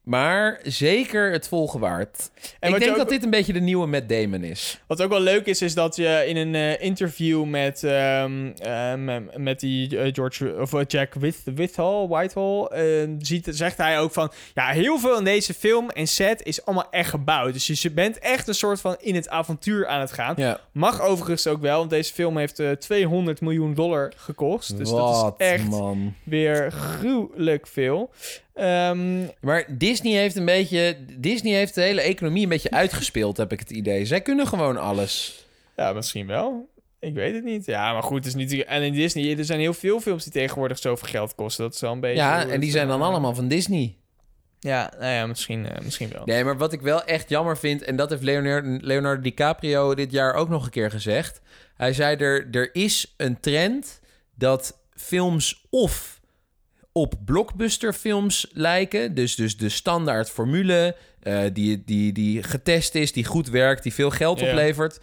maar 0.04 0.60
zeker 0.64 1.32
het 1.32 1.48
volgen 1.48 1.80
waard. 1.80 2.30
En 2.60 2.74
ik 2.74 2.80
denk 2.80 2.92
ook- 2.92 2.98
dat 2.98 3.10
dit 3.10 3.24
een 3.24 3.30
beetje 3.30 3.54
de 3.54 3.60
nieuwe 3.60 3.88
Matt 3.88 4.10
Damon 4.10 4.44
is. 4.44 4.80
Wat 4.88 5.02
ook 5.02 5.10
wel 5.10 5.20
leuk 5.20 5.46
is, 5.46 5.62
is 5.62 5.74
dat 5.74 5.96
je 5.96 6.24
in 6.28 6.38
een 6.38 6.56
eh, 6.56 6.82
interview 6.82 7.44
met, 7.46 7.84
ehm, 7.84 8.52
ehm, 8.58 9.22
met 9.44 9.60
die 9.60 9.98
eh, 10.00 10.14
George 10.14 10.56
of 10.62 10.74
eh, 10.74 10.82
Jack 10.88 11.14
With, 11.14 11.42
Withall, 11.56 12.08
Whitehall, 12.08 12.66
eh, 12.66 13.10
ziet, 13.20 13.48
zegt 13.52 13.78
hij 13.78 14.00
ook 14.00 14.12
van, 14.14 14.32
ja, 14.54 14.68
heel 14.68 15.00
veel 15.00 15.18
in 15.18 15.24
deze 15.24 15.54
film 15.54 15.90
en 15.90 16.08
set 16.08 16.44
is 16.44 16.66
allemaal 16.66 16.88
echt 16.92 17.10
gebouwd. 17.10 17.54
Dus 17.54 17.82
je 17.82 17.92
bent 17.92 18.20
echt 18.20 18.48
een 18.48 18.54
soort 18.56 18.82
van 18.82 18.96
in 19.00 19.16
het 19.16 19.30
avontuur 19.30 19.88
aan 19.88 20.00
het 20.00 20.12
gaan. 20.12 20.34
Ja. 20.38 20.60
Mag 20.72 21.02
overigens 21.02 21.48
ook 21.48 21.62
wel, 21.62 21.78
want 21.78 21.90
deze 21.90 22.14
film 22.14 22.38
heeft 22.38 22.60
eh, 22.60 22.72
200 22.72 23.42
miljoen 23.42 23.74
dollar 23.74 24.12
gekost. 24.16 24.78
Dus 24.78 24.90
dat 24.90 25.34
is 25.38 25.46
echt 25.48 25.70
man. 25.70 26.14
weer 26.24 26.72
gruwelijk 26.72 27.68
veel. 27.68 28.10
Ehm, 28.54 29.26
Maar 29.42 29.66
Disney 29.68 30.14
heeft 30.14 30.36
een 30.36 30.46
beetje... 30.46 30.98
Disney 31.18 31.54
heeft 31.54 31.76
de 31.76 31.82
hele 31.82 32.02
economie 32.02 32.44
een 32.44 32.50
beetje 32.50 32.72
uitgespeeld, 32.72 33.38
heb 33.38 33.52
ik 33.52 33.60
het 33.60 33.72
idee. 33.72 34.06
Zij 34.06 34.22
kunnen 34.22 34.48
gewoon 34.48 34.78
alles. 34.78 35.46
Ja, 35.76 35.94
misschien 35.94 36.28
wel. 36.28 36.70
Ik 37.00 37.14
weet 37.14 37.34
het 37.34 37.44
niet. 37.44 37.66
Ja, 37.66 37.94
maar 37.94 38.04
goed, 38.04 38.18
het 38.18 38.26
is 38.26 38.36
niet... 38.36 38.64
En 38.66 38.82
in 38.82 38.94
Disney, 38.94 39.38
er 39.38 39.46
zijn 39.46 39.60
heel 39.60 39.74
veel 39.74 40.00
films 40.00 40.24
die 40.24 40.34
tegenwoordig 40.34 40.78
zoveel 40.78 41.08
geld 41.08 41.36
kosten. 41.36 41.64
Dat 41.64 41.74
is 41.74 41.82
wel 41.82 41.92
een 41.92 42.00
beetje... 42.00 42.16
Ja, 42.16 42.48
en 42.48 42.60
die 42.60 42.72
zijn 42.72 42.88
dan 42.88 43.02
eh, 43.02 43.08
allemaal 43.08 43.36
van 43.36 43.48
Disney. 43.48 43.96
Ja, 44.60 44.94
nou 45.00 45.12
ja, 45.12 45.26
misschien, 45.26 45.68
eh, 45.68 45.84
misschien 45.84 46.10
wel. 46.10 46.22
Nee, 46.26 46.44
maar 46.44 46.58
wat 46.58 46.74
ik 46.74 46.82
wel 46.82 47.04
echt 47.04 47.30
jammer 47.30 47.58
vind... 47.58 47.84
en 47.84 47.96
dat 47.96 48.10
heeft 48.10 48.22
Leonardo, 48.22 48.78
Leonardo 48.82 49.22
DiCaprio 49.22 49.96
dit 49.96 50.12
jaar 50.12 50.34
ook 50.34 50.50
nog 50.50 50.66
een 50.66 50.72
keer 50.72 50.92
gezegd. 50.92 51.42
Hij 51.76 51.94
zei 51.94 52.16
er, 52.16 52.48
er 52.52 52.76
is 52.76 53.14
een 53.18 53.40
trend 53.40 54.02
dat 54.36 54.80
films 54.96 55.66
of 55.70 56.22
op 56.94 57.16
blockbusterfilms 57.26 58.48
lijken. 58.52 59.16
Dus, 59.16 59.36
dus 59.36 59.58
de 59.58 59.70
standaard 59.70 60.30
formule 60.30 60.96
eh, 61.20 61.44
die, 61.54 61.84
die, 61.86 62.14
die 62.14 62.44
getest 62.44 62.96
is, 62.96 63.12
die 63.12 63.26
goed 63.26 63.50
werkt, 63.50 63.84
die 63.84 63.94
veel 63.94 64.10
geld 64.10 64.42
oplevert. 64.42 65.00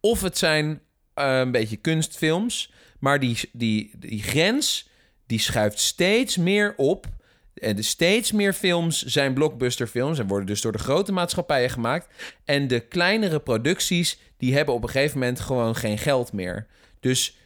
Of 0.00 0.22
het 0.22 0.38
zijn 0.38 0.80
eh, 1.14 1.38
een 1.38 1.52
beetje 1.52 1.76
kunstfilms. 1.76 2.72
Maar 2.98 3.20
die, 3.20 3.38
die, 3.52 3.90
die 3.98 4.22
grens 4.22 4.88
die 5.26 5.38
schuift 5.38 5.78
steeds 5.78 6.36
meer 6.36 6.74
op. 6.76 7.06
En 7.54 7.76
de 7.76 7.82
steeds 7.82 8.32
meer 8.32 8.52
films 8.52 9.02
zijn 9.04 9.34
blockbusterfilms 9.34 10.18
en 10.18 10.26
worden 10.26 10.46
dus 10.46 10.60
door 10.60 10.72
de 10.72 10.78
grote 10.78 11.12
maatschappijen 11.12 11.70
gemaakt. 11.70 12.14
En 12.44 12.68
de 12.68 12.80
kleinere 12.80 13.40
producties, 13.40 14.18
die 14.36 14.54
hebben 14.54 14.74
op 14.74 14.82
een 14.82 14.88
gegeven 14.88 15.18
moment 15.18 15.40
gewoon 15.40 15.76
geen 15.76 15.98
geld 15.98 16.32
meer. 16.32 16.66
Dus 17.00 17.36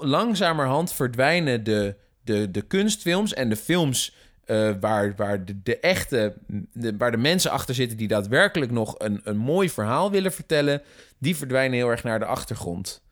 langzamerhand 0.00 0.92
verdwijnen 0.92 1.64
de, 1.64 1.96
de, 2.28 2.50
de 2.50 2.62
kunstfilms 2.62 3.34
en 3.34 3.48
de 3.48 3.56
films 3.56 4.16
eh, 4.44 4.70
waar, 4.80 5.14
waar 5.16 5.44
de, 5.44 5.62
de 5.62 5.78
echte, 5.78 6.34
waar 6.98 7.10
de 7.10 7.16
mensen 7.16 7.50
achter 7.50 7.74
zitten 7.74 7.96
die 7.96 8.08
daadwerkelijk 8.08 8.70
nog 8.70 8.94
een, 8.98 9.20
een 9.24 9.36
mooi 9.36 9.70
verhaal 9.70 10.10
willen 10.10 10.32
vertellen, 10.32 10.82
die 11.18 11.36
verdwijnen 11.36 11.78
heel 11.78 11.90
erg 11.90 12.02
naar 12.02 12.18
de 12.18 12.24
achtergrond. 12.24 13.02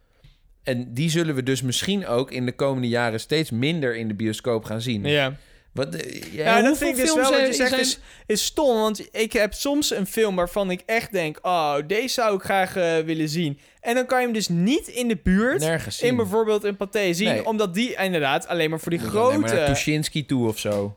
En 0.62 0.94
die 0.94 1.10
zullen 1.10 1.34
we 1.34 1.42
dus 1.42 1.62
misschien 1.62 2.06
ook 2.06 2.30
in 2.30 2.46
de 2.46 2.52
komende 2.52 2.88
jaren 2.88 3.20
steeds 3.20 3.50
minder 3.50 3.96
in 3.96 4.08
de 4.08 4.14
bioscoop 4.14 4.64
gaan 4.64 4.80
zien. 4.80 5.04
Ja, 5.04 5.36
Wat, 5.76 5.94
eh, 5.94 6.32
ja, 6.32 6.44
ja 6.56 6.62
dat 6.62 6.78
vind 6.78 6.90
ik 6.98 7.04
dus 7.04 7.14
wel 7.14 7.30
wat 7.30 7.46
je 7.46 7.52
zijn- 7.52 7.80
is, 7.80 7.98
is 8.26 8.44
stom. 8.44 8.76
Want 8.80 9.08
ik 9.16 9.32
heb 9.32 9.54
soms 9.54 9.90
een 9.90 10.06
film 10.06 10.36
waarvan 10.36 10.70
ik 10.70 10.82
echt 10.86 11.12
denk... 11.12 11.38
Oh, 11.42 11.74
deze 11.86 12.08
zou 12.08 12.36
ik 12.36 12.42
graag 12.42 12.76
eh, 12.76 12.98
willen 12.98 13.28
zien. 13.28 13.58
En 13.80 13.94
dan 13.94 14.06
kan 14.06 14.18
je 14.18 14.24
hem 14.24 14.34
dus 14.34 14.48
niet 14.48 14.88
in 14.88 15.08
de 15.08 15.18
buurt... 15.22 15.60
Nergens 15.60 15.96
zien. 15.98 16.08
in 16.08 16.16
bijvoorbeeld 16.16 16.64
een 16.64 16.76
pathé 16.76 17.12
zien. 17.12 17.28
Nee. 17.28 17.44
Omdat 17.46 17.74
die 17.74 17.94
inderdaad 17.96 18.48
alleen 18.48 18.70
maar 18.70 18.80
voor 18.80 18.90
die 18.90 19.00
alleen 19.00 19.12
maar 19.12 19.38
naar 19.38 19.48
grote... 19.48 19.64
Tuschinski 19.72 20.26
toe 20.26 20.48
of 20.48 20.58
zo. 20.58 20.94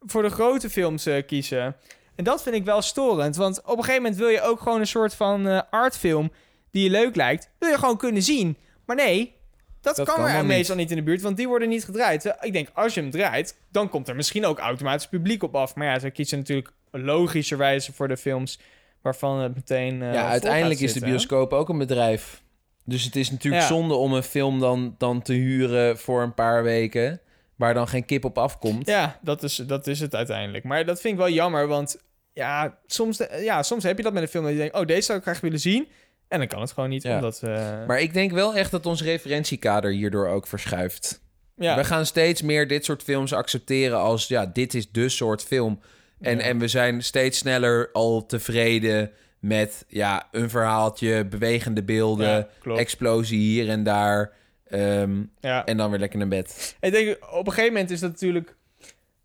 voor 0.00 0.22
de 0.22 0.30
grote 0.30 0.70
films 0.70 1.06
eh, 1.06 1.26
kiezen. 1.26 1.76
En 2.16 2.24
dat 2.24 2.42
vind 2.42 2.54
ik 2.54 2.64
wel 2.64 2.82
storend. 2.82 3.36
Want 3.36 3.60
op 3.62 3.76
een 3.78 3.84
gegeven 3.84 4.02
moment 4.02 4.16
wil 4.20 4.28
je 4.28 4.40
ook 4.40 4.60
gewoon 4.60 4.80
een 4.80 4.86
soort 4.86 5.14
van 5.14 5.48
eh, 5.48 5.60
artfilm 5.70 6.32
die 6.70 6.84
je 6.84 6.90
leuk 6.90 7.16
lijkt, 7.16 7.50
wil 7.58 7.68
je 7.68 7.78
gewoon 7.78 7.96
kunnen 7.96 8.22
zien. 8.22 8.56
Maar 8.86 8.96
nee, 8.96 9.35
dat, 9.86 9.96
Dat 9.96 10.06
kan, 10.06 10.24
kan 10.24 10.34
er 10.34 10.44
meestal 10.44 10.76
niet 10.76 10.90
in 10.90 10.96
de 10.96 11.02
buurt, 11.02 11.22
want 11.22 11.36
die 11.36 11.48
worden 11.48 11.68
niet 11.68 11.84
gedraaid. 11.84 12.24
Eh, 12.24 12.32
Ik 12.46 12.52
denk, 12.52 12.68
als 12.72 12.94
je 12.94 13.00
hem 13.00 13.10
draait, 13.10 13.56
dan 13.70 13.88
komt 13.88 14.08
er 14.08 14.16
misschien 14.16 14.46
ook 14.46 14.58
automatisch 14.58 15.08
publiek 15.08 15.42
op 15.42 15.54
af. 15.54 15.74
Maar 15.74 15.86
ja, 15.86 15.98
ze 15.98 16.10
kiezen 16.10 16.38
natuurlijk 16.38 16.72
logischerwijze 16.90 17.92
voor 17.92 18.08
de 18.08 18.16
films 18.16 18.58
waarvan 19.02 19.38
het 19.40 19.54
meteen. 19.54 20.02
eh, 20.02 20.12
ja, 20.12 20.28
uiteindelijk 20.28 20.80
is 20.80 20.92
de 20.92 21.00
bioscoop 21.00 21.52
ook 21.52 21.68
een 21.68 21.78
bedrijf. 21.78 22.42
Dus 22.84 23.04
het 23.04 23.16
is 23.16 23.30
natuurlijk 23.30 23.62
Ja. 23.62 23.68
zonde 23.68 23.94
om 23.94 24.12
een 24.12 24.22
film 24.22 24.60
dan, 24.60 24.94
dan 24.98 25.22
te 25.22 25.32
huren 25.32 25.98
voor 25.98 26.22
een 26.22 26.34
paar 26.34 26.62
weken... 26.62 27.20
waar 27.56 27.74
dan 27.74 27.88
geen 27.88 28.04
kip 28.04 28.24
op 28.24 28.38
afkomt. 28.38 28.86
Ja, 28.86 29.18
dat 29.22 29.42
is, 29.42 29.54
dat 29.56 29.86
is 29.86 30.00
het 30.00 30.14
uiteindelijk. 30.14 30.64
Maar 30.64 30.84
dat 30.84 31.00
vind 31.00 31.12
ik 31.14 31.18
wel 31.20 31.30
jammer, 31.30 31.66
want 31.66 31.96
ja 32.32 32.78
soms, 32.86 33.16
de- 33.16 33.40
ja, 33.44 33.62
soms 33.62 33.82
heb 33.82 33.96
je 33.96 34.02
dat 34.02 34.12
met 34.12 34.22
een 34.22 34.28
film 34.28 34.44
dat 34.44 34.52
je 34.52 34.58
denkt... 34.58 34.74
oh, 34.74 34.86
deze 34.86 35.02
zou 35.02 35.18
ik 35.18 35.24
graag 35.24 35.40
willen 35.40 35.60
zien. 35.60 35.88
En 36.28 36.38
dan 36.38 36.46
kan 36.48 36.60
het 36.60 36.72
gewoon 36.72 36.88
niet, 36.88 37.02
Ja. 37.02 37.14
omdat... 37.14 37.40
eh, 37.42 37.86
Maar 37.86 38.00
ik 38.00 38.12
denk 38.12 38.30
wel 38.32 38.54
echt 38.54 38.70
dat 38.70 38.86
ons 38.86 39.02
referentiekader 39.02 39.90
hierdoor 39.90 40.28
ook 40.28 40.46
verschuift. 40.46 41.20
ja. 41.56 41.76
We 41.76 41.84
gaan 41.84 42.06
steeds 42.06 42.42
meer 42.42 42.68
dit 42.68 42.84
soort 42.84 43.02
films 43.02 43.32
accepteren 43.32 43.98
als... 43.98 44.28
ja, 44.28 44.46
dit 44.46 44.74
is 44.74 44.90
de 44.90 45.08
soort 45.08 45.42
film. 45.42 45.80
En, 46.20 46.36
Ja. 46.38 46.42
en 46.44 46.58
we 46.58 46.68
zijn 46.68 47.02
steeds 47.02 47.38
sneller 47.38 47.90
al 47.92 48.26
tevreden 48.26 49.10
met 49.38 49.84
ja, 49.88 50.28
een 50.30 50.50
verhaaltje, 50.50 51.24
bewegende 51.26 51.82
beelden... 51.82 52.48
Explosie 52.76 53.38
hier 53.38 53.68
en 53.68 53.82
daar... 53.82 54.32
ehm, 54.66 55.22
en 55.40 55.76
dan 55.76 55.90
weer 55.90 55.98
lekker 55.98 56.18
naar 56.18 56.28
bed. 56.28 56.76
Ik 56.80 56.92
denk, 56.92 57.16
op 57.32 57.46
een 57.46 57.52
gegeven 57.52 57.72
moment 57.72 57.90
is 57.90 58.00
dat 58.00 58.10
natuurlijk... 58.10 58.56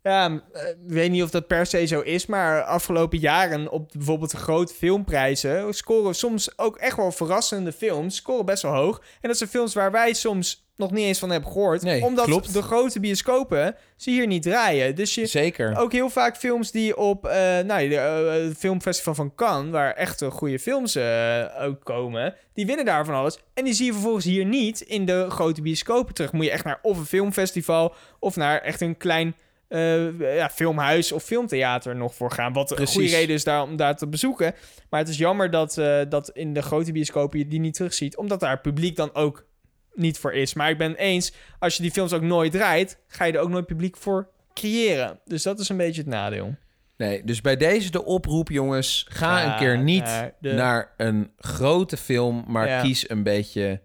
Ja, 0.02 0.42
eh, 0.52 0.68
ik 0.68 0.76
weet 0.86 1.10
niet 1.10 1.22
of 1.22 1.30
dat 1.30 1.46
per 1.46 1.66
se 1.66 1.86
zo 1.86 2.00
is, 2.00 2.26
maar 2.26 2.62
afgelopen 2.62 3.18
jaren 3.18 3.70
op 3.70 3.90
bijvoorbeeld 3.92 4.30
de 4.30 4.36
grote 4.36 4.74
filmprijzen 4.74 5.74
scoren 5.74 6.14
soms 6.14 6.58
ook 6.58 6.76
echt 6.76 6.96
wel 6.96 7.12
verrassende 7.12 7.72
films, 7.72 8.16
scoren 8.16 8.44
best 8.44 8.62
wel 8.62 8.72
hoog. 8.74 9.02
En 9.20 9.28
dat 9.28 9.38
zijn 9.38 9.50
films 9.50 9.74
waar 9.74 9.90
wij 9.90 10.12
soms 10.12 10.70
nog 10.76 10.90
niet 10.90 11.04
eens 11.04 11.18
van 11.18 11.30
hebben 11.30 11.52
gehoord, 11.52 11.82
Nee, 11.82 12.02
omdat 12.04 12.24
klopt. 12.24 12.52
de 12.52 12.62
grote 12.62 13.00
bioscopen 13.00 13.76
ze 13.96 14.10
hier 14.10 14.26
niet 14.26 14.42
draaien. 14.42 14.94
Dus 14.94 15.14
je, 15.14 15.26
Zeker. 15.26 15.78
ook 15.78 15.92
heel 15.92 16.10
vaak 16.10 16.36
films 16.36 16.70
die 16.70 16.96
op 16.96 17.26
eh 17.26 17.58
nou, 17.58 17.88
de 17.88 17.96
eh, 17.96 18.46
het 18.48 18.58
filmfestival 18.58 19.14
van 19.14 19.34
Cannes, 19.34 19.70
waar 19.72 19.92
echt 19.92 20.22
goede 20.24 20.58
films 20.58 20.94
eh, 20.94 21.44
ook 21.60 21.84
komen, 21.84 22.34
die 22.54 22.66
winnen 22.66 22.84
daar 22.84 23.04
van 23.04 23.14
alles. 23.14 23.38
En 23.54 23.64
die 23.64 23.74
zie 23.74 23.86
je 23.86 23.92
vervolgens 23.92 24.24
hier 24.24 24.44
niet 24.44 24.80
in 24.80 25.04
de 25.06 25.26
grote 25.28 25.62
bioscopen 25.62 26.14
terug. 26.14 26.32
Moet 26.32 26.44
je 26.44 26.50
echt 26.50 26.64
naar 26.64 26.78
of 26.82 26.98
een 26.98 27.06
filmfestival 27.06 27.94
of 28.18 28.36
naar 28.36 28.60
echt 28.60 28.80
een 28.80 28.96
klein 28.96 29.34
eh, 29.72 30.36
ja, 30.36 30.50
filmhuis 30.50 31.12
of 31.12 31.22
filmtheater 31.24 31.96
nog 31.96 32.14
voor 32.14 32.30
gaan. 32.30 32.52
Wat 32.52 32.78
een 32.78 32.86
goede 32.86 33.08
reden 33.08 33.34
is 33.34 33.44
daar, 33.44 33.62
om 33.62 33.76
daar 33.76 33.96
te 33.96 34.06
bezoeken. 34.08 34.54
Maar 34.90 35.00
het 35.00 35.08
is 35.08 35.16
jammer 35.18 35.50
dat, 35.50 35.78
eh, 35.78 36.00
dat 36.08 36.28
in 36.30 36.52
de 36.54 36.62
grote 36.62 36.92
bioscopen 36.92 37.38
je 37.38 37.48
die 37.48 37.60
niet 37.60 37.74
terugziet, 37.74 38.16
omdat 38.16 38.40
daar 38.40 38.60
publiek 38.60 38.96
dan 38.96 39.14
ook 39.14 39.46
niet 39.94 40.18
voor 40.18 40.32
is. 40.32 40.54
Maar 40.54 40.70
ik 40.70 40.78
ben 40.78 40.94
eens, 40.94 41.32
als 41.58 41.76
je 41.76 41.82
die 41.82 41.90
films 41.92 42.12
ook 42.12 42.22
nooit 42.22 42.52
draait, 42.52 42.98
ga 43.06 43.24
je 43.24 43.32
er 43.32 43.38
ook 43.40 43.48
nooit 43.48 43.66
publiek 43.66 43.96
voor 43.96 44.28
creëren. 44.54 45.18
Dus 45.24 45.42
dat 45.42 45.60
is 45.60 45.68
een 45.68 45.76
beetje 45.76 46.00
het 46.00 46.10
nadeel. 46.10 46.54
Nee, 46.96 47.24
dus 47.24 47.40
bij 47.40 47.56
deze 47.56 47.90
de 47.90 48.04
oproep, 48.04 48.48
jongens. 48.48 49.06
Ga 49.08 49.52
een 49.52 49.58
keer 49.58 49.78
niet 49.78 50.04
naar 50.04 50.34
de- 50.40 50.52
naar 50.52 50.92
een 50.96 51.30
grote 51.36 51.96
film, 51.96 52.44
maar 52.48 52.68
Ja. 52.68 52.80
kies 52.82 53.10
een 53.10 53.22
beetje 53.22 53.80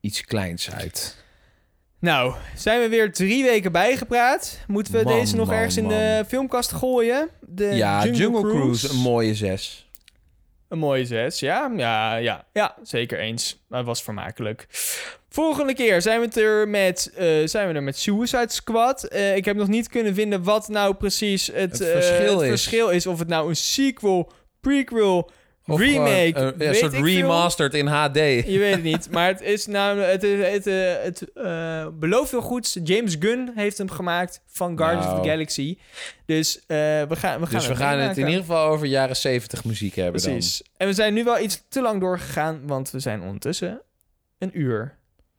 iets 0.00 0.24
kleins 0.24 0.70
uit. 0.70 1.24
Nou, 1.98 2.34
zijn 2.56 2.80
we 2.80 2.88
weer 2.88 3.12
drie 3.12 3.44
weken 3.44 3.72
bijgepraat. 3.72 4.58
Moeten 4.66 4.92
we 4.92 5.02
Man, 5.02 5.18
deze 5.18 5.36
nog 5.36 5.46
man, 5.46 5.56
ergens 5.56 5.76
in 5.76 5.88
de 5.88 6.24
filmkast 6.28 6.72
gooien? 6.72 7.28
De 7.40 7.64
ja, 7.64 8.06
Jungle, 8.06 8.50
Cruise, 8.50 8.88
een 8.88 8.96
mooie 8.96 9.34
zes. 9.34 9.88
Een 10.68 10.78
mooie 10.78 11.04
zes, 11.06 11.38
ja. 11.40 11.72
Ja, 11.76 12.16
ja, 12.16 12.44
ja 12.52 12.74
zeker 12.82 13.18
eens. 13.18 13.64
Dat 13.68 13.84
was 13.84 14.02
vermakelijk. 14.02 14.66
Volgende 15.28 15.74
keer 15.74 16.02
zijn 16.02 16.20
we 16.20 16.26
het 16.26 16.36
er 16.36 16.68
met, 16.68 17.12
eh, 17.14 17.26
zijn 17.44 17.68
we 17.68 17.74
er 17.74 17.82
met 17.82 17.98
Suicide 17.98 18.52
Squad. 18.52 19.04
Eh, 19.04 19.36
ik 19.36 19.44
heb 19.44 19.56
nog 19.56 19.68
niet 19.68 19.88
kunnen 19.88 20.14
vinden 20.14 20.42
wat 20.42 20.68
nou 20.68 20.94
precies 20.94 21.46
het, 21.46 21.54
Het 21.56 21.80
eh, 21.80 21.90
verschil 21.90 22.32
het 22.32 22.42
is. 22.42 22.48
verschil 22.48 22.88
is. 22.88 23.06
Of 23.06 23.18
het 23.18 23.28
nou 23.28 23.48
een 23.48 23.56
sequel, 23.56 24.32
prequel, 24.60 25.30
Of 25.66 25.80
remake, 25.80 26.32
gewoon, 26.34 26.54
ja, 26.58 26.68
een 26.68 26.74
soort 26.74 26.94
veel. 26.94 27.04
remastered 27.04 27.74
in 27.74 27.86
HD. 27.86 28.16
Je 28.16 28.58
weet 28.58 28.74
het 28.74 28.82
niet, 28.82 29.10
maar 29.10 29.26
het 29.26 29.40
is 29.40 29.66
namelijk 29.66 30.12
het, 30.12 30.22
het, 30.22 30.52
het, 30.52 30.66
eh, 30.66 31.02
het 31.02 31.32
eh, 31.32 31.86
belooft 31.92 32.28
veel 32.28 32.40
goeds. 32.40 32.78
James 32.84 33.16
Gunn 33.18 33.52
heeft 33.54 33.78
hem 33.78 33.90
gemaakt 33.90 34.42
van 34.46 34.78
Guardians 34.78 35.06
of 35.06 35.12
Nou. 35.12 35.22
the 35.22 35.28
Galaxy. 35.28 35.78
Dus 36.26 36.58
eh, 36.58 36.66
we 36.76 37.16
gaan, 37.16 37.40
we 37.40 37.46
gaan 37.46 37.58
Dus 37.58 37.66
we 37.66 37.76
gaan 37.76 37.98
het 37.98 38.18
in 38.18 38.26
ieder 38.26 38.40
geval 38.40 38.68
over 38.68 38.86
jaren 38.86 39.16
70 39.16 39.64
muziek 39.64 39.94
hebben 39.94 40.20
Precies. 40.20 40.62
En 40.76 40.86
we 40.86 40.92
zijn 40.92 41.14
nu 41.14 41.24
wel 41.24 41.38
iets 41.38 41.62
te 41.68 41.82
lang 41.82 42.00
doorgegaan, 42.00 42.60
want 42.66 42.90
we 42.90 43.00
zijn 43.00 43.22
ondertussen 43.22 43.82
een 44.38 44.60
uur 44.60 44.95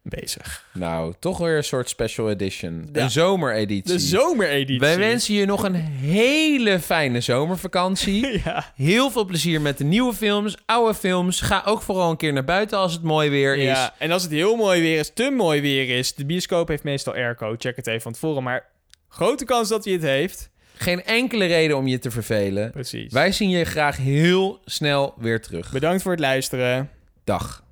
bezig. 0.09 0.65
Nou, 0.73 1.13
toch 1.19 1.37
weer 1.37 1.57
een 1.57 1.63
soort 1.63 1.89
special 1.89 2.29
edition. 2.29 2.89
Ja. 2.93 3.01
Een 3.03 3.09
zomereditie. 3.11 3.93
De 3.93 3.99
zomereditie. 3.99 4.79
Wij 4.79 4.97
wensen 4.97 5.33
je 5.33 5.45
nog 5.45 5.63
een 5.63 5.75
hele 5.75 6.79
fijne 6.79 7.21
zomervakantie. 7.21 8.25
Ja. 8.45 8.71
Heel 8.75 9.11
veel 9.11 9.25
plezier 9.25 9.61
met 9.61 9.77
de 9.77 9.83
nieuwe 9.83 10.13
films, 10.13 10.57
oude 10.65 10.93
films. 10.93 11.41
Ga 11.41 11.63
ook 11.65 11.81
vooral 11.81 12.09
een 12.11 12.17
keer 12.17 12.33
naar 12.33 12.43
buiten 12.43 12.77
als 12.77 12.93
het 12.93 13.03
mooi 13.03 13.29
weer 13.29 13.57
is. 13.57 13.63
ja, 13.63 13.93
en 13.97 14.11
als 14.11 14.23
het 14.23 14.31
heel 14.31 14.55
mooi 14.55 14.81
weer 14.81 14.99
is, 14.99 15.11
te 15.13 15.29
mooi 15.31 15.61
weer 15.61 15.97
is. 15.97 16.13
De 16.15 16.25
bioscoop 16.25 16.67
heeft 16.67 16.83
meestal 16.83 17.13
airco. 17.13 17.55
Check 17.57 17.75
het 17.75 17.87
even 17.87 18.01
van 18.01 18.13
tevoren. 18.13 18.43
Maar 18.43 18.65
grote 19.09 19.45
kans 19.45 19.69
dat 19.69 19.83
hij 19.83 19.93
het 19.93 20.01
heeft. 20.01 20.49
Geen 20.73 21.03
enkele 21.03 21.45
reden 21.45 21.77
om 21.77 21.87
je 21.87 21.99
te 21.99 22.11
vervelen. 22.11 22.71
Precies. 22.71 23.13
Wij 23.13 23.31
zien 23.31 23.49
je 23.49 23.63
graag 23.63 23.97
heel 23.97 24.59
snel 24.65 25.13
weer 25.17 25.41
terug. 25.41 25.71
Bedankt 25.71 26.01
voor 26.01 26.11
het 26.11 26.19
luisteren. 26.21 26.89
Dag. 27.23 27.63